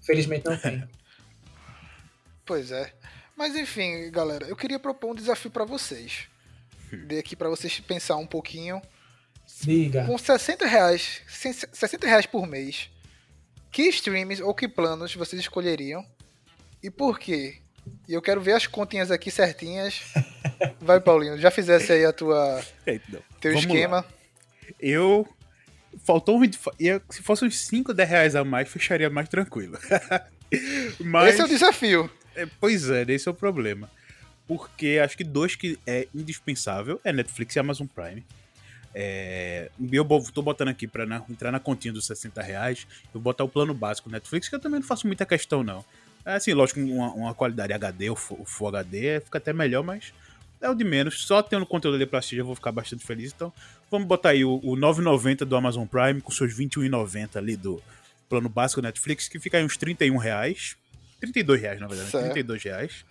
Felizmente 0.00 0.46
não 0.46 0.56
tem. 0.56 0.82
Pois 2.44 2.70
é. 2.70 2.92
Mas 3.36 3.56
enfim, 3.56 4.08
galera, 4.08 4.46
eu 4.46 4.54
queria 4.54 4.78
propor 4.78 5.10
um 5.10 5.14
desafio 5.16 5.50
pra 5.50 5.64
vocês. 5.64 6.28
Dei 7.06 7.18
aqui 7.18 7.34
pra 7.34 7.48
vocês 7.48 7.80
pensar 7.80 8.16
um 8.16 8.26
pouquinho. 8.26 8.80
Diga. 9.62 10.04
Com 10.06 10.16
60 10.16 10.64
reais, 10.64 11.22
60 11.28 12.06
reais 12.06 12.26
por 12.26 12.46
mês, 12.46 12.88
que 13.72 13.82
streams 13.88 14.40
ou 14.40 14.54
que 14.54 14.68
planos 14.68 15.14
vocês 15.14 15.40
escolheriam? 15.40 16.06
E 16.82 16.88
por 16.88 17.18
quê? 17.18 17.58
E 18.08 18.14
eu 18.14 18.22
quero 18.22 18.40
ver 18.40 18.52
as 18.52 18.66
continhas 18.66 19.10
aqui 19.10 19.30
certinhas. 19.30 20.02
Vai, 20.80 21.00
Paulinho, 21.00 21.38
já 21.38 21.50
fizesse 21.50 21.92
aí 21.92 22.04
a 22.04 22.12
tua 22.12 22.62
então, 22.86 23.20
teu 23.40 23.52
vamos 23.52 23.66
esquema. 23.66 23.96
lá. 23.96 24.04
Eu. 24.80 25.26
Faltou 26.04 26.40
um. 26.40 26.50
Se 27.10 27.22
fosse 27.22 27.44
uns 27.44 27.58
5, 27.60 27.94
10 27.94 28.08
reais 28.08 28.36
a 28.36 28.44
mais, 28.44 28.68
fecharia 28.68 29.08
mais 29.10 29.28
tranquilo. 29.28 29.78
Mas. 31.00 31.30
Esse 31.34 31.40
é 31.40 31.44
o 31.44 31.48
desafio. 31.48 32.10
É, 32.34 32.46
pois 32.60 32.88
é, 32.90 33.02
esse 33.08 33.28
é 33.28 33.30
o 33.30 33.34
problema. 33.34 33.90
Porque 34.46 35.00
acho 35.02 35.16
que 35.16 35.24
dois 35.24 35.56
que 35.56 35.78
é 35.86 36.06
indispensável 36.14 37.00
é 37.02 37.12
Netflix 37.12 37.56
e 37.56 37.58
Amazon 37.58 37.86
Prime. 37.86 38.24
É, 38.94 39.70
eu 39.92 40.06
tô 40.32 40.40
botando 40.40 40.68
aqui 40.68 40.86
pra 40.86 41.04
na- 41.04 41.22
entrar 41.28 41.50
na 41.52 41.60
continha 41.60 41.92
dos 41.92 42.06
60 42.06 42.40
reais, 42.40 42.86
eu 43.06 43.12
vou 43.14 43.22
botar 43.22 43.44
o 43.44 43.48
plano 43.48 43.74
básico 43.74 44.08
Netflix, 44.08 44.48
que 44.48 44.54
eu 44.54 44.58
também 44.60 44.80
não 44.80 44.86
faço 44.86 45.06
muita 45.06 45.26
questão, 45.26 45.62
não. 45.62 45.84
É 46.24 46.34
assim, 46.36 46.54
lógico, 46.54 46.80
uma, 46.80 47.12
uma 47.12 47.34
qualidade 47.34 47.72
HD, 47.74 48.08
o 48.08 48.16
Full 48.16 48.68
HD, 48.68 49.20
fica 49.20 49.36
até 49.38 49.52
melhor, 49.52 49.82
mas 49.84 50.14
é 50.60 50.68
o 50.70 50.74
de 50.74 50.84
menos. 50.84 51.22
Só 51.26 51.42
tendo 51.42 51.64
conteúdo 51.66 52.04
pra 52.06 52.18
assistir, 52.18 52.38
eu 52.38 52.46
vou 52.46 52.54
ficar 52.54 52.72
bastante 52.72 53.04
feliz. 53.04 53.32
Então, 53.34 53.52
vamos 53.90 54.06
botar 54.06 54.30
aí 54.30 54.44
o, 54.44 54.54
o 54.62 54.76
9,90 54.76 55.44
do 55.44 55.56
Amazon 55.56 55.86
Prime, 55.86 56.20
com 56.20 56.30
seus 56.32 56.54
21,90 56.54 57.36
ali 57.36 57.56
do 57.56 57.82
plano 58.28 58.48
básico 58.48 58.80
Netflix, 58.82 59.28
que 59.28 59.38
fica 59.38 59.58
aí 59.58 59.64
uns 59.64 59.76
31 59.76 60.16
reais. 60.16 60.76
32 61.20 61.60
reais, 61.60 61.80
na 61.80 61.86
verdade, 61.86 62.10
Certo. 62.10 62.24
32 62.24 62.62
reais. 62.62 63.04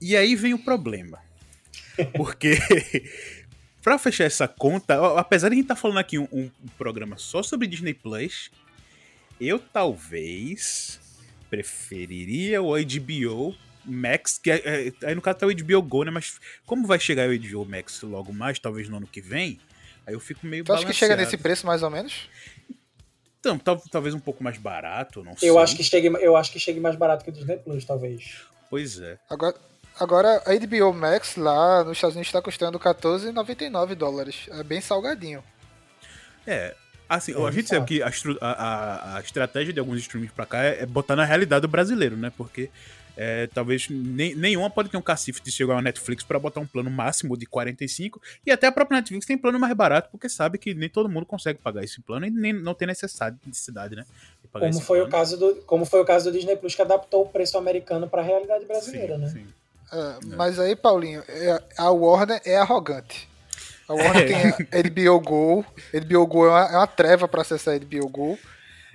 E 0.00 0.16
aí 0.16 0.34
vem 0.34 0.54
o 0.54 0.58
problema. 0.64 1.18
Porque 2.16 2.56
pra 3.82 3.98
fechar 3.98 4.24
essa 4.24 4.48
conta, 4.48 5.18
apesar 5.18 5.48
de 5.48 5.54
a 5.54 5.56
gente 5.56 5.64
estar 5.64 5.76
falando 5.76 5.98
aqui 5.98 6.18
um, 6.18 6.26
um- 6.32 6.50
um 6.64 6.68
programa 6.78 7.16
só 7.18 7.42
sobre 7.42 7.66
Disney 7.66 7.94
Plus, 7.94 8.50
eu 9.40 9.58
talvez 9.58 10.98
preferiria 11.50 12.62
o 12.62 12.72
HBO 12.76 13.54
Max, 13.90 14.38
que 14.38 14.50
é, 14.50 14.88
é- 14.88 14.92
aí 15.06 15.14
no 15.14 15.20
caso 15.22 15.38
tá 15.38 15.46
o 15.46 15.50
HBO 15.50 15.82
Go, 15.82 16.04
né? 16.04 16.10
Mas 16.10 16.38
como 16.66 16.86
vai 16.86 16.98
chegar 17.00 17.28
o 17.28 17.32
HBO 17.32 17.64
Max 17.64 18.00
logo 18.02 18.32
mais, 18.32 18.58
talvez 18.58 18.88
no 18.88 18.96
ano 18.98 19.06
que 19.06 19.20
vem, 19.20 19.58
aí 20.06 20.14
eu 20.14 20.20
fico 20.20 20.46
meio 20.46 20.64
Tu 20.64 20.72
acha 20.72 20.86
que 20.86 20.92
chega 20.92 21.16
nesse 21.16 21.36
preço 21.36 21.66
mais 21.66 21.82
ou 21.82 21.90
menos? 21.90 22.28
Então, 23.40 23.58
tal- 23.58 23.82
talvez 23.90 24.14
um 24.14 24.20
pouco 24.20 24.44
mais 24.44 24.58
barato, 24.58 25.24
não 25.24 25.36
sei. 25.36 25.48
Eu 25.48 25.58
acho, 25.58 25.74
que 25.76 25.82
chegue, 25.82 26.08
eu 26.08 26.36
acho 26.36 26.52
que 26.52 26.60
chegue 26.60 26.78
mais 26.78 26.94
barato 26.96 27.24
que 27.24 27.30
o 27.30 27.32
Disney 27.32 27.56
Plus, 27.56 27.84
talvez. 27.84 28.42
Pois 28.68 29.00
é. 29.00 29.18
Agora, 29.30 29.56
agora 29.98 30.42
a 30.44 30.52
HBO 30.54 30.92
Max 30.92 31.36
lá 31.36 31.82
nos 31.82 31.96
Estados 31.96 32.14
Unidos 32.16 32.28
está 32.28 32.42
custando 32.42 32.78
14,99 32.78 33.94
dólares. 33.94 34.46
É 34.50 34.62
bem 34.62 34.80
salgadinho. 34.82 35.42
É, 36.46 36.74
assim, 37.08 37.32
É, 37.32 37.46
a 37.46 37.50
gente 37.50 37.68
sabe 37.68 37.86
que 37.86 38.02
a, 38.02 38.10
a- 38.42 39.16
a- 39.16 39.20
estratégia 39.20 39.72
de 39.72 39.80
alguns 39.80 40.00
streams 40.00 40.30
pra 40.32 40.44
cá 40.44 40.62
é, 40.62 40.82
é 40.82 40.86
botar 40.86 41.16
na 41.16 41.24
realidade 41.24 41.62
do 41.62 41.68
brasileiro, 41.68 42.16
né? 42.18 42.30
Porque 42.36 42.68
é, 43.22 43.46
talvez 43.48 43.86
nem, 43.90 44.34
nenhuma 44.34 44.70
pode 44.70 44.88
ter 44.88 44.96
um 44.96 45.02
cacife 45.02 45.42
de 45.42 45.52
chegar 45.52 45.74
ao 45.74 45.82
Netflix 45.82 46.24
pra 46.24 46.38
botar 46.38 46.60
um 46.60 46.66
plano 46.66 46.88
máximo 46.90 47.36
de 47.36 47.44
45 47.44 48.18
e 48.46 48.50
até 48.50 48.66
a 48.66 48.72
própria 48.72 48.96
Netflix 48.96 49.26
tem 49.26 49.36
plano 49.36 49.58
mais 49.58 49.74
barato 49.74 50.08
porque 50.10 50.26
sabe 50.26 50.56
que 50.56 50.72
nem 50.72 50.88
todo 50.88 51.06
mundo 51.06 51.26
consegue 51.26 51.58
pagar 51.58 51.84
esse 51.84 52.00
plano 52.00 52.24
e 52.24 52.30
nem 52.30 52.50
não 52.52 52.72
tem 52.72 52.88
necessidade, 52.88 53.36
necessidade 53.44 53.94
né? 53.94 54.06
de 54.42 54.48
pagar 54.48 54.66
Como 54.68 54.78
esse 54.78 54.86
foi, 54.86 55.00
o 55.00 55.02
plano. 55.02 55.12
caso 55.12 55.36
do, 55.36 55.54
como 55.66 55.84
foi 55.84 56.00
o 56.00 56.04
caso 56.06 56.30
do 56.30 56.32
Disney 56.36 56.56
Plus, 56.56 56.74
que 56.74 56.80
adaptou 56.80 57.22
o 57.24 57.28
preço 57.28 57.58
americano 57.58 58.08
para 58.08 58.22
a 58.22 58.24
realidade 58.24 58.64
brasileira, 58.64 59.16
Sim, 59.16 59.20
né? 59.20 59.28
sim. 59.28 59.46
É, 59.92 60.36
Mas 60.36 60.58
aí, 60.58 60.74
Paulinho, 60.74 61.22
é- 61.28 61.62
a 61.76 61.90
Warner 61.90 62.40
é 62.46 62.56
arrogante. 62.56 63.28
A 63.88 63.92
Warner 63.92 64.26
tem 64.26 64.36
a 64.36 64.52
HBO 64.88 65.20
Go. 65.20 65.64
HBO 65.92 66.26
Go 66.26 66.46
é 66.46 66.48
uma, 66.48 66.64
é 66.72 66.76
uma 66.76 66.86
treva 66.86 67.26
para 67.28 67.42
acessar 67.42 67.74
a 67.74 67.78
HBO 67.78 68.08
Go. 68.08 68.38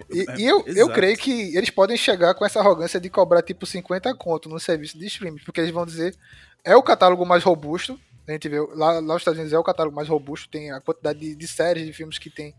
E, 0.10 0.26
É, 0.30 0.38
e 0.38 0.46
eu, 0.46 0.64
eu 0.68 0.90
creio 0.90 1.18
que 1.18 1.56
eles 1.56 1.70
podem 1.70 1.96
chegar 1.98 2.34
com 2.34 2.46
essa 2.46 2.60
arrogância 2.60 3.00
de 3.00 3.10
cobrar 3.10 3.42
tipo 3.42 3.66
50 3.66 4.14
conto 4.16 4.50
no 4.50 4.60
serviço 4.60 4.98
de 4.98 5.06
streaming, 5.06 5.40
porque 5.46 5.62
eles 5.62 5.72
vão 5.72 5.86
dizer 5.86 6.16
é 6.64 6.76
o 6.76 6.84
catálogo 6.84 7.26
mais 7.26 7.44
robusto. 7.44 8.00
A 8.28 8.32
gente 8.32 8.50
vê 8.50 8.60
lá, 8.60 8.94
lá 8.94 9.02
nos 9.02 9.18
Estados 9.18 9.38
Unidos 9.38 9.54
é 9.54 9.58
o 9.60 9.64
catálogo 9.64 9.96
mais 9.96 10.08
robusto, 10.10 10.50
tem 10.50 10.72
a 10.72 10.82
quantidade 10.82 11.20
de, 11.20 11.36
de 11.36 11.48
séries, 11.48 11.86
de 11.86 11.94
filmes 11.94 12.18
que 12.18 12.30
tem 12.30 12.54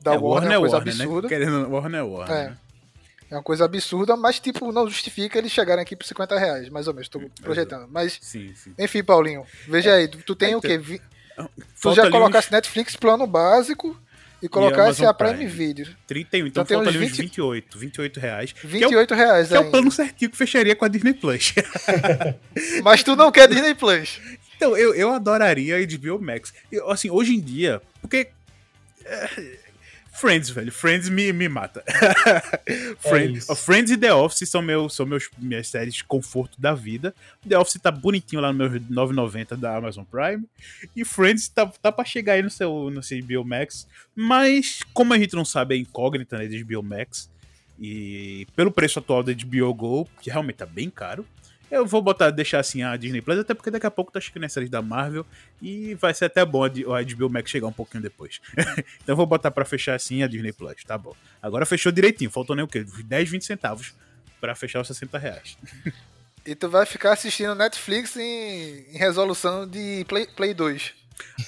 da 0.00 0.14
É, 0.14 0.18
Warner, 0.18 0.52
é 0.52 0.58
uma 0.58 0.60
coisa 0.60 0.76
Warner, 0.76 0.94
absurda. 0.94 1.22
né? 1.22 1.28
Querendo, 1.28 1.70
Warner 1.70 2.00
é 2.00 2.02
Warner. 2.02 2.36
É. 2.36 2.48
né? 2.50 2.56
É 3.30 3.36
uma 3.36 3.42
coisa 3.42 3.64
absurda, 3.64 4.16
mas 4.16 4.38
tipo, 4.38 4.70
não 4.72 4.86
justifica 4.88 5.38
eles 5.38 5.50
chegarem 5.52 5.82
aqui 5.82 5.96
por 5.96 6.04
50 6.04 6.38
reais, 6.38 6.68
mais 6.68 6.86
ou 6.88 6.92
menos, 6.94 7.08
tô 7.08 7.20
projetando. 7.42 7.88
Mas, 7.90 8.18
Sim, 8.20 8.52
sim. 8.54 8.74
enfim, 8.78 9.02
Paulinho, 9.02 9.46
veja 9.68 9.94
aí, 9.94 10.06
tu, 10.08 10.18
tu 10.18 10.34
tem 10.36 10.52
É, 10.52 10.56
o 10.56 10.60
quê? 10.60 10.76
Vi- 10.76 11.00
Tu 11.80 11.94
já 11.94 12.08
colocasse 12.10 12.52
Netflix 12.52 12.94
plano 12.96 13.26
básico 13.26 13.96
e 14.44 14.48
colocasse 14.48 14.80
Amazon 15.04 15.06
a 15.06 15.14
Prime, 15.14 15.34
Prime. 15.34 15.50
Video. 15.50 15.86
31, 16.06 16.46
então 16.46 16.62
Então 16.62 16.76
falta 16.76 16.90
uns 16.90 16.94
ali 16.96 17.04
uns 17.04 17.10
20 17.12 17.20
28, 17.22 17.78
28 17.78 18.20
reais. 18.20 18.52
que 18.52 18.60
é 18.66 18.66
o 18.66 18.70
28 18.70 19.14
reais 19.14 19.48
Que 19.48 19.54
é 19.54 19.56
o 19.56 19.60
ainda. 19.60 19.70
plano 19.70 19.90
certinho 19.90 20.30
que 20.30 20.36
fecharia 20.36 20.76
com 20.76 20.84
a 20.84 20.88
Disney 20.88 21.14
Plus. 21.14 21.54
Mas 22.84 23.02
tu 23.02 23.16
não 23.16 23.32
quer 23.32 23.48
Disney 23.48 23.74
Plus. 23.74 24.20
então, 24.56 24.76
eu, 24.76 24.94
eu 24.94 25.10
adoraria 25.12 25.76
a 25.76 25.80
HBO 25.86 26.20
Max. 26.22 26.52
Eu, 26.70 26.90
assim, 26.90 27.10
hoje 27.10 27.34
em 27.34 27.40
dia, 27.40 27.80
porque. 28.00 28.28
é, 29.04 29.28
Friends, 30.14 30.48
velho. 30.48 30.70
Friends 30.70 31.08
me, 31.08 31.32
me 31.32 31.48
mata. 31.48 31.82
Friends, 33.00 33.44
isso. 33.44 33.56
Friends 33.56 33.90
e 33.90 33.96
The 33.96 34.14
Office 34.14 34.48
são, 34.48 34.62
meu, 34.62 34.88
são 34.88 35.04
meus, 35.04 35.28
minhas 35.36 35.66
séries 35.68 35.94
de 35.94 36.04
conforto 36.04 36.60
da 36.60 36.72
vida. 36.72 37.14
The 37.46 37.58
Office 37.58 37.80
tá 37.80 37.90
bonitinho 37.90 38.40
lá 38.40 38.52
no 38.52 38.58
meu 38.58 38.70
9,90 38.70 39.56
da 39.56 39.76
Amazon 39.76 40.04
Prime. 40.04 40.44
E 40.94 41.04
Friends 41.04 41.48
tá, 41.48 41.66
tá 41.66 41.90
pra 41.90 42.04
chegar 42.04 42.34
aí 42.34 42.42
no 42.42 42.50
seu, 42.50 42.90
no 42.90 43.02
seu 43.02 43.20
HBO 43.22 43.44
Max. 43.44 43.88
Mas, 44.14 44.80
como 44.94 45.12
a 45.12 45.18
gente 45.18 45.34
não 45.34 45.44
sabe 45.44 45.74
a 45.74 45.78
incógnita 45.78 46.38
né, 46.38 46.46
de 46.46 46.62
HBO 46.62 46.82
Max, 46.82 47.28
e 47.78 48.46
pelo 48.54 48.70
preço 48.70 49.00
atual 49.00 49.22
da 49.22 49.32
HBO 49.32 49.74
Go, 49.74 50.08
que 50.22 50.30
realmente 50.30 50.56
tá 50.56 50.66
bem 50.66 50.88
caro, 50.88 51.26
eu 51.74 51.86
vou 51.86 52.00
botar, 52.02 52.30
deixar 52.30 52.60
assim 52.60 52.82
a 52.82 52.96
Disney 52.96 53.20
Plus, 53.20 53.38
até 53.38 53.54
porque 53.54 53.70
daqui 53.70 53.86
a 53.86 53.90
pouco 53.90 54.12
tá 54.12 54.20
chegando 54.20 54.44
as 54.44 54.52
séries 54.52 54.70
da 54.70 54.80
Marvel 54.82 55.24
e 55.60 55.94
vai 55.94 56.12
ser 56.14 56.26
até 56.26 56.44
bom 56.44 56.64
a 56.64 56.68
HBO 56.70 57.28
Max 57.30 57.50
chegar 57.50 57.66
um 57.66 57.72
pouquinho 57.72 58.02
depois. 58.02 58.40
então 58.56 59.12
eu 59.12 59.16
vou 59.16 59.26
botar 59.26 59.50
pra 59.50 59.64
fechar 59.64 59.94
assim 59.94 60.22
a 60.22 60.26
Disney 60.26 60.52
Plus, 60.52 60.82
tá 60.86 60.96
bom. 60.98 61.14
Agora 61.42 61.66
fechou 61.66 61.90
direitinho, 61.92 62.30
faltou 62.30 62.54
nem 62.56 62.64
o 62.64 62.68
quê? 62.68 62.84
10, 62.84 63.28
20 63.30 63.44
centavos 63.44 63.94
pra 64.40 64.54
fechar 64.54 64.80
os 64.80 64.86
60 64.88 65.18
reais. 65.18 65.56
E 66.46 66.54
tu 66.54 66.68
vai 66.68 66.84
ficar 66.84 67.14
assistindo 67.14 67.54
Netflix 67.54 68.18
em, 68.18 68.84
em 68.92 68.98
resolução 68.98 69.66
de 69.66 70.04
Play, 70.06 70.26
Play 70.26 70.52
2. 70.52 70.92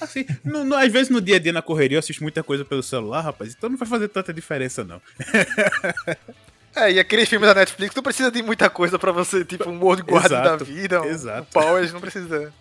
Assim, 0.01 0.25
no- 0.43 0.65
no- 0.65 0.75
às 0.75 0.91
vezes 0.91 1.11
no 1.11 1.21
dia 1.21 1.37
a 1.37 1.39
dia 1.39 1.53
na 1.53 1.61
correria 1.61 1.97
eu 1.97 1.99
assisto 1.99 2.23
muita 2.23 2.43
coisa 2.43 2.65
pelo 2.65 2.83
celular, 2.83 3.21
rapaz, 3.21 3.53
então 3.55 3.69
não 3.69 3.77
vai 3.77 3.87
fazer 3.87 4.09
tanta 4.09 4.33
diferença 4.33 4.85
não. 4.85 4.99
É, 6.77 6.93
e 6.93 7.01
aqueles 7.01 7.29
filmes 7.29 7.49
da 7.49 7.55
Netflix 7.55 7.95
não 7.95 8.03
precisa 8.03 8.31
de 8.31 8.43
muita 8.43 8.69
coisa 8.69 8.99
pra 8.99 9.11
você, 9.11 9.45
tipo 9.45 9.69
um 9.71 9.81
World 9.81 10.03
Guard 10.03 10.29
da 10.29 10.57
vida, 10.57 11.01
um, 11.01 11.07
exato. 11.07 11.49
um 11.49 11.63
Powers, 11.63 11.93
não 11.93 12.01
precisa 12.01 12.53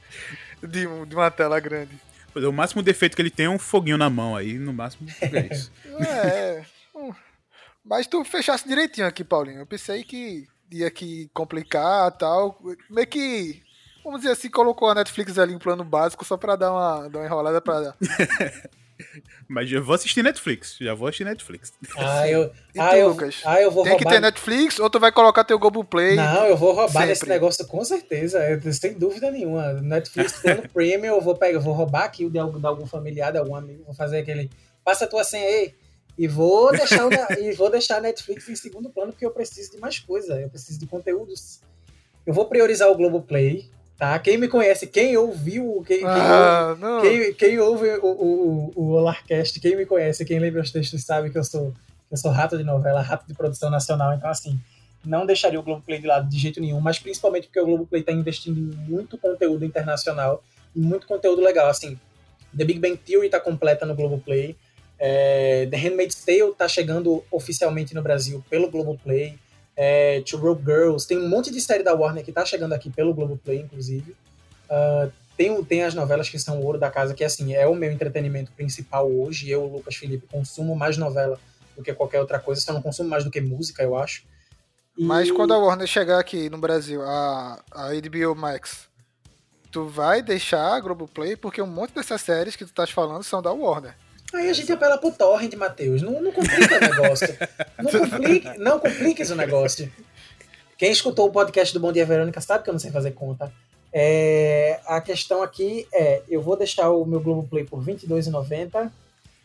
de, 0.63 0.87
de 1.05 1.15
uma 1.15 1.29
tela 1.29 1.59
grande. 1.59 1.99
Pois 2.31 2.43
é, 2.43 2.47
o 2.47 2.53
máximo 2.53 2.81
defeito 2.81 3.15
que 3.15 3.21
ele 3.21 3.29
tem 3.29 3.45
é 3.45 3.49
um 3.49 3.59
foguinho 3.59 3.97
na 3.97 4.09
mão 4.09 4.35
aí, 4.35 4.57
no 4.57 4.73
máximo 4.73 5.09
é 5.21 5.53
isso. 5.53 5.71
É. 5.99 6.65
Mas 7.83 8.07
tu 8.07 8.23
fechasse 8.25 8.67
direitinho 8.67 9.05
aqui, 9.05 9.23
Paulinho. 9.23 9.59
Eu 9.59 9.65
pensei 9.65 10.03
que 10.03 10.47
ia 10.71 10.87
aqui 10.87 11.29
complicar 11.33 12.09
e 12.09 12.17
tal. 12.17 12.59
Meio 12.89 13.07
que, 13.07 13.61
vamos 14.03 14.21
dizer 14.21 14.33
assim, 14.33 14.49
colocou 14.49 14.89
a 14.89 14.95
Netflix 14.95 15.37
ali 15.37 15.53
em 15.53 15.59
plano 15.59 15.83
básico 15.83 16.25
só 16.25 16.35
pra 16.35 16.55
dar 16.55 16.71
uma, 16.71 17.09
dar 17.09 17.19
uma 17.19 17.25
enrolada 17.25 17.61
pra. 17.61 17.93
Mas 19.47 19.71
eu 19.71 19.83
vou 19.83 19.95
assistir 19.95 20.23
Netflix, 20.23 20.77
já 20.79 20.93
vou 20.93 21.07
assistir 21.07 21.23
Netflix. 21.25 21.73
Ah, 21.97 22.27
eu, 22.27 22.51
E 22.73 22.79
ah, 22.79 22.89
tu, 22.91 22.95
eu, 22.95 23.09
Lucas? 23.09 23.41
ah, 23.45 23.61
eu 23.61 23.69
vou 23.71 23.83
Tem 23.83 23.97
que 23.97 24.03
roubar. 24.03 24.13
ter 24.17 24.21
Netflix 24.21 24.79
ou 24.79 24.89
tu 24.89 24.99
vai 24.99 25.11
colocar 25.11 25.43
teu 25.43 25.59
Globoplay? 25.59 26.15
Não, 26.15 26.45
eu 26.45 26.55
vou 26.57 26.71
roubar 26.73 26.91
Sempre. 26.91 27.07
desse 27.07 27.27
negócio 27.27 27.65
com 27.67 27.83
certeza, 27.83 28.39
eu- 28.49 28.73
sem 28.73 28.93
dúvida 28.97 29.29
nenhuma. 29.31 29.73
Netflix 29.73 30.33
plano 30.41 30.67
premium, 30.69 31.15
eu 31.15 31.21
vou 31.21 31.35
pegar, 31.35 31.57
eu 31.57 31.61
vou 31.61 31.73
roubar 31.73 32.05
aqui 32.05 32.25
o 32.25 32.29
de 32.29 32.39
algum, 32.39 32.59
de 32.59 32.65
algum 32.65 32.85
familiar, 32.87 33.31
de 33.31 33.37
algum 33.37 33.55
amigo, 33.55 33.83
vou 33.85 33.93
fazer 33.93 34.19
aquele. 34.19 34.49
Passa 34.83 35.05
a 35.05 35.07
tua 35.07 35.23
senha 35.23 35.47
aí. 35.47 35.73
E 36.17 36.27
vou 36.27 36.71
deixar 36.75 37.03
e 37.39 37.51
vou 37.53 37.69
deixar 37.69 37.97
a 37.97 38.01
Netflix 38.01 38.47
em 38.47 38.55
segundo 38.55 38.89
plano, 38.89 39.11
porque 39.11 39.25
eu 39.25 39.31
preciso 39.31 39.71
de 39.71 39.77
mais 39.77 39.99
coisa, 39.99 40.39
eu 40.39 40.49
preciso 40.49 40.79
de 40.79 40.87
conteúdos. 40.87 41.59
Eu 42.25 42.33
vou 42.33 42.45
priorizar 42.47 42.89
o 42.89 42.95
Globoplay, 42.95 43.69
tá? 43.97 44.17
Quem 44.19 44.37
me 44.37 44.47
conhece, 44.47 44.87
quem 44.87 45.15
ouviu, 45.17 45.83
quem, 45.87 45.99
quem 45.99 46.07
ouve- 46.07 46.15
Ah, 46.21 46.75
não. 46.79 47.01
quem, 47.01 47.33
quem 47.33 47.59
ouve 47.59 47.87
o, 47.97 48.05
o, 48.05 48.71
o, 48.75 48.81
o 48.81 48.91
Olarcast, 48.93 49.59
quem 49.59 49.75
me 49.75 49.85
conhece, 49.85 50.25
quem 50.25 50.39
lê 50.39 50.51
meus 50.51 50.71
textos 50.71 51.03
sabe 51.03 51.29
que 51.29 51.37
eu 51.37 51.43
sou, 51.43 51.73
eu 52.11 52.17
sou 52.17 52.31
rato 52.31 52.57
de 52.57 52.63
novela, 52.63 53.01
rato 53.01 53.25
de 53.27 53.33
produção 53.33 53.69
nacional, 53.69 54.13
então 54.13 54.29
assim, 54.29 54.59
não 55.05 55.25
deixaria 55.25 55.59
o 55.59 55.63
Globoplay 55.63 55.99
de 55.99 56.07
lado 56.07 56.27
de 56.29 56.37
jeito 56.37 56.59
nenhum, 56.59 56.79
mas 56.81 56.99
principalmente 56.99 57.47
porque 57.47 57.59
o 57.59 57.65
Globoplay 57.65 58.01
está 58.01 58.11
investindo 58.11 58.57
em 58.57 58.75
muito 58.89 59.17
conteúdo 59.17 59.63
internacional 59.63 60.43
e 60.75 60.79
muito 60.79 61.07
conteúdo 61.07 61.41
legal, 61.41 61.67
assim, 61.67 61.97
The 62.57 62.63
Big 62.65 62.79
Bang 62.79 62.97
Theory 62.97 63.27
está 63.27 63.39
completa 63.39 63.85
no 63.85 63.95
Globoplay, 63.95 64.55
é, 64.97 65.67
The 65.69 65.77
Handmaid's 65.77 66.23
Tale 66.23 66.51
está 66.51 66.67
chegando 66.67 67.23
oficialmente 67.29 67.93
no 67.93 68.01
Brasil 68.01 68.43
pelo 68.49 68.69
Globoplay, 68.71 69.37
é, 69.75 70.21
Two 70.21 70.39
Rope 70.39 70.63
Girls, 70.63 71.07
tem 71.07 71.17
um 71.17 71.27
monte 71.27 71.51
de 71.51 71.59
série 71.61 71.83
da 71.83 71.93
Warner 71.93 72.23
que 72.23 72.31
está 72.31 72.45
chegando 72.45 72.73
aqui 72.73 72.89
pelo 72.89 73.13
Globoplay, 73.13 73.59
inclusive, 73.61 74.15
Ah, 74.69 75.09
tem, 75.37 75.61
tem 75.65 75.83
as 75.83 75.93
novelas 75.93 76.29
que 76.29 76.39
são 76.39 76.59
o 76.59 76.63
ouro 76.65 76.79
da 76.79 76.89
casa, 76.89 77.13
que 77.13 77.23
assim, 77.23 77.53
é 77.53 77.67
o 77.67 77.75
meu 77.75 77.91
entretenimento 77.91 78.51
principal 78.53 79.11
hoje. 79.11 79.49
Eu, 79.49 79.65
Lucas 79.65 79.95
Felipe, 79.95 80.25
consumo 80.31 80.75
mais 80.75 80.97
novela 80.97 81.37
do 81.75 81.83
que 81.83 81.93
qualquer 81.93 82.21
outra 82.21 82.39
coisa, 82.39 82.61
só 82.61 82.71
não 82.71 82.81
consumo 82.81 83.09
mais 83.09 83.23
do 83.25 83.29
que 83.29 83.41
música, 83.41 83.83
eu 83.83 83.97
acho. 83.97 84.23
E- 84.97 85.03
Mas 85.03 85.29
quando 85.29 85.53
a 85.53 85.57
Warner 85.57 85.85
chegar 85.87 86.19
aqui 86.19 86.49
no 86.49 86.57
Brasil, 86.57 87.01
a, 87.03 87.61
a 87.69 87.89
HBO 87.93 88.33
Max, 88.33 88.87
tu 89.69 89.85
vai 89.85 90.21
deixar 90.21 90.73
a 90.73 90.79
Globoplay 90.79 91.35
porque 91.35 91.61
um 91.61 91.67
monte 91.67 91.93
dessas 91.93 92.21
séries 92.21 92.55
que 92.55 92.63
tu 92.63 92.69
estás 92.69 92.89
falando 92.91 93.21
são 93.23 93.41
da 93.41 93.51
Warner. 93.51 93.93
Aí 94.35 94.49
a 94.49 94.53
gente 94.53 94.71
apela 94.71 94.97
pro 94.97 95.11
torrent, 95.11 95.53
Matheus. 95.55 96.01
Não, 96.01 96.21
não 96.21 96.31
complica 96.31 96.77
o 96.77 96.79
negócio. 96.79 97.37
Não 97.81 97.91
complique, 98.09 98.57
não 98.57 98.79
compliques 98.79 99.29
o 99.29 99.35
negócio. 99.35 99.91
Quem 100.77 100.91
escutou 100.91 101.27
o 101.27 101.31
podcast 101.31 101.73
do 101.73 101.79
Bom 101.79 101.91
Dia 101.91 102.05
Verônica 102.05 102.41
sabe 102.41 102.63
que 102.63 102.69
eu 102.69 102.73
não 102.73 102.79
sei 102.79 102.91
fazer 102.91 103.11
conta. 103.11 103.51
É, 103.93 104.79
a 104.85 104.99
questão 104.99 105.41
aqui 105.41 105.87
é, 105.93 106.21
eu 106.27 106.41
vou 106.41 106.57
deixar 106.57 106.89
o 106.89 107.05
meu 107.05 107.21
Globoplay 107.21 107.63
por 107.63 107.79
R$ 107.81 107.93
22,90. 107.93 108.91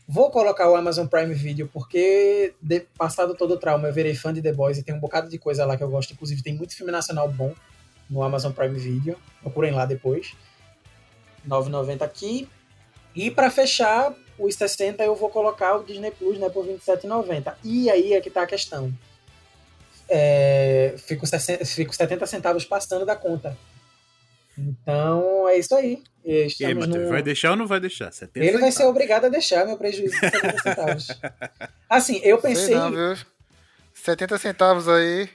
Vou 0.09 0.29
colocar 0.29 0.69
o 0.69 0.75
Amazon 0.75 1.07
Prime 1.07 1.33
Video 1.33 1.71
porque, 1.73 2.53
de- 2.61 2.81
passado 2.99 3.33
todo 3.37 3.55
o 3.55 3.57
trauma, 3.57 3.87
eu 3.87 3.93
virei 3.93 4.13
fã 4.13 4.35
de 4.35 4.43
The 4.43 4.53
Boys 4.53 4.77
e 4.79 4.83
tem 4.83 4.93
um 4.93 4.99
bocado 4.99 5.29
de 5.31 5.39
coisa 5.39 5.65
lá 5.65 5.77
que 5.77 5.85
eu 5.85 5.89
gosto. 5.89 6.13
Inclusive, 6.13 6.43
tem 6.43 6.53
muito 6.53 6.75
filme 6.77 6.91
nacional 6.91 7.29
bom 7.29 7.55
no 8.09 8.21
Amazon 8.25 8.51
Prime 8.51 8.77
Video. 8.77 9.17
Procurem 9.41 9.71
lá 9.71 9.87
depois. 9.87 10.35
R$ 11.45 11.49
9,90 11.51 12.03
aqui. 12.03 12.49
E 13.15 13.31
para 13.31 13.51
fechar, 13.53 14.13
os 14.41 14.55
60 14.55 15.05
eu 15.05 15.15
vou 15.15 15.29
colocar 15.31 15.77
o 15.77 15.85
Disney 15.85 16.11
Plus 16.11 16.39
né, 16.39 16.49
por 16.49 16.65
R$ 16.67 16.75
27,90. 16.87 17.55
E 17.63 17.91
aí 17.91 18.15
é 18.15 18.21
que 18.21 18.31
tá 18.31 18.43
a 18.43 18.47
questão. 18.47 18.93
É, 20.09 20.95
fico, 20.99 21.27
60, 21.27 21.65
fico 21.65 21.95
70 21.95 22.27
centavos 22.27 22.65
passando 22.65 23.07
da 23.07 23.15
conta. 23.15 23.57
Então 24.59 25.49
é 25.49 25.57
isso 25.59 25.75
aí. 25.75 26.03
E 26.25 26.49
aí, 26.65 26.75
Matheus, 26.75 27.05
no- 27.05 27.09
vai 27.09 27.23
deixar 27.23 27.51
ou 27.53 27.57
não 27.57 27.67
vai 27.67 27.81
deixar? 27.81 28.13
70 28.13 28.45
Ele 28.45 28.53
vai 28.59 28.63
ser 28.71 28.79
centavos. 28.79 28.91
obrigado 28.91 29.25
a 29.27 29.29
deixar 29.29 29.65
meu 29.65 29.77
prejuízo 29.79 30.13
de 30.21 30.31
70 30.31 30.59
centavos. 30.59 31.09
Assim, 31.89 32.21
eu 32.23 32.41
Sei 32.41 32.51
pensei. 32.51 32.75
não, 32.75 32.91
viu? 32.91 33.17
70 33.95 34.39
centavos 34.39 34.89
aí. 34.89 35.29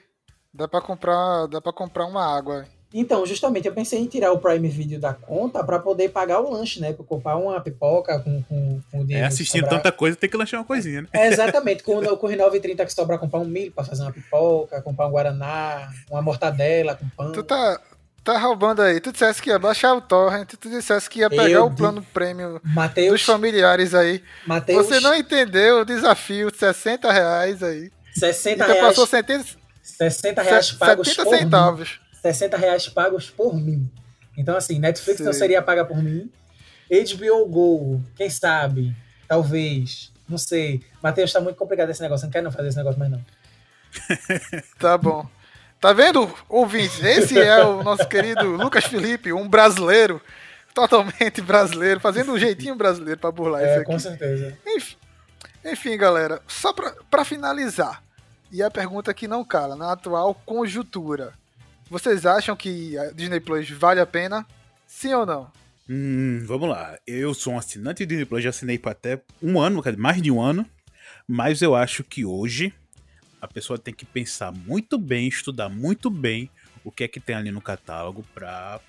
Dá 0.54 0.68
pra 0.68 0.80
comprar, 0.82 1.48
dá 1.48 1.60
pra 1.60 1.74
comprar 1.74 2.06
uma 2.06 2.24
água. 2.24 2.66
Então, 2.98 3.26
justamente, 3.26 3.68
eu 3.68 3.74
pensei 3.74 4.00
em 4.00 4.06
tirar 4.06 4.32
o 4.32 4.38
Prime 4.40 4.70
Video 4.70 4.98
da 5.00 5.14
conta 5.14 5.62
para 5.64 5.80
poder 5.80 6.10
pagar 6.10 6.40
o 6.40 6.50
lanche, 6.52 6.80
né? 6.80 6.94
Pra 6.94 7.04
comprar 7.04 7.36
uma 7.36 7.60
pipoca 7.60 8.20
com, 8.20 8.42
com, 8.44 8.82
com 8.90 9.00
o 9.00 9.02
É, 9.02 9.06
dinheiro. 9.06 9.28
que 9.28 9.34
assistindo 9.34 9.64
sobrar. 9.64 9.82
tanta 9.82 9.92
coisa, 9.92 10.16
tem 10.16 10.30
que 10.30 10.38
lanchar 10.38 10.62
uma 10.62 10.66
coisinha, 10.66 11.02
né? 11.02 11.08
É, 11.12 11.28
exatamente, 11.28 11.84
com, 11.84 11.98
o- 11.98 12.18
com 12.18 12.28
os 12.28 12.34
9,30 12.36 12.86
que 12.86 12.94
sobra 12.94 13.18
comprar 13.18 13.40
um 13.40 13.46
milho 13.46 13.72
pra 13.74 13.84
fazer 13.84 14.02
uma 14.04 14.14
pipoca, 14.14 14.82
comprar 14.82 15.08
um 15.08 15.12
guaraná, 15.12 15.90
uma 16.10 16.22
mortadela 16.22 16.96
com 16.96 17.10
pão. 17.10 17.32
Tu 17.34 17.44
tá, 17.44 17.80
tá 18.24 18.38
roubando 18.38 18.82
aí. 18.82 19.02
Tu 19.02 19.12
dissesse 19.12 19.42
que 19.42 19.50
ia 19.50 19.60
baixar 19.60 19.94
o 19.94 20.00
torrent, 20.00 20.48
tu 20.58 20.70
dissesse 20.70 21.10
que 21.10 21.20
ia 21.20 21.30
pegar 21.30 21.50
Eu 21.50 21.66
o 21.66 21.76
plano 21.76 22.02
prêmio 22.14 22.62
dos 22.64 22.74
Mateus, 22.74 23.22
familiares 23.24 23.94
aí. 23.94 24.24
Mateus, 24.48 24.86
Você 24.88 25.02
não 25.02 25.14
entendeu 25.14 25.82
o 25.82 25.86
desafio 25.86 26.50
de 26.50 26.58
60 26.58 27.12
reais 27.12 27.62
aí. 27.62 27.92
60 28.14 28.56
Então 28.64 28.68
reais, 28.74 28.88
passou 28.88 29.06
70, 29.06 29.46
60 29.84 30.42
reais 30.42 30.72
pagos 30.72 31.10
70 31.10 31.24
por 31.30 31.38
centavos. 31.38 32.00
Mim. 32.28 32.34
60 32.34 32.58
reais 32.58 32.88
pagos 32.90 33.30
por 33.30 33.56
mim. 33.56 33.90
Então, 34.38 34.56
assim, 34.58 34.80
Netflix 34.80 35.20
não 35.22 35.32
Sei. 35.32 35.40
seria 35.42 35.62
paga 35.62 35.86
por 35.86 35.98
mim. 36.02 36.30
HBO 36.90 37.46
Go, 37.48 38.02
quem 38.16 38.30
sabe? 38.30 38.96
Talvez. 39.28 40.12
Não 40.28 40.38
sei. 40.38 40.82
Matheus, 41.02 41.32
tá 41.32 41.40
muito 41.40 41.56
complicado 41.56 41.90
esse 41.90 42.02
negócio. 42.02 42.26
Não 42.26 42.32
quero 42.32 42.44
não 42.46 42.52
fazer 42.52 42.68
esse 42.70 42.78
negócio 42.78 43.00
mais, 43.00 43.12
não. 43.12 43.24
Tá 44.80 44.98
bom. 44.98 45.26
Tá 45.80 45.94
vendo, 45.94 46.34
ouvintes? 46.50 47.04
Esse 47.04 47.40
é 47.40 47.64
o 47.64 47.84
nosso 47.84 48.08
querido 48.08 48.56
Lucas 48.56 48.86
Felipe, 48.86 49.32
um 49.32 49.48
brasileiro, 49.48 50.20
totalmente 50.74 51.42
brasileiro, 51.42 52.00
fazendo 52.00 52.32
um 52.34 52.40
jeitinho 52.40 52.76
brasileiro 52.76 53.20
pra 53.20 53.32
burlar 53.32 53.62
isso 53.62 53.70
É, 53.72 53.76
aqui. 53.78 53.86
com 53.86 54.00
certeza. 54.00 54.58
Enfim, 54.66 54.96
enfim, 55.64 55.98
galera, 55.98 56.42
só 56.48 56.74
pra 56.74 57.24
finalizar, 57.26 58.02
e 58.52 58.64
a 58.64 58.72
pergunta 58.72 59.14
que 59.14 59.28
não 59.28 59.44
cala, 59.44 59.76
na 59.76 59.92
atual 59.92 60.34
conjuntura, 60.46 61.34
vocês 61.90 62.26
acham 62.26 62.56
que 62.56 62.98
a 62.98 63.12
Disney 63.12 63.40
Plus 63.40 63.70
vale 63.70 64.00
a 64.00 64.06
pena? 64.06 64.46
Sim 64.88 65.14
ou 65.14 65.26
não? 65.26 65.52
Hum, 65.90 66.44
vamos 66.46 66.70
lá. 66.70 66.98
Eu 67.06 67.34
sou 67.34 67.54
um 67.54 67.58
assinante 67.58 68.00
de 68.00 68.08
Disney 68.08 68.26
Plus, 68.26 68.44
já 68.44 68.50
assinei 68.50 68.78
por 68.78 68.92
até 68.92 69.22
um 69.42 69.60
ano, 69.60 69.84
mais 69.98 70.22
de 70.22 70.32
um 70.32 70.42
ano. 70.42 70.66
Mas 71.28 71.62
eu 71.62 71.76
acho 71.76 72.04
que 72.04 72.26
hoje 72.26 72.74
a 73.42 73.48
pessoa 73.48 73.78
tem 73.78 73.94
que 73.94 74.06
pensar 74.06 74.52
muito 74.52 74.98
bem, 74.98 75.28
estudar 75.28 75.70
muito 75.70 76.10
bem 76.10 76.50
o 76.84 76.92
que 76.92 77.04
é 77.04 77.08
que 77.08 77.20
tem 77.20 77.36
ali 77.36 77.52
no 77.52 77.62
catálogo 77.62 78.24
pra 78.34 78.80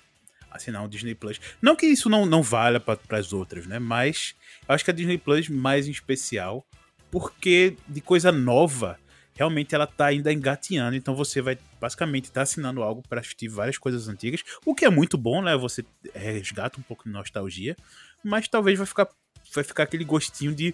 assinar 0.49 0.83
o 0.83 0.87
Disney 0.87 1.15
Plus. 1.15 1.39
Não 1.61 1.75
que 1.75 1.85
isso 1.85 2.09
não, 2.09 2.25
não 2.25 2.41
valha 2.41 2.79
para 2.79 2.99
as 3.11 3.33
outras, 3.33 3.65
né? 3.67 3.79
Mas 3.79 4.35
eu 4.67 4.73
acho 4.73 4.83
que 4.83 4.91
a 4.91 4.93
Disney 4.93 5.17
Plus 5.17 5.49
mais 5.49 5.87
em 5.87 5.91
especial, 5.91 6.65
porque 7.11 7.75
de 7.87 8.01
coisa 8.01 8.31
nova, 8.31 8.99
realmente 9.37 9.75
ela 9.75 9.85
tá 9.85 10.07
ainda 10.07 10.33
engateando, 10.33 10.95
então 10.95 11.15
você 11.15 11.41
vai 11.41 11.57
basicamente 11.79 12.25
estar 12.25 12.41
assinando 12.41 12.81
algo 12.81 13.03
para 13.07 13.21
assistir 13.21 13.47
várias 13.47 13.77
coisas 13.77 14.07
antigas, 14.07 14.43
o 14.65 14.73
que 14.73 14.83
é 14.83 14.89
muito 14.89 15.17
bom, 15.17 15.41
né? 15.41 15.55
Você 15.55 15.85
resgata 16.13 16.79
um 16.79 16.83
pouco 16.83 17.03
de 17.03 17.11
nostalgia, 17.11 17.77
mas 18.23 18.47
talvez 18.47 18.77
vai 18.77 18.87
ficar 18.87 19.07
vai 19.53 19.63
ficar 19.63 19.83
aquele 19.83 20.03
gostinho 20.03 20.53
de, 20.53 20.73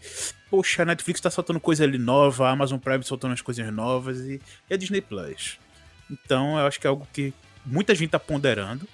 poxa, 0.50 0.82
a 0.82 0.86
Netflix 0.86 1.22
tá 1.22 1.30
soltando 1.30 1.60
coisa 1.60 1.84
ali 1.84 2.00
nova, 2.00 2.48
a 2.48 2.52
Amazon 2.52 2.80
Prime 2.80 3.04
soltando 3.04 3.34
as 3.34 3.42
coisas 3.42 3.72
novas 3.72 4.20
e, 4.22 4.42
e 4.68 4.74
a 4.74 4.78
Disney 4.78 5.00
Plus. 5.00 5.60
Então, 6.10 6.58
eu 6.58 6.66
acho 6.66 6.80
que 6.80 6.88
é 6.88 6.90
algo 6.90 7.08
que 7.14 7.32
muita 7.64 7.94
gente 7.94 8.10
tá 8.10 8.20
ponderando 8.20 8.88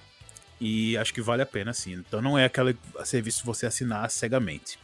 e 0.60 0.98
acho 0.98 1.14
que 1.14 1.22
vale 1.22 1.42
a 1.42 1.46
pena 1.46 1.74
sim. 1.74 1.94
Então, 1.94 2.22
não 2.22 2.38
é 2.38 2.46
aquele 2.46 2.78
serviço 3.06 3.46
você 3.46 3.66
assinar 3.66 4.10
cegamente. 4.12 4.78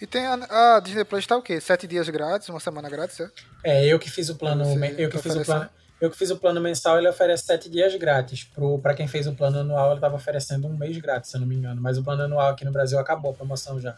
E 0.00 0.06
tem 0.06 0.26
a, 0.26 0.76
a 0.76 0.80
Disney 0.80 1.04
Plus 1.04 1.26
tá 1.26 1.36
o 1.36 1.42
quê? 1.42 1.60
Sete 1.60 1.86
dias 1.86 2.08
grátis, 2.08 2.48
uma 2.48 2.60
semana 2.60 2.88
grátis, 2.90 3.18
é? 3.20 3.30
É, 3.64 3.86
eu 3.86 3.98
que 3.98 4.10
fiz 4.10 4.28
o 4.28 4.34
plano. 4.36 4.64
Você 4.64 4.94
Eu 4.98 5.10
que 5.10 5.18
fiz 5.18 5.34
o 5.34 5.44
plano. 5.44 5.68
Eu 5.98 6.10
que 6.10 6.16
fiz 6.18 6.30
o 6.30 6.36
plano 6.36 6.60
mensal, 6.60 6.98
ele 6.98 7.08
oferece 7.08 7.46
sete 7.46 7.70
dias 7.70 7.94
grátis. 7.96 8.44
Pro, 8.44 8.78
pra 8.78 8.92
quem 8.92 9.08
fez 9.08 9.26
o 9.26 9.32
plano 9.34 9.60
anual, 9.60 9.92
ele 9.92 10.00
tava 10.00 10.14
oferecendo 10.16 10.66
um 10.68 10.76
mês 10.76 10.98
grátis, 10.98 11.30
se 11.30 11.36
eu 11.38 11.40
não 11.40 11.48
me 11.48 11.54
engano. 11.54 11.80
Mas 11.80 11.96
o 11.96 12.04
plano 12.04 12.22
anual 12.24 12.50
aqui 12.50 12.64
no 12.66 12.70
Brasil 12.70 12.98
acabou 12.98 13.30
a 13.30 13.34
promoção 13.34 13.80
já. 13.80 13.96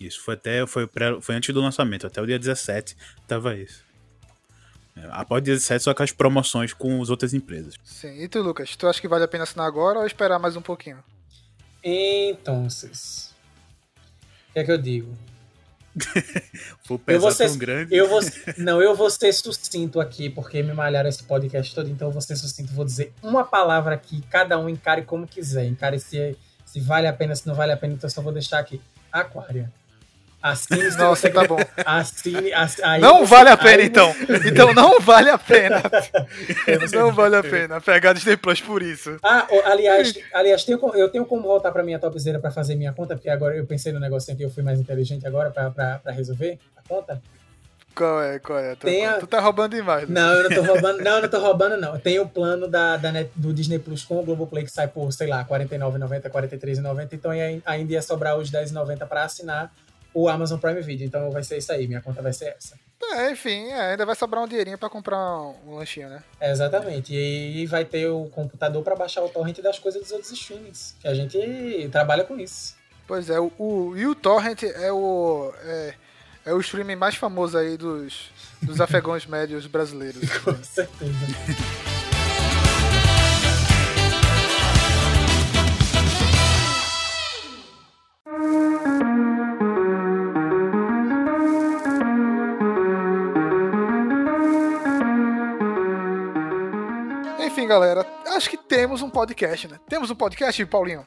Isso 0.00 0.20
foi 0.22 0.34
até 0.34 0.66
foi, 0.66 0.88
pré- 0.88 1.20
foi 1.20 1.36
antes 1.36 1.54
do 1.54 1.60
lançamento, 1.60 2.04
até 2.04 2.20
o 2.20 2.26
dia 2.26 2.36
17 2.36 2.96
tava 3.28 3.54
isso. 3.54 3.84
É, 4.96 5.06
Após 5.12 5.40
o 5.40 5.44
dia 5.44 5.54
17, 5.54 5.84
só 5.84 5.94
com 5.94 6.02
as 6.02 6.10
promoções 6.10 6.72
com 6.72 7.00
as 7.00 7.10
outras 7.10 7.32
empresas. 7.32 7.76
Sim. 7.84 8.20
E 8.20 8.26
tu, 8.26 8.42
Lucas, 8.42 8.74
tu 8.74 8.88
acha 8.88 9.00
que 9.00 9.06
vale 9.06 9.22
a 9.22 9.28
pena 9.28 9.44
assinar 9.44 9.66
agora 9.68 10.00
ou 10.00 10.06
esperar 10.06 10.40
mais 10.40 10.56
um 10.56 10.62
pouquinho? 10.62 10.98
Então, 11.84 12.66
que 14.54 14.60
é 14.60 14.64
que 14.64 14.70
eu 14.72 14.78
digo? 14.78 15.12
Eu 16.90 16.98
pesar 16.98 17.20
vou 17.20 17.30
ser, 17.30 17.46
tão 17.46 17.58
grande. 17.58 17.94
eu 17.94 18.08
vou, 18.08 18.20
não, 18.58 18.82
eu 18.82 18.94
vou 18.96 19.08
ser 19.08 19.32
sucinto 19.32 20.00
aqui, 20.00 20.28
porque 20.28 20.62
me 20.62 20.72
malharam 20.72 21.08
esse 21.08 21.22
podcast 21.22 21.72
todo, 21.72 21.88
então 21.88 22.08
eu 22.08 22.12
vou 22.12 22.20
ser 22.20 22.36
sucinto. 22.36 22.72
Vou 22.72 22.84
dizer 22.84 23.12
uma 23.22 23.44
palavra 23.44 23.94
aqui, 23.94 24.20
cada 24.28 24.58
um 24.58 24.68
encare 24.68 25.02
como 25.02 25.26
quiser. 25.26 25.66
Encare 25.66 25.98
se, 26.00 26.36
se 26.66 26.80
vale 26.80 27.06
a 27.06 27.12
pena, 27.12 27.34
se 27.34 27.46
não 27.46 27.54
vale 27.54 27.72
a 27.72 27.76
pena, 27.76 27.94
então 27.94 28.08
eu 28.08 28.12
só 28.12 28.20
vou 28.20 28.32
deixar 28.32 28.58
aqui. 28.58 28.80
Aquária. 29.10 29.72
Assine 30.44 30.90
se 30.90 30.98
Nossa, 30.98 31.30
tá 31.30 31.46
bom. 31.46 31.56
Assine. 31.86 32.52
ass- 32.52 32.80
aí 32.82 33.00
Não 33.00 33.24
vale 33.24 33.48
a 33.48 33.56
pena, 33.56 33.82
aí 33.82 33.86
então. 33.86 34.14
Então 34.44 34.74
não 34.74 35.00
vale 35.00 35.30
a 35.30 35.38
pena. 35.38 35.82
Não 36.92 37.12
vale 37.12 37.36
a 37.36 37.42
pena 37.42 37.80
pegar 37.80 38.12
Disney 38.12 38.36
Plus 38.36 38.60
por 38.60 38.82
isso. 38.82 39.16
Ah, 39.22 39.46
aliás, 39.64 40.12
aliás 40.34 40.62
tenho, 40.64 40.78
eu 40.94 41.08
tenho 41.08 41.24
como 41.24 41.42
voltar 41.44 41.72
pra 41.72 41.82
minha 41.82 41.98
topzera 41.98 42.38
pra 42.38 42.50
fazer 42.50 42.74
minha 42.74 42.92
conta, 42.92 43.14
porque 43.14 43.30
agora 43.30 43.56
eu 43.56 43.64
pensei 43.66 43.90
no 43.92 43.98
negocinho 44.00 44.34
aqui, 44.34 44.44
eu 44.44 44.50
fui 44.50 44.62
mais 44.62 44.78
inteligente 44.78 45.26
agora 45.26 45.50
pra, 45.50 45.70
pra, 45.70 45.98
pra 45.98 46.12
resolver 46.12 46.58
a 46.76 46.86
conta. 46.86 47.22
Qual 47.94 48.20
é, 48.22 48.38
qual 48.40 48.58
é? 48.58 48.74
Tu, 48.74 48.88
a- 48.88 49.12
tu 49.20 49.26
tá 49.26 49.40
roubando 49.40 49.76
demais. 49.76 50.08
né? 50.08 50.20
Não, 50.20 50.32
eu 50.32 50.42
não 50.50 50.50
tô 50.56 50.62
roubando, 50.62 50.98
não, 51.02 51.12
eu 51.16 51.22
não 51.22 51.28
tô 51.28 51.38
roubando, 51.38 51.76
não. 51.80 51.98
Tem 51.98 52.18
o 52.18 52.26
plano 52.28 52.66
da, 52.68 52.96
da 52.96 53.12
Net- 53.12 53.30
do 53.36 53.52
Disney 53.52 53.78
Plus 53.78 54.02
com 54.04 54.18
o 54.20 54.24
Globoplay 54.24 54.64
que 54.64 54.70
sai 54.70 54.88
por, 54.88 55.10
sei 55.12 55.28
lá, 55.28 55.38
R$ 55.42 55.44
49,90, 55.48 56.24
R$ 56.24 56.30
43,90. 56.30 57.08
Então 57.12 57.30
aí 57.30 57.62
ainda 57.64 57.92
ia 57.92 58.02
sobrar 58.02 58.36
os 58.36 58.50
R$ 58.50 58.58
10,90 58.64 59.06
pra 59.06 59.22
assinar 59.24 59.72
o 60.14 60.28
Amazon 60.28 60.58
Prime 60.58 60.80
Video. 60.80 61.06
Então 61.06 61.30
vai 61.30 61.42
ser 61.42 61.58
isso 61.58 61.72
aí, 61.72 61.86
minha 61.86 62.00
conta 62.00 62.22
vai 62.22 62.32
ser 62.32 62.54
essa. 62.56 62.78
É, 63.12 63.30
enfim, 63.30 63.66
é, 63.66 63.90
ainda 63.90 64.06
vai 64.06 64.14
sobrar 64.14 64.42
um 64.42 64.48
dinheirinho 64.48 64.78
pra 64.78 64.88
comprar 64.88 65.18
um, 65.18 65.54
um 65.66 65.74
lanchinho, 65.76 66.08
né? 66.08 66.22
É, 66.40 66.50
exatamente. 66.50 67.14
E, 67.14 67.62
e 67.62 67.66
vai 67.66 67.84
ter 67.84 68.08
o 68.08 68.26
computador 68.26 68.82
pra 68.82 68.96
baixar 68.96 69.22
o 69.22 69.28
torrent 69.28 69.60
das 69.60 69.78
coisas 69.78 70.00
dos 70.00 70.12
outros 70.12 70.32
streamings. 70.32 70.94
Que 71.00 71.08
a 71.08 71.14
gente 71.14 71.88
trabalha 71.92 72.24
com 72.24 72.38
isso. 72.38 72.76
Pois 73.06 73.28
é, 73.28 73.38
o, 73.38 73.52
o, 73.58 73.96
e 73.96 74.06
o 74.06 74.14
Torrent 74.14 74.62
é 74.62 74.90
o, 74.90 75.52
é, 75.62 75.94
é 76.46 76.54
o 76.54 76.60
streaming 76.60 76.96
mais 76.96 77.14
famoso 77.14 77.58
aí 77.58 77.76
dos, 77.76 78.30
dos 78.62 78.80
afegãos 78.80 79.26
médios 79.26 79.66
brasileiros. 79.66 80.38
Com 80.38 80.54
certeza. 80.64 81.12
temos 98.84 99.00
um 99.00 99.08
podcast, 99.08 99.66
né? 99.66 99.80
Temos 99.88 100.10
um 100.10 100.14
podcast, 100.14 100.66
Paulinho? 100.66 101.06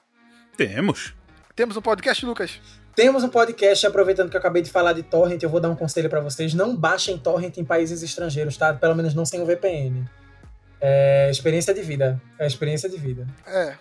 Temos. 0.57 1.13
Temos 1.55 1.77
um 1.77 1.81
podcast, 1.81 2.25
Lucas? 2.25 2.59
Temos 2.95 3.23
um 3.23 3.29
podcast, 3.29 3.85
aproveitando 3.85 4.31
que 4.31 4.35
eu 4.35 4.39
acabei 4.39 4.63
de 4.63 4.71
falar 4.71 4.93
de 4.93 5.03
torrent, 5.03 5.43
eu 5.43 5.49
vou 5.49 5.59
dar 5.59 5.69
um 5.69 5.75
conselho 5.75 6.09
pra 6.09 6.19
vocês. 6.19 6.55
Não 6.55 6.75
baixem 6.75 7.19
torrent 7.19 7.55
em 7.57 7.63
países 7.63 8.01
estrangeiros, 8.01 8.57
tá? 8.57 8.73
Pelo 8.73 8.95
menos 8.95 9.13
não 9.13 9.23
sem 9.27 9.43
o 9.43 9.45
VPN. 9.45 10.09
É 10.81 11.29
experiência 11.29 11.71
de 11.71 11.83
vida. 11.83 12.19
É 12.39 12.47
experiência 12.47 12.89
de 12.89 12.97
vida. 12.97 13.27
É. 13.45 13.75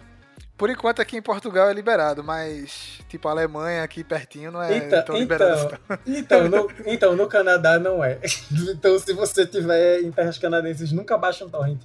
Por 0.59 0.69
enquanto 0.69 1.01
aqui 1.01 1.17
em 1.17 1.23
Portugal 1.23 1.71
é 1.71 1.73
liberado, 1.73 2.23
mas 2.23 3.01
tipo 3.09 3.29
a 3.29 3.31
Alemanha 3.31 3.83
aqui 3.83 4.05
pertinho 4.05 4.51
não 4.51 4.63
é 4.63 4.77
Então, 4.77 5.03
tão 5.07 5.17
liberado 5.17 5.55
assim. 5.55 6.01
então, 6.07 6.47
então, 6.47 6.49
no, 6.49 6.71
então, 6.85 7.17
no 7.17 7.27
Canadá 7.27 7.79
não 7.79 8.05
é. 8.05 8.19
Então, 8.71 8.99
se 8.99 9.15
você 9.15 9.47
tiver 9.47 10.01
em 10.03 10.13
terras 10.13 10.37
canadenses, 10.37 10.93
nunca 10.93 11.17
baixe 11.17 11.43
um 11.43 11.49
torrent. 11.49 11.81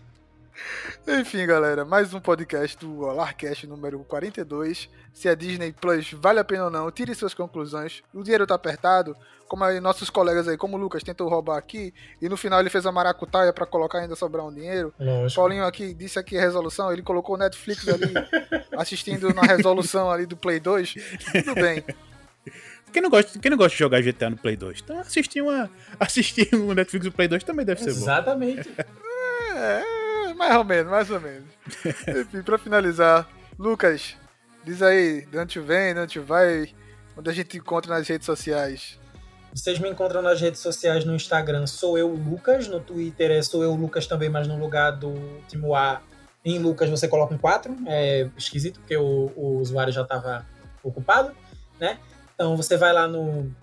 Enfim, 1.07 1.45
galera, 1.45 1.83
mais 1.83 2.13
um 2.13 2.19
podcast 2.19 2.77
do 2.77 3.01
Olarcast 3.01 3.65
número 3.67 3.99
42. 3.99 4.89
Se 5.13 5.27
a 5.27 5.35
Disney 5.35 5.71
Plus 5.71 6.11
vale 6.13 6.39
a 6.39 6.43
pena 6.43 6.65
ou 6.65 6.71
não, 6.71 6.91
tire 6.91 7.13
suas 7.15 7.33
conclusões. 7.33 8.01
O 8.13 8.23
dinheiro 8.23 8.47
tá 8.47 8.55
apertado, 8.55 9.15
como 9.47 9.63
aí 9.63 9.79
nossos 9.79 10.09
colegas 10.09 10.47
aí, 10.47 10.55
como 10.55 10.77
o 10.77 10.79
Lucas 10.79 11.03
tentou 11.03 11.27
roubar 11.27 11.57
aqui, 11.57 11.93
e 12.21 12.29
no 12.29 12.37
final 12.37 12.59
ele 12.59 12.69
fez 12.69 12.85
a 12.85 12.91
maracutaia 12.91 13.51
pra 13.51 13.65
colocar 13.65 13.99
ainda 13.99 14.15
sobrar 14.15 14.45
um 14.45 14.53
dinheiro. 14.53 14.93
Lógico. 14.99 15.41
Paulinho 15.41 15.65
aqui 15.65 15.93
disse 15.93 16.17
aqui 16.17 16.37
a 16.37 16.41
resolução, 16.41 16.91
ele 16.91 17.01
colocou 17.01 17.35
o 17.35 17.37
Netflix 17.37 17.87
ali, 17.87 18.13
assistindo 18.77 19.33
na 19.33 19.41
resolução 19.41 20.09
ali 20.09 20.25
do 20.25 20.37
Play 20.37 20.59
2. 20.59 20.93
Tudo 21.43 21.55
bem. 21.55 21.83
Quem 22.93 23.01
não, 23.01 23.09
gosta, 23.09 23.39
quem 23.39 23.49
não 23.49 23.57
gosta 23.57 23.71
de 23.71 23.79
jogar 23.79 24.01
GTA 24.01 24.29
no 24.29 24.37
Play 24.37 24.55
2? 24.55 24.81
Então 24.83 24.99
assistir, 24.99 25.41
uma, 25.41 25.69
assistir 25.99 26.53
um 26.53 26.73
Netflix 26.73 27.05
do 27.05 27.11
Play 27.11 27.27
2 27.27 27.43
também 27.43 27.65
deve 27.65 27.81
ser 27.81 27.93
bom. 27.93 28.01
Exatamente. 28.01 28.69
É, 29.55 29.83
mais 30.41 30.55
ou 30.55 30.63
menos, 30.63 30.91
mais 30.91 31.11
ou 31.11 31.21
menos. 31.21 31.47
Enfim, 32.07 32.41
pra 32.41 32.57
finalizar, 32.57 33.29
Lucas, 33.59 34.15
diz 34.65 34.81
aí, 34.81 35.23
de 35.27 35.37
onde 35.37 35.59
vem, 35.59 35.93
de 35.93 35.99
onde 35.99 36.19
vai, 36.19 36.73
onde 37.15 37.29
a 37.29 37.33
gente 37.33 37.49
te 37.49 37.57
encontra 37.57 37.93
nas 37.93 38.07
redes 38.07 38.25
sociais. 38.25 38.99
Vocês 39.53 39.77
me 39.77 39.87
encontram 39.87 40.21
nas 40.21 40.41
redes 40.41 40.59
sociais 40.59 41.05
no 41.05 41.13
Instagram, 41.13 41.67
sou 41.67 41.95
eu 41.95 42.07
Lucas, 42.07 42.67
no 42.67 42.79
Twitter 42.79 43.29
é 43.29 43.41
sou 43.43 43.61
eu 43.61 43.75
Lucas 43.75 44.07
também, 44.07 44.29
mas 44.29 44.47
no 44.47 44.57
lugar 44.57 44.91
do 44.91 45.09
último 45.09 45.75
A 45.75 46.01
em 46.43 46.57
Lucas 46.57 46.89
você 46.89 47.07
coloca 47.07 47.35
um 47.35 47.37
4, 47.37 47.75
é 47.85 48.27
esquisito 48.35 48.79
porque 48.79 48.97
o, 48.97 49.31
o 49.35 49.59
usuário 49.59 49.93
já 49.93 50.01
estava 50.01 50.43
ocupado, 50.81 51.35
né? 51.79 51.99
Então 52.33 52.57
você 52.57 52.77
vai 52.77 52.91
lá 52.91 53.07
no, 53.07 53.53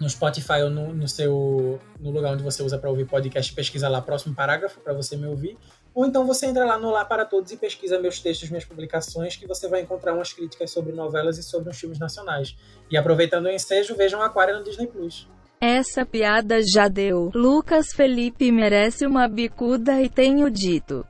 no 0.00 0.10
Spotify 0.10 0.62
ou 0.64 0.70
no, 0.70 0.92
no 0.92 1.06
seu 1.06 1.78
no 2.00 2.10
lugar 2.10 2.32
onde 2.32 2.42
você 2.42 2.60
usa 2.60 2.76
para 2.76 2.90
ouvir 2.90 3.04
podcast, 3.04 3.52
pesquisa 3.52 3.88
lá 3.88 4.02
próximo 4.02 4.34
parágrafo 4.34 4.80
para 4.80 4.92
você 4.92 5.16
me 5.16 5.26
ouvir. 5.26 5.56
Ou 5.94 6.04
então 6.04 6.26
você 6.26 6.46
entra 6.46 6.64
lá 6.64 6.76
no 6.76 6.90
Lá 6.90 7.04
para 7.04 7.24
Todos 7.24 7.52
e 7.52 7.56
pesquisa 7.56 7.98
meus 8.00 8.18
textos, 8.18 8.50
minhas 8.50 8.64
publicações, 8.64 9.36
que 9.36 9.46
você 9.46 9.68
vai 9.68 9.80
encontrar 9.80 10.12
umas 10.12 10.32
críticas 10.32 10.70
sobre 10.70 10.92
novelas 10.92 11.38
e 11.38 11.42
sobre 11.42 11.70
os 11.70 11.78
filmes 11.78 11.98
nacionais. 11.98 12.56
E 12.90 12.96
aproveitando 12.96 13.46
o 13.46 13.50
ensejo, 13.50 13.94
vejam 13.94 14.20
Aquário 14.20 14.58
no 14.58 14.64
Disney 14.64 14.88
Plus. 14.88 15.28
Essa 15.60 16.04
piada 16.04 16.60
já 16.62 16.88
deu. 16.88 17.30
Lucas 17.34 17.92
Felipe 17.94 18.50
merece 18.50 19.06
uma 19.06 19.28
bicuda 19.28 20.02
e 20.02 20.10
tenho 20.10 20.50
dito. 20.50 21.06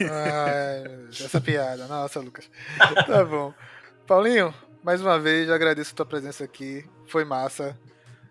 Ai, 0.00 0.82
meu 0.88 0.96
Deus, 1.02 1.20
essa 1.20 1.40
piada. 1.40 1.86
Nossa, 1.86 2.20
Lucas. 2.20 2.48
Tá 3.06 3.24
bom. 3.24 3.52
Paulinho, 4.06 4.54
mais 4.82 5.02
uma 5.02 5.18
vez, 5.18 5.50
agradeço 5.50 5.92
a 5.92 5.96
tua 5.96 6.06
presença 6.06 6.44
aqui. 6.44 6.84
Foi 7.06 7.24
massa. 7.24 7.76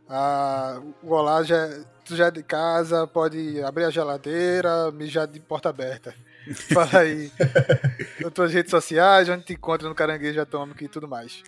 Ah, 0.10 0.82
o 1.04 1.14
Olá 1.14 1.44
já, 1.44 1.70
já 2.16 2.28
é 2.28 2.32
de 2.32 2.44
casa, 2.44 3.06
pode 3.08 3.62
abrir 3.64 3.86
a 3.86 3.90
geladeira, 3.90 4.92
mijar 4.92 5.28
de 5.28 5.40
porta 5.40 5.70
aberta. 5.70 6.14
Fala 6.74 7.00
aí. 7.00 7.32
Nas 8.22 8.34
tuas 8.34 8.52
redes 8.52 8.72
sociais, 8.72 9.30
onde 9.30 9.44
te 9.44 9.54
encontra 9.54 9.88
no 9.88 9.94
Caranguejo 9.94 10.40
Atômico 10.42 10.84
e 10.84 10.88
tudo 10.88 11.08
mais. 11.08 11.44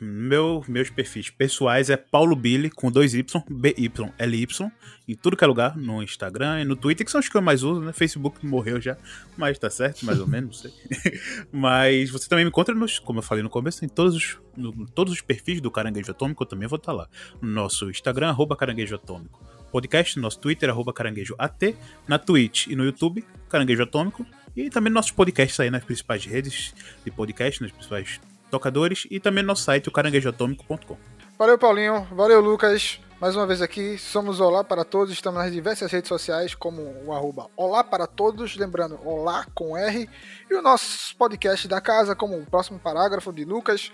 Meu, 0.00 0.62
meus 0.68 0.88
perfis 0.90 1.30
pessoais 1.30 1.90
é 1.90 1.96
Paulo 1.96 2.36
Billy 2.36 2.70
com 2.70 2.90
dois 2.92 3.14
Y, 3.14 3.42
B-Y-L-Y, 3.50 4.70
em 5.08 5.14
tudo 5.16 5.36
que 5.36 5.42
é 5.42 5.46
lugar, 5.46 5.76
no 5.76 6.02
Instagram 6.02 6.60
e 6.60 6.64
no 6.64 6.76
Twitter, 6.76 7.04
que 7.04 7.10
são 7.10 7.18
os 7.20 7.28
que 7.28 7.36
eu 7.36 7.42
mais 7.42 7.62
uso, 7.62 7.80
né? 7.80 7.92
Facebook 7.92 8.44
morreu 8.46 8.80
já, 8.80 8.96
mas 9.36 9.58
tá 9.58 9.70
certo, 9.70 10.04
mais 10.04 10.20
ou 10.20 10.26
menos, 10.28 10.62
não 10.62 10.70
sei. 10.70 11.10
mas 11.50 12.10
você 12.10 12.28
também 12.28 12.44
me 12.44 12.50
encontra, 12.50 12.74
nos, 12.74 12.98
como 12.98 13.18
eu 13.18 13.22
falei 13.22 13.42
no 13.42 13.50
começo, 13.50 13.84
em 13.84 13.88
todos 13.88 14.14
os, 14.14 14.38
no- 14.56 14.86
todos 14.90 15.12
os 15.12 15.20
perfis 15.20 15.60
do 15.60 15.70
Caranguejo 15.70 16.10
Atômico, 16.10 16.42
eu 16.42 16.46
também 16.46 16.68
vou 16.68 16.76
estar 16.76 16.92
lá. 16.92 17.08
No 17.40 17.48
nosso 17.50 17.90
Instagram, 17.90 18.28
arroba 18.28 18.54
Caranguejo 18.56 18.94
Atômico. 18.94 19.40
Podcast, 19.70 20.16
no 20.16 20.22
nosso 20.22 20.38
Twitter, 20.38 20.70
arroba 20.70 20.92
Caranguejo 20.92 21.34
AT, 21.38 21.76
na 22.06 22.18
Twitch 22.18 22.66
e 22.66 22.76
no 22.76 22.84
YouTube, 22.84 23.24
Caranguejo 23.48 23.82
Atômico, 23.82 24.24
e 24.56 24.70
também 24.70 24.92
nossos 24.92 25.12
podcasts 25.12 25.60
aí 25.60 25.70
nas 25.70 25.84
principais 25.84 26.24
redes 26.24 26.74
de 27.04 27.10
podcast, 27.10 27.62
nos 27.62 27.72
principais 27.72 28.20
tocadores, 28.50 29.06
e 29.10 29.20
também 29.20 29.42
no 29.42 29.48
nosso 29.48 29.64
site, 29.64 29.88
o 29.88 29.92
caranguejoatômico.com. 29.92 30.96
Valeu, 31.38 31.58
Paulinho. 31.58 32.06
Valeu, 32.12 32.40
Lucas. 32.40 32.98
Mais 33.20 33.34
uma 33.34 33.46
vez 33.46 33.62
aqui, 33.62 33.96
somos 33.96 34.40
Olá 34.40 34.62
para 34.62 34.84
Todos, 34.84 35.10
estamos 35.10 35.40
nas 35.40 35.50
diversas 35.50 35.90
redes 35.90 36.06
sociais, 36.06 36.54
como 36.54 36.82
o 37.06 37.14
arroba 37.14 37.48
Olá 37.56 37.82
para 37.82 38.06
Todos, 38.06 38.56
lembrando, 38.56 39.00
Olá 39.02 39.46
com 39.54 39.74
R, 39.74 40.06
e 40.50 40.54
o 40.54 40.60
nosso 40.60 41.16
podcast 41.16 41.66
da 41.66 41.80
casa, 41.80 42.14
como 42.14 42.38
o 42.38 42.44
próximo 42.44 42.78
parágrafo 42.78 43.32
de 43.32 43.42
Lucas, 43.42 43.90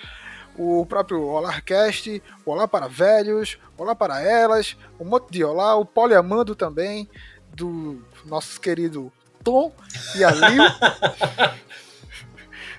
o 0.58 0.84
próprio 0.86 1.22
Olarcast, 1.22 2.22
o 2.44 2.50
Olá 2.50 2.66
para 2.68 2.88
Velhos, 2.88 3.58
Olá 3.76 3.94
para 3.94 4.20
Elas, 4.22 4.76
um 5.00 5.04
monte 5.04 5.30
de 5.30 5.42
Olá, 5.44 5.74
o 5.76 5.84
Poliamando 5.84 6.54
também, 6.54 7.08
do 7.54 8.02
nosso 8.26 8.60
querido 8.60 9.12
Tom 9.42 9.72
e 10.16 10.24
a 10.24 10.30
Lil. 10.30 10.62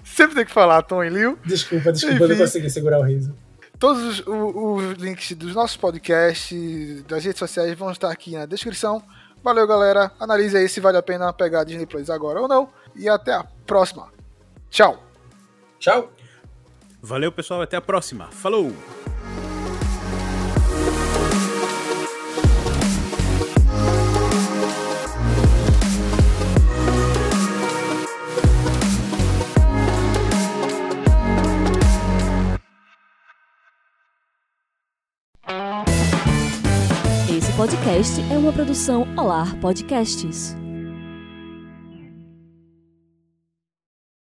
Sempre 0.03 0.35
tem 0.35 0.45
que 0.45 0.51
falar 0.51 0.81
Tom 0.83 1.03
e 1.03 1.09
Lil. 1.09 1.37
Desculpa, 1.45 1.91
desculpa, 1.91 2.15
eu 2.23 2.27
não 2.27 2.35
Enfim. 2.35 2.43
consegui 2.43 2.69
segurar 2.69 2.99
o 2.99 3.03
riso. 3.03 3.33
Todos 3.79 4.19
os, 4.19 4.27
o- 4.27 4.75
os 4.75 4.97
links 4.97 5.31
dos 5.33 5.55
nossos 5.55 5.75
podcasts, 5.77 7.03
das 7.03 7.23
redes 7.25 7.39
sociais 7.39 7.77
vão 7.77 7.91
estar 7.91 8.11
aqui 8.11 8.31
na 8.33 8.45
descrição. 8.45 9.01
Valeu, 9.43 9.67
galera. 9.67 10.11
Analise 10.19 10.55
aí 10.55 10.69
se 10.69 10.79
vale 10.79 10.97
a 10.97 11.01
pena 11.03 11.33
pegar 11.33 11.61
a 11.61 11.63
Disney 11.63 11.85
Plus 11.85 12.09
agora 12.09 12.39
ou 12.41 12.47
não. 12.47 12.69
E 12.95 13.09
até 13.09 13.33
a 13.33 13.43
próxima. 13.65 14.09
Tchau. 14.69 15.03
Tchau! 15.79 16.12
Valeu, 17.05 17.33
pessoal, 17.33 17.61
até 17.61 17.75
a 17.75 17.81
próxima. 17.81 18.29
Falou! 18.31 18.71
Esse 37.29 37.51
podcast 37.57 38.21
é 38.31 38.37
uma 38.37 38.53
produção 38.53 39.05
Olar 39.17 39.59
Podcasts. 39.59 40.55